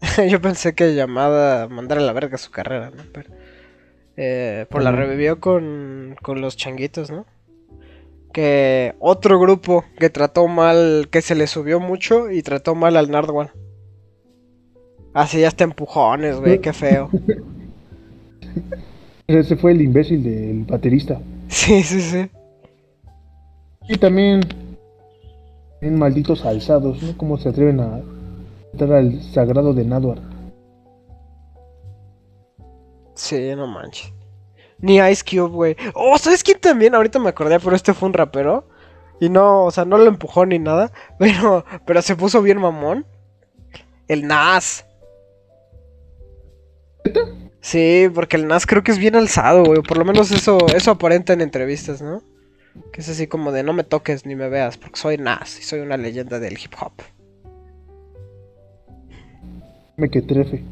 Yo 0.28 0.40
pensé 0.40 0.74
que 0.74 0.94
llamada 0.94 1.68
mandar 1.68 1.98
a 1.98 2.02
la 2.02 2.12
verga 2.12 2.38
su 2.38 2.50
carrera, 2.50 2.90
¿no? 2.90 3.02
Pero, 3.12 3.30
eh, 4.16 4.66
por 4.70 4.82
la 4.82 4.92
revivió 4.92 5.40
con, 5.40 6.16
con 6.22 6.40
Los 6.40 6.56
Changuitos, 6.56 7.10
¿no? 7.10 7.26
Que 8.32 8.94
otro 8.98 9.40
grupo 9.40 9.84
que 9.98 10.10
trató 10.10 10.46
mal, 10.46 11.08
que 11.10 11.20
se 11.20 11.34
le 11.34 11.46
subió 11.46 11.80
mucho 11.80 12.30
y 12.30 12.42
trató 12.42 12.74
mal 12.74 12.96
al 12.96 13.10
Nardwan. 13.10 13.50
Así 15.12 15.44
hasta 15.44 15.64
empujones, 15.64 16.38
güey, 16.38 16.60
qué 16.60 16.72
feo. 16.72 17.10
Ese 19.26 19.56
fue 19.56 19.72
el 19.72 19.80
imbécil 19.80 20.22
del 20.22 20.64
baterista. 20.64 21.20
Sí, 21.50 21.82
sí, 21.82 22.00
sí. 22.00 22.30
Y 23.88 23.96
también 23.96 24.40
en 25.80 25.98
malditos 25.98 26.44
alzados, 26.44 27.02
¿no? 27.02 27.16
Cómo 27.16 27.38
se 27.38 27.48
atreven 27.48 27.80
a 27.80 28.00
entrar 28.72 28.92
al 28.92 29.22
sagrado 29.22 29.72
de 29.72 29.84
Nadwar. 29.84 30.20
Sí, 33.14 33.54
no 33.54 33.66
manches. 33.66 34.12
Ni 34.78 34.96
Ice 34.96 35.22
Cube, 35.24 35.50
güey. 35.50 35.76
Oh, 35.94 36.16
¿sabes 36.18 36.42
quién 36.42 36.58
también? 36.58 36.94
Ahorita 36.94 37.18
me 37.18 37.28
acordé, 37.28 37.60
pero 37.60 37.76
este 37.76 37.92
fue 37.92 38.08
un 38.08 38.14
rapero. 38.14 38.66
Y 39.20 39.28
no, 39.28 39.64
o 39.66 39.70
sea, 39.70 39.84
no 39.84 39.98
lo 39.98 40.06
empujó 40.06 40.46
ni 40.46 40.58
nada. 40.58 40.90
Pero, 41.18 41.66
pero 41.84 42.00
se 42.00 42.16
puso 42.16 42.40
bien 42.40 42.58
mamón. 42.58 43.04
El 44.08 44.26
Nas. 44.26 44.86
Sí, 47.60 48.08
porque 48.14 48.36
el 48.36 48.48
Nas 48.48 48.66
creo 48.66 48.82
que 48.82 48.92
es 48.92 48.98
bien 48.98 49.16
alzado, 49.16 49.64
güey. 49.64 49.82
Por 49.82 49.98
lo 49.98 50.06
menos 50.06 50.30
eso, 50.30 50.58
eso 50.74 50.92
aparenta 50.92 51.34
en 51.34 51.42
entrevistas, 51.42 52.00
¿no? 52.00 52.22
Que 52.92 53.02
es 53.02 53.08
así 53.10 53.26
como 53.26 53.52
de 53.52 53.62
no 53.62 53.74
me 53.74 53.84
toques 53.84 54.24
ni 54.24 54.34
me 54.34 54.48
veas, 54.48 54.78
porque 54.78 54.98
soy 54.98 55.18
Nas 55.18 55.58
y 55.58 55.62
soy 55.62 55.80
una 55.80 55.98
leyenda 55.98 56.38
del 56.38 56.54
hip 56.54 56.72
hop. 56.80 56.92
Me 59.96 60.10
que 60.10 60.22
trefe. 60.22 60.64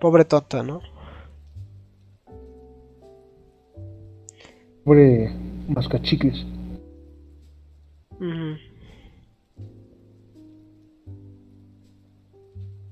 Pobre 0.00 0.24
Tota, 0.24 0.62
¿no? 0.62 0.80
Pobre 4.84 5.30
mascachicles. 5.68 6.44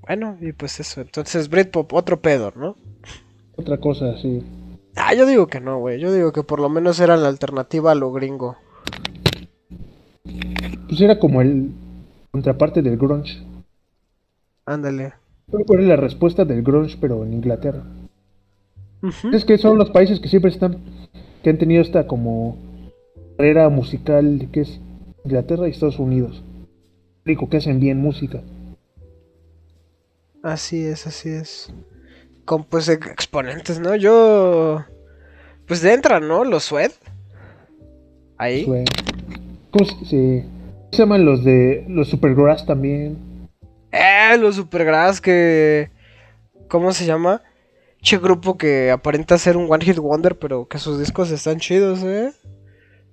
Bueno, 0.03 0.37
y 0.41 0.53
pues 0.53 0.81
eso. 0.81 1.01
Entonces, 1.01 1.49
Britpop, 1.49 1.93
otro 1.93 2.21
pedo, 2.21 2.53
¿no? 2.57 2.77
Otra 3.57 3.79
cosa, 3.79 4.17
sí. 4.19 4.43
Ah, 4.97 5.15
yo 5.15 5.27
digo 5.27 5.47
que 5.47 5.61
no, 5.61 5.79
güey. 5.79 6.01
Yo 6.01 6.13
digo 6.13 6.33
que 6.33 6.43
por 6.43 6.61
lo 6.61 6.69
menos 6.69 6.99
era 7.01 7.17
la 7.17 7.29
alternativa 7.29 7.93
a 7.93 7.95
lo 7.95 8.13
gringo. 8.13 8.57
Pues 10.89 11.01
era 11.01 11.19
como 11.19 11.41
el 11.41 11.71
contraparte 12.33 12.83
del 12.83 12.97
grunge. 12.97 13.50
Ándale. 14.71 15.15
Era 15.69 15.83
la 15.83 15.97
respuesta 15.97 16.45
del 16.45 16.63
grunge, 16.63 16.97
pero 17.01 17.25
en 17.25 17.33
Inglaterra. 17.33 17.83
Es 19.33 19.45
que 19.45 19.59
son 19.59 19.79
los 19.79 19.91
países 19.91 20.21
que 20.21 20.29
siempre 20.29 20.51
están, 20.51 20.79
que 21.43 21.51
han 21.51 21.59
tenido 21.59 21.83
esta 21.83 22.07
como 22.07 22.57
carrera 23.37 23.69
musical 23.69 24.49
que 24.53 24.61
es 24.61 24.81
Inglaterra 25.25 25.67
y 25.67 25.73
Estados 25.73 25.99
Unidos. 25.99 26.45
Rico, 27.25 27.49
que 27.49 27.57
hacen 27.57 27.81
bien 27.81 27.99
música. 27.99 28.43
Así 30.43 30.85
es, 30.85 31.07
así 31.07 31.31
es 31.31 31.73
con 32.51 32.65
pues 32.65 32.89
exponentes, 32.89 33.79
¿no? 33.79 33.95
Yo 33.95 34.85
pues 35.69 35.83
de 35.83 35.95
entra, 35.95 36.19
¿no? 36.19 36.43
Los 36.43 36.65
Sweat. 36.65 36.91
Ahí. 38.39 38.67
¿Cómo 39.71 39.85
se, 39.85 40.05
se, 40.05 40.45
llaman 40.91 41.25
los 41.25 41.45
de 41.45 41.85
los 41.89 42.09
Supergrass 42.09 42.67
también? 42.67 43.30
Eh, 43.93 44.37
los 44.39 44.57
Supergrass 44.57 45.21
que 45.21 45.91
¿cómo 46.69 46.93
se 46.93 47.05
llama? 47.05 47.43
Che 48.01 48.19
grupo 48.19 48.57
que 48.57 48.91
aparenta 48.91 49.37
ser 49.37 49.57
un 49.57 49.71
One 49.71 49.85
Hit 49.85 49.99
Wonder, 49.99 50.39
pero 50.39 50.67
que 50.67 50.79
sus 50.79 50.99
discos 50.99 51.31
están 51.31 51.59
chidos, 51.59 52.03
¿eh? 52.03 52.33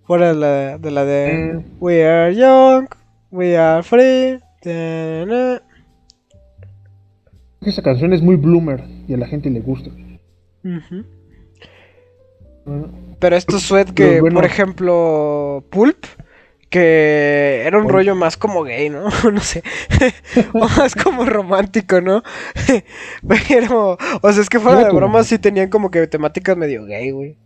Fuera 0.03 0.29
de 0.29 0.35
la 0.35 0.77
de, 0.77 0.91
la 0.91 1.03
de 1.03 1.51
eh. 1.51 1.65
We 1.79 2.07
Are 2.07 2.33
Young, 2.33 2.87
We 3.31 3.57
Are 3.57 3.83
Free. 3.83 4.39
Esa 7.61 7.81
canción 7.81 8.13
es 8.13 8.21
muy 8.21 8.35
bloomer 8.35 8.83
y 9.07 9.13
a 9.13 9.17
la 9.17 9.27
gente 9.27 9.49
le 9.49 9.59
gusta. 9.59 9.89
Pero 13.19 13.35
estos 13.35 13.63
sweat 13.63 13.89
que, 13.91 14.21
por 14.21 14.45
ejemplo, 14.45 15.65
Pulp, 15.69 16.05
que 16.69 17.63
era 17.65 17.77
un 17.77 17.89
rollo 17.89 18.15
más 18.15 18.37
como 18.37 18.63
gay, 18.63 18.89
¿no? 18.89 19.09
no 19.31 19.39
sé. 19.39 19.63
o 20.53 20.67
más 20.67 20.95
como 20.95 21.25
romántico, 21.25 22.01
¿no? 22.01 22.23
Pero, 23.27 23.97
o 24.21 24.31
sea, 24.31 24.41
es 24.41 24.49
que 24.49 24.59
fuera 24.59 24.85
de 24.85 24.93
broma 24.93 25.23
sí 25.23 25.39
tenían 25.39 25.69
como 25.69 25.91
que 25.91 26.07
temáticas 26.07 26.57
medio 26.57 26.85
gay, 26.85 27.11
güey. 27.11 27.37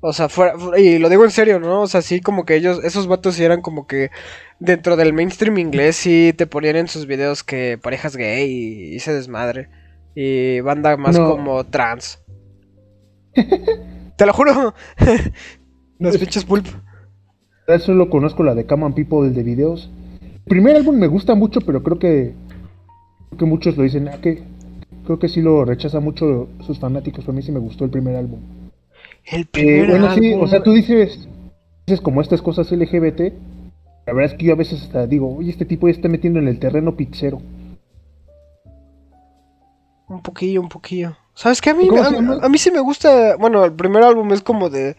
O 0.00 0.12
sea, 0.12 0.28
fuera, 0.28 0.54
y 0.78 0.98
lo 0.98 1.08
digo 1.08 1.24
en 1.24 1.30
serio, 1.32 1.58
¿no? 1.58 1.82
O 1.82 1.86
sea, 1.88 2.02
sí 2.02 2.20
como 2.20 2.44
que 2.44 2.54
ellos, 2.54 2.80
esos 2.84 3.08
vatos 3.08 3.34
sí 3.34 3.42
eran 3.42 3.62
como 3.62 3.86
que 3.88 4.10
dentro 4.60 4.96
del 4.96 5.12
mainstream 5.12 5.58
inglés 5.58 5.96
sí 5.96 6.32
te 6.36 6.46
ponían 6.46 6.76
en 6.76 6.88
sus 6.88 7.06
videos 7.06 7.42
que 7.42 7.78
parejas 7.82 8.16
gay 8.16 8.94
y, 8.94 9.00
se 9.00 9.12
desmadre. 9.12 9.70
Y 10.14 10.60
banda 10.60 10.96
más 10.96 11.18
como 11.18 11.64
trans. 11.64 12.22
Te 14.16 14.26
lo 14.26 14.32
juro. 14.32 14.74
Los 15.98 16.18
pinches 16.18 16.44
pulp. 16.44 16.66
Solo 17.78 18.08
conozco 18.08 18.42
la 18.42 18.54
de 18.54 18.64
Common 18.64 18.94
People 18.94 19.28
de 19.28 19.42
videos. 19.42 19.90
El 20.22 20.40
primer 20.44 20.74
álbum 20.74 20.96
me 20.96 21.06
gusta 21.06 21.34
mucho, 21.34 21.60
pero 21.60 21.82
creo 21.82 21.98
que, 21.98 22.32
creo 23.28 23.38
que 23.38 23.44
muchos 23.44 23.76
lo 23.76 23.82
dicen. 23.82 24.08
Ah, 24.08 24.18
que 24.22 24.42
creo 25.04 25.18
que 25.18 25.28
sí 25.28 25.42
lo 25.42 25.66
rechaza 25.66 26.00
mucho 26.00 26.48
sus 26.66 26.78
fanáticos. 26.78 27.28
A 27.28 27.32
mí 27.32 27.42
sí 27.42 27.52
me 27.52 27.58
gustó 27.58 27.84
el 27.84 27.90
primer 27.90 28.16
álbum. 28.16 28.40
El 29.26 29.44
primer 29.46 29.84
Eh, 29.84 29.86
bueno, 29.90 30.14
sí, 30.14 30.32
o 30.32 30.48
sea, 30.48 30.62
tú 30.62 30.72
dices, 30.72 31.28
dices 31.86 32.00
como 32.00 32.22
estas 32.22 32.40
cosas 32.40 32.72
LGBT. 32.72 33.34
La 34.06 34.14
verdad 34.14 34.32
es 34.32 34.38
que 34.38 34.46
yo 34.46 34.54
a 34.54 34.56
veces 34.56 34.82
hasta 34.82 35.06
digo, 35.06 35.36
oye, 35.36 35.50
este 35.50 35.66
tipo 35.66 35.88
ya 35.88 35.92
está 35.92 36.08
metiendo 36.08 36.38
en 36.38 36.48
el 36.48 36.58
terreno 36.58 36.96
pizzero. 36.96 37.42
Un 40.08 40.22
poquillo, 40.22 40.62
un 40.62 40.70
poquillo. 40.70 41.18
¿Sabes 41.34 41.60
qué? 41.60 41.70
A 41.70 41.74
mí, 41.74 41.86
a 42.42 42.48
mí 42.48 42.56
sí 42.56 42.70
me 42.70 42.80
gusta. 42.80 43.36
Bueno, 43.36 43.62
el 43.66 43.74
primer 43.74 44.02
álbum 44.02 44.32
es 44.32 44.40
como 44.40 44.70
de. 44.70 44.96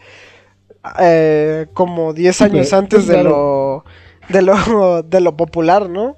Eh, 0.99 1.67
como 1.73 2.13
10 2.13 2.35
Sí, 2.35 2.43
años 2.43 2.73
antes 2.73 3.07
de 3.07 3.23
lo. 3.23 3.83
De 4.29 4.41
lo, 4.41 5.01
de 5.03 5.21
lo 5.21 5.35
popular, 5.37 5.89
¿no? 5.89 6.15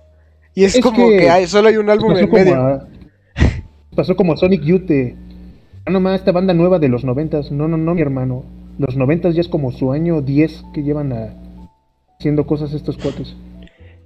Y 0.54 0.66
es, 0.66 0.76
Es 0.76 0.82
como 0.82 1.08
que 1.10 1.18
que, 1.18 1.30
hay, 1.30 1.48
solo 1.48 1.70
hay 1.70 1.78
un 1.78 1.90
álbum 1.90 2.12
en 2.16 2.30
medio. 2.30 2.56
a- 2.56 2.88
pasó 3.96 4.16
como 4.16 4.36
Sonic 4.38 4.62
Youth 4.64 4.90
ah, 5.86 5.92
nomás 5.92 6.20
esta 6.20 6.32
banda 6.32 6.54
nueva 6.54 6.80
de 6.80 6.90
los 6.90 7.04
noventas. 7.06 7.52
No, 7.52 7.68
no, 7.68 7.78
no, 7.78 7.94
mi 7.96 8.02
hermano. 8.02 8.44
Los 8.78 8.96
noventas 8.98 9.36
ya 9.36 9.42
es 9.42 9.48
como 9.48 9.72
su 9.72 9.92
año 9.92 10.22
10 10.22 10.64
que 10.74 10.84
llevan 10.84 11.14
a, 11.14 11.36
haciendo 12.20 12.46
cosas 12.46 12.74
estos 12.74 12.98
cuates. 12.98 13.36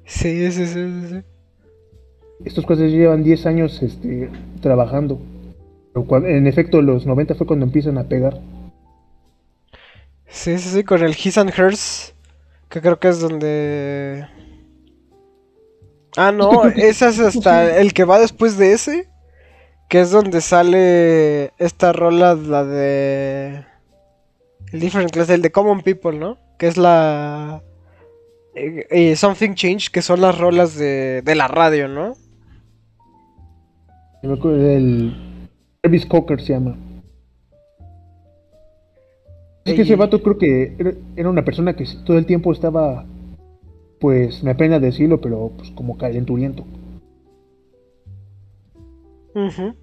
Sí, 0.05 0.51
sí, 0.51 0.65
sí, 0.67 0.73
sí, 0.73 1.07
sí. 1.09 1.15
Estos 2.43 2.65
cuates 2.65 2.91
ya 2.91 2.97
llevan 2.97 3.23
10 3.23 3.45
años 3.45 3.81
este, 3.81 4.29
trabajando. 4.61 5.19
En 6.25 6.45
efecto, 6.45 6.81
los 6.81 7.05
90 7.05 7.35
fue 7.35 7.47
cuando 7.47 7.65
empiezan 7.65 7.97
a 7.97 8.03
pegar. 8.03 8.39
Sí, 10.27 10.57
sí, 10.59 10.69
sí, 10.69 10.83
con 10.83 11.03
el 11.03 11.11
His 11.11 11.37
and 11.37 11.51
Hers. 11.57 12.13
Que 12.69 12.81
creo 12.81 12.99
que 12.99 13.07
es 13.09 13.19
donde. 13.19 14.27
Ah, 16.17 16.31
no, 16.31 16.65
ese 16.75 17.07
es 17.09 17.19
hasta 17.19 17.77
el 17.77 17.93
que 17.93 18.03
va 18.05 18.19
después 18.19 18.57
de 18.57 18.73
ese. 18.73 19.09
Que 19.89 20.01
es 20.01 20.11
donde 20.11 20.41
sale 20.41 21.53
esta 21.57 21.93
rola, 21.93 22.35
la 22.35 22.63
de. 22.65 23.65
El 24.71 24.79
Different 24.79 25.11
Class, 25.11 25.29
el 25.29 25.41
de 25.41 25.51
Common 25.51 25.81
People, 25.81 26.17
¿no? 26.17 26.37
Que 26.57 26.67
es 26.67 26.77
la. 26.77 27.63
eh, 28.55 28.87
eh, 28.89 29.15
Something 29.15 29.53
Change, 29.55 29.91
que 29.91 30.01
son 30.01 30.21
las 30.21 30.37
rolas 30.37 30.75
de, 30.75 31.21
de 31.23 31.35
la 31.35 31.47
radio, 31.47 31.87
¿no? 31.87 32.15
Yo 34.23 34.29
me 34.29 34.35
acuerdo 34.35 34.57
del 34.57 35.49
Travis 35.81 36.05
Cocker 36.07 36.41
se 36.41 36.53
llama. 36.53 36.75
Es 39.65 39.73
que 39.73 39.81
ese 39.81 39.95
vato 39.95 40.21
creo 40.21 40.37
que 40.37 40.75
era, 41.15 41.29
una 41.29 41.43
persona 41.43 41.75
que 41.75 41.85
todo 42.05 42.19
el 42.19 42.27
tiempo 42.27 42.51
estaba, 42.51 43.03
pues 43.99 44.43
me 44.43 44.51
apena 44.51 44.79
decirlo, 44.79 45.19
pero 45.19 45.51
pues 45.57 45.71
como 45.71 45.97
calenturiento. 45.97 46.63
Ujú. 49.33 49.75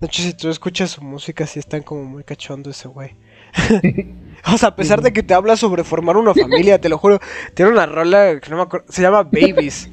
De 0.00 0.06
hecho, 0.06 0.22
si 0.22 0.32
tú 0.32 0.48
escuchas 0.48 0.90
su 0.90 1.02
música, 1.02 1.46
sí 1.46 1.58
están 1.58 1.82
como 1.82 2.04
muy 2.04 2.24
cachondo 2.24 2.70
ese 2.70 2.88
güey. 2.88 3.10
O 4.46 4.56
sea, 4.56 4.68
a 4.70 4.76
pesar 4.76 5.02
de 5.02 5.12
que 5.12 5.24
te 5.24 5.34
habla 5.34 5.56
sobre 5.56 5.82
formar 5.82 6.16
una 6.16 6.32
familia, 6.32 6.80
te 6.80 6.88
lo 6.88 6.96
juro, 6.96 7.18
tiene 7.54 7.72
una 7.72 7.86
rola 7.86 8.38
que 8.40 8.50
no 8.50 8.56
me 8.56 8.62
acuerdo, 8.62 8.86
se 8.88 9.02
llama 9.02 9.24
Babies. 9.24 9.90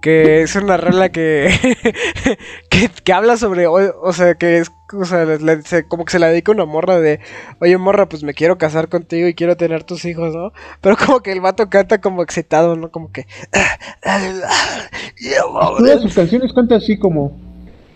Que 0.00 0.40
es 0.42 0.56
una 0.56 0.76
rola 0.78 1.10
que, 1.10 1.50
que, 2.70 2.88
que 3.04 3.12
habla 3.12 3.36
sobre, 3.36 3.66
o, 3.66 3.74
o 4.02 4.12
sea, 4.14 4.34
que 4.34 4.58
es, 4.58 4.72
o 4.92 5.04
sea, 5.04 5.24
le- 5.26 5.38
le- 5.38 5.62
se- 5.62 5.86
como 5.86 6.04
que 6.06 6.12
se 6.12 6.18
la 6.18 6.28
dedica 6.28 6.52
a 6.52 6.54
una 6.54 6.64
morra 6.64 6.98
de, 7.00 7.20
oye 7.60 7.76
morra, 7.76 8.08
pues 8.08 8.22
me 8.22 8.32
quiero 8.32 8.56
casar 8.56 8.88
contigo 8.88 9.28
y 9.28 9.34
quiero 9.34 9.56
tener 9.58 9.84
tus 9.84 10.04
hijos, 10.06 10.34
¿no? 10.34 10.52
Pero 10.80 10.96
como 10.96 11.20
que 11.20 11.32
el 11.32 11.40
vato 11.42 11.68
canta 11.68 12.00
como 12.00 12.22
excitado, 12.22 12.76
¿no? 12.76 12.90
Como 12.90 13.12
que... 13.12 13.26
Todas 15.78 16.02
sus 16.02 16.14
canciones 16.14 16.52
canta 16.52 16.76
así 16.76 16.98
como, 16.98 17.38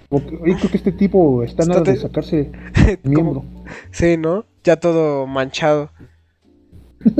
como 0.08 0.26
que, 0.26 0.36
oye, 0.36 0.56
creo 0.58 0.70
que 0.70 0.76
este 0.76 0.92
tipo 0.92 1.42
está 1.42 1.62
Está 1.62 1.74
nada 1.74 1.90
de 1.92 1.96
sacarse 1.98 2.50
como- 3.02 3.14
miembro. 3.14 3.44
Sí, 3.90 4.16
¿no? 4.16 4.44
Ya 4.62 4.76
todo 4.76 5.26
manchado. 5.26 5.90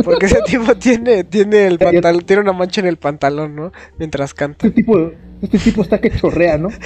Porque 0.05 0.27
ese 0.27 0.41
tipo 0.47 0.75
tiene, 0.77 1.25
tiene 1.25 1.67
el 1.67 1.79
pantalón, 1.79 2.25
tiene 2.25 2.43
una 2.43 2.53
mancha 2.53 2.81
en 2.81 2.87
el 2.87 2.97
pantalón, 2.97 3.55
¿no? 3.55 3.73
Mientras 3.99 4.33
canta. 4.35 4.67
Este 4.67 4.83
tipo, 4.83 5.11
este 5.43 5.59
tipo 5.59 5.83
está 5.83 6.01
que 6.01 6.11
chorrea, 6.11 6.59
¿no? 6.59 6.69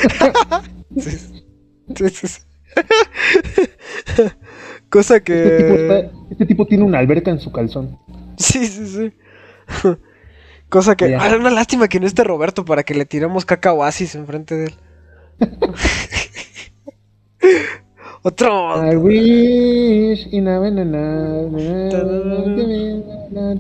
Sí, 0.97 2.09
sí, 2.11 2.27
sí. 2.29 2.41
Cosa 4.91 5.21
que. 5.21 5.33
Este 5.43 5.57
tipo, 5.63 5.75
está- 5.75 6.11
este 6.31 6.47
tipo 6.47 6.67
tiene 6.67 6.85
una 6.85 6.99
alberca 6.99 7.31
en 7.31 7.41
su 7.41 7.53
calzón. 7.53 7.99
Sí, 8.37 8.67
sí, 8.67 8.87
sí. 8.87 9.13
Cosa 10.69 10.97
que. 10.97 11.15
Ah, 11.15 11.35
una 11.39 11.51
lástima 11.51 11.89
que 11.89 12.01
no 12.01 12.07
esté 12.07 12.25
Roberto 12.25 12.65
para 12.65 12.83
que 12.83 12.95
le 12.95 13.07
tiremos 13.07 13.45
caca 13.45 13.73
oasis 13.73 14.15
enfrente 14.15 14.55
de 14.57 14.67
él. 14.67 14.75
Otro. 18.29 18.87
I 18.93 18.95
wish 18.97 20.27
in 20.33 20.49
a 20.49 20.59
banana, 20.59 21.49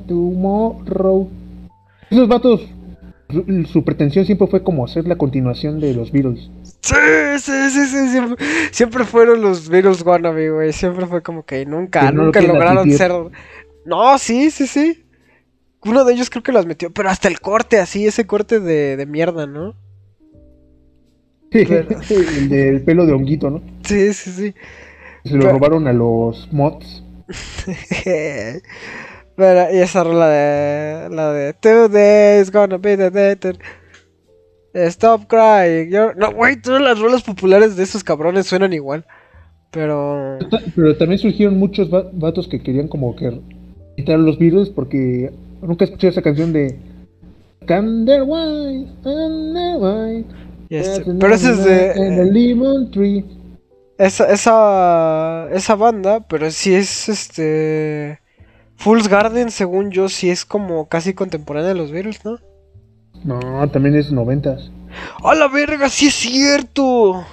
tomorrow. 0.06 1.26
Esos 2.10 2.28
vatos, 2.28 2.60
su, 3.30 3.64
su 3.64 3.82
pretensión 3.82 4.26
siempre 4.26 4.46
fue 4.46 4.62
como 4.62 4.84
hacer 4.84 5.06
la 5.06 5.16
continuación 5.16 5.80
de 5.80 5.94
los 5.94 6.12
Beatles. 6.12 6.50
Sí, 6.82 6.94
sí, 7.38 7.70
sí, 7.70 7.86
sí, 7.86 8.08
siempre, 8.08 8.46
siempre 8.70 9.04
fueron 9.04 9.40
los 9.40 9.70
Beatles 9.70 10.02
wannabe, 10.04 10.50
güey. 10.50 10.72
Siempre 10.74 11.06
fue 11.06 11.22
como 11.22 11.44
que 11.46 11.64
nunca, 11.64 12.00
Que 12.00 12.12
no 12.12 12.18
lo 12.18 12.24
nunca 12.24 12.42
lograron 12.42 12.78
admitir. 12.78 12.98
ser. 12.98 13.12
No, 13.86 14.18
sí, 14.18 14.50
sí, 14.50 14.66
sí. 14.66 15.02
Uno 15.82 16.04
de 16.04 16.12
ellos 16.12 16.28
creo 16.28 16.42
que 16.42 16.52
las 16.52 16.66
metió, 16.66 16.90
pero 16.92 17.08
hasta 17.08 17.28
el 17.28 17.40
corte, 17.40 17.78
así, 17.78 18.06
ese 18.06 18.26
corte 18.26 18.60
de, 18.60 18.98
de 18.98 19.06
mierda, 19.06 19.46
¿no? 19.46 19.74
El 21.52 22.48
del 22.48 22.82
pelo 22.82 23.06
de 23.06 23.12
honguito, 23.12 23.50
¿no? 23.50 23.62
Sí, 23.84 24.12
sí, 24.12 24.30
sí. 24.30 24.54
Se 25.24 25.34
lo 25.34 25.40
Pero- 25.40 25.52
robaron 25.52 25.86
a 25.88 25.92
los 25.92 26.52
mods. 26.52 27.02
Pero, 29.36 29.72
y 29.74 29.78
esa 29.78 30.02
rola 30.04 30.28
de. 30.28 31.08
La 31.14 31.32
de. 31.32 31.52
Today's 31.54 32.50
gonna 32.50 32.76
be 32.78 32.96
the 32.96 33.10
day. 33.10 33.36
to- 33.36 33.52
Stop 34.74 35.26
crying. 35.28 35.90
you're-" 35.90 36.14
No, 36.16 36.32
güey, 36.32 36.60
todas 36.60 36.82
las 36.82 36.98
rolas 36.98 37.22
populares 37.22 37.76
de 37.76 37.84
esos 37.84 38.02
cabrones 38.04 38.46
suenan 38.46 38.72
igual. 38.72 39.04
Pero. 39.70 40.38
Pero 40.74 40.96
también 40.96 41.18
surgieron 41.18 41.56
muchos 41.58 41.92
va- 41.92 42.08
vatos 42.12 42.48
que 42.48 42.60
querían 42.62 42.88
como 42.88 43.14
que 43.14 43.40
quitar 43.96 44.18
los 44.18 44.38
Beatles 44.38 44.70
porque 44.70 45.30
nunca 45.62 45.84
escuché 45.84 46.08
esa 46.08 46.22
canción 46.22 46.52
de 46.52 46.78
White, 47.60 48.90
Thunder 49.02 49.76
White. 49.78 50.34
Y 50.70 50.76
este- 50.76 51.12
pero 51.18 51.34
ese 51.34 51.52
es 51.52 51.58
En 51.58 51.64
de. 52.16 52.22
el 52.22 52.32
lemon 52.32 52.90
tree. 52.90 53.24
Esa, 53.98 54.30
esa, 54.32 55.48
esa 55.52 55.74
banda, 55.74 56.20
pero 56.28 56.50
sí 56.50 56.74
es 56.74 57.08
este. 57.08 58.20
Fool's 58.76 59.08
Garden, 59.08 59.50
según 59.50 59.90
yo, 59.90 60.08
sí 60.08 60.30
es 60.30 60.44
como 60.44 60.88
casi 60.88 61.14
contemporánea 61.14 61.70
de 61.70 61.74
los 61.74 61.90
Beatles, 61.90 62.24
¿no? 62.24 62.38
No, 63.24 63.68
también 63.70 63.96
es 63.96 64.12
noventas. 64.12 64.70
¡A 65.24 65.34
la 65.34 65.48
verga! 65.48 65.88
¡Sí 65.88 66.06
es 66.06 66.14
cierto! 66.14 67.24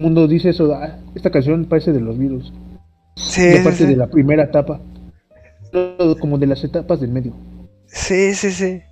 El 0.00 0.06
mundo 0.06 0.26
dice 0.26 0.50
eso, 0.50 0.74
"Ah, 0.74 0.98
esta 1.14 1.30
canción 1.30 1.64
parece 1.66 1.92
de 1.92 2.00
los 2.00 2.18
Beatles. 2.18 2.52
Sí, 3.14 3.56
aparte 3.58 3.78
sí. 3.78 3.86
de 3.86 3.96
la 3.96 4.08
primera 4.08 4.42
etapa. 4.44 4.80
Como 6.20 6.38
de 6.38 6.46
las 6.48 6.62
etapas 6.64 7.00
del 7.00 7.10
medio. 7.10 7.32
Sí, 7.86 8.34
sí, 8.34 8.50
sí. 8.50 8.82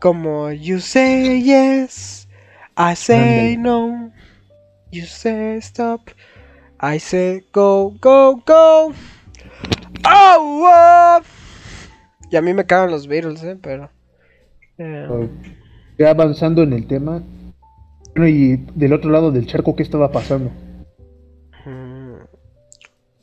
Como 0.00 0.50
You 0.50 0.80
say 0.80 1.42
yes, 1.42 2.21
I 2.76 2.94
say 2.96 3.56
no. 3.56 4.12
You 4.90 5.06
say 5.06 5.58
stop, 5.60 6.10
I 6.80 6.98
say 6.98 7.44
go, 7.52 7.94
go, 8.00 8.36
go. 8.46 8.92
Oh, 10.04 10.64
oh. 10.66 11.20
Y 12.30 12.36
a 12.36 12.42
mí 12.42 12.52
me 12.54 12.64
cagan 12.64 12.90
los 12.90 13.06
Beatles, 13.06 13.42
eh, 13.42 13.56
pero. 13.60 13.90
eh, 14.78 15.28
Ya 15.98 16.10
avanzando 16.10 16.62
en 16.62 16.72
el 16.72 16.86
tema. 16.86 17.22
Bueno, 18.14 18.28
y 18.28 18.56
del 18.74 18.92
otro 18.92 19.10
lado 19.10 19.30
del 19.30 19.46
charco, 19.46 19.74
¿qué 19.76 19.82
estaba 19.82 20.10
pasando? 20.12 20.50
mm, 21.64 22.14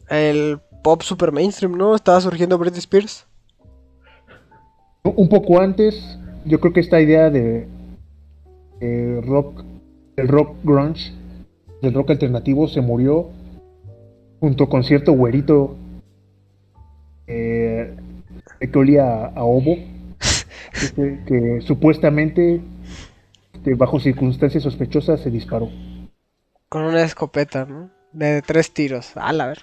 el 0.10 0.60
pop 0.84 1.02
super 1.04 1.32
mainstream, 1.32 1.78
¿no? 1.78 1.96
Estaba 1.96 2.22
surgiendo 2.22 2.58
Britney 2.58 2.80
Spears. 2.80 3.26
Un 5.04 5.30
poco 5.30 5.60
antes, 5.60 6.18
yo 6.46 6.60
creo 6.60 6.74
que 6.74 6.80
esta 6.82 7.00
idea 7.00 7.30
de, 7.30 7.68
de 8.80 9.22
rock, 9.22 9.64
del 10.16 10.28
rock 10.28 10.56
grunge, 10.64 11.14
del 11.82 11.94
rock 11.94 12.12
alternativo, 12.12 12.68
se 12.68 12.82
murió 12.82 13.30
junto 14.40 14.70
con 14.70 14.84
cierto 14.84 15.14
güerito 15.14 15.76
eh, 17.28 17.96
que 18.60 18.78
olía 18.78 19.26
a, 19.26 19.28
a 19.28 19.44
ovo, 19.44 19.76
este, 20.74 21.20
que 21.26 21.62
supuestamente, 21.62 22.62
este, 23.54 23.76
bajo 23.76 24.00
circunstancias 24.00 24.64
sospechosas, 24.64 25.22
se 25.22 25.30
disparó. 25.30 25.70
Con 26.70 26.84
una 26.84 27.04
escopeta, 27.04 27.66
¿no? 27.66 27.90
De 28.12 28.42
tres 28.42 28.74
tiros. 28.74 29.16
A 29.16 29.34
la 29.34 29.48
ver. 29.48 29.60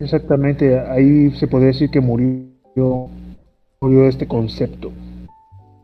Exactamente, 0.00 0.78
ahí 0.78 1.30
se 1.32 1.48
podría 1.48 1.68
decir 1.68 1.90
que 1.90 2.00
murió, 2.00 3.08
murió 3.80 4.08
este 4.08 4.28
concepto. 4.28 4.92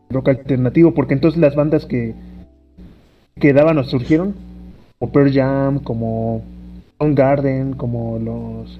Rock 0.09 0.29
alternativo, 0.29 0.93
porque 0.93 1.13
entonces 1.13 1.39
las 1.39 1.55
bandas 1.55 1.85
que 1.85 2.13
quedaban 3.39 3.77
o 3.77 3.83
surgieron, 3.83 4.35
como 4.99 5.11
Pearl 5.11 5.33
Jam, 5.33 5.79
como 5.79 6.43
Garden, 6.99 7.73
como 7.73 8.17
los 8.19 8.79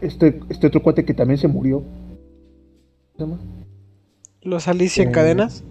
este, 0.00 0.40
este 0.48 0.66
otro 0.66 0.82
cuate 0.82 1.04
que 1.04 1.14
también 1.14 1.38
se 1.38 1.48
murió. 1.48 1.82
¿Se 3.16 3.24
llama? 3.24 3.38
¿Los 4.42 4.68
Alice 4.68 5.02
en 5.02 5.08
eh, 5.08 5.12
cadenas? 5.12 5.64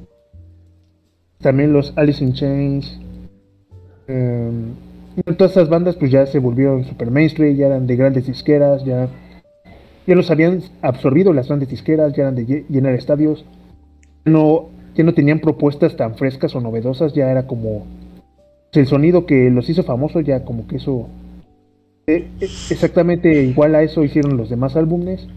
También 1.39 1.73
los 1.73 1.93
Alice 1.95 2.23
in 2.23 2.33
Chains. 2.33 2.99
Eh, 4.07 4.51
todas 5.37 5.51
esas 5.51 5.69
bandas 5.69 5.95
pues 5.95 6.11
ya 6.11 6.25
se 6.25 6.39
volvieron 6.39 6.85
super 6.85 7.09
mainstream, 7.09 7.55
ya 7.55 7.67
eran 7.67 7.87
de 7.87 7.95
grandes 7.95 8.27
disqueras, 8.27 8.83
ya, 8.85 9.09
ya 10.09 10.15
los 10.15 10.31
habían 10.31 10.63
absorbido 10.81 11.33
las 11.33 11.47
grandes 11.47 11.69
disqueras, 11.69 12.13
ya 12.13 12.23
eran 12.23 12.35
de 12.35 12.65
llenar 12.67 12.95
estadios. 12.95 13.45
No, 14.25 14.69
ya 14.95 15.03
no 15.03 15.13
tenían 15.13 15.39
propuestas 15.39 15.95
tan 15.95 16.15
frescas 16.15 16.55
o 16.55 16.61
novedosas, 16.61 17.13
ya 17.13 17.29
era 17.29 17.45
como 17.45 17.85
el 18.73 18.87
sonido 18.87 19.27
que 19.27 19.51
los 19.51 19.69
hizo 19.69 19.83
famosos, 19.83 20.25
ya 20.25 20.43
como 20.43 20.65
que 20.65 20.77
eso 20.77 21.07
eh, 22.07 22.27
exactamente 22.41 23.43
igual 23.43 23.75
a 23.75 23.83
eso 23.83 24.03
hicieron 24.03 24.35
los 24.35 24.49
demás 24.49 24.75
álbumes. 24.75 25.27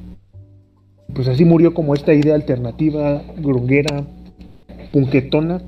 Pues 1.15 1.29
así 1.29 1.45
murió 1.45 1.75
como 1.75 1.93
esta 1.93 2.15
idea 2.15 2.35
alternativa, 2.35 3.23
grunguera, 3.37 4.05
punquetona. 4.91 5.61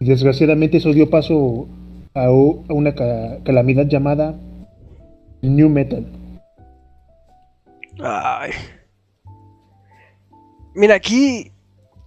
Y 0.00 0.04
desgraciadamente 0.04 0.76
eso 0.76 0.92
dio 0.92 1.08
paso 1.08 1.66
a, 2.12 2.30
una 2.30 2.94
calamidad 3.42 3.88
llamada 3.88 4.38
New 5.40 5.70
Metal. 5.70 6.04
Ay. 8.00 8.52
Mira, 10.74 10.94
aquí, 10.96 11.52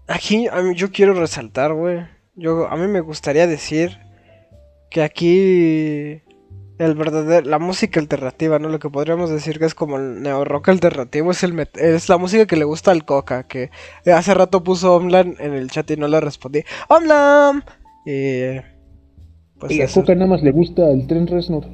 aquí 0.07 0.47
yo 0.75 0.91
quiero 0.91 1.13
resaltar, 1.13 1.73
güey. 1.73 2.05
Yo, 2.35 2.67
a 2.67 2.75
mí 2.75 2.87
me 2.87 2.99
gustaría 3.01 3.47
decir 3.47 3.97
que 4.89 5.01
aquí 5.01 6.21
el 6.77 6.93
verdadero, 6.93 7.49
la 7.49 7.59
música 7.59 7.99
alternativa, 7.99 8.59
¿no? 8.59 8.69
Lo 8.69 8.79
que 8.79 8.89
podríamos 8.89 9.29
decir 9.29 9.57
que 9.57 9.65
es 9.65 9.73
como 9.73 9.97
el 9.97 10.21
neo 10.21 10.45
rock 10.45 10.69
alternativo 10.69 11.31
es 11.31 11.43
el 11.43 11.67
es 11.75 12.09
la 12.09 12.17
música 12.17 12.45
que 12.45 12.57
le 12.57 12.65
gusta 12.65 12.91
al 12.91 13.05
Coca, 13.05 13.47
que 13.47 13.71
hace 14.05 14.33
rato 14.33 14.63
puso 14.63 14.95
Omlan 14.95 15.35
en 15.39 15.53
el 15.53 15.71
chat 15.71 15.89
y 15.91 15.97
no 15.97 16.07
le 16.07 16.19
respondí. 16.19 16.63
¡Omlan! 16.89 17.63
Y 18.05 18.59
pues 19.59 19.71
y 19.71 19.81
a 19.81 19.87
Coca 19.87 20.13
nada 20.13 20.27
más 20.27 20.43
le 20.43 20.51
gusta 20.51 20.89
el 20.91 21.07
tren 21.07 21.25
Reznor. 21.25 21.65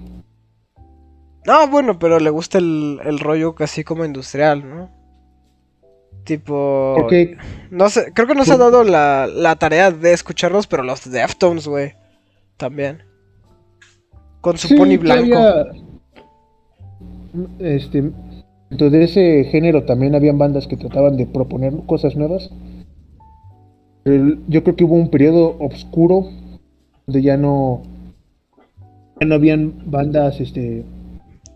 No, 1.46 1.68
bueno, 1.68 2.00
pero 2.00 2.20
le 2.20 2.30
gusta 2.30 2.58
el, 2.58 3.00
el 3.04 3.20
rollo 3.20 3.56
casi 3.56 3.84
como 3.84 4.06
industrial, 4.06 4.68
¿no? 4.70 4.90
Tipo. 6.24 7.08
No 7.70 7.90
sé, 7.90 8.14
creo 8.14 8.28
que 8.28 8.36
nos 8.36 8.50
ha 8.50 8.58
dado 8.58 8.84
la, 8.84 9.28
la 9.28 9.56
tarea 9.58 9.92
de 9.92 10.14
escucharlos, 10.14 10.68
pero 10.68 10.84
los 10.84 11.10
Deftones, 11.10 11.68
güey. 11.68 11.94
También 12.56 13.04
con 14.44 14.58
su 14.58 14.76
pony 14.76 14.98
blanco. 14.98 15.38
este, 17.60 18.12
dentro 18.70 18.90
de 18.90 19.04
ese 19.06 19.46
género 19.46 19.86
también 19.86 20.16
habían 20.16 20.38
bandas 20.38 20.68
que 20.68 20.76
trataban 20.76 21.16
de 21.16 21.26
proponer 21.26 21.74
cosas 21.86 22.18
nuevas. 22.18 22.52
yo 24.04 24.64
creo 24.64 24.76
que 24.76 24.84
hubo 24.84 24.96
un 24.96 25.10
periodo 25.10 25.56
oscuro 25.60 26.28
donde 27.08 27.22
ya 27.22 27.38
no, 27.38 27.84
ya 29.22 29.28
no 29.28 29.36
habían 29.36 29.90
bandas 29.90 30.42
este, 30.42 30.84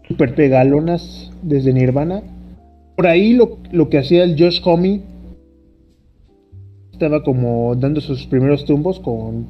super 0.07 0.35
pegalonas 0.35 1.31
desde 1.41 1.73
Nirvana. 1.73 2.23
Por 2.95 3.07
ahí 3.07 3.33
lo, 3.33 3.57
lo 3.71 3.89
que 3.89 3.99
hacía 3.99 4.23
el 4.23 4.37
Josh 4.37 4.61
Homme 4.63 5.01
estaba 6.91 7.23
como 7.23 7.75
dando 7.75 8.01
sus 8.01 8.25
primeros 8.25 8.65
tumbos 8.65 8.99
con 8.99 9.45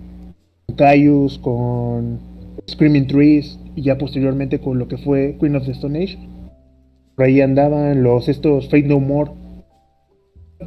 Caius, 0.76 1.38
con 1.40 2.20
Screaming 2.70 3.08
Trees 3.08 3.58
y 3.76 3.84
ya 3.84 3.98
posteriormente 3.98 4.60
con 4.60 4.80
lo 4.80 4.88
que 4.88 4.98
fue 4.98 5.38
Queen 5.40 5.56
of 5.56 5.66
the 5.66 5.72
Stone 5.72 5.98
Age. 6.04 6.18
Por 7.16 7.26
ahí 7.26 7.42
andaban 7.42 8.04
los 8.04 8.28
estos 8.28 8.66
Fate 8.66 8.84
No 8.84 9.00
More. 9.00 9.32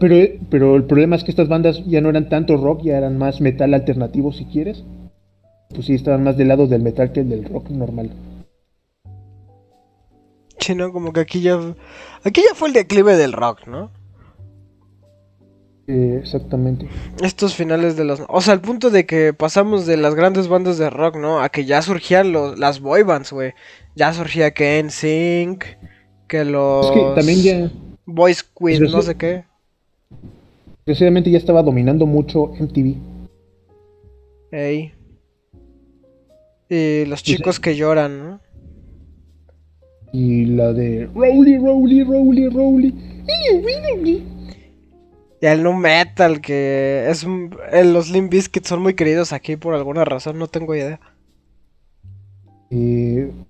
Pero, 0.00 0.16
pero 0.48 0.76
el 0.76 0.84
problema 0.84 1.16
es 1.16 1.24
que 1.24 1.32
estas 1.32 1.48
bandas 1.48 1.84
ya 1.86 2.00
no 2.00 2.08
eran 2.08 2.28
tanto 2.28 2.56
rock, 2.56 2.82
ya 2.84 2.96
eran 2.96 3.18
más 3.18 3.40
metal 3.40 3.74
alternativo 3.74 4.32
si 4.32 4.44
quieres. 4.46 4.84
Pues 5.68 5.86
sí, 5.86 5.94
estaban 5.94 6.24
más 6.24 6.36
del 6.36 6.48
lado 6.48 6.66
del 6.66 6.82
metal 6.82 7.12
que 7.12 7.24
del 7.24 7.44
rock 7.44 7.70
normal. 7.70 8.10
Sí, 10.61 10.74
no, 10.74 10.93
como 10.93 11.12
que 11.12 11.20
aquí 11.20 11.41
ya. 11.41 11.59
Aquí 12.24 12.43
ya 12.47 12.55
fue 12.55 12.69
el 12.69 12.74
declive 12.74 13.16
del 13.16 13.32
rock, 13.32 13.66
¿no? 13.66 13.91
exactamente. 15.93 16.89
Estos 17.23 17.55
finales 17.55 17.97
de 17.97 18.05
los... 18.05 18.23
O 18.28 18.41
sea, 18.41 18.55
el 18.55 18.61
punto 18.61 18.91
de 18.91 19.07
que 19.07 19.32
pasamos 19.32 19.87
de 19.87 19.97
las 19.97 20.15
grandes 20.15 20.49
bandas 20.49 20.78
de 20.78 20.89
rock, 20.89 21.16
¿no? 21.16 21.41
A 21.43 21.49
que 21.49 21.65
ya 21.65 21.82
surgían 21.82 22.32
los, 22.32 22.59
las 22.59 22.81
boy 22.81 23.03
bands, 23.03 23.32
güey. 23.32 23.55
Ya 23.97 24.12
surgía 24.12 24.53
que 24.53 24.82
NSYNC, 24.82 25.65
que 26.28 26.45
los... 26.45 26.87
Es 26.87 26.93
que 26.93 27.12
también 27.16 27.43
ya... 27.43 27.73
Boys 28.07 28.43
Queen, 28.43 28.85
no 28.85 29.03
sé 29.03 29.16
qué. 29.16 29.45
Precisamente 30.85 31.31
ya 31.31 31.39
estaba 31.39 31.62
dominando 31.62 32.07
mucho 32.07 32.53
MTV. 32.59 32.97
Ey. 34.53 34.95
Y 36.69 37.05
los 37.07 37.23
chicos 37.23 37.61
que 37.61 37.77
lloran, 37.77 38.19
¿no? 38.19 38.41
Y 40.12 40.47
la 40.47 40.73
de 40.73 41.09
Rowley, 41.15 41.59
Rowley, 41.59 42.03
Rowley, 42.03 42.49
Rowley. 42.49 42.95
Y 45.41 45.47
el 45.47 45.62
nu 45.62 45.73
metal, 45.73 46.41
que 46.41 47.07
es 47.09 47.27
los 47.87 48.11
Limp 48.11 48.31
Bizkit 48.31 48.65
son 48.65 48.82
muy 48.82 48.95
queridos 48.95 49.32
aquí 49.32 49.57
por 49.57 49.74
alguna 49.74 50.05
razón, 50.05 50.39
no 50.39 50.49
tengo 50.49 50.74
idea. 50.74 51.01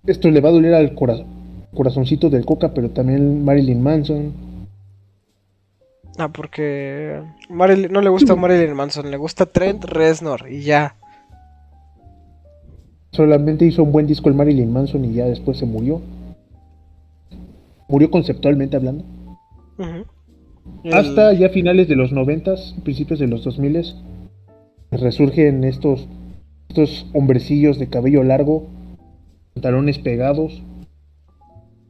esto 0.07 0.31
le 0.31 0.41
va 0.41 0.51
a 0.51 0.53
doler 0.53 0.75
al 0.75 0.95
corazoncito 0.95 2.31
del 2.31 2.45
Coca, 2.45 2.73
pero 2.75 2.91
también 2.91 3.45
Marilyn 3.45 3.83
Manson. 3.83 4.33
Ah, 6.19 6.29
porque 6.29 7.21
Marilyn, 7.49 7.91
no 7.91 8.03
le 8.03 8.11
gusta 8.11 8.37
Marilyn 8.37 8.75
Manson, 8.75 9.11
le 9.11 9.17
gusta 9.17 9.47
Trent 9.47 9.85
Reznor 9.85 10.47
y 10.49 10.63
ya. 10.63 10.95
Solamente 13.11 13.65
hizo 13.65 13.83
un 13.83 13.91
buen 13.91 14.07
disco 14.07 14.29
el 14.29 14.37
Marilyn 14.37 14.73
Manson 14.73 15.05
y 15.05 15.15
ya 15.15 15.25
después 15.25 15.59
se 15.59 15.67
murió. 15.67 16.01
Murió 17.91 18.11
conceptualmente 18.11 18.77
hablando. 18.77 19.05
Hasta 20.93 21.33
ya 21.33 21.49
finales 21.49 21.89
de 21.89 21.97
los 21.97 22.13
noventas, 22.13 22.77
principios 22.85 23.19
de 23.19 23.27
los 23.27 23.43
2000 23.43 23.97
resurgen 24.93 25.65
estos, 25.65 26.09
estos 26.69 27.07
hombrecillos 27.13 27.81
de 27.81 27.89
cabello 27.89 28.23
largo, 28.23 28.67
pantalones 29.55 29.99
pegados, 29.99 30.63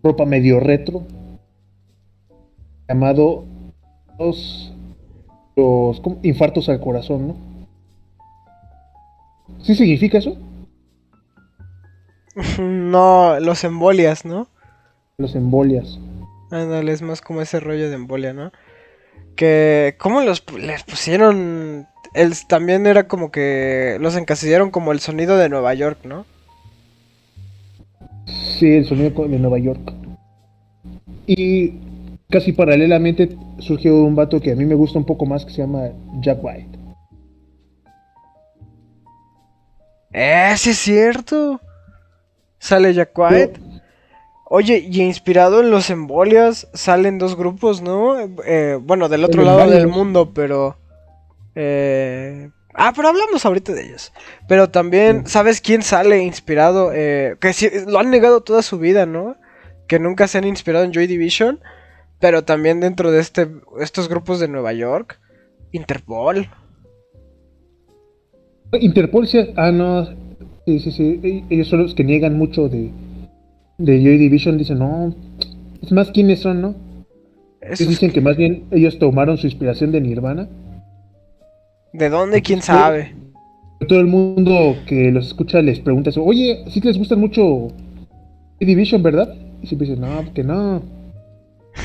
ropa 0.02 0.24
medio 0.24 0.58
retro, 0.58 1.02
llamado 2.88 3.44
los, 4.18 4.72
los 5.54 6.00
infartos 6.22 6.70
al 6.70 6.80
corazón, 6.80 7.28
¿no? 7.28 7.36
¿Sí 9.62 9.74
significa 9.74 10.18
eso? 10.18 10.38
No, 12.58 13.38
los 13.38 13.64
embolias, 13.64 14.24
¿no? 14.24 14.48
Los 15.20 15.34
embolias. 15.34 15.98
Ándale, 16.50 16.92
es 16.92 17.02
más 17.02 17.20
como 17.20 17.42
ese 17.42 17.60
rollo 17.60 17.90
de 17.90 17.94
embolia, 17.94 18.32
¿no? 18.32 18.52
Que, 19.36 19.96
¿cómo 19.98 20.22
los 20.22 20.42
les 20.58 20.82
pusieron? 20.82 21.86
El, 22.14 22.32
también 22.48 22.86
era 22.86 23.06
como 23.06 23.30
que 23.30 23.98
los 24.00 24.16
encasillaron 24.16 24.70
como 24.70 24.92
el 24.92 25.00
sonido 25.00 25.36
de 25.36 25.50
Nueva 25.50 25.74
York, 25.74 25.98
¿no? 26.04 26.24
Sí, 28.58 28.76
el 28.76 28.86
sonido 28.86 29.28
de 29.28 29.38
Nueva 29.38 29.58
York. 29.58 29.92
Y 31.26 31.74
casi 32.30 32.52
paralelamente 32.52 33.36
surgió 33.58 34.02
un 34.02 34.16
vato 34.16 34.40
que 34.40 34.52
a 34.52 34.56
mí 34.56 34.64
me 34.64 34.74
gusta 34.74 34.98
un 34.98 35.04
poco 35.04 35.26
más 35.26 35.44
que 35.44 35.52
se 35.52 35.58
llama 35.58 35.90
Jack 36.22 36.42
White. 36.42 36.78
Eh, 40.12 40.54
sí 40.56 40.70
es 40.70 40.78
cierto. 40.78 41.60
Sale 42.58 42.94
Jack 42.94 43.16
White. 43.16 43.69
Oye, 44.52 44.84
y 44.90 45.00
inspirado 45.02 45.60
en 45.60 45.70
los 45.70 45.90
embolias 45.90 46.66
salen 46.74 47.18
dos 47.18 47.36
grupos, 47.36 47.82
¿no? 47.82 48.18
Eh, 48.44 48.80
bueno, 48.82 49.08
del 49.08 49.22
otro 49.22 49.44
lado 49.44 49.70
del 49.70 49.86
mundo, 49.86 50.32
pero... 50.34 50.76
Eh... 51.54 52.50
Ah, 52.74 52.92
pero 52.94 53.10
hablamos 53.10 53.46
ahorita 53.46 53.72
de 53.72 53.86
ellos. 53.86 54.12
Pero 54.48 54.68
también, 54.68 55.24
¿sabes 55.28 55.60
quién 55.60 55.82
sale 55.82 56.24
inspirado? 56.24 56.90
Eh, 56.92 57.36
que 57.38 57.52
sí, 57.52 57.68
lo 57.86 58.00
han 58.00 58.10
negado 58.10 58.40
toda 58.40 58.62
su 58.62 58.80
vida, 58.80 59.06
¿no? 59.06 59.36
Que 59.86 60.00
nunca 60.00 60.26
se 60.26 60.38
han 60.38 60.44
inspirado 60.48 60.84
en 60.84 60.92
Joy 60.92 61.06
Division. 61.06 61.60
Pero 62.18 62.42
también 62.42 62.80
dentro 62.80 63.12
de 63.12 63.20
este, 63.20 63.48
estos 63.78 64.08
grupos 64.08 64.40
de 64.40 64.48
Nueva 64.48 64.72
York. 64.72 65.20
Interpol. 65.70 66.50
Interpol 68.72 69.28
sí, 69.28 69.52
ah 69.56 69.70
no, 69.70 70.08
Sí, 70.66 70.80
sí, 70.80 70.90
sí. 70.90 71.44
Ellos 71.50 71.68
son 71.68 71.82
los 71.82 71.94
que 71.94 72.02
niegan 72.02 72.36
mucho 72.36 72.68
de, 72.68 72.90
de 73.84 74.02
Joy 74.02 74.18
Division. 74.18 74.58
Dicen, 74.58 74.78
no, 74.78 75.14
es 75.82 75.92
más 75.92 76.10
quiénes 76.10 76.40
son, 76.40 76.60
¿no? 76.60 76.74
Es- 77.60 77.86
dicen 77.86 78.10
que 78.10 78.20
más 78.20 78.36
bien 78.36 78.64
ellos 78.70 78.98
tomaron 78.98 79.36
su 79.38 79.46
inspiración 79.46 79.92
de 79.92 80.00
Nirvana. 80.00 80.48
¿De 81.92 82.08
dónde? 82.08 82.40
¿Quién 82.42 82.62
sabe? 82.62 83.14
Todo 83.88 84.00
el 84.00 84.06
mundo 84.06 84.76
que 84.86 85.10
los 85.10 85.26
escucha 85.26 85.60
les 85.62 85.80
pregunta 85.80 86.10
eso, 86.10 86.22
oye, 86.22 86.64
sí 86.68 86.80
que 86.80 86.88
les 86.88 86.98
gusta 86.98 87.16
mucho 87.16 87.68
Joy 88.58 88.66
Division, 88.66 89.02
¿verdad? 89.02 89.34
Y 89.62 89.66
siempre 89.66 89.88
dicen, 89.88 90.02
no, 90.02 90.32
que 90.32 90.44
no. 90.44 90.82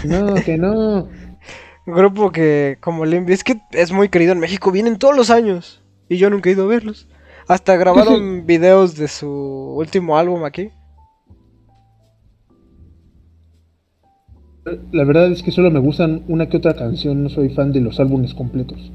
No, 0.03 0.35
que 0.35 0.57
no. 0.57 1.07
Grupo 1.85 2.31
que, 2.31 2.77
como 2.81 3.05
Limp 3.05 3.27
Bizkit, 3.27 3.59
es 3.71 3.91
muy 3.91 4.09
querido 4.09 4.31
en 4.33 4.39
México. 4.39 4.71
Vienen 4.71 4.97
todos 4.97 5.15
los 5.15 5.29
años. 5.29 5.81
Y 6.09 6.17
yo 6.17 6.29
nunca 6.29 6.49
he 6.49 6.53
ido 6.53 6.63
a 6.65 6.67
verlos. 6.67 7.07
Hasta 7.47 7.75
grabaron 7.77 8.45
videos 8.47 8.95
de 8.97 9.07
su 9.07 9.29
último 9.77 10.17
álbum 10.17 10.43
aquí. 10.43 10.69
La 14.91 15.03
verdad 15.03 15.31
es 15.31 15.43
que 15.43 15.51
solo 15.51 15.69
me 15.69 15.79
gustan 15.79 16.23
una 16.27 16.49
que 16.49 16.57
otra 16.57 16.75
canción, 16.75 17.21
no 17.23 17.29
soy 17.29 17.49
fan 17.49 17.71
de 17.71 17.81
los 17.81 17.99
álbumes 17.99 18.33
completos. 18.33 18.91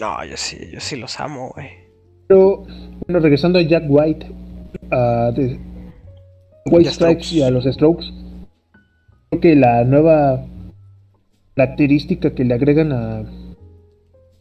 No, 0.00 0.24
yo 0.24 0.36
sí, 0.36 0.56
yo 0.72 0.80
sí 0.80 0.96
los 0.96 1.18
amo, 1.20 1.50
güey. 1.54 1.68
Pero, 2.28 2.64
bueno, 3.06 3.20
regresando 3.20 3.58
a 3.58 3.62
Jack 3.62 3.84
White, 3.88 4.26
a 4.90 5.32
White 6.66 6.90
Stripes 6.90 7.32
y 7.32 7.42
a 7.42 7.50
los 7.50 7.64
Strokes, 7.64 8.06
creo 9.30 9.40
que 9.40 9.54
la 9.56 9.84
nueva 9.84 10.44
característica 11.54 12.34
que 12.34 12.44
le 12.44 12.54
agregan 12.54 12.92
a, 12.92 13.24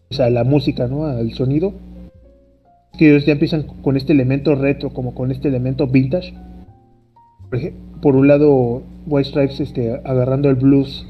pues, 0.09 0.19
a 0.19 0.29
la 0.29 0.43
música, 0.43 0.87
¿no? 0.87 1.05
Al 1.05 1.33
sonido, 1.33 1.73
es 2.93 2.99
que 2.99 3.09
ellos 3.09 3.25
ya 3.25 3.33
empiezan 3.33 3.63
con 3.63 3.97
este 3.97 4.13
elemento 4.13 4.55
retro, 4.55 4.91
como 4.93 5.13
con 5.13 5.31
este 5.31 5.47
elemento 5.49 5.87
vintage. 5.87 6.33
Por, 7.49 7.59
ej- 7.59 7.73
por 8.03 8.17
un 8.17 8.27
lado, 8.27 8.83
White 9.07 9.29
Stripes 9.29 9.59
este, 9.61 9.93
agarrando 10.03 10.49
el 10.49 10.55
blues 10.57 11.07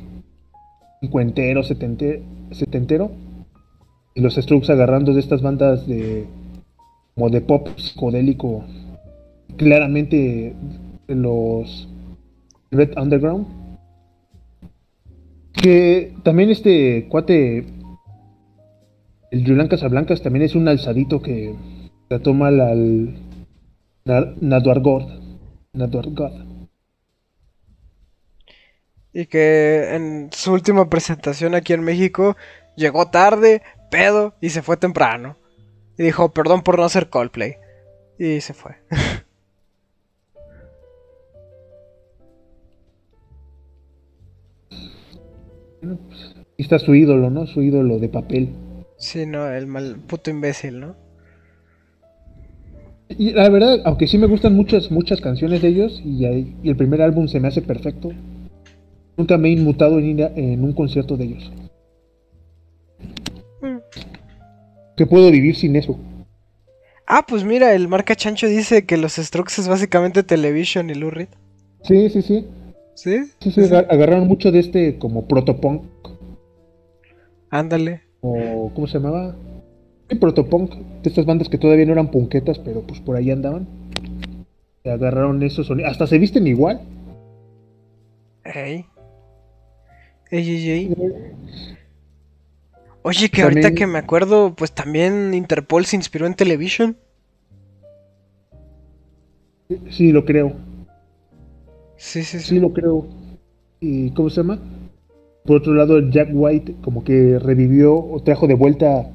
cincuentero, 1.02 1.64
setente- 1.64 2.22
setentero, 2.52 3.10
y 4.14 4.22
los 4.22 4.36
Strokes 4.36 4.72
agarrando 4.72 5.12
de 5.14 5.20
estas 5.20 5.42
bandas 5.42 5.88
de 5.88 6.28
como 7.16 7.32
de 7.32 7.42
pop 7.42 7.68
psicodélico, 7.78 8.64
claramente 9.58 10.56
los 11.08 11.90
Red 12.70 12.96
Underground. 12.96 13.48
Que 15.52 16.14
también 16.24 16.52
este 16.52 17.08
cuate, 17.10 17.66
el 19.32 19.46
Julián 19.48 19.68
Casablancas, 19.68 20.22
también 20.22 20.44
es 20.46 20.54
un 20.54 20.68
alzadito 20.68 21.22
que 21.24 21.56
la 22.10 22.20
toma 22.20 22.50
al, 22.50 22.60
al 22.62 23.14
Na- 24.06 24.34
Naduargod. 24.42 25.04
Naduargod. 25.74 26.53
Y 29.14 29.28
que 29.28 29.94
en 29.96 30.30
su 30.32 30.54
última 30.54 30.90
presentación 30.90 31.54
aquí 31.54 31.74
en 31.74 31.84
México 31.84 32.36
llegó 32.76 33.10
tarde, 33.10 33.62
pedo, 33.92 34.34
y 34.42 34.50
se 34.50 34.62
fue 34.62 34.78
temprano. 34.78 35.38
Y 35.98 36.04
dijo, 36.04 36.34
perdón 36.34 36.64
por 36.64 36.80
no 36.80 36.86
hacer 36.86 37.10
Coldplay. 37.10 37.58
Y 38.18 38.42
se 38.42 38.54
fue. 38.54 38.76
Y 46.58 46.62
está 46.64 46.80
su 46.80 46.96
ídolo, 46.96 47.30
¿no? 47.30 47.46
Su 47.46 47.62
ídolo 47.62 48.00
de 48.00 48.10
papel. 48.10 48.50
Sí, 48.98 49.26
no, 49.26 49.48
el 49.48 49.68
mal 49.68 49.98
puto 50.08 50.32
imbécil, 50.32 50.80
¿no? 50.80 50.96
Y 53.10 53.32
la 53.34 53.50
verdad, 53.50 53.82
aunque 53.86 54.08
sí 54.08 54.18
me 54.18 54.26
gustan 54.26 54.56
muchas, 54.56 54.90
muchas 54.90 55.22
canciones 55.22 55.62
de 55.62 55.68
ellos, 55.68 56.02
y 56.04 56.26
el 56.26 56.76
primer 56.76 57.02
álbum 57.02 57.28
se 57.28 57.40
me 57.40 57.48
hace 57.48 57.62
perfecto, 57.62 58.12
nunca 59.18 59.38
me 59.38 59.50
he 59.50 59.52
inmutado 59.54 60.00
en 60.00 60.06
ir 60.06 60.24
a- 60.24 60.32
en 60.36 60.64
un 60.64 60.74
concierto 60.74 61.18
de 61.18 61.26
ellos. 61.26 61.52
Mm. 63.62 63.78
Que 64.98 65.06
puedo 65.06 65.32
vivir 65.32 65.56
sin 65.56 65.76
eso. 65.76 65.98
Ah, 67.08 67.26
pues 67.28 67.44
mira, 67.44 67.74
el 67.74 67.88
marca 67.88 68.16
Chancho 68.16 68.48
dice 68.48 68.86
que 68.86 68.98
los 68.98 69.14
Strokes 69.16 69.54
es 69.60 69.68
básicamente 69.68 70.24
Television 70.24 70.90
y 70.90 70.96
Lou 70.96 71.10
Reed. 71.10 71.28
Sí, 71.84 72.10
sí, 72.10 72.22
sí. 72.22 72.48
¿Sí? 72.96 73.24
Sí, 73.40 73.52
sí, 73.52 73.62
agar- 73.62 73.88
agarraron 73.90 74.28
mucho 74.28 74.52
de 74.52 74.60
este 74.60 74.98
como 75.00 75.28
protopunk, 75.28 75.84
Ándale. 77.50 78.02
o 78.22 78.72
¿cómo 78.74 78.88
se 78.88 79.00
llamaba? 79.00 79.36
Sí, 80.10 80.16
protopunk, 80.16 80.76
de 80.76 81.10
estas 81.10 81.26
bandas 81.26 81.50
que 81.50 81.58
todavía 81.58 81.86
no 81.86 81.94
eran 81.94 82.12
punquetas, 82.12 82.60
pero 82.60 82.82
pues 82.82 83.00
por 83.02 83.16
ahí 83.16 83.32
andaban. 83.32 83.68
Y 84.84 84.90
agarraron 84.90 85.42
esos 85.44 85.68
sonidos. 85.68 85.92
Hasta 85.92 86.08
se 86.08 86.18
visten 86.20 86.46
igual. 86.46 86.82
Ey. 88.46 88.86
Ey, 90.34 90.50
ey, 90.50 90.72
ey. 90.72 90.96
Oye, 93.04 93.30
que 93.30 93.44
ahorita 93.44 93.76
que 93.76 93.86
me 93.86 94.00
acuerdo, 94.00 94.56
pues 94.56 94.72
también 94.72 95.36
Interpol 95.36 95.86
se 95.86 95.96
inspiró 95.96 96.26
en 96.26 96.34
Television. 96.34 96.98
Sí, 99.92 100.12
lo 100.12 100.26
creo. 100.26 100.54
Sí, 101.98 102.24
sí, 102.24 102.40
sí. 102.40 102.48
Sí, 102.48 102.60
lo 102.60 102.74
creo. 102.74 103.06
¿Y 103.80 104.10
cómo 104.16 104.32
se 104.32 104.38
llama? 104.38 104.58
Por 105.46 105.58
otro 105.58 105.76
lado, 105.76 106.00
Jack 106.10 106.30
White 106.34 106.78
como 106.82 107.04
que 107.04 107.38
revivió 107.38 107.96
o 107.96 108.20
trajo 108.24 108.48
de 108.48 108.56
vuelta 108.56 109.12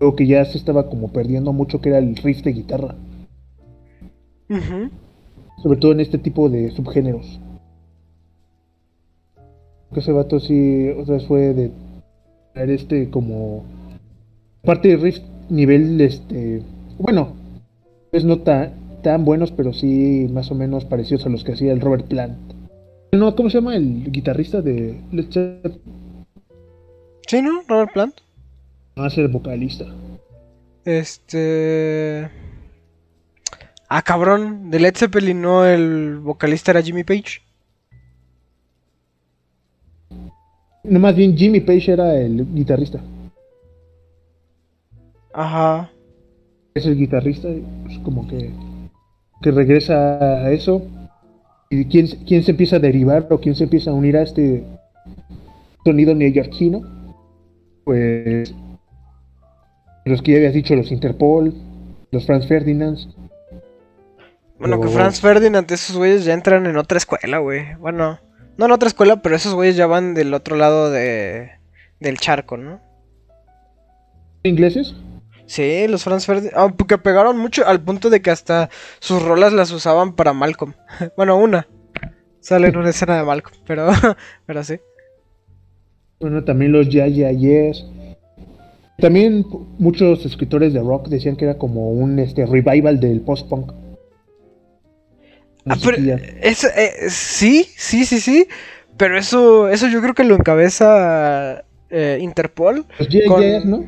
algo 0.00 0.16
que 0.16 0.26
ya 0.26 0.42
se 0.46 0.56
estaba 0.56 0.88
como 0.88 1.12
perdiendo 1.12 1.52
mucho, 1.52 1.82
que 1.82 1.90
era 1.90 1.98
el 1.98 2.16
riff 2.16 2.42
de 2.42 2.52
guitarra. 2.52 2.94
Sobre 5.62 5.78
todo 5.78 5.92
en 5.92 6.00
este 6.00 6.16
tipo 6.16 6.48
de 6.48 6.70
subgéneros. 6.70 7.40
Que 9.94 10.00
ese 10.00 10.12
vato 10.12 10.40
sí 10.40 10.90
otra 10.90 11.14
vez 11.14 11.26
fue 11.26 11.54
de 11.54 11.70
este 12.54 13.08
como... 13.10 13.64
Parte 14.62 14.88
de 14.88 14.96
riff 14.96 15.18
nivel 15.48 16.00
este... 16.00 16.62
Bueno, 16.98 17.34
pues 18.10 18.24
no 18.24 18.40
tan, 18.40 19.00
tan 19.02 19.24
buenos, 19.24 19.50
pero 19.52 19.72
sí 19.72 20.28
más 20.30 20.50
o 20.50 20.54
menos 20.54 20.84
parecidos 20.84 21.26
a 21.26 21.28
los 21.28 21.44
que 21.44 21.52
hacía 21.52 21.72
el 21.72 21.80
Robert 21.80 22.06
Plant. 22.06 22.36
No, 23.12 23.36
¿cómo 23.36 23.48
se 23.48 23.58
llama 23.58 23.76
el 23.76 24.10
guitarrista 24.10 24.60
de 24.60 25.00
Led 25.12 25.30
Zeppelin? 25.30 25.80
Sí, 27.26 27.40
¿no? 27.42 27.62
Robert 27.68 27.92
Plant. 27.92 28.14
No, 28.96 29.06
es 29.06 29.16
el 29.18 29.28
vocalista. 29.28 29.86
Este. 30.84 32.28
Ah, 33.88 34.02
cabrón. 34.02 34.70
De 34.70 34.80
Led 34.80 34.96
Zeppelin, 34.96 35.40
¿no? 35.40 35.64
El 35.64 36.18
vocalista 36.18 36.72
era 36.72 36.82
Jimmy 36.82 37.04
Page. 37.04 37.42
No, 40.84 40.98
más 41.00 41.16
bien 41.16 41.36
Jimmy 41.36 41.60
Page 41.60 41.92
era 41.92 42.14
el 42.14 42.46
guitarrista. 42.54 43.00
Ajá. 45.32 45.90
Es 46.74 46.86
el 46.86 46.96
guitarrista, 46.96 47.48
pues, 47.84 47.98
como 48.00 48.26
que, 48.28 48.50
que 49.42 49.50
regresa 49.50 50.18
a 50.44 50.50
eso. 50.52 50.82
¿Y 51.70 51.86
quién, 51.86 52.06
se- 52.08 52.18
quién 52.24 52.42
se 52.42 52.52
empieza 52.52 52.76
a 52.76 52.80
derivar 52.80 53.26
o 53.30 53.40
quién 53.40 53.54
se 53.56 53.64
empieza 53.64 53.90
a 53.90 53.94
unir 53.94 54.16
a 54.16 54.22
este 54.22 54.64
sonido 55.84 56.14
neoyorquino? 56.14 56.82
Pues 57.84 58.54
los 60.04 60.22
que 60.22 60.32
ya 60.32 60.38
habías 60.38 60.54
dicho, 60.54 60.74
los 60.76 60.92
Interpol, 60.92 61.54
los 62.10 62.26
Franz 62.26 62.46
Ferdinands. 62.46 63.08
Bueno, 64.58 64.80
que 64.80 64.86
Oh. 64.86 64.90
Franz 64.90 65.20
Ferdinand, 65.20 65.70
esos 65.72 65.96
güeyes 65.96 66.24
ya 66.24 66.32
entran 66.34 66.66
en 66.66 66.76
otra 66.76 66.98
escuela, 66.98 67.38
güey. 67.38 67.74
Bueno, 67.80 68.18
no 68.56 68.66
en 68.66 68.72
otra 68.72 68.88
escuela, 68.88 69.22
pero 69.22 69.36
esos 69.36 69.54
güeyes 69.54 69.76
ya 69.76 69.86
van 69.86 70.14
del 70.14 70.34
otro 70.34 70.56
lado 70.56 70.90
de, 70.90 71.50
del 72.00 72.18
charco, 72.18 72.56
¿no? 72.56 72.80
¿Ingleses? 74.42 74.94
Sí, 75.46 75.86
los 75.88 76.04
Franz 76.04 76.26
Ferdinand. 76.26 76.54
Ah, 76.56 76.72
porque 76.76 76.98
pegaron 76.98 77.38
mucho 77.38 77.66
al 77.66 77.80
punto 77.80 78.10
de 78.10 78.22
que 78.22 78.30
hasta 78.30 78.70
sus 79.00 79.22
rolas 79.22 79.52
las 79.52 79.70
usaban 79.72 80.14
para 80.14 80.32
Malcolm. 80.32 80.74
bueno, 81.16 81.36
una. 81.36 81.66
Sale 82.40 82.68
en 82.68 82.76
una 82.76 82.90
escena 82.90 83.16
de 83.16 83.24
Malcolm, 83.24 83.56
pero, 83.66 83.88
pero 84.46 84.64
sí. 84.64 84.76
Bueno, 86.20 86.44
también 86.44 86.72
los 86.72 86.88
Ya 86.88 87.06
Ya 87.06 87.30
Yes. 87.30 87.84
También 88.98 89.44
muchos 89.78 90.24
escritores 90.24 90.72
de 90.72 90.80
rock 90.80 91.08
decían 91.08 91.36
que 91.36 91.46
era 91.46 91.58
como 91.58 91.90
un 91.90 92.18
este 92.18 92.46
revival 92.46 93.00
del 93.00 93.20
post-punk. 93.20 93.72
Ah, 95.66 95.76
pero 95.82 95.96
eso, 96.42 96.68
eh, 96.76 97.08
sí, 97.08 97.68
sí, 97.76 98.04
sí, 98.04 98.20
sí. 98.20 98.46
Pero 98.96 99.18
eso, 99.18 99.68
eso 99.68 99.88
yo 99.88 100.00
creo 100.02 100.14
que 100.14 100.24
lo 100.24 100.34
encabeza 100.36 101.64
eh, 101.90 102.18
Interpol. 102.20 102.86
Los 102.98 103.08
Ya 103.08 103.20
con- 103.26 103.40
Yes, 103.42 103.64
¿no? 103.64 103.84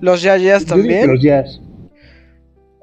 Los 0.00 0.22
Ya 0.22 0.36
Yeahs 0.36 0.64
yo 0.64 0.76
digo 0.76 0.88
que 0.88 0.94
también. 0.94 1.12
Los 1.14 1.22
Jazz. 1.22 1.60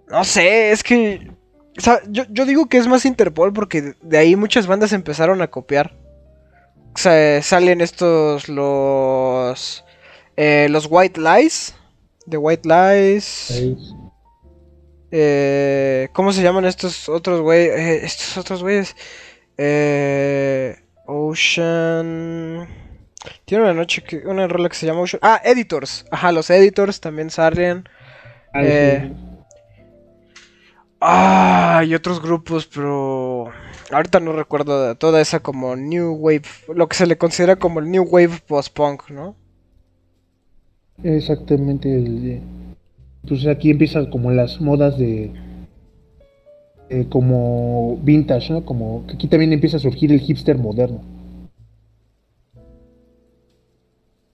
No 0.10 0.24
sé, 0.24 0.72
es 0.72 0.84
que. 0.84 1.32
o 1.78 1.82
sea, 1.82 2.02
yo, 2.10 2.24
yo 2.30 2.46
digo 2.46 2.68
que 2.68 2.78
es 2.78 2.88
más 2.88 3.06
Interpol 3.06 3.54
porque 3.54 3.94
de- 4.02 4.18
ahí 4.18 4.36
muchas 4.36 4.68
bandas 4.68 4.92
empezaron 4.94 5.42
a 5.42 5.48
copiar. 5.48 5.96
O 6.94 6.98
sea, 6.98 7.42
salen 7.42 7.82
estos. 7.82 8.48
Los. 8.50 9.84
eh, 10.38 10.68
los 10.70 10.88
White 10.90 11.20
Lies. 11.22 11.74
The 12.30 12.38
White 12.38 12.68
Lies. 12.68 13.52
Eh, 15.18 16.10
¿Cómo 16.12 16.34
se 16.34 16.44
llaman 16.44 16.66
estos 16.66 17.08
otros 17.08 17.40
güeyes? 17.40 17.72
Eh, 17.80 18.06
estos 18.06 18.38
otros 18.38 18.62
güeyes. 18.62 18.98
Eh, 19.58 20.76
Ocean. 21.06 22.68
Tiene 23.46 23.64
una 23.64 23.74
noche 23.74 24.04
que. 24.04 24.18
Una 24.28 24.46
rola 24.50 24.68
que 24.68 24.76
se 24.76 24.86
llama 24.86 25.00
Ocean. 25.00 25.22
Ah, 25.24 25.42
Editors. 25.46 26.06
Ajá, 26.12 26.34
los 26.34 26.50
Editors 26.50 27.00
también 27.00 27.30
salen. 27.30 27.88
Ah, 28.54 28.62
Eh, 28.62 29.10
sí. 29.10 29.14
Ah, 31.00 31.84
y 31.86 31.94
otros 31.96 32.22
grupos, 32.22 32.68
pero 32.68 33.52
ahorita 33.92 34.20
no 34.20 34.34
recuerdo 34.34 34.96
toda 34.96 35.22
esa 35.22 35.40
como 35.40 35.78
New 35.78 36.14
Wave, 36.16 36.44
lo 36.74 36.90
que 36.90 36.98
se 36.98 37.06
le 37.06 37.18
considera 37.18 37.56
como 37.58 37.80
el 37.80 37.90
New 37.90 38.04
Wave 38.04 38.42
post-punk, 38.48 39.10
¿no? 39.12 39.38
Exactamente. 41.04 41.94
el 41.94 42.42
de- 43.26 43.30
Pues 43.30 43.46
aquí 43.48 43.72
empiezan 43.72 44.10
como 44.10 44.32
las 44.32 44.62
modas 44.62 44.98
de. 44.98 45.32
eh, 46.90 47.08
como 47.10 47.98
vintage, 48.04 48.54
¿no? 48.54 48.64
Como 48.64 49.06
que 49.08 49.16
aquí 49.16 49.28
también 49.28 49.52
empieza 49.54 49.78
a 49.78 49.80
surgir 49.80 50.12
el 50.12 50.20
hipster 50.20 50.58
moderno. 50.58 51.02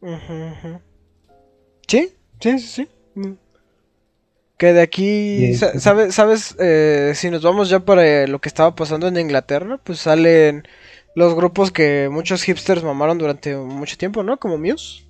Ujú, 0.01 0.33
ujú. 0.33 0.79
Sí, 1.87 2.09
sí, 2.39 2.59
sí, 2.59 2.67
sí. 2.67 2.87
Mm. 3.15 3.33
Que 4.57 4.73
de 4.73 4.81
aquí. 4.81 5.55
¿sabes? 5.55 6.13
¿Sabes? 6.13 6.55
Eh, 6.59 7.13
si 7.15 7.29
nos 7.29 7.41
vamos 7.41 7.69
ya 7.69 7.79
para 7.79 8.27
lo 8.27 8.39
que 8.39 8.49
estaba 8.49 8.75
pasando 8.75 9.07
en 9.07 9.17
Inglaterra, 9.17 9.79
pues 9.83 9.99
salen 9.99 10.63
los 11.15 11.33
grupos 11.35 11.71
que 11.71 12.09
muchos 12.11 12.43
hipsters 12.43 12.83
mamaron 12.83 13.17
durante 13.17 13.55
mucho 13.55 13.97
tiempo, 13.97 14.23
¿no? 14.23 14.37
Como 14.37 14.57
Muse. 14.57 15.03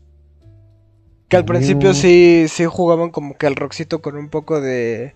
Que 1.32 1.38
al 1.38 1.45
principio 1.45 1.94
sí, 1.94 2.45
sí 2.49 2.66
jugaban 2.66 3.10
como 3.10 3.36
que 3.38 3.48
al 3.48 3.56
rockcito 3.56 4.02
con 4.02 4.18
un 4.18 4.28
poco 4.30 4.60
de... 4.60 5.16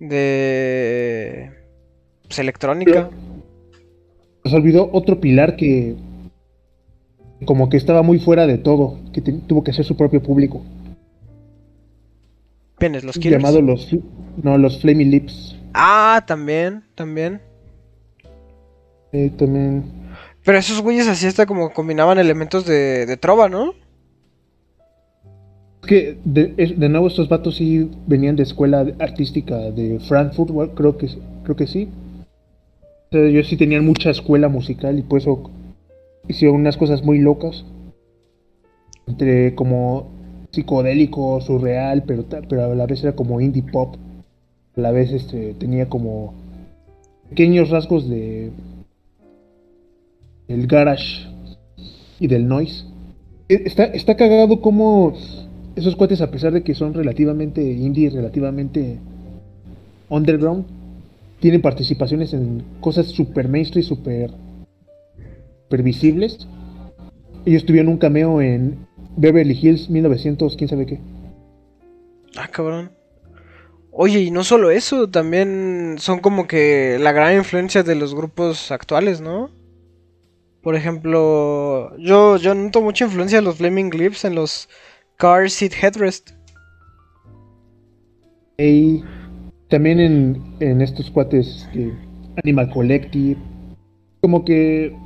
de... 0.00 1.52
pues 2.26 2.38
electrónica. 2.38 3.10
Nos 4.42 4.54
olvidó 4.54 4.88
otro 4.92 5.20
pilar 5.20 5.54
que. 5.56 5.94
como 7.44 7.68
que 7.68 7.76
estaba 7.76 8.02
muy 8.02 8.18
fuera 8.18 8.46
de 8.46 8.56
todo, 8.58 8.98
que 9.12 9.20
te- 9.20 9.32
tuvo 9.32 9.62
que 9.62 9.70
hacer 9.72 9.84
su 9.84 9.96
propio 9.96 10.22
público. 10.22 10.64
¿Quiénes? 12.78 13.04
¿Los 13.04 13.18
Killers? 13.18 13.42
Llamado 13.42 13.60
los. 13.60 13.94
No, 14.42 14.56
los 14.58 14.80
Flaming 14.80 15.10
Lips. 15.10 15.56
Ah, 15.74 16.24
también, 16.26 16.84
también. 16.94 17.40
Eh, 19.12 19.30
también. 19.38 19.84
Pero 20.42 20.58
esos 20.58 20.80
güeyes 20.80 21.06
así 21.06 21.26
hasta 21.26 21.44
como 21.46 21.70
combinaban 21.72 22.18
elementos 22.18 22.64
de, 22.64 23.04
de 23.06 23.16
trova, 23.18 23.48
¿no? 23.48 23.74
Es 25.82 25.88
que 25.88 26.18
de, 26.24 26.88
nuevo 26.88 27.08
estos 27.08 27.28
vatos 27.28 27.56
sí 27.56 27.90
venían 28.06 28.36
de 28.36 28.44
escuela 28.44 28.86
artística 29.00 29.56
de 29.56 29.98
Frankfurt, 30.00 30.74
creo 30.74 30.96
que 30.96 31.08
creo 31.42 31.56
que 31.56 31.66
sí. 31.66 31.88
O 33.10 33.12
sea, 33.12 33.22
ellos 33.22 33.48
sí 33.48 33.56
tenían 33.56 33.84
mucha 33.84 34.10
escuela 34.10 34.48
musical 34.48 34.98
y 34.98 35.02
por 35.02 35.20
eso 35.20 35.50
hicieron 36.28 36.56
unas 36.56 36.76
cosas 36.76 37.02
muy 37.02 37.18
locas. 37.18 37.64
Entre 39.08 39.56
como 39.56 40.10
psicodélico, 40.52 41.40
surreal, 41.40 42.04
pero, 42.04 42.24
pero 42.48 42.64
a 42.64 42.74
la 42.74 42.86
vez 42.86 43.02
era 43.02 43.16
como 43.16 43.40
indie 43.40 43.64
pop. 43.64 43.96
A 44.76 44.80
la 44.80 44.92
vez 44.92 45.10
este, 45.12 45.54
tenía 45.54 45.88
como 45.88 46.34
pequeños 47.28 47.70
rasgos 47.70 48.08
de 48.08 48.52
el 50.46 50.66
garage 50.68 51.26
y 52.20 52.28
del 52.28 52.46
noise. 52.46 52.84
Eh, 53.48 53.62
Está, 53.64 53.84
está 53.84 54.16
cagado 54.16 54.60
como 54.60 55.14
esos 55.76 55.96
cuates, 55.96 56.20
a 56.20 56.30
pesar 56.30 56.52
de 56.52 56.62
que 56.62 56.74
son 56.74 56.94
relativamente 56.94 57.62
indie, 57.62 58.10
relativamente 58.10 58.98
underground, 60.08 60.66
tienen 61.40 61.62
participaciones 61.62 62.32
en 62.34 62.62
cosas 62.80 63.06
super 63.06 63.48
mainstream, 63.48 63.84
super, 63.84 64.30
super 65.64 65.82
visibles. 65.82 66.46
Ellos 67.44 67.64
tuvieron 67.64 67.90
un 67.90 67.98
cameo 67.98 68.40
en 68.40 68.86
Beverly 69.16 69.58
Hills 69.60 69.90
1900, 69.90 70.56
quién 70.56 70.68
sabe 70.68 70.86
qué. 70.86 71.00
Ah, 72.36 72.48
cabrón. 72.48 72.92
Oye, 73.90 74.20
y 74.20 74.30
no 74.30 74.44
solo 74.44 74.70
eso, 74.70 75.08
también 75.10 75.96
son 75.98 76.20
como 76.20 76.46
que 76.46 76.98
la 77.00 77.12
gran 77.12 77.36
influencia 77.36 77.82
de 77.82 77.94
los 77.94 78.14
grupos 78.14 78.70
actuales, 78.70 79.20
¿no? 79.20 79.50
Por 80.62 80.76
ejemplo, 80.76 81.94
yo, 81.98 82.36
yo 82.36 82.54
noto 82.54 82.80
mucha 82.80 83.04
influencia 83.04 83.38
de 83.38 83.42
los 83.42 83.56
Flaming 83.56 83.90
Lips 83.90 84.24
en 84.24 84.34
los 84.34 84.68
Car 85.22 85.48
Seat 85.48 85.72
Headrest. 85.80 86.32
Y 88.58 89.04
también 89.68 90.00
en, 90.00 90.56
en 90.58 90.82
estos 90.82 91.12
cuates 91.12 91.68
que 91.72 91.92
Animal 92.42 92.70
Collective, 92.70 93.38
como 94.20 94.44
que 94.44 94.96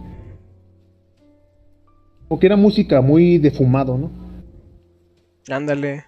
como 2.29 2.41
que 2.41 2.47
era 2.47 2.57
música 2.57 3.03
muy 3.03 3.37
de 3.37 3.51
fumado, 3.51 3.99
¿no? 3.99 4.11
Ándale. 5.51 6.05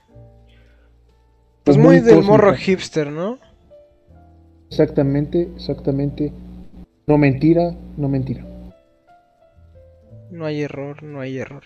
Pues 1.64 1.76
Muy 1.76 1.86
muy 1.86 2.00
del 2.00 2.14
cósmica. 2.16 2.32
morro 2.32 2.54
hipster, 2.54 3.12
¿no? 3.12 3.38
Exactamente, 4.70 5.50
exactamente. 5.54 6.32
No 7.06 7.18
mentira, 7.18 7.76
no 7.98 8.08
mentira. 8.08 8.42
No 10.30 10.46
hay 10.46 10.62
error, 10.62 11.02
no 11.02 11.20
hay 11.20 11.36
error. 11.36 11.64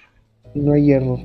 No 0.57 0.73
hay 0.73 0.91
error. 0.91 1.21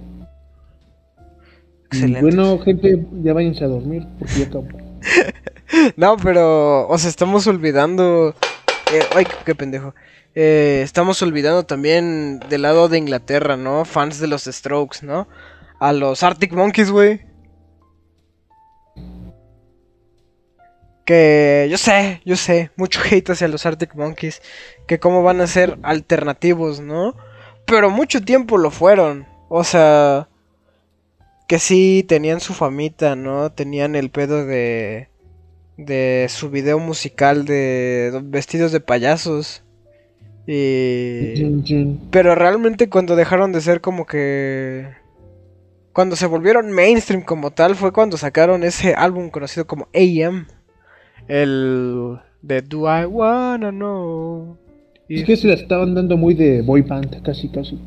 Excelente. 1.92 2.22
Bueno, 2.22 2.60
gente, 2.60 3.06
ya 3.24 3.34
váyanse 3.34 3.64
a 3.64 3.68
dormir 3.68 4.06
porque 4.20 4.34
ya. 4.40 4.50
No, 5.98 6.16
pero, 6.18 6.88
o 6.88 6.98
sea, 6.98 7.10
estamos 7.10 7.46
olvidando. 7.48 8.34
eh, 8.94 9.02
ay, 9.16 9.28
qué 9.46 9.54
pendejo. 9.56 9.94
Eh, 10.36 10.82
estamos 10.84 11.22
olvidando 11.22 11.64
también 11.66 12.40
del 12.50 12.62
lado 12.62 12.90
de 12.90 12.98
Inglaterra, 12.98 13.58
¿no? 13.58 13.86
Fans 13.86 14.20
de 14.20 14.28
los 14.28 14.44
Strokes, 14.46 15.00
¿no? 15.04 15.28
A 15.80 15.94
los 15.94 16.24
Arctic 16.24 16.54
Monkeys, 16.54 16.92
güey. 16.92 17.22
Que 21.06 21.68
yo 21.72 21.78
sé, 21.78 22.22
yo 22.26 22.36
sé, 22.36 22.72
mucho 22.76 23.00
hate 23.10 23.30
hacia 23.30 23.48
los 23.48 23.66
Arctic 23.66 23.96
Monkeys. 23.96 24.42
Que 24.88 25.00
cómo 25.00 25.24
van 25.24 25.40
a 25.42 25.48
ser 25.48 25.78
alternativos, 25.84 26.82
¿no? 26.82 27.16
Pero 27.66 27.90
mucho 27.90 28.22
tiempo 28.22 28.58
lo 28.58 28.72
fueron. 28.72 29.26
O 29.50 29.64
sea, 29.64 30.28
que 31.48 31.60
sí 31.60 32.06
tenían 32.08 32.40
su 32.40 32.54
famita, 32.54 33.16
¿no? 33.16 33.52
Tenían 33.52 33.96
el 33.96 34.10
pedo 34.10 34.46
de 34.46 35.10
de 35.78 36.26
su 36.30 36.50
video 36.50 36.80
musical 36.80 37.46
de 37.46 38.20
vestidos 38.24 38.72
de 38.72 38.80
payasos. 38.80 39.64
Y 40.48 41.34
pero 42.10 42.36
realmente 42.36 42.90
cuando 42.90 43.16
dejaron 43.16 43.52
de 43.52 43.62
ser 43.62 43.82
como 43.82 44.06
que 44.06 44.88
cuando 45.94 46.16
se 46.16 46.26
volvieron 46.26 46.72
mainstream 46.72 47.22
como 47.22 47.52
tal 47.52 47.76
fue 47.76 47.92
cuando 47.92 48.18
sacaron 48.18 48.64
ese 48.64 48.94
álbum 48.94 49.30
conocido 49.30 49.68
como 49.68 49.88
AM. 49.94 50.48
El 51.28 52.20
de 52.42 52.62
Do 52.62 52.86
I 52.86 53.06
Wanna 53.06 53.72
Know. 53.72 54.58
Es 55.10 55.26
que 55.26 55.36
se 55.36 55.48
la 55.48 55.56
estaban 55.56 55.96
dando 55.96 56.18
muy 56.18 56.34
de 56.34 56.62
boy 56.62 56.82
band, 56.82 57.22
casi, 57.24 57.50
casi. 57.50 57.78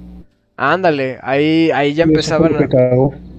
Ándale, 0.57 1.19
ahí, 1.23 1.71
ahí 1.71 1.95
ya 1.95 2.05
Y 2.05 2.09
empezaban 2.09 2.55
a... 2.55 3.30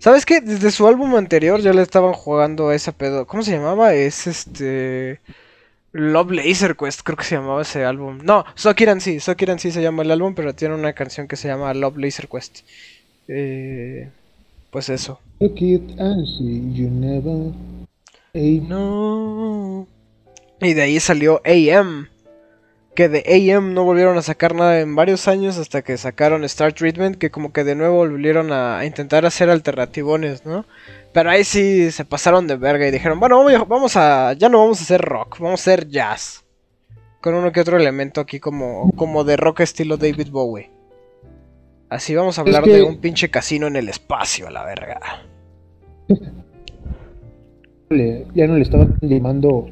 ¿Sabes 0.00 0.24
qué? 0.24 0.40
Desde 0.40 0.70
su 0.70 0.86
álbum 0.86 1.14
anterior 1.14 1.60
ya 1.60 1.74
le 1.74 1.82
estaban 1.82 2.14
jugando 2.14 2.70
a 2.70 2.74
ese 2.74 2.90
pedo. 2.92 3.26
¿Cómo 3.26 3.42
se 3.42 3.52
llamaba? 3.52 3.94
Es 3.94 4.26
este. 4.26 5.20
Love 5.92 6.30
Laser 6.30 6.74
Quest, 6.74 7.02
creo 7.02 7.18
que 7.18 7.24
se 7.24 7.34
llamaba 7.34 7.62
ese 7.62 7.84
álbum. 7.84 8.18
No, 8.22 8.44
Sokiran 8.54 9.00
sí, 9.00 9.20
Sokiran 9.20 9.58
sí 9.58 9.72
se 9.72 9.82
llama 9.82 10.02
el 10.02 10.10
álbum, 10.10 10.34
pero 10.34 10.54
tiene 10.54 10.74
una 10.74 10.92
canción 10.92 11.28
que 11.28 11.36
se 11.36 11.48
llama 11.48 11.74
Love 11.74 11.98
Laser 11.98 12.28
Quest. 12.28 12.60
Eh, 13.28 14.08
pues 14.70 14.88
eso. 14.88 15.20
Look 15.40 15.60
it 15.60 16.00
and 16.00 16.24
see 16.26 16.72
you 16.72 16.88
never. 16.88 17.52
No. 18.32 19.86
Y 20.60 20.74
de 20.74 20.82
ahí 20.82 21.00
salió 21.00 21.42
AM. 21.44 22.08
Que 23.00 23.08
de 23.08 23.54
AM 23.56 23.72
no 23.72 23.84
volvieron 23.84 24.18
a 24.18 24.20
sacar 24.20 24.54
nada 24.54 24.78
en 24.80 24.94
varios 24.94 25.26
años 25.26 25.56
hasta 25.56 25.80
que 25.80 25.96
sacaron 25.96 26.44
Star 26.44 26.74
Treatment, 26.74 27.16
que 27.16 27.30
como 27.30 27.50
que 27.50 27.64
de 27.64 27.74
nuevo 27.74 27.96
volvieron 27.96 28.52
a, 28.52 28.84
intentar 28.84 29.24
hacer 29.24 29.48
alternativones, 29.48 30.44
¿no? 30.44 30.66
Pero 31.14 31.30
ahí 31.30 31.44
sí 31.44 31.90
se 31.92 32.04
pasaron 32.04 32.46
de 32.46 32.56
verga 32.56 32.86
y 32.86 32.90
dijeron, 32.90 33.18
bueno, 33.18 33.42
vamos 33.66 33.96
a- 33.96 34.34
ya 34.34 34.50
no 34.50 34.58
vamos 34.58 34.80
a 34.80 34.82
hacer 34.82 35.00
rock, 35.00 35.38
vamos 35.38 35.60
a 35.60 35.62
hacer 35.62 35.88
jazz. 35.88 36.44
Con 37.22 37.32
uno 37.32 37.52
que 37.52 37.62
otro 37.62 37.78
elemento 37.78 38.20
aquí 38.20 38.38
como, 38.38 38.92
como 38.96 39.24
de 39.24 39.38
rock 39.38 39.60
estilo 39.60 39.96
David 39.96 40.28
Bowie. 40.30 40.68
Así 41.88 42.14
vamos 42.14 42.38
a 42.38 42.42
Es 42.42 42.48
hablar 42.48 42.64
que- 42.64 42.70
de 42.72 42.82
un 42.82 43.00
pinche 43.00 43.30
casino 43.30 43.66
en 43.66 43.76
el 43.76 43.88
espacio, 43.88 44.48
a 44.48 44.50
la 44.50 44.62
verga. 44.66 45.00
ya 48.34 48.46
no 48.46 48.56
le 48.56 48.62
estaban 48.62 48.94
llamando 49.00 49.70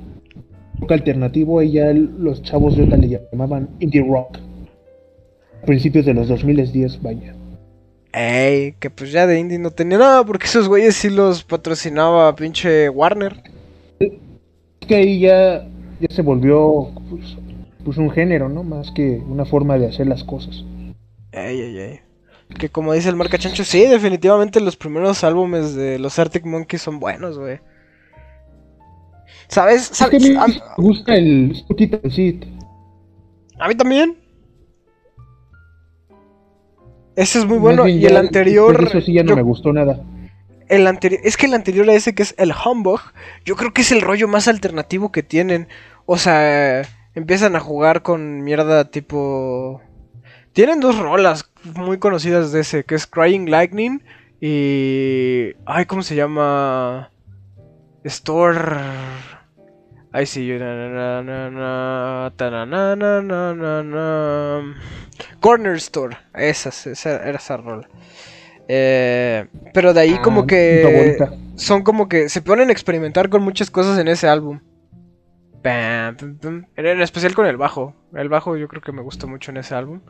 rock 0.80 0.92
alternativo, 0.92 1.62
y 1.62 1.72
ya 1.72 1.90
el- 1.90 2.10
los 2.18 2.42
chavos 2.42 2.74
de 2.76 2.82
ahorita 2.82 2.96
le 2.96 3.20
llamaban 3.32 3.68
indie 3.80 4.04
rock. 4.08 4.38
A 5.62 5.66
principios 5.66 6.06
de 6.06 6.14
los 6.14 6.28
2010, 6.28 7.02
vaya. 7.02 7.34
Ey, 8.12 8.74
que 8.80 8.88
pues 8.90 9.12
ya 9.12 9.26
de 9.26 9.38
indie 9.38 9.58
no 9.58 9.70
tenía 9.70 9.98
nada 9.98 10.24
porque 10.24 10.46
esos 10.46 10.68
güeyes 10.68 10.96
sí 10.96 11.10
los 11.10 11.44
patrocinaba 11.44 12.34
pinche 12.34 12.88
Warner. 12.88 13.42
Es 14.00 14.12
que 14.86 14.94
ahí 14.94 15.20
ya, 15.20 15.68
ya 16.00 16.08
se 16.14 16.22
volvió 16.22 16.90
pues, 17.10 17.36
pues 17.84 17.98
un 17.98 18.10
género, 18.10 18.48
¿no? 18.48 18.62
Más 18.62 18.90
que 18.92 19.22
una 19.28 19.44
forma 19.44 19.78
de 19.78 19.88
hacer 19.88 20.06
las 20.06 20.24
cosas. 20.24 20.64
Ay, 21.32 21.60
ay, 21.60 21.78
ay. 21.78 22.00
Que 22.58 22.70
como 22.70 22.94
dice 22.94 23.10
el 23.10 23.16
marca 23.16 23.36
chancho, 23.36 23.62
sí, 23.62 23.84
definitivamente 23.86 24.60
los 24.60 24.76
primeros 24.76 25.22
álbumes 25.22 25.74
de 25.74 25.98
los 25.98 26.18
Arctic 26.18 26.46
Monkeys 26.46 26.80
son 26.80 26.98
buenos, 26.98 27.38
güey. 27.38 27.60
¿Sabes? 29.48 29.90
Es 29.90 29.98
que 29.98 30.04
a 30.04 30.08
¿Sabes? 30.10 30.22
mí 30.22 30.30
me 30.30 30.60
gusta 30.84 31.14
el 31.14 31.64
Transit. 31.90 32.44
a 33.58 33.68
mí 33.68 33.74
también. 33.74 34.16
Ese 37.16 37.38
es 37.40 37.46
muy 37.46 37.58
bueno. 37.58 37.84
bien 37.84 38.00
Y 38.00 38.06
el 38.06 38.16
anterior. 38.16 38.84
Eso 38.84 39.00
sí 39.00 39.12
ya 39.14 39.22
no 39.22 39.30
yo- 39.30 39.36
me 39.36 39.42
gustó 39.42 39.72
nada. 39.72 40.00
el 40.68 40.86
anterior. 40.86 41.20
Es 41.24 41.36
que 41.36 41.46
el 41.46 41.54
anterior 41.54 41.88
a 41.90 41.94
ese 41.94 42.14
que 42.14 42.22
es 42.22 42.34
el 42.38 42.52
Humbug. 42.52 43.00
Yo 43.44 43.56
creo 43.56 43.72
que 43.72 43.80
es 43.82 43.90
el 43.92 44.02
rollo 44.02 44.28
más 44.28 44.48
alternativo 44.48 45.10
que 45.10 45.22
tienen. 45.22 45.66
O 46.06 46.16
sea, 46.18 46.82
empiezan 47.14 47.56
a 47.56 47.60
jugar 47.60 48.02
con 48.02 48.42
mierda 48.44 48.90
tipo. 48.90 49.80
Tienen 50.52 50.80
dos 50.80 50.98
rolas 50.98 51.50
muy 51.74 51.98
conocidas 51.98 52.52
de 52.52 52.60
ese, 52.60 52.84
que 52.84 52.94
es 52.94 53.06
Crying 53.06 53.48
Lightning 53.50 54.02
y... 54.40 55.52
Ay, 55.66 55.84
¿cómo 55.86 56.02
se 56.02 56.16
llama? 56.16 57.10
Store... 58.04 58.76
Ay, 60.12 60.26
sí, 60.26 60.46
yo... 60.46 60.58
na, 60.58 60.74
na, 60.88 61.22
na, 61.22 61.50
na, 61.50 62.32
ta, 62.36 62.50
na, 62.50 62.64
na, 62.64 62.96
na, 62.96 63.22
na, 63.22 63.54
na, 63.54 63.82
na. 63.82 64.74
Corner 65.40 65.74
Store, 65.76 66.16
esa, 66.34 66.70
esa 66.70 67.22
era 67.26 67.38
esa 67.38 67.56
rola. 67.56 67.88
Eh, 68.68 69.46
pero 69.74 69.92
de 69.94 70.00
ahí 70.00 70.14
Ah, 70.18 70.22
como 70.22 70.46
que... 70.46 71.18
Son 71.56 71.82
como 71.82 72.08
que 72.08 72.28
se 72.28 72.40
ponen 72.40 72.68
a 72.68 72.72
experimentar 72.72 73.28
con 73.28 73.42
muchas 73.42 73.70
cosas 73.70 73.98
en 73.98 74.08
ese 74.08 74.28
álbum. 74.28 74.60
En 75.64 76.66
en 76.76 77.00
especial 77.02 77.34
con 77.34 77.46
el 77.46 77.56
bajo. 77.56 77.94
El 78.14 78.28
bajo 78.28 78.56
yo 78.56 78.68
creo 78.68 78.80
que 78.80 78.92
me 78.92 79.02
gusta 79.02 79.26
mucho 79.26 79.50
en 79.50 79.56
ese 79.58 79.74
álbum. 79.74 80.00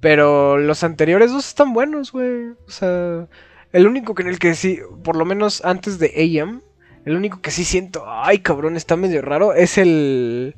Pero 0.00 0.58
los 0.58 0.82
anteriores 0.82 1.30
dos 1.30 1.46
están 1.46 1.72
buenos, 1.72 2.12
güey. 2.12 2.50
O 2.66 2.70
sea, 2.70 3.28
el 3.72 3.86
único 3.86 4.14
que 4.14 4.22
en 4.22 4.28
el 4.28 4.38
que 4.38 4.54
sí, 4.54 4.80
por 5.04 5.16
lo 5.16 5.24
menos 5.24 5.64
antes 5.64 5.98
de 5.98 6.40
AM, 6.42 6.62
el 7.04 7.16
único 7.16 7.40
que 7.40 7.50
sí 7.50 7.64
siento, 7.64 8.04
ay 8.06 8.40
cabrón, 8.40 8.76
está 8.76 8.96
medio 8.96 9.22
raro, 9.22 9.54
es 9.54 9.78
el, 9.78 10.54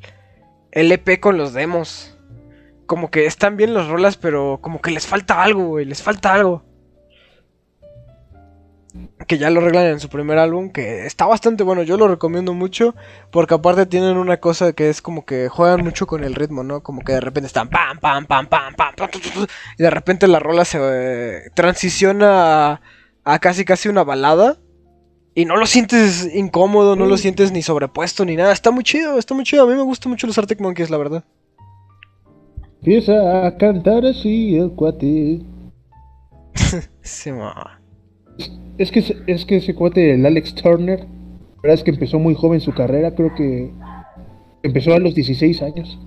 el 0.72 0.90
EP 0.90 1.20
con 1.20 1.36
los 1.36 1.52
demos. 1.52 2.18
Como 2.86 3.10
que 3.10 3.26
están 3.26 3.56
bien 3.56 3.74
los 3.74 3.88
rolas, 3.88 4.16
pero 4.16 4.58
como 4.60 4.80
que 4.80 4.90
les 4.90 5.06
falta 5.06 5.42
algo, 5.42 5.66
güey, 5.68 5.84
les 5.84 6.02
falta 6.02 6.34
algo. 6.34 6.64
Que 9.26 9.38
ya 9.38 9.48
lo 9.48 9.60
arreglan 9.60 9.86
en 9.86 10.00
su 10.00 10.10
primer 10.10 10.36
álbum, 10.38 10.70
que 10.70 11.06
está 11.06 11.24
bastante 11.24 11.62
bueno, 11.62 11.84
yo 11.84 11.96
lo 11.96 12.08
recomiendo 12.08 12.52
mucho, 12.52 12.94
porque 13.30 13.54
aparte 13.54 13.86
tienen 13.86 14.18
una 14.18 14.38
cosa 14.38 14.74
que 14.74 14.90
es 14.90 15.00
como 15.00 15.24
que 15.24 15.48
juegan 15.48 15.82
mucho 15.82 16.06
con 16.06 16.24
el 16.24 16.34
ritmo, 16.34 16.64
¿no? 16.64 16.82
Como 16.82 17.02
que 17.02 17.12
de 17.12 17.20
repente 17.20 17.46
están 17.46 17.70
pam, 17.70 17.98
pam, 18.00 18.26
pam, 18.26 18.46
pam, 18.48 18.74
pam, 18.74 18.94
pam, 18.94 19.08
y 19.78 19.82
de 19.82 19.90
repente 19.90 20.28
la 20.28 20.40
rola 20.40 20.66
se 20.66 20.78
eh, 20.82 21.50
transiciona 21.54 22.72
a, 22.72 22.80
a 23.24 23.38
casi 23.38 23.64
casi 23.64 23.88
una 23.88 24.04
balada 24.04 24.58
y 25.34 25.44
no 25.46 25.56
lo 25.56 25.64
sientes 25.66 26.28
incómodo, 26.34 26.94
no 26.94 27.06
lo 27.06 27.16
sientes 27.16 27.52
ni 27.52 27.62
sobrepuesto 27.62 28.24
ni 28.24 28.36
nada. 28.36 28.52
Está 28.52 28.70
muy 28.70 28.84
chido, 28.84 29.18
está 29.18 29.34
muy 29.34 29.44
chido. 29.44 29.64
A 29.64 29.66
mí 29.66 29.74
me 29.74 29.82
gustan 29.82 30.10
mucho 30.12 30.26
los 30.26 30.36
Arctic 30.36 30.60
Monkeys, 30.60 30.90
la 30.90 30.98
verdad. 30.98 31.24
Empieza 32.80 33.46
a 33.46 33.56
cantar 33.56 34.04
así 34.04 34.56
el 34.56 34.70
cuate. 34.72 35.40
Sí, 37.00 37.32
ma. 37.32 37.80
Es 38.78 38.90
que, 38.90 38.98
ese- 39.00 39.16
es 39.26 39.44
que 39.44 39.56
ese 39.56 39.74
cuate, 39.74 40.14
el 40.14 40.24
Alex 40.26 40.54
Turner, 40.54 41.00
la 41.00 41.06
verdad 41.62 41.74
es 41.74 41.82
que 41.84 41.90
empezó 41.90 42.18
muy 42.18 42.34
joven 42.34 42.60
su 42.60 42.72
carrera, 42.72 43.14
creo 43.14 43.34
que 43.34 43.72
empezó 44.62 44.94
a 44.94 44.98
los 44.98 45.14
16 45.14 45.62
años. 45.62 45.98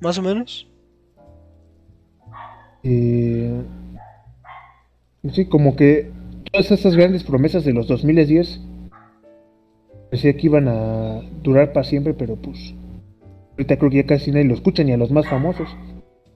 Más 0.00 0.18
o 0.18 0.22
menos. 0.22 0.68
Eh, 2.82 3.62
sí, 5.32 5.46
como 5.46 5.76
que 5.76 6.10
todas 6.50 6.70
esas 6.70 6.96
grandes 6.96 7.24
promesas 7.24 7.64
de 7.64 7.72
los 7.72 7.86
2010 7.86 8.60
parecía 10.10 10.36
que 10.36 10.46
iban 10.46 10.68
a 10.68 11.20
durar 11.42 11.72
para 11.72 11.84
siempre, 11.84 12.14
pero 12.14 12.36
pues 12.36 12.74
ahorita 13.52 13.76
creo 13.78 13.90
que 13.90 13.96
ya 13.98 14.06
casi 14.06 14.30
nadie 14.30 14.46
lo 14.46 14.54
escucha 14.54 14.82
ni 14.84 14.92
a 14.92 14.96
los 14.96 15.10
más 15.10 15.28
famosos. 15.28 15.68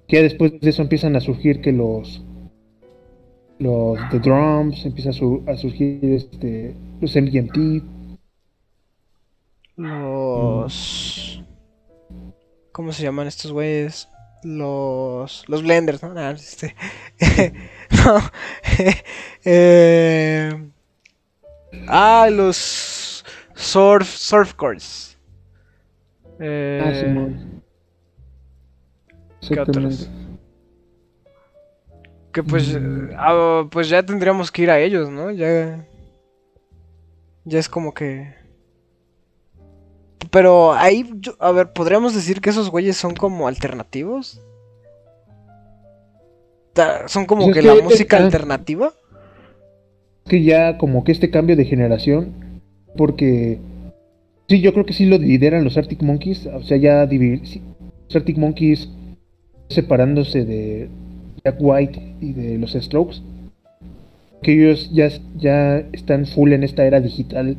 Que 0.08 0.16
ya 0.16 0.22
después 0.22 0.60
de 0.60 0.70
eso 0.70 0.82
empiezan 0.82 1.16
a 1.16 1.20
surgir 1.20 1.60
que 1.60 1.72
los 1.72 2.22
los 3.58 3.98
The 4.10 4.18
Drums, 4.18 4.84
empieza 4.84 5.10
a 5.10 5.56
surgir 5.56 6.00
este 6.02 6.74
los 7.00 7.14
MGMT, 7.14 7.82
Los. 9.76 11.42
¿Cómo 12.72 12.92
se 12.92 13.02
llaman 13.02 13.26
estos 13.26 13.52
güeyes? 13.52 14.08
Los. 14.42 15.48
Los 15.48 15.62
blenders, 15.62 16.02
¿no? 16.02 16.14
Nah, 16.14 16.32
este. 16.32 16.74
no. 18.04 18.20
eh... 19.44 20.70
Ah, 21.86 22.28
los. 22.30 23.24
Surf. 23.54 24.08
Surfcourts. 24.08 25.18
Eh... 26.40 26.82
Ah, 26.84 26.94
Simón. 26.94 27.62
¿Qué 29.46 29.60
otros? 29.60 30.10
Que 32.32 32.42
pues. 32.42 32.74
Mm. 32.74 33.10
ah, 33.16 33.68
pues 33.70 33.88
ya 33.88 34.02
tendríamos 34.04 34.50
que 34.50 34.62
ir 34.62 34.70
a 34.70 34.80
ellos, 34.80 35.08
¿no? 35.10 35.30
Ya. 35.30 35.86
Ya 37.44 37.58
es 37.58 37.68
como 37.68 37.94
que. 37.94 38.41
Pero 40.30 40.72
ahí, 40.72 41.04
yo- 41.20 41.34
a 41.40 41.52
ver, 41.52 41.72
¿podríamos 41.72 42.14
decir 42.14 42.40
que 42.40 42.50
esos 42.50 42.70
güeyes 42.70 42.96
son 42.96 43.14
como 43.14 43.48
alternativos? 43.48 44.40
¿Son 47.06 47.26
como 47.26 47.44
Pues 47.44 47.56
que 47.56 47.62
la 47.62 47.74
que- 47.74 47.82
música 47.82 48.16
alternativa? 48.16 48.92
que 50.26 50.42
ya 50.42 50.78
como 50.78 51.02
que 51.04 51.12
este 51.12 51.30
cambio 51.30 51.56
de 51.56 51.64
generación, 51.64 52.32
porque 52.96 53.58
sí, 54.48 54.60
yo 54.60 54.72
creo 54.72 54.86
que 54.86 54.92
sí 54.92 55.04
lo 55.04 55.18
lideran 55.18 55.64
los 55.64 55.76
Arctic 55.76 56.00
Monkeys, 56.02 56.46
o 56.46 56.62
sea, 56.62 56.76
ya 56.76 57.06
sí, 57.08 57.60
los 58.06 58.16
Arctic 58.16 58.38
Monkeys 58.38 58.88
separándose 59.68 60.44
de 60.44 60.88
Jack 61.44 61.56
White 61.58 62.16
y 62.20 62.32
de 62.34 62.56
los 62.58 62.72
Strokes, 62.72 63.16
que 64.42 64.52
ellos 64.54 64.90
ya, 64.92 65.08
ya 65.36 65.78
están 65.92 66.24
full 66.26 66.52
en 66.52 66.62
esta 66.62 66.84
era 66.86 67.00
digital 67.00 67.56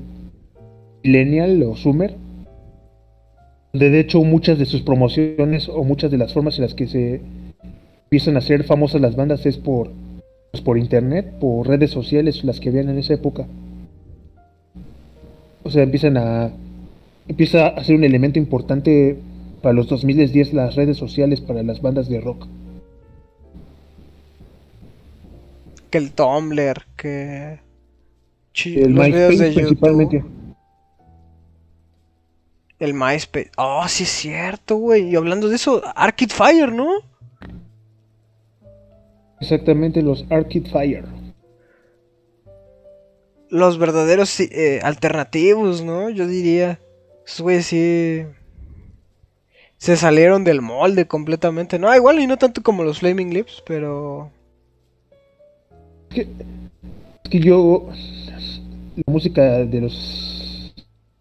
millennial 1.03 1.61
o 1.63 1.75
Summer, 1.75 2.15
donde 3.73 3.89
de 3.89 3.99
hecho 3.99 4.23
muchas 4.23 4.59
de 4.59 4.65
sus 4.65 4.83
promociones 4.83 5.67
o 5.67 5.83
muchas 5.83 6.11
de 6.11 6.17
las 6.17 6.31
formas 6.31 6.57
en 6.57 6.61
las 6.61 6.75
que 6.75 6.87
se 6.87 7.21
empiezan 8.03 8.35
a 8.35 8.39
hacer 8.39 8.63
famosas 8.65 9.01
las 9.01 9.15
bandas 9.15 9.47
es 9.47 9.57
por 9.57 9.91
pues, 10.51 10.61
por 10.61 10.77
internet, 10.77 11.33
por 11.39 11.67
redes 11.67 11.89
sociales, 11.89 12.43
las 12.43 12.59
que 12.59 12.69
habían 12.69 12.87
en 12.89 12.99
esa 12.99 13.15
época. 13.15 13.47
O 15.63 15.71
sea, 15.71 15.81
empiezan 15.81 16.17
a 16.17 16.51
empieza 17.27 17.67
a 17.67 17.83
ser 17.83 17.95
un 17.95 18.03
elemento 18.03 18.37
importante 18.37 19.17
para 19.63 19.73
los 19.73 19.87
2010 19.87 20.53
las 20.53 20.75
redes 20.75 20.97
sociales 20.97 21.41
para 21.41 21.63
las 21.63 21.81
bandas 21.81 22.07
de 22.07 22.21
rock. 22.21 22.45
Que 25.89 25.97
el 25.97 26.11
Tumblr, 26.11 26.85
que... 26.95 27.59
El 28.65 28.93
los 28.93 29.05
videos 29.07 29.39
de 29.39 29.47
YouTube, 29.47 29.55
principalmente. 29.55 30.23
El 32.83 32.93
MySpace. 32.93 33.49
Oh, 33.55 33.87
sí 33.87 34.03
es 34.03 34.09
cierto, 34.09 34.75
güey. 34.75 35.09
Y 35.09 35.15
hablando 35.15 35.47
de 35.47 35.55
eso, 35.55 35.81
Arcade 35.95 36.33
Fire, 36.33 36.73
¿no? 36.73 36.89
Exactamente 39.39 40.01
los 40.01 40.25
Arcade 40.29 40.69
Fire. 40.69 41.05
Los 43.47 43.77
verdaderos 43.77 44.37
eh, 44.41 44.81
alternativos, 44.83 45.81
¿no? 45.81 46.09
Yo 46.09 46.27
diría. 46.27 46.77
Esos 47.25 47.39
güeyes 47.39 47.67
sí. 47.67 48.25
Se 49.77 49.95
salieron 49.95 50.43
del 50.43 50.61
molde 50.61 51.07
completamente. 51.07 51.79
No, 51.79 51.95
igual 51.95 52.19
y 52.19 52.27
no 52.27 52.35
tanto 52.35 52.63
como 52.63 52.83
los 52.83 52.99
Flaming 52.99 53.33
Lips, 53.33 53.63
pero. 53.65 54.29
Es 56.09 56.15
que, 56.15 56.21
es 56.21 57.29
que 57.29 57.39
yo 57.39 57.87
la 58.97 59.13
música 59.13 59.41
de 59.59 59.79
los 59.79 60.32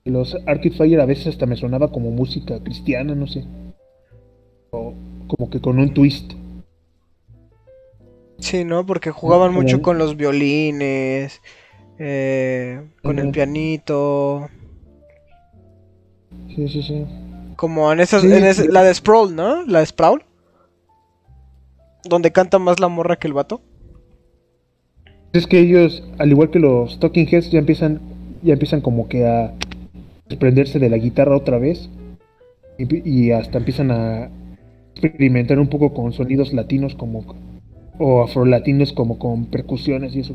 los 0.04 0.34
Arcade 0.46 0.70
Fire 0.76 1.00
a 1.00 1.06
veces 1.06 1.28
hasta 1.28 1.46
me 1.46 1.56
sonaba 1.56 1.90
como 1.92 2.10
música 2.10 2.58
cristiana, 2.62 3.14
no 3.14 3.26
sé. 3.26 3.44
O 4.70 4.94
como 5.28 5.48
que 5.50 5.60
con 5.60 5.78
un 5.78 5.94
twist. 5.94 6.32
Sí, 8.38 8.64
¿no? 8.64 8.84
Porque 8.84 9.10
jugaban 9.10 9.52
mucho 9.52 9.82
con 9.82 9.98
los 9.98 10.16
violines. 10.16 11.40
eh, 11.98 12.80
con 13.02 13.18
el 13.20 13.30
pianito. 13.30 14.48
Sí, 16.54 16.68
sí, 16.68 16.82
sí. 16.82 17.06
Como 17.56 17.92
en 17.92 18.00
esas. 18.00 18.22
Sí, 18.22 18.32
en 18.32 18.44
ese- 18.44 18.62
sí. 18.62 18.68
la 18.72 18.82
de 18.82 18.92
Sprawl, 18.94 19.36
¿no? 19.36 19.62
La 19.66 19.80
de 19.80 19.86
Sprawl. 19.86 20.24
Donde 22.04 22.32
canta 22.32 22.58
más 22.58 22.80
la 22.80 22.88
morra 22.88 23.16
que 23.16 23.28
el 23.28 23.34
vato. 23.34 23.60
Es 25.32 25.46
que 25.46 25.60
ellos, 25.60 26.02
al 26.18 26.30
igual 26.30 26.50
que 26.50 26.58
los 26.58 26.98
Talking 26.98 27.28
Heads, 27.30 27.50
ya 27.52 27.58
empiezan 27.60 28.00
ya 28.42 28.54
empiezan 28.54 28.80
como 28.80 29.08
que 29.08 29.24
a 29.24 29.54
desprenderse 30.32 30.78
de 30.78 30.88
la 30.90 30.96
guitarra 30.98 31.36
otra 31.36 31.58
vez 31.58 31.88
y, 32.78 33.08
y 33.08 33.30
hasta 33.32 33.58
empiezan 33.58 33.90
a 33.90 34.30
experimentar 34.94 35.58
un 35.58 35.68
poco 35.68 35.92
con 35.94 36.12
sonidos 36.12 36.52
latinos 36.52 36.94
como 36.94 37.24
o 37.98 38.22
afrolatinos 38.22 38.92
como 38.92 39.18
con 39.18 39.46
percusiones 39.46 40.14
y 40.16 40.20
eso. 40.20 40.34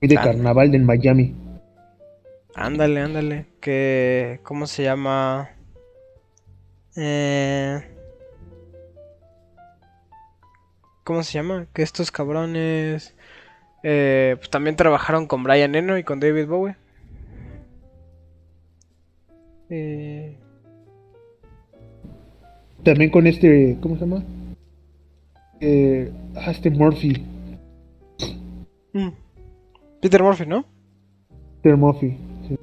Y 0.00 0.06
de 0.08 0.16
Ah. 0.18 0.22
carnaval 0.22 0.70
de 0.70 0.78
Miami. 0.78 1.34
Ándale, 2.54 3.00
ándale. 3.00 3.46
Que. 3.60 4.38
¿Cómo 4.44 4.66
se 4.66 4.84
llama? 4.84 5.50
Eh... 6.96 7.82
¿Cómo 11.04 11.22
se 11.22 11.32
llama? 11.34 11.66
Que 11.72 11.82
estos 11.82 12.10
cabrones. 12.10 13.14
eh, 13.82 14.36
pues 14.38 14.48
también 14.48 14.76
trabajaron 14.76 15.26
con 15.26 15.42
Brian 15.42 15.74
Eno 15.74 15.98
y 15.98 16.04
con 16.04 16.18
David 16.20 16.46
Bowie. 16.46 16.76
Eh, 19.70 20.36
También 22.82 23.10
con 23.10 23.26
este, 23.26 23.78
¿cómo 23.80 23.94
se 23.96 24.02
llama? 24.02 24.22
Eh, 25.60 26.12
ah, 26.36 26.50
este 26.50 26.70
Murphy, 26.70 27.24
mm. 28.92 29.08
Peter 30.02 30.22
Murphy, 30.22 30.44
¿no? 30.46 30.64
Peter 31.62 31.76
Murphy. 31.78 32.16
sí. 32.48 32.58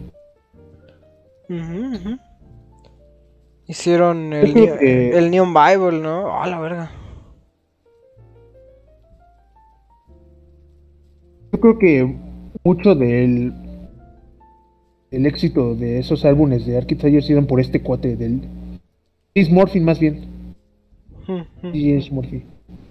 Hicieron 3.67 4.33
el, 4.33 4.53
que- 4.53 5.17
el 5.17 5.31
Neon 5.31 5.53
Bible, 5.53 5.99
¿no? 6.01 6.41
A 6.41 6.47
la 6.47 6.59
verga. 6.59 6.91
Yo 11.51 11.59
creo 11.59 11.79
que 11.79 12.15
mucho 12.63 12.95
del 12.95 13.53
el 15.11 15.25
éxito 15.25 15.75
de 15.75 15.99
esos 15.99 16.23
álbumes 16.23 16.65
de 16.65 16.77
Arcade 16.77 17.01
Fire 17.01 17.21
se 17.21 17.27
dieron 17.27 17.45
por 17.45 17.59
este 17.59 17.81
cuate 17.81 18.15
del 18.15 18.41
James 19.35 19.51
Murphy 19.51 19.79
más 19.81 19.99
bien. 19.99 20.55
Mm, 21.27 21.67
mm. 21.67 21.71
Sí, 21.71 21.89
James 21.89 22.11
Murphy. 22.11 22.43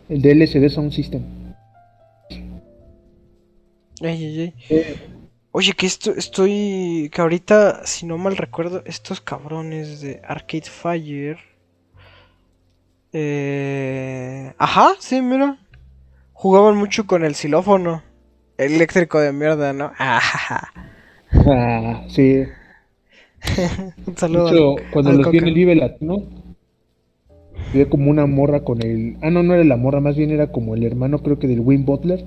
El 0.08 0.22
de 0.22 0.32
LCD 0.32 0.68
Sound 0.68 0.92
System. 0.92 1.22
Ey, 4.02 4.24
ey, 4.24 4.54
ey. 4.68 4.94
Oye, 5.52 5.72
que 5.72 5.86
esto, 5.86 6.14
estoy. 6.16 7.10
Que 7.12 7.20
ahorita, 7.20 7.84
si 7.84 8.06
no 8.06 8.18
mal 8.18 8.36
recuerdo, 8.36 8.82
estos 8.86 9.20
cabrones 9.20 10.00
de 10.00 10.20
Arcade 10.24 10.70
Fire. 10.70 11.38
Eh... 13.12 14.52
Ajá, 14.58 14.92
sí, 15.00 15.20
mira. 15.20 15.58
Jugaban 16.32 16.76
mucho 16.76 17.06
con 17.06 17.24
el 17.24 17.34
xilófono. 17.34 18.02
Eléctrico 18.56 19.20
de 19.20 19.32
mierda, 19.32 19.72
¿no? 19.72 19.92
Ajaja. 19.98 20.72
Ah, 21.32 22.04
sí. 22.08 22.44
Un 24.06 24.16
De 24.16 24.16
saludo. 24.16 24.48
hecho, 24.48 24.74
al- 24.76 24.90
cuando 24.90 25.10
al 25.10 25.18
los 25.18 25.30
vi 25.30 25.38
en 25.38 25.48
el 25.48 25.54
Vive 25.54 25.74
Latino, 25.74 26.22
había 27.72 27.88
como 27.88 28.10
una 28.10 28.26
morra 28.26 28.64
con 28.64 28.82
el. 28.82 29.16
Ah, 29.22 29.30
no, 29.30 29.42
no 29.42 29.54
era 29.54 29.64
la 29.64 29.76
morra, 29.76 30.00
más 30.00 30.16
bien 30.16 30.30
era 30.30 30.52
como 30.52 30.74
el 30.74 30.84
hermano, 30.84 31.18
creo 31.22 31.38
que 31.38 31.48
del 31.48 31.60
Wayne 31.60 31.84
Butler. 31.84 32.24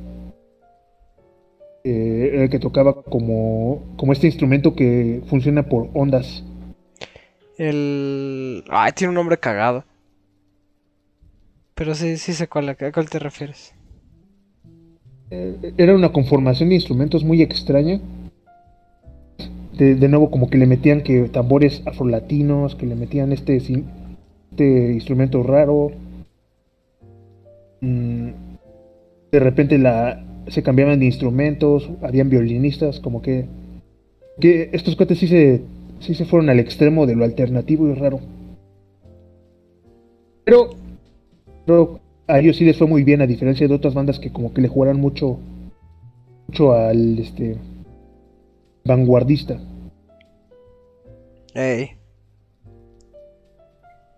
eh, 1.83 2.31
era 2.33 2.43
el 2.43 2.49
que 2.49 2.59
tocaba 2.59 3.03
como, 3.03 3.83
como 3.97 4.13
este 4.13 4.27
instrumento 4.27 4.75
que 4.75 5.21
funciona 5.27 5.63
por 5.63 5.89
ondas. 5.93 6.43
El. 7.57 8.63
Ay, 8.69 8.91
tiene 8.93 9.09
un 9.09 9.15
nombre 9.15 9.37
cagado. 9.37 9.83
Pero 11.75 11.95
sí, 11.95 12.17
sí 12.17 12.33
sé 12.33 12.47
cuál, 12.47 12.69
a 12.69 12.75
cuál 12.75 13.09
te 13.09 13.19
refieres. 13.19 13.73
Eh, 15.31 15.73
era 15.77 15.95
una 15.95 16.11
conformación 16.11 16.69
de 16.69 16.75
instrumentos 16.75 17.23
muy 17.23 17.41
extraña. 17.41 17.99
De, 19.77 19.95
de 19.95 20.07
nuevo, 20.07 20.29
como 20.29 20.49
que 20.49 20.57
le 20.57 20.67
metían 20.67 21.01
que 21.01 21.29
tambores 21.29 21.81
afrolatinos, 21.85 22.75
que 22.75 22.85
le 22.85 22.95
metían 22.95 23.31
este, 23.31 23.55
este 23.57 24.93
instrumento 24.93 25.41
raro. 25.43 25.91
Mm, 27.81 28.29
de 29.31 29.39
repente 29.39 29.77
la, 29.79 30.23
se 30.47 30.61
cambiaban 30.61 30.99
de 30.99 31.05
instrumentos, 31.05 31.89
habían 32.01 32.29
violinistas, 32.29 32.99
como 32.99 33.21
que, 33.21 33.47
que 34.39 34.69
estos 34.73 34.95
cuates 34.95 35.17
sí 35.17 35.27
se, 35.27 35.61
sí 35.99 36.13
se 36.13 36.25
fueron 36.25 36.49
al 36.49 36.59
extremo 36.59 37.05
de 37.05 37.15
lo 37.15 37.23
alternativo 37.23 37.87
y 37.87 37.93
raro. 37.93 38.19
Pero, 40.45 40.69
pero 41.65 41.99
a 42.27 42.39
ellos 42.39 42.57
sí 42.57 42.65
les 42.65 42.77
fue 42.77 42.87
muy 42.87 43.03
bien, 43.03 43.21
a 43.21 43.27
diferencia 43.27 43.67
de 43.67 43.73
otras 43.73 43.93
bandas 43.93 44.19
que 44.19 44.31
como 44.31 44.53
que 44.53 44.61
le 44.61 44.67
jugaran 44.67 44.99
mucho, 44.99 45.39
mucho 46.47 46.73
al 46.73 47.17
este 47.19 47.57
vanguardista. 48.85 49.59
Ey. 51.53 51.97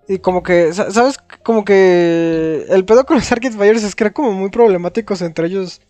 Y 0.07 0.19
como 0.19 0.43
que, 0.43 0.71
sa- 0.73 0.91
¿sabes? 0.91 1.17
Como 1.43 1.65
que 1.65 2.65
el 2.69 2.85
pedo 2.85 3.05
con 3.05 3.17
los 3.17 3.31
Arcade 3.31 3.57
Fires 3.57 3.83
es 3.83 3.95
que 3.95 4.03
eran 4.03 4.13
como 4.13 4.31
muy 4.31 4.49
problemáticos 4.49 5.21
entre 5.21 5.47
ellos, 5.47 5.81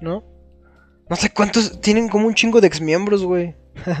¿no? 0.00 0.24
No 1.08 1.16
sé 1.16 1.30
cuántos, 1.30 1.80
tienen 1.80 2.08
como 2.08 2.26
un 2.26 2.34
chingo 2.34 2.60
de 2.60 2.66
exmiembros, 2.66 3.24
güey. 3.24 3.54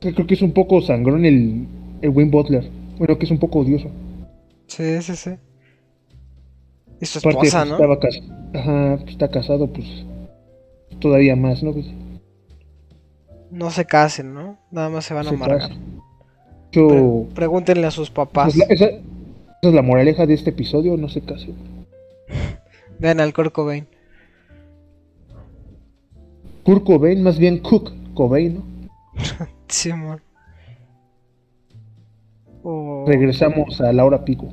Creo 0.00 0.26
que 0.26 0.34
es 0.34 0.42
un 0.42 0.52
poco 0.52 0.80
sangrón 0.80 1.24
el, 1.24 1.66
el 2.02 2.10
Wayne 2.10 2.30
Butler. 2.30 2.70
Bueno, 2.98 3.18
que 3.18 3.24
es 3.26 3.30
un 3.30 3.38
poco 3.38 3.60
odioso. 3.60 3.90
Sí, 4.68 5.02
sí, 5.02 5.16
sí. 5.16 5.30
Y 7.00 7.06
su 7.06 7.18
Aparte, 7.18 7.46
esposa, 7.46 7.58
pues, 7.60 7.68
¿no? 7.68 7.74
estaba 7.76 8.00
cas- 8.00 8.20
Ajá, 8.54 8.96
pues, 9.00 9.10
está 9.10 9.30
casado, 9.30 9.70
pues 9.72 9.86
todavía 11.00 11.36
más, 11.36 11.62
¿no? 11.62 11.72
Pues, 11.72 11.86
No 13.50 13.70
se 13.70 13.84
casen, 13.86 14.34
¿no? 14.34 14.58
Nada 14.70 14.88
más 14.90 15.04
se 15.04 15.14
van 15.14 15.26
a 15.26 15.30
amargar. 15.30 15.58
casa. 15.60 15.74
Yo- 16.72 16.88
Pre- 17.28 17.34
pregúntenle 17.34 17.86
a 17.86 17.90
sus 17.90 18.10
papás. 18.10 18.48
es 18.48 18.56
la, 18.56 18.64
esa- 18.66 18.84
esa 18.86 18.98
es 19.62 19.74
la 19.74 19.82
moraleja 19.82 20.26
de 20.26 20.34
este 20.34 20.50
episodio, 20.50 20.96
no 20.96 21.08
se 21.08 21.20
case. 21.22 21.54
Vean 22.98 23.20
al 23.20 23.32
Kurt 23.32 23.52
Cobain. 23.52 23.86
Kurt 26.64 26.84
Cobain, 26.84 27.22
más 27.22 27.38
bien 27.38 27.58
Cook 27.58 27.92
Cobain, 28.14 28.54
¿no? 28.56 28.64
Sí, 29.68 29.90
amor. 29.90 30.22
Regresamos 33.06 33.80
a 33.80 33.92
Laura 33.92 34.24
Pico. 34.24 34.48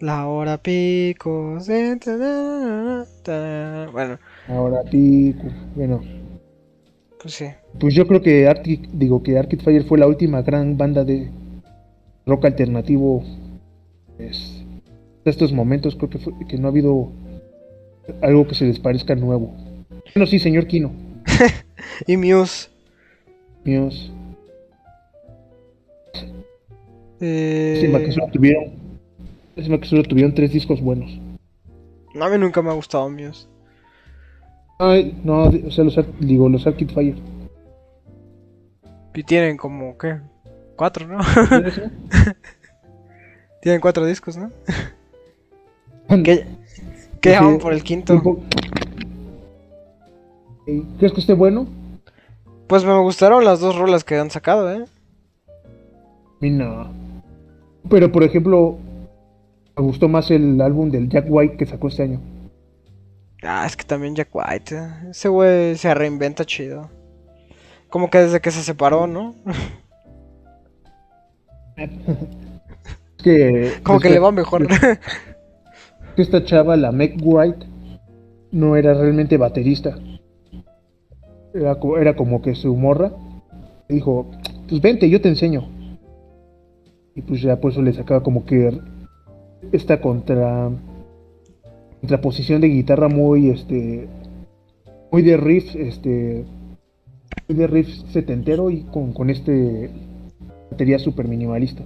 la 0.00 0.26
hora 0.26 0.58
pico. 0.58 1.58
ta- 2.02 3.06
ta- 3.22 3.88
Bueno, 3.92 4.18
Ahora 4.48 4.82
Pico. 4.90 5.44
Bueno, 5.74 6.00
pues 7.24 7.34
sí. 7.36 7.46
pues 7.80 7.94
yo 7.94 8.06
creo 8.06 8.20
que 8.20 8.46
Arctic, 8.46 8.86
digo 8.92 9.22
que 9.22 9.38
Arcade 9.38 9.62
Fire 9.62 9.84
fue 9.84 9.96
la 9.98 10.06
última 10.06 10.42
gran 10.42 10.76
banda 10.76 11.04
de 11.04 11.30
rock 12.26 12.44
alternativo. 12.44 13.24
pues, 14.18 14.62
de 15.24 15.30
estos 15.30 15.52
momentos 15.54 15.96
creo 15.96 16.10
que, 16.10 16.18
fue- 16.18 16.34
que 16.46 16.58
no 16.58 16.68
ha 16.68 16.70
habido 16.70 17.10
algo 18.20 18.46
que 18.46 18.54
se 18.54 18.66
les 18.66 18.78
parezca 18.78 19.14
nuevo. 19.14 19.54
Bueno, 20.14 20.26
sí, 20.26 20.38
señor 20.38 20.66
Kino. 20.66 20.92
Y 22.06 22.16
Muse. 22.18 22.68
Míos. 23.64 24.12
Eh, 27.20 27.72
Lástima 27.74 27.98
que 28.00 28.12
solo 28.12 28.26
tuvieron. 28.32 28.72
lástima 29.56 29.80
que 29.80 29.86
solo 29.88 30.02
tuvieron 30.02 30.34
tres 30.34 30.52
discos 30.52 30.80
buenos. 30.80 31.10
A 32.20 32.28
mí 32.28 32.38
nunca 32.38 32.60
me 32.62 32.70
ha 32.70 32.74
gustado 32.74 33.08
Muse. 33.08 33.46
Ay, 34.86 35.18
no, 35.24 35.44
o 35.44 35.70
sea, 35.70 35.82
los, 35.82 35.98
digo, 36.20 36.48
los 36.48 36.66
Arcade 36.66 36.92
Fire. 36.92 37.16
Y 39.14 39.22
tienen 39.22 39.56
como, 39.56 39.96
¿qué? 39.96 40.18
Cuatro, 40.76 41.06
¿no? 41.06 41.20
tienen 43.62 43.80
cuatro 43.80 44.04
discos, 44.04 44.36
¿no? 44.36 44.50
Que, 46.22 46.44
que 47.20 47.30
ya 47.30 47.38
Sí, 47.38 47.44
van 47.44 47.58
por 47.58 47.72
el 47.72 47.82
quinto. 47.82 48.20
¿Crees 50.98 51.12
que 51.12 51.20
esté 51.20 51.32
bueno? 51.32 51.66
Pues 52.66 52.84
me 52.84 52.98
gustaron 52.98 53.44
las 53.44 53.60
dos 53.60 53.76
rolas 53.76 54.04
que 54.04 54.18
han 54.18 54.30
sacado, 54.30 54.70
¿eh? 54.70 54.84
No. 56.42 56.92
Pero 57.88 58.12
por 58.12 58.22
ejemplo, 58.22 58.76
me 59.78 59.82
gustó 59.82 60.08
más 60.08 60.30
el 60.30 60.60
álbum 60.60 60.90
del 60.90 61.08
Jack 61.08 61.24
White 61.28 61.56
que 61.56 61.64
sacó 61.64 61.88
este 61.88 62.02
año. 62.02 62.20
Ah, 63.46 63.64
es 63.66 63.76
que 63.76 63.84
también 63.84 64.14
Jack 64.14 64.28
White. 64.32 64.74
eh, 64.76 64.88
Ese 65.10 65.28
güey 65.28 65.76
se 65.76 65.92
reinventa 65.94 66.44
chido. 66.44 66.90
Como 67.88 68.10
que 68.10 68.18
desde 68.18 68.40
que 68.40 68.50
se 68.50 68.62
separó, 68.62 69.06
¿no? 69.06 69.34
Es 71.76 73.22
que, 73.24 73.72
Como 73.82 74.00
que 74.00 74.08
esta- 74.08 74.14
le 74.16 74.20
va 74.20 74.32
mejor. 74.32 74.66
esta 76.16 76.44
chava, 76.44 76.76
la 76.76 76.92
Meg 76.92 77.16
White, 77.22 77.66
no 78.52 78.76
era 78.76 78.92
realmente 78.94 79.36
baterista. 79.38 79.96
Era, 81.54 81.76
era 82.00 82.16
como 82.16 82.42
que 82.42 82.54
su 82.54 82.76
morra 82.76 83.12
dijo, 83.88 84.30
pues 84.68 84.80
vente, 84.82 85.08
yo 85.08 85.20
te 85.20 85.28
enseño. 85.28 85.68
Y 87.14 87.22
pues 87.22 87.40
ya 87.40 87.56
por 87.60 87.72
eso 87.72 87.80
le 87.80 87.92
sacaba 87.92 88.22
como 88.22 88.44
que 88.44 88.78
esta 89.72 90.00
contra 90.00 90.68
contraposición 92.04 92.60
de 92.60 92.68
guitarra 92.68 93.08
muy 93.08 93.48
este 93.48 94.06
muy 95.10 95.22
de 95.22 95.36
riff, 95.38 95.74
este, 95.76 96.44
muy 97.48 97.56
de 97.56 97.66
riff 97.66 97.88
setentero 98.12 98.68
y 98.68 98.82
con, 98.82 99.12
con 99.12 99.30
este 99.30 99.88
batería 100.70 100.98
super 100.98 101.26
minimalista. 101.28 101.82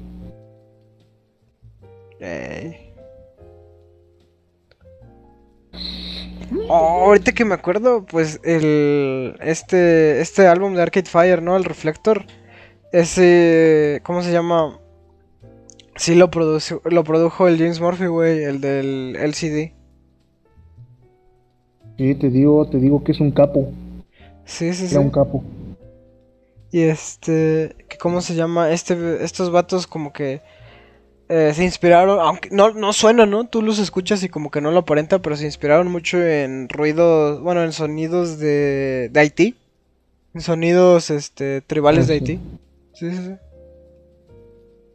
Oh, 6.69 7.05
ahorita 7.07 7.32
que 7.32 7.45
me 7.45 7.55
acuerdo, 7.55 8.05
pues 8.07 8.40
el 8.43 9.36
este 9.40 10.20
este 10.20 10.47
álbum 10.47 10.74
de 10.74 10.82
Arcade 10.82 11.07
Fire, 11.07 11.43
¿no? 11.43 11.57
El 11.57 11.65
Reflector. 11.65 12.24
Ese 12.93 14.01
¿cómo 14.03 14.23
se 14.23 14.32
llama? 14.32 14.81
Sí 15.97 16.15
lo 16.15 16.31
produjo 16.31 16.81
lo 16.85 17.05
produjo 17.05 17.47
el 17.47 17.59
James 17.59 17.81
Murphy, 17.81 18.07
güey, 18.07 18.43
el 18.43 18.61
del 18.61 19.16
LCD. 19.16 19.77
Sí, 21.99 22.15
te 22.15 22.31
digo, 22.31 22.65
te 22.69 22.79
digo 22.79 23.03
que 23.03 23.11
es 23.11 23.20
un 23.20 23.33
capo. 23.33 23.73
Sí, 24.45 24.73
sí, 24.73 24.87
sí. 24.87 24.95
Era 24.95 25.01
un 25.01 25.11
capo. 25.11 25.43
Y 26.70 26.83
este, 26.83 27.75
¿cómo 27.99 28.20
se 28.20 28.37
llama? 28.37 28.70
Este 28.70 29.25
estos 29.25 29.51
vatos 29.51 29.87
como 29.89 30.12
que 30.12 30.41
eh, 31.29 31.53
se 31.55 31.65
inspiraron, 31.65 32.20
aunque 32.20 32.51
no, 32.53 32.73
no 32.73 32.93
suena, 32.93 33.27
¿no? 33.27 33.49
Tú 33.49 33.62
los 33.62 33.81
escuchas 33.81 34.23
y 34.23 34.29
como 34.29 34.51
que 34.51 34.61
no 34.61 34.70
lo 34.70 34.79
aparenta, 34.79 35.19
pero 35.20 35.37
se 35.37 35.45
inspiraron 35.45 35.91
mucho 35.91 36.23
en 36.23 36.69
ruidos, 36.69 37.41
bueno, 37.43 37.65
en 37.65 37.73
sonidos 37.73 38.39
de, 38.39 39.11
de 39.12 39.20
Haití, 39.20 39.57
en 40.35 40.41
sonidos 40.41 41.11
este, 41.11 41.62
tribales 41.62 42.07
de 42.07 42.15
Haití. 42.15 42.39
Sí, 42.95 43.11
sí, 43.11 43.16
sí. 43.16 43.33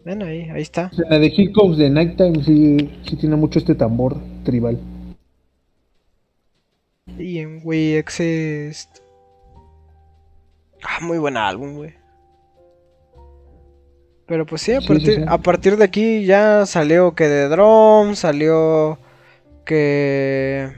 Ven 0.06 0.22
ahí, 0.22 0.50
ahí 0.50 0.62
está. 0.62 0.90
la 1.10 1.20
de 1.20 1.28
Hiccups 1.28 1.78
de 1.78 1.90
Nighttime 1.90 2.44
sí, 2.44 2.90
sí 3.08 3.16
tiene 3.18 3.36
mucho 3.36 3.60
este 3.60 3.76
tambor 3.76 4.18
tribal. 4.44 4.80
Y 7.06 7.40
en 7.40 7.62
We 7.64 7.98
Exist. 7.98 9.00
Ah, 10.82 11.00
muy 11.02 11.18
buen 11.18 11.38
álbum, 11.38 11.76
güey. 11.76 11.96
Pero 14.26 14.46
pues 14.46 14.62
sí, 14.62 14.74
a, 14.74 14.80
partir, 14.80 15.26
a 15.28 15.38
partir 15.38 15.78
de 15.78 15.84
aquí 15.84 16.26
ya 16.26 16.66
salió 16.66 17.14
que 17.14 17.28
de 17.28 17.50
Drum, 17.50 18.16
salió 18.16 18.98
que... 19.66 20.72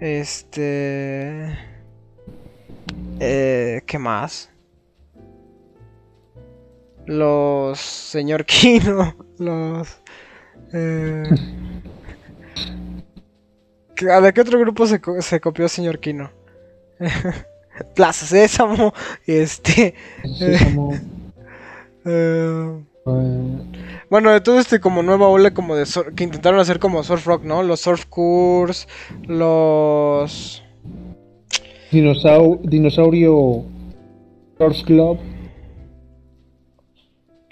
Este... 0.00 1.58
Eh, 3.20 3.82
¿Qué 3.86 3.98
más? 3.98 4.50
Los 7.06 7.78
señor 7.78 8.44
Kino, 8.46 9.14
los... 9.38 10.00
Eh... 10.72 11.24
¿De 14.04 14.32
qué 14.32 14.40
otro 14.40 14.58
grupo 14.58 14.86
se, 14.86 15.00
se 15.20 15.40
copió 15.40 15.68
señor 15.68 15.98
Kino? 15.98 16.30
Plaza 17.94 18.26
Sésamo, 18.26 18.92
este... 19.26 19.94
Sésamo. 20.38 20.94
Eh, 22.08 22.84
bueno, 24.10 24.32
de 24.32 24.40
todo 24.40 24.58
este 24.58 24.80
como 24.80 25.02
nueva 25.02 25.28
ola 25.28 25.52
como 25.52 25.76
de 25.76 25.84
que 26.14 26.24
intentaron 26.24 26.58
hacer 26.58 26.78
como 26.80 27.02
surf 27.04 27.24
rock, 27.26 27.44
¿no? 27.44 27.62
Los 27.62 27.80
surf 27.80 28.04
cours, 28.06 28.88
los 29.22 30.62
dinosaurio 31.90 33.64
surf 34.58 34.82
club, 34.84 35.18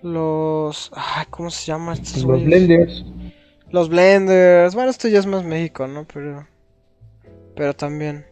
los 0.02 0.90
ay, 0.94 1.26
¿cómo 1.30 1.50
se 1.50 1.66
llama? 1.66 1.94
los 1.94 2.44
blenders. 2.44 3.04
Los 3.74 3.88
blenders. 3.88 4.76
Bueno, 4.76 4.88
esto 4.88 5.08
ya 5.08 5.18
es 5.18 5.26
más 5.26 5.42
México, 5.42 5.88
¿no? 5.88 6.06
Pero 6.14 6.46
pero 7.56 7.74
también 7.74 8.24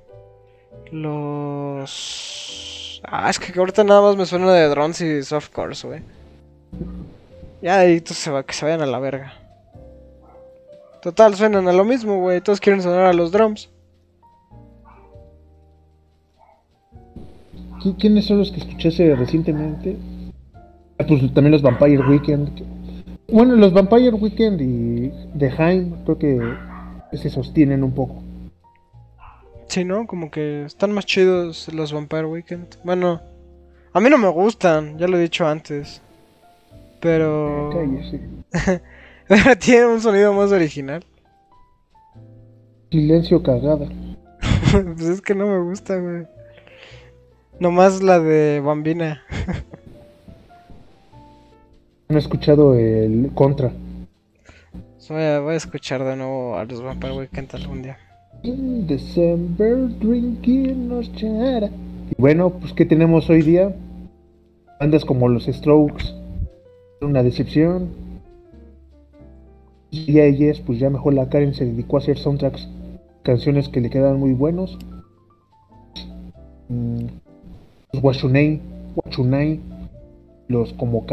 los 0.92 3.00
Ah, 3.02 3.28
es 3.28 3.40
que 3.40 3.58
ahorita 3.58 3.82
nada 3.82 4.02
más 4.02 4.16
me 4.16 4.24
suena 4.24 4.52
de 4.52 4.68
drones 4.68 5.00
y 5.00 5.20
softcores, 5.24 5.84
güey. 5.84 6.00
Ya 7.60 7.80
ahí 7.80 8.00
se 8.04 8.30
va, 8.30 8.44
que 8.44 8.54
se 8.54 8.64
vayan 8.64 8.82
a 8.82 8.86
la 8.86 9.00
verga. 9.00 9.34
Total, 11.02 11.34
suenan 11.34 11.66
a 11.66 11.72
lo 11.72 11.84
mismo, 11.84 12.20
güey. 12.20 12.40
Todos 12.40 12.60
quieren 12.60 12.80
sonar 12.80 13.06
a 13.06 13.12
los 13.12 13.32
drums. 13.32 13.68
¿Quiénes 17.98 18.26
son 18.26 18.38
los 18.38 18.52
que 18.52 18.60
escuché 18.60 19.16
recientemente? 19.16 19.96
Ah, 21.00 21.04
pues 21.08 21.20
también 21.34 21.50
los 21.50 21.62
Vampire 21.62 22.06
Weekend. 22.06 22.81
Bueno, 23.32 23.56
los 23.56 23.72
Vampire 23.72 24.10
Weekend 24.10 24.60
y 24.60 25.10
The 25.38 25.50
Haim 25.56 26.04
creo 26.04 26.18
que 26.18 27.16
se 27.16 27.30
sostienen 27.30 27.82
un 27.82 27.94
poco. 27.94 28.22
Sí, 29.68 29.86
¿no? 29.86 30.06
Como 30.06 30.30
que 30.30 30.66
están 30.66 30.92
más 30.92 31.06
chidos 31.06 31.72
los 31.72 31.94
Vampire 31.94 32.26
Weekend. 32.26 32.76
Bueno, 32.84 33.22
a 33.94 34.00
mí 34.00 34.10
no 34.10 34.18
me 34.18 34.28
gustan, 34.28 34.98
ya 34.98 35.08
lo 35.08 35.16
he 35.16 35.22
dicho 35.22 35.46
antes. 35.46 36.02
Pero... 37.00 37.70
pero 39.28 39.56
tiene 39.58 39.86
un 39.86 40.02
sonido 40.02 40.34
más 40.34 40.52
original. 40.52 41.02
Silencio 42.90 43.42
cagada. 43.42 43.88
pues 44.72 45.08
es 45.08 45.22
que 45.22 45.34
no 45.34 45.46
me 45.46 45.58
gusta, 45.58 45.96
güey. 45.96 46.26
Nomás 47.58 48.02
la 48.02 48.20
de 48.20 48.60
Bambina. 48.60 49.22
no 52.12 52.18
he 52.18 52.20
escuchado 52.20 52.74
el 52.74 53.30
contra. 53.34 53.72
Voy 55.08 55.22
a, 55.22 55.40
voy 55.40 55.54
a 55.54 55.56
escuchar 55.56 56.04
de 56.04 56.16
nuevo 56.16 56.56
a 56.56 56.64
los 56.64 56.82
Vampire 56.82 57.12
Weekend 57.12 57.54
algún 57.54 57.82
día. 57.82 57.98
December 58.42 59.88
drinking 59.98 60.90
Y 61.02 62.14
bueno, 62.18 62.50
pues 62.50 62.72
¿qué 62.72 62.84
tenemos 62.84 63.28
hoy 63.28 63.42
día? 63.42 63.74
Bandas 64.80 65.04
como 65.04 65.28
los 65.28 65.46
Strokes, 65.46 66.04
una 67.00 67.22
decepción. 67.22 67.90
Y 69.90 70.18
a 70.18 70.24
ellas, 70.24 70.60
pues 70.60 70.78
ya 70.78 70.88
mejor 70.88 71.14
la 71.14 71.28
Karen 71.28 71.54
se 71.54 71.66
dedicó 71.66 71.96
a 71.96 72.00
hacer 72.00 72.18
soundtracks, 72.18 72.68
canciones 73.22 73.68
que 73.68 73.80
le 73.80 73.90
quedan 73.90 74.18
muy 74.18 74.32
buenos. 74.32 74.78
Mm, 76.68 77.06
los 77.92 78.02
Washunei, 78.02 78.60
Wachunai, 78.96 79.60
los 80.48 80.72
como 80.72 81.04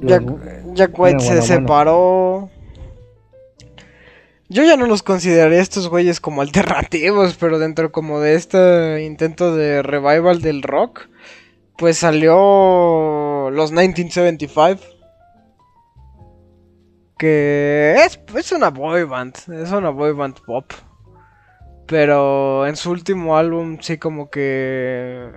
Jack, 0.00 0.98
White 0.98 1.20
se 1.20 1.42
separó. 1.42 2.50
Yo 4.48 4.64
ya 4.64 4.76
no 4.76 4.86
los 4.86 5.02
consideraría 5.02 5.60
estos 5.60 5.88
güeyes 5.88 6.20
como 6.20 6.40
alternativos, 6.40 7.36
pero 7.38 7.58
dentro 7.58 7.92
como 7.92 8.20
de 8.20 8.34
este 8.34 9.04
intento 9.04 9.54
de 9.54 9.82
revival 9.82 10.40
del 10.40 10.62
rock, 10.62 11.08
pues 11.76 11.98
salió 11.98 13.50
los 13.50 13.72
1975. 13.72 14.82
Que 17.18 17.96
es, 18.06 18.20
es 18.34 18.52
una 18.52 18.70
boy 18.70 19.02
band, 19.04 19.34
es 19.52 19.72
una 19.72 19.90
boy 19.90 20.12
band 20.12 20.36
pop. 20.46 20.72
Pero 21.86 22.66
en 22.66 22.76
su 22.76 22.90
último 22.90 23.36
álbum 23.36 23.78
sí 23.80 23.98
como 23.98 24.30
que 24.30 25.30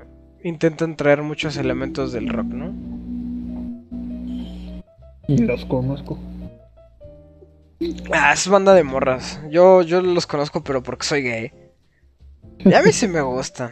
intentan 0.43 0.95
traer 0.95 1.21
muchos 1.21 1.57
elementos 1.57 2.11
del 2.11 2.29
rock, 2.29 2.47
¿no? 2.47 3.10
Los 5.27 5.65
conozco. 5.65 6.17
Ah, 8.13 8.33
es 8.33 8.47
banda 8.47 8.73
de 8.73 8.83
morras. 8.83 9.41
Yo, 9.49 9.81
yo 9.81 10.01
los 10.01 10.27
conozco, 10.27 10.63
pero 10.63 10.83
porque 10.83 11.05
soy 11.05 11.23
gay. 11.23 11.51
Y 12.59 12.73
a 12.73 12.83
mí 12.83 12.91
sí 12.91 13.07
me 13.07 13.21
gustan. 13.21 13.71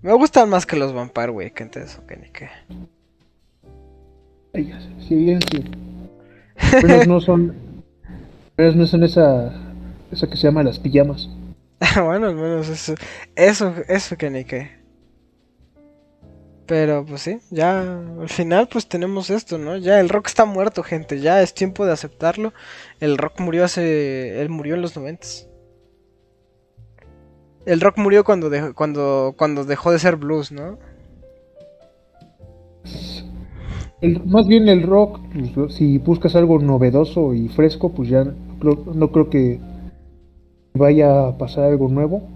Me 0.00 0.12
gustan 0.14 0.48
más 0.48 0.64
que 0.64 0.76
los 0.76 0.94
Vampire 0.94 1.30
Weekend, 1.30 1.76
eso 1.76 2.06
que 2.06 2.16
ni 2.16 2.30
qué. 2.30 2.48
Sí, 5.06 5.14
bien, 5.14 5.40
sí. 5.50 5.64
Pero 6.80 7.04
no 7.04 7.20
son. 7.20 7.54
Pero 8.56 8.72
no 8.72 8.86
son 8.86 9.04
esa. 9.04 9.52
Esa 10.10 10.26
que 10.26 10.36
se 10.36 10.44
llama 10.44 10.62
las 10.62 10.78
pijamas. 10.78 11.28
bueno, 12.02 12.28
al 12.28 12.34
menos 12.34 12.68
eso. 12.68 12.94
Eso, 13.36 13.74
eso 13.88 14.16
que 14.16 14.30
ni 14.30 14.44
qué. 14.44 14.79
Pero 16.70 17.04
pues 17.04 17.22
sí, 17.22 17.40
ya 17.50 17.80
al 18.20 18.28
final 18.28 18.68
pues 18.70 18.86
tenemos 18.86 19.28
esto, 19.28 19.58
¿no? 19.58 19.76
Ya 19.76 19.98
el 19.98 20.08
rock 20.08 20.28
está 20.28 20.44
muerto, 20.44 20.84
gente, 20.84 21.18
ya 21.18 21.42
es 21.42 21.52
tiempo 21.52 21.84
de 21.84 21.90
aceptarlo. 21.90 22.52
El 23.00 23.18
rock 23.18 23.40
murió 23.40 23.64
hace... 23.64 24.40
Él 24.40 24.50
murió 24.50 24.76
en 24.76 24.82
los 24.82 24.94
noventas. 24.94 25.48
El 27.66 27.80
rock 27.80 27.98
murió 27.98 28.22
cuando, 28.22 28.50
dejó, 28.50 28.72
cuando, 28.72 29.34
cuando 29.36 29.64
dejó 29.64 29.90
de 29.90 29.98
ser 29.98 30.14
blues, 30.14 30.52
¿no? 30.52 30.78
más 34.26 34.46
bien 34.46 34.68
el 34.68 34.84
rock, 34.84 35.18
pues, 35.52 35.74
si 35.74 35.98
buscas 35.98 36.36
algo 36.36 36.60
novedoso 36.60 37.34
y 37.34 37.48
fresco, 37.48 37.90
pues 37.92 38.08
ya 38.08 38.22
no 38.22 39.10
creo 39.10 39.28
que 39.28 39.58
vaya 40.74 41.26
a 41.26 41.36
pasar 41.36 41.64
algo 41.64 41.88
nuevo 41.88 42.28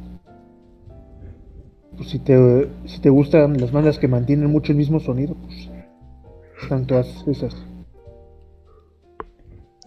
pues 1.96 2.10
si 2.10 2.18
te, 2.18 2.68
si 2.86 3.00
te 3.00 3.10
gustan 3.10 3.60
las 3.60 3.72
bandas 3.72 3.98
que 3.98 4.08
mantienen 4.08 4.50
mucho 4.50 4.72
el 4.72 4.78
mismo 4.78 5.00
sonido, 5.00 5.34
pues 5.34 5.68
están 6.62 6.86
todas 6.86 7.06
esas. 7.26 7.54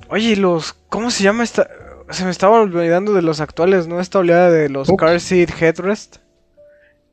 Oye, 0.10 0.36
los. 0.36 0.74
¿Cómo 0.90 1.12
se 1.12 1.24
llama 1.24 1.44
esta? 1.44 1.68
se 2.10 2.24
me 2.24 2.32
estaba 2.32 2.62
olvidando 2.62 3.14
de 3.14 3.22
los 3.22 3.42
actuales, 3.42 3.88
¿no? 3.88 4.00
Esta 4.00 4.20
oleada 4.20 4.50
de 4.52 4.70
los. 4.70 4.90
Car 4.98 5.20
Seat 5.20 5.50
Headrest. 5.62 6.18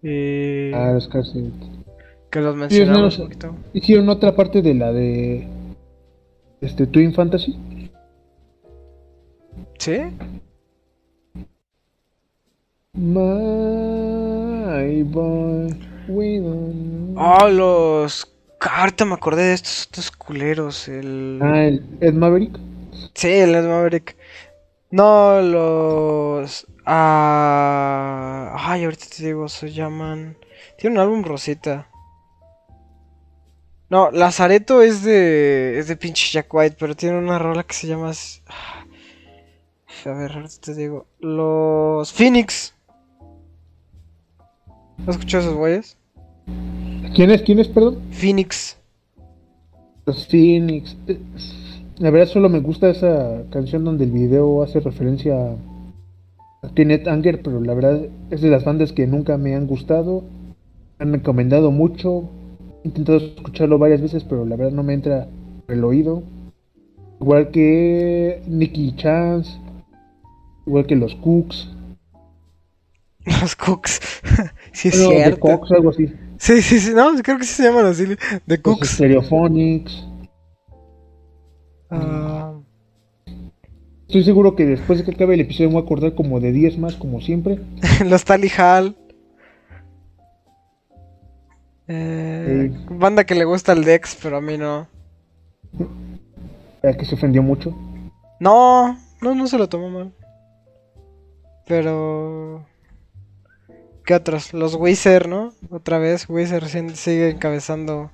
Y... 0.03 0.73
Ah, 0.73 0.93
los 0.93 1.09
car 1.09 1.25
seat. 1.25 1.53
que 2.31 2.41
los 2.41 2.55
Sí, 2.55 2.61
mencionamos 2.61 3.19
no, 3.19 3.25
un 3.25 3.31
poquito. 3.31 3.57
Hicieron 3.73 4.09
otra 4.09 4.37
parte 4.37 4.63
de 4.63 4.75
la 4.75 4.93
de. 4.93 5.49
Este, 6.61 6.87
Twin 6.87 7.13
Fantasy. 7.15 7.59
¿Sí? 9.79 9.99
My 14.75 15.05
boy, 15.05 15.71
we 16.09 16.41
don't 16.41 17.15
know. 17.15 17.15
Ah, 17.17 17.49
los... 17.49 18.27
Ahorita 18.59 19.05
me 19.05 19.15
acordé 19.15 19.45
de 19.45 19.55
estos 19.55 19.87
otros 19.87 20.11
culeros. 20.11 20.89
El... 20.89 21.39
Ah, 21.41 21.63
el 21.63 21.87
Ed 22.01 22.15
Maverick. 22.15 22.59
Sí, 23.15 23.29
el 23.29 23.55
Ed 23.55 23.69
Maverick. 23.69 24.17
No, 24.91 25.41
los... 25.41 26.67
Ah... 26.85 28.53
Ay, 28.59 28.83
ahorita 28.83 29.07
te 29.17 29.27
digo, 29.27 29.49
se 29.49 29.73
llaman... 29.73 30.37
Tiene 30.77 30.97
un 30.97 31.03
álbum 31.03 31.23
rosita. 31.23 31.89
No, 33.91 34.11
Lazareto 34.11 34.83
es 34.83 35.05
de... 35.05 35.79
Es 35.79 35.87
de 35.87 35.97
pinche 35.97 36.33
Jack 36.33 36.53
White, 36.53 36.77
pero 36.81 36.97
tiene 36.97 37.17
una 37.17 37.39
rola 37.39 37.63
que 37.63 37.75
se 37.75 37.87
llama... 37.87 38.11
Ah, 38.49 38.85
A 40.05 40.13
ver, 40.15 40.33
ahorita 40.33 40.57
te 40.61 40.75
digo. 40.75 41.07
Los 41.21 42.13
Phoenix. 42.13 42.75
¿Has 45.03 45.17
escuchado 45.17 45.45
esos 45.45 45.57
güeyes? 45.57 45.97
¿Quién 47.15 47.31
es? 47.31 47.43
¿Quién 47.43 47.59
es, 47.59 47.69
perdón? 47.69 47.99
Phoenix. 48.11 48.79
Los 50.07 50.27
Phoenix. 50.27 50.97
La 51.99 52.11
verdad 52.11 52.27
solo 52.27 52.49
me 52.49 52.61
gusta 52.61 52.91
esa 52.91 53.43
canción 53.51 53.85
donde 53.85 54.05
el 54.05 54.11
video 54.11 54.63
hace 54.63 54.81
referencia 54.81 55.57
a 56.63 56.69
Kenneth 56.75 57.07
Anger, 57.07 57.43
pero 57.43 57.61
la 57.61 57.75
verdad 57.75 58.07
es 58.31 58.41
de 58.41 58.51
las 58.51 58.65
bandas 58.65 58.93
que 58.93 59.07
nunca 59.07 59.39
me 59.39 59.55
han 59.55 59.67
gustado. 59.67 60.25
Me 60.99 61.07
han 61.07 61.13
recomendado 61.13 61.71
mucho. 61.71 62.25
He 62.83 62.89
intentado 62.89 63.19
escucharlo 63.19 63.79
varias 63.79 64.01
veces, 64.01 64.25
pero 64.25 64.45
la 64.45 64.57
verdad 64.57 64.73
no 64.73 64.83
me 64.83 64.95
entra 64.95 65.29
por 65.67 65.75
el 65.75 65.85
oído. 65.85 66.23
Igual 67.21 67.51
que 67.51 68.43
Nicky 68.49 68.97
Chance. 68.97 69.59
Igual 70.67 70.87
que 70.87 70.97
los 70.97 71.15
Cooks. 71.17 71.74
Los 73.41 73.57
Cooks. 73.57 74.01
sí, 74.73 74.89
es 74.89 74.97
cierto. 74.97 75.41
Cooks, 75.41 75.73
algo 75.73 75.91
así. 75.91 76.13
Sí, 76.39 76.61
sí, 76.63 76.81
sí, 76.81 76.93
no, 76.95 77.11
creo 77.23 77.39
que 77.39 77.45
sí 77.45 77.55
se 77.55 77.65
llaman 77.65 77.87
así. 77.87 78.05
The 78.47 78.57
Los 78.57 78.59
Cooks. 78.59 78.91
Stereophonics. 78.91 80.05
Ah, 81.91 82.55
Estoy 84.15 84.25
seguro 84.25 84.55
que 84.55 84.65
después 84.65 84.99
de 84.99 85.05
que 85.05 85.11
acabe 85.11 85.35
el 85.35 85.41
episodio 85.41 85.71
me 85.71 85.75
voy 85.75 85.83
a 85.83 85.87
acordar 85.87 86.15
como 86.15 86.39
de 86.39 86.53
10 86.53 86.79
más, 86.79 86.95
como 86.95 87.21
siempre. 87.21 87.59
los 88.07 88.25
Tally 88.25 88.49
Hall. 88.59 88.97
Eh, 91.89 92.73
Banda 92.91 93.25
que 93.25 93.35
le 93.35 93.45
gusta 93.45 93.73
el 93.73 93.85
Dex, 93.85 94.17
pero 94.23 94.37
a 94.37 94.41
mí 94.41 94.57
no. 94.57 94.87
Ya 96.83 96.97
que 96.97 97.05
se 97.05 97.17
ofendió 97.17 97.43
mucho. 97.43 97.77
No, 98.39 98.97
no, 99.21 99.35
no 99.35 99.47
se 99.47 99.59
lo 99.59 99.69
tomó 99.69 99.91
mal. 99.91 100.13
Pero. 101.67 102.65
¿Qué 104.05 104.15
otros? 104.15 104.53
Los 104.53 104.75
Wizard, 104.75 105.29
¿no? 105.29 105.53
Otra 105.71 105.99
vez, 105.99 106.29
Wizard 106.29 106.69
sigue 106.95 107.31
encabezando. 107.31 108.11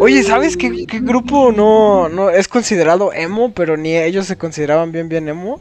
Oye, 0.00 0.22
¿sabes 0.22 0.56
qué, 0.56 0.86
qué 0.86 1.00
grupo 1.00 1.52
no, 1.52 2.08
no 2.08 2.28
es 2.28 2.48
considerado 2.48 3.12
emo, 3.12 3.52
pero 3.52 3.76
ni 3.76 3.96
ellos 3.96 4.26
se 4.26 4.36
consideraban 4.36 4.92
bien 4.92 5.08
bien 5.08 5.28
emo? 5.28 5.60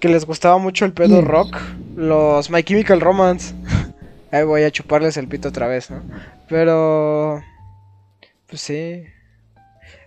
Que 0.00 0.08
les 0.08 0.24
gustaba 0.24 0.58
mucho 0.58 0.84
el 0.84 0.92
pedo 0.92 1.20
rock. 1.20 1.56
Los 1.94 2.48
My 2.50 2.62
Chemical 2.62 3.00
Romance. 3.00 3.54
Ahí 4.30 4.44
voy 4.44 4.62
a 4.62 4.70
chuparles 4.70 5.18
el 5.18 5.28
pito 5.28 5.48
otra 5.48 5.66
vez, 5.66 5.90
¿no? 5.90 6.02
Pero... 6.48 7.42
Pues 8.48 8.62
sí. 8.62 9.04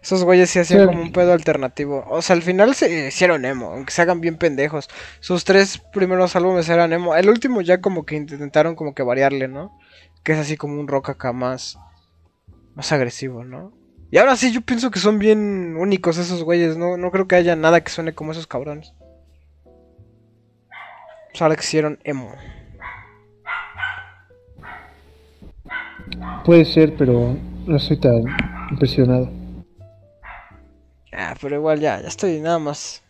Esos 0.06 0.24
güeyes 0.24 0.52
sí 0.52 0.60
hacían 0.60 0.82
Sí. 0.82 0.86
como 0.86 1.02
un 1.02 1.12
pedo 1.12 1.34
alternativo. 1.34 2.06
O 2.08 2.22
sea, 2.22 2.36
al 2.36 2.44
final 2.44 2.76
se 2.76 3.08
hicieron 3.08 3.44
emo, 3.44 3.72
aunque 3.72 3.92
se 3.92 4.04
hagan 4.04 4.22
bien 4.22 4.38
pendejos. 4.38 4.88
Sus 5.20 5.46
tres 5.46 5.80
primeros 5.80 6.36
álbumes 6.36 6.70
eran 6.70 6.94
emo. 6.94 7.16
El 7.16 7.28
último 7.28 7.62
ya 7.62 7.82
como 7.82 8.06
que 8.06 8.16
intentaron 8.16 8.76
como 8.76 8.94
que 8.94 9.02
variarle, 9.02 9.48
¿no? 9.48 9.76
Que 10.22 10.34
es 10.34 10.38
así 10.38 10.58
como 10.58 10.80
un 10.80 10.88
rock 10.88 11.10
acá 11.10 11.34
más... 11.34 11.80
Más 12.76 12.92
agresivo, 12.92 13.44
¿no? 13.44 13.74
Y 14.12 14.20
ahora 14.20 14.36
sí, 14.36 14.52
yo 14.52 14.62
pienso 14.62 14.92
que 14.92 15.00
son 15.00 15.18
bien 15.18 15.76
únicos 15.76 16.20
esos 16.20 16.44
güeyes. 16.44 16.78
No, 16.78 16.98
no 16.98 17.10
creo 17.10 17.28
que 17.28 17.38
haya 17.38 17.56
nada 17.56 17.82
que 17.82 17.90
suene 17.90 18.14
como 18.14 18.32
esos 18.32 18.46
cabrones. 18.46 18.94
Pues 21.32 21.42
ahora 21.42 21.56
que 21.56 21.64
hicieron 21.64 21.98
emo. 22.04 22.32
Puede 26.46 26.64
ser, 26.66 26.96
pero 26.96 27.36
no 27.66 27.76
estoy 27.76 27.98
tan 28.00 28.22
impresionado. 28.70 29.45
Ah, 31.18 31.34
pero 31.42 31.56
igual 31.56 31.80
ya, 31.80 32.02
ya 32.02 32.08
estoy 32.10 32.40
nada 32.42 32.60
más 32.60 33.02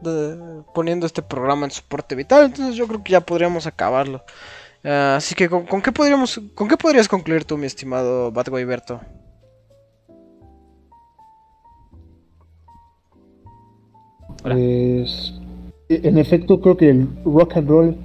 de- 0.00 0.62
poniendo 0.74 1.06
este 1.06 1.22
programa 1.22 1.66
en 1.66 1.72
soporte 1.72 2.14
vital, 2.14 2.46
entonces 2.46 2.76
yo 2.76 2.86
creo 2.86 3.02
que 3.02 3.12
ya 3.12 3.20
podríamos 3.20 3.66
acabarlo. 3.66 4.22
Ah, 4.84 5.16
así 5.16 5.34
que 5.34 5.48
¿con, 5.48 5.66
con 5.66 5.82
qué 5.82 5.90
podríamos, 5.92 6.40
con 6.54 6.68
qué 6.68 6.76
podrías 6.76 7.08
concluir 7.08 7.44
tú, 7.44 7.56
mi 7.58 7.66
estimado 7.66 8.30
Batboy 8.30 8.64
Berto? 8.64 9.00
Pues, 14.42 15.34
en 15.88 16.16
efecto, 16.18 16.60
creo 16.60 16.76
que 16.76 16.90
el 16.90 17.08
rock 17.24 17.56
and 17.56 17.68
roll, 17.68 17.96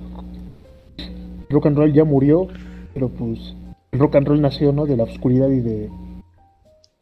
rock 1.49 1.67
and 1.67 1.77
roll 1.77 1.93
ya 1.93 2.03
murió, 2.03 2.47
pero 2.93 3.09
pues 3.09 3.53
el 3.91 3.99
rock 3.99 4.15
and 4.15 4.27
roll 4.27 4.41
nació, 4.41 4.71
¿no? 4.71 4.85
De 4.87 4.97
la 4.97 5.03
oscuridad 5.03 5.49
y 5.49 5.59
de 5.61 5.91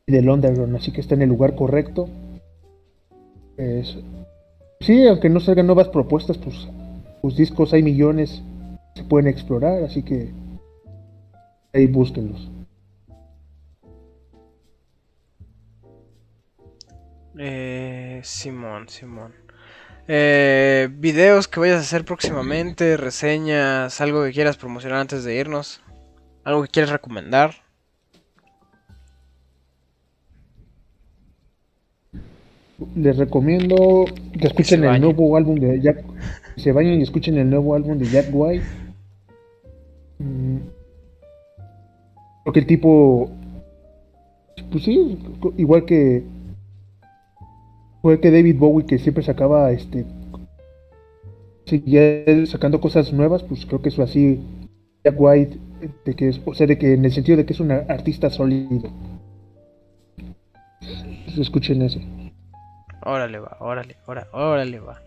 y 0.08 0.12
del 0.12 0.30
underground, 0.30 0.76
así 0.76 0.92
que 0.92 1.00
está 1.00 1.16
en 1.16 1.22
el 1.22 1.30
lugar 1.30 1.56
correcto. 1.56 2.10
Pues, 3.62 3.96
sí, 4.80 5.08
aunque 5.08 5.30
no 5.30 5.40
salgan 5.40 5.68
nuevas 5.68 5.88
propuestas, 5.90 6.36
pues, 6.40 6.68
pues 7.22 7.36
discos 7.36 7.74
hay 7.74 7.84
millones, 7.84 8.42
se 8.96 9.04
pueden 9.04 9.28
explorar, 9.28 9.84
así 9.84 10.02
que 10.02 10.34
ahí 11.72 11.86
búsquenlos. 11.86 12.50
Eh, 17.38 18.20
Simón, 18.24 18.90
Simón. 18.90 19.36
Eh, 20.08 20.90
videos 20.94 21.48
que 21.48 21.60
vayas 21.60 21.78
a 21.78 21.82
hacer 21.82 22.04
próximamente, 22.04 22.98
reseñas, 22.98 24.02
algo 24.02 24.24
que 24.24 24.32
quieras 24.32 24.58
promocionar 24.58 25.02
antes 25.02 25.24
de 25.24 25.36
irnos, 25.36 25.84
algo 26.44 26.64
que 26.64 26.70
quieras 26.70 26.90
recomendar. 26.90 27.54
Les 32.96 33.18
recomiendo 33.18 34.06
que 34.40 34.48
escuchen 34.48 34.84
el 34.84 35.02
nuevo 35.02 35.38
álbum 35.38 35.56
de 35.56 35.80
Jack. 35.82 36.04
Se 36.58 36.72
bañen 36.72 37.00
y 37.00 37.04
escuchen 37.04 37.38
el 37.38 37.50
nuevo 37.50 37.76
álbum 37.76 37.98
de 37.98 38.06
Jack 38.06 38.28
White. 38.32 38.66
Mm, 40.20 40.58
Creo 42.44 42.54
que 42.54 42.60
el 42.60 42.66
tipo. 42.66 43.30
Pues 44.72 44.84
sí, 44.84 45.18
igual 45.58 45.86
que. 45.86 46.24
Igual 48.00 48.20
que 48.20 48.32
David 48.32 48.58
Bowie, 48.58 48.86
que 48.86 48.98
siempre 48.98 49.24
sacaba 49.24 49.72
este. 49.72 50.06
Seguía 51.66 52.26
sacando 52.48 52.82
cosas 52.82 53.14
nuevas, 53.14 53.44
pues 53.44 53.66
creo 53.66 53.82
que 53.82 53.90
eso 53.90 54.02
así. 54.02 54.40
Jack 55.04 55.16
White, 55.20 55.58
de 56.06 56.16
que 56.16 56.30
es, 56.30 56.42
o 56.46 56.54
sea, 56.54 56.68
de 56.68 56.78
que 56.78 56.94
en 56.94 57.06
el 57.06 57.12
sentido 57.12 57.38
de 57.38 57.46
que 57.46 57.54
es 57.54 57.60
un 57.60 57.72
artista 57.72 58.30
sólido. 58.30 58.90
Pues 61.26 61.38
escuchen 61.38 61.82
eso. 61.84 62.00
Órale 63.04 63.40
va, 63.40 63.58
órale, 63.60 63.98
órale, 64.06 64.28
órale 64.32 64.80
va. 64.80 65.02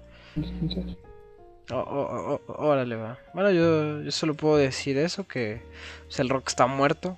Ó- 1.71 1.77
ó- 1.77 2.41
ó- 2.47 2.67
órale 2.67 2.97
va. 2.97 3.19
Bueno, 3.33 3.51
yo, 3.51 4.03
yo 4.03 4.11
solo 4.11 4.35
puedo 4.35 4.57
decir 4.57 4.99
eso, 4.99 5.27
que 5.27 5.63
pues, 6.07 6.19
el 6.21 6.29
rock 6.29 6.49
está 6.49 6.67
muerto. 6.67 7.17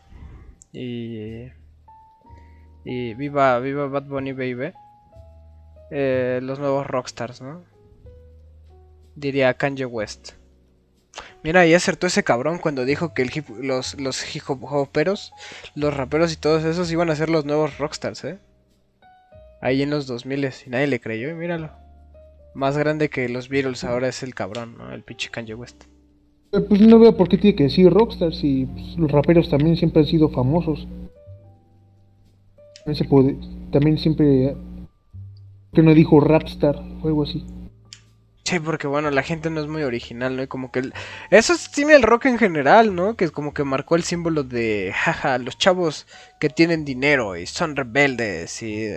Y... 0.73 1.47
Y 2.85 3.15
viva, 3.15 3.59
viva 3.59 3.89
Bad 3.89 4.05
Bunny 4.05 4.33
Baby. 4.33 4.73
Eh, 5.91 6.41
los 6.43 6.59
nuevos 6.59 6.87
rockstars, 6.87 7.41
¿no? 7.41 7.65
Diría 9.17 9.55
Kanye 9.55 9.87
West. 9.87 10.33
Mira, 11.43 11.67
y 11.67 11.75
acertó 11.75 12.07
ese 12.07 12.23
cabrón 12.23 12.59
cuando 12.59 12.85
dijo 12.85 13.15
que 13.15 13.23
el 13.23 13.31
hip- 13.31 13.49
los, 13.63 13.99
los 13.99 14.37
hip 14.37 14.43
hoperos, 14.49 15.33
los 15.75 15.97
raperos 15.97 16.33
y 16.33 16.37
todos 16.37 16.65
esos 16.65 16.93
iban 16.93 17.09
a 17.11 17.17
ser 17.17 17.31
los 17.31 17.45
nuevos 17.45 17.79
rockstars, 17.79 18.23
¿eh? 18.25 18.39
Ahí 19.67 19.83
en 19.83 19.91
los 19.91 20.07
2000 20.07 20.49
y 20.65 20.71
nadie 20.71 20.87
le 20.87 21.01
creyó, 21.01 21.29
y 21.29 21.35
míralo. 21.35 21.71
Más 22.55 22.79
grande 22.79 23.11
que 23.11 23.29
los 23.29 23.49
Beatles 23.49 23.83
ahora 23.83 24.07
es 24.07 24.23
el 24.23 24.33
cabrón, 24.33 24.77
¿no? 24.79 24.93
El 24.93 25.03
pinche 25.03 25.29
Kanye 25.29 25.57
West. 25.57 25.87
Eh, 26.53 26.61
Pues 26.61 26.81
no 26.81 27.01
veo 27.01 27.17
por 27.17 27.29
qué 27.29 27.37
tiene 27.37 27.57
que 27.57 27.65
decir 27.65 27.93
rockstar 27.93 28.33
si 28.33 28.67
pues, 28.67 28.97
los 28.97 29.11
raperos 29.11 29.51
también 29.51 29.77
siempre 29.77 30.03
han 30.03 30.07
sido 30.07 30.29
famosos. 30.29 30.87
También, 32.85 32.95
se 32.95 33.05
puede, 33.07 33.37
también 33.73 33.99
siempre 33.99 34.57
que 35.73 35.83
no 35.83 35.95
dijo 35.95 36.21
Rapstar 36.21 36.77
o 37.03 37.09
algo 37.09 37.25
así. 37.25 37.45
Sí, 38.47 38.61
porque 38.61 38.87
bueno, 38.87 39.11
la 39.11 39.25
gente 39.25 39.51
no 39.51 39.61
es 39.61 39.67
muy 39.67 39.83
original, 39.83 40.37
¿no? 40.37 40.43
Y 40.45 40.47
como 40.47 40.71
que 40.71 40.93
eso 41.31 41.55
tiene 41.75 41.95
el 41.95 42.05
rock 42.05 42.27
en 42.27 42.39
general, 42.39 42.95
¿no? 42.95 43.17
Que 43.17 43.25
es 43.25 43.33
como 43.33 43.53
que 43.53 43.65
marcó 43.65 43.97
el 43.97 44.05
símbolo 44.05 44.45
de, 44.45 44.93
jaja, 44.95 45.39
los 45.39 45.59
chavos 45.59 46.07
que 46.39 46.49
tienen 46.49 46.85
dinero 46.85 47.35
y 47.35 47.47
son 47.47 47.75
rebeldes 47.75 48.63
y 48.63 48.89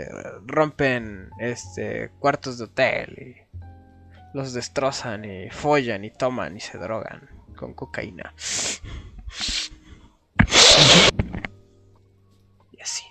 rompen 0.46 1.32
este 1.40 2.12
cuartos 2.20 2.60
de 2.60 2.66
hotel 2.66 3.16
y 3.18 4.38
los 4.38 4.54
destrozan 4.54 5.26
y 5.26 5.50
follan 5.50 6.06
y 6.06 6.12
toman 6.12 6.56
y 6.56 6.60
se 6.60 6.78
drogan 6.78 7.28
con 7.56 7.74
cocaína. 7.74 8.36
Y 12.72 12.82
así. 12.84 13.04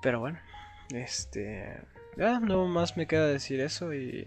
Pero 0.00 0.20
bueno, 0.20 0.38
este 0.94 1.92
ya, 2.16 2.40
no 2.40 2.66
más 2.66 2.96
me 2.96 3.06
queda 3.06 3.26
decir 3.26 3.60
eso 3.60 3.92
y. 3.94 4.26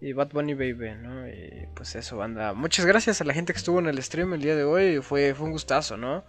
Y 0.00 0.12
Bad 0.12 0.32
Bunny 0.32 0.52
Baby, 0.52 0.96
¿no? 1.00 1.26
Y 1.26 1.66
pues 1.74 1.94
eso, 1.94 2.18
banda. 2.18 2.52
Muchas 2.52 2.84
gracias 2.84 3.22
a 3.22 3.24
la 3.24 3.32
gente 3.32 3.54
que 3.54 3.58
estuvo 3.58 3.78
en 3.78 3.86
el 3.86 4.02
stream 4.02 4.34
el 4.34 4.42
día 4.42 4.54
de 4.54 4.64
hoy. 4.64 5.00
Fue, 5.00 5.32
fue 5.34 5.46
un 5.46 5.52
gustazo, 5.52 5.96
¿no? 5.96 6.24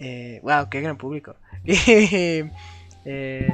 Eh, 0.00 0.40
wow, 0.42 0.68
qué 0.68 0.80
gran 0.80 0.96
público. 0.96 1.36
Y. 1.64 2.44
Eh, 3.04 3.48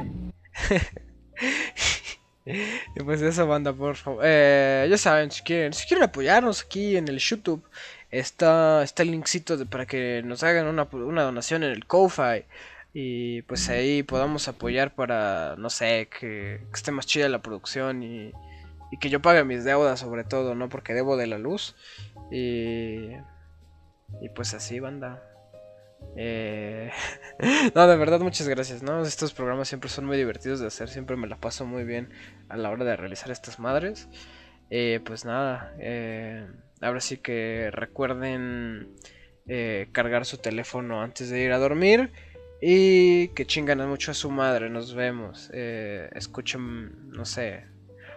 pues 3.04 3.22
eso, 3.22 3.46
banda, 3.46 3.72
por 3.72 3.96
favor. 3.96 4.22
Eh, 4.24 4.86
ya 4.90 4.98
saben, 4.98 5.30
si 5.30 5.42
quieren, 5.42 5.72
si 5.72 5.86
quieren 5.86 6.04
apoyarnos 6.04 6.64
aquí 6.64 6.98
en 6.98 7.08
el 7.08 7.18
YouTube, 7.18 7.64
está, 8.10 8.82
está 8.82 9.02
el 9.02 9.10
linkcito 9.12 9.64
para 9.66 9.86
que 9.86 10.22
nos 10.22 10.42
hagan 10.42 10.66
una, 10.66 10.86
una 10.92 11.22
donación 11.22 11.62
en 11.62 11.70
el 11.72 11.86
Ko-Fi 11.86 12.44
y 12.92 13.42
pues 13.42 13.68
ahí 13.68 14.02
podamos 14.02 14.48
apoyar 14.48 14.94
para, 14.94 15.56
no 15.56 15.70
sé, 15.70 16.08
que, 16.08 16.60
esté 16.72 16.90
más 16.92 17.06
chida 17.06 17.28
la 17.28 17.42
producción 17.42 18.02
y, 18.02 18.32
que 19.00 19.10
yo 19.10 19.20
pague 19.20 19.44
mis 19.44 19.64
deudas 19.64 20.00
sobre 20.00 20.24
todo, 20.24 20.54
¿no? 20.54 20.68
Porque 20.68 20.94
debo 20.94 21.16
de 21.16 21.26
la 21.26 21.38
luz. 21.38 21.76
Y, 22.30 23.10
y 24.20 24.28
pues 24.34 24.54
así, 24.54 24.80
banda. 24.80 25.22
Eh... 26.16 26.90
no, 27.74 27.86
de 27.86 27.96
verdad, 27.96 28.20
muchas 28.20 28.48
gracias, 28.48 28.82
¿no? 28.82 29.02
Estos 29.02 29.34
programas 29.34 29.68
siempre 29.68 29.90
son 29.90 30.06
muy 30.06 30.16
divertidos 30.16 30.60
de 30.60 30.66
hacer, 30.66 30.88
siempre 30.88 31.16
me 31.16 31.28
la 31.28 31.36
paso 31.36 31.66
muy 31.66 31.84
bien 31.84 32.10
a 32.48 32.56
la 32.56 32.70
hora 32.70 32.84
de 32.84 32.96
realizar 32.96 33.30
estas 33.30 33.58
madres. 33.58 34.08
Eh, 34.70 35.00
pues 35.04 35.24
nada, 35.24 35.74
eh, 35.78 36.46
ahora 36.80 37.00
sí 37.00 37.18
que 37.18 37.70
recuerden 37.72 38.94
eh, 39.46 39.88
cargar 39.92 40.26
su 40.26 40.38
teléfono 40.38 41.02
antes 41.02 41.30
de 41.30 41.42
ir 41.42 41.52
a 41.52 41.58
dormir. 41.58 42.12
Y 42.60 43.28
que 43.28 43.46
chingan 43.46 43.88
mucho 43.88 44.10
a 44.10 44.14
su 44.14 44.30
madre, 44.30 44.68
nos 44.68 44.94
vemos. 44.94 45.50
Eh, 45.52 46.08
escuchen, 46.14 47.10
no 47.10 47.24
sé. 47.24 47.64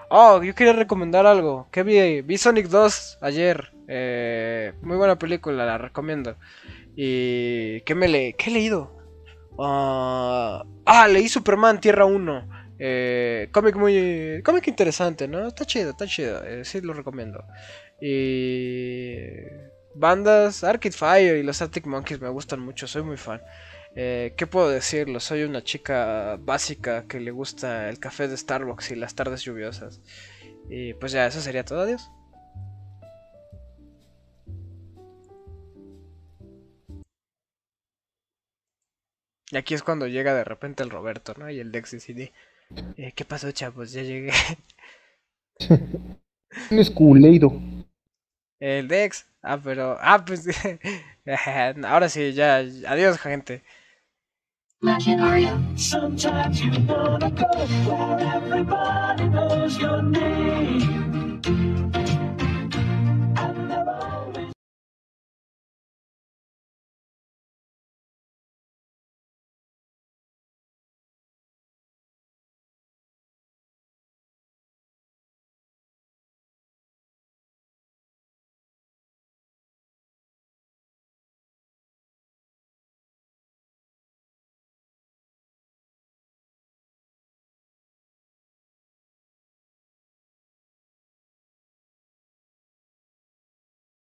Oh, 0.10 0.42
yo 0.44 0.56
quería 0.56 0.74
recomendar 0.74 1.26
algo. 1.26 1.68
Que 1.72 1.84
vi? 1.84 2.22
Vi 2.22 2.38
Sonic 2.38 2.68
2 2.68 3.20
ayer. 3.22 3.72
Eh, 3.88 4.74
muy 4.82 4.98
buena 4.98 5.18
película, 5.18 5.66
la 5.66 5.78
recomiendo. 5.78 6.38
¿Y 6.96 7.82
qué 7.82 7.96
me 7.96 8.08
le 8.08 8.34
qué 8.34 8.50
he 8.50 8.54
leído? 8.54 8.98
ah, 9.60 10.64
ah 10.86 11.08
leí 11.08 11.30
Superman 11.30 11.80
Tierra 11.80 12.06
1. 12.06 12.50
Eh, 12.80 13.50
cómic 13.52 13.76
muy. 13.76 14.42
cómic 14.44 14.68
interesante, 14.68 15.28
¿no? 15.28 15.48
Está 15.48 15.66
chido, 15.66 15.92
está 15.92 16.08
chido. 16.08 16.44
Eh, 16.44 16.66
sí, 16.66 16.82
lo 16.82 16.94
recomiendo. 16.94 17.44
Y. 18.02 19.18
Bandas, 19.94 20.64
Arcade 20.64 20.96
Fire 20.96 21.38
y 21.38 21.44
los 21.44 21.62
Arctic 21.62 21.86
Monkeys 21.86 22.22
me 22.22 22.30
gustan 22.30 22.60
mucho, 22.60 22.88
soy 22.88 23.04
muy 23.04 23.18
fan. 23.18 23.42
Eh, 23.96 24.34
¿Qué 24.38 24.48
puedo 24.48 24.70
decirlo? 24.70 25.20
Soy 25.20 25.44
una 25.44 25.64
chica 25.64 26.38
básica 26.40 27.06
que 27.08 27.20
le 27.20 27.32
gusta 27.32 27.90
el 27.90 28.00
café 28.00 28.28
de 28.28 28.38
Starbucks 28.38 28.92
y 28.92 28.96
las 28.96 29.16
tardes 29.16 29.44
lluviosas. 29.44 30.02
Y 30.70 30.94
pues 30.94 31.12
ya, 31.12 31.26
eso 31.28 31.42
sería 31.42 31.66
todo. 31.66 31.82
Adiós. 31.82 32.10
Y 39.52 39.58
aquí 39.58 39.74
es 39.74 39.84
cuando 39.84 40.08
llega 40.08 40.34
de 40.34 40.46
repente 40.46 40.82
el 40.82 40.90
Roberto, 40.90 41.34
¿no? 41.38 41.50
Y 41.50 41.60
el 41.60 41.74
Dex 41.74 41.92
dice, 41.92 42.32
eh, 42.96 43.12
¿qué 43.14 43.26
pasó, 43.26 43.52
chavos? 43.52 43.92
Ya 43.92 44.02
llegué. 44.02 44.32
es 46.70 46.90
culeido. 46.90 47.52
El 48.62 48.88
Dex. 48.88 49.28
Ah, 49.42 49.60
pero... 49.62 49.98
Ah, 50.00 50.24
pues... 50.26 50.48
Ahora 51.84 52.08
sí, 52.08 52.32
ya. 52.32 52.58
Adiós, 52.88 53.20
gente. 53.20 53.62
Sometimes 54.84 56.60
you 56.60 56.72
wanna 56.88 57.30
go 57.30 57.46
where 57.86 58.20
everybody 58.36 59.30
knows 59.30 59.78
your 59.78 60.02
name. 60.02 61.11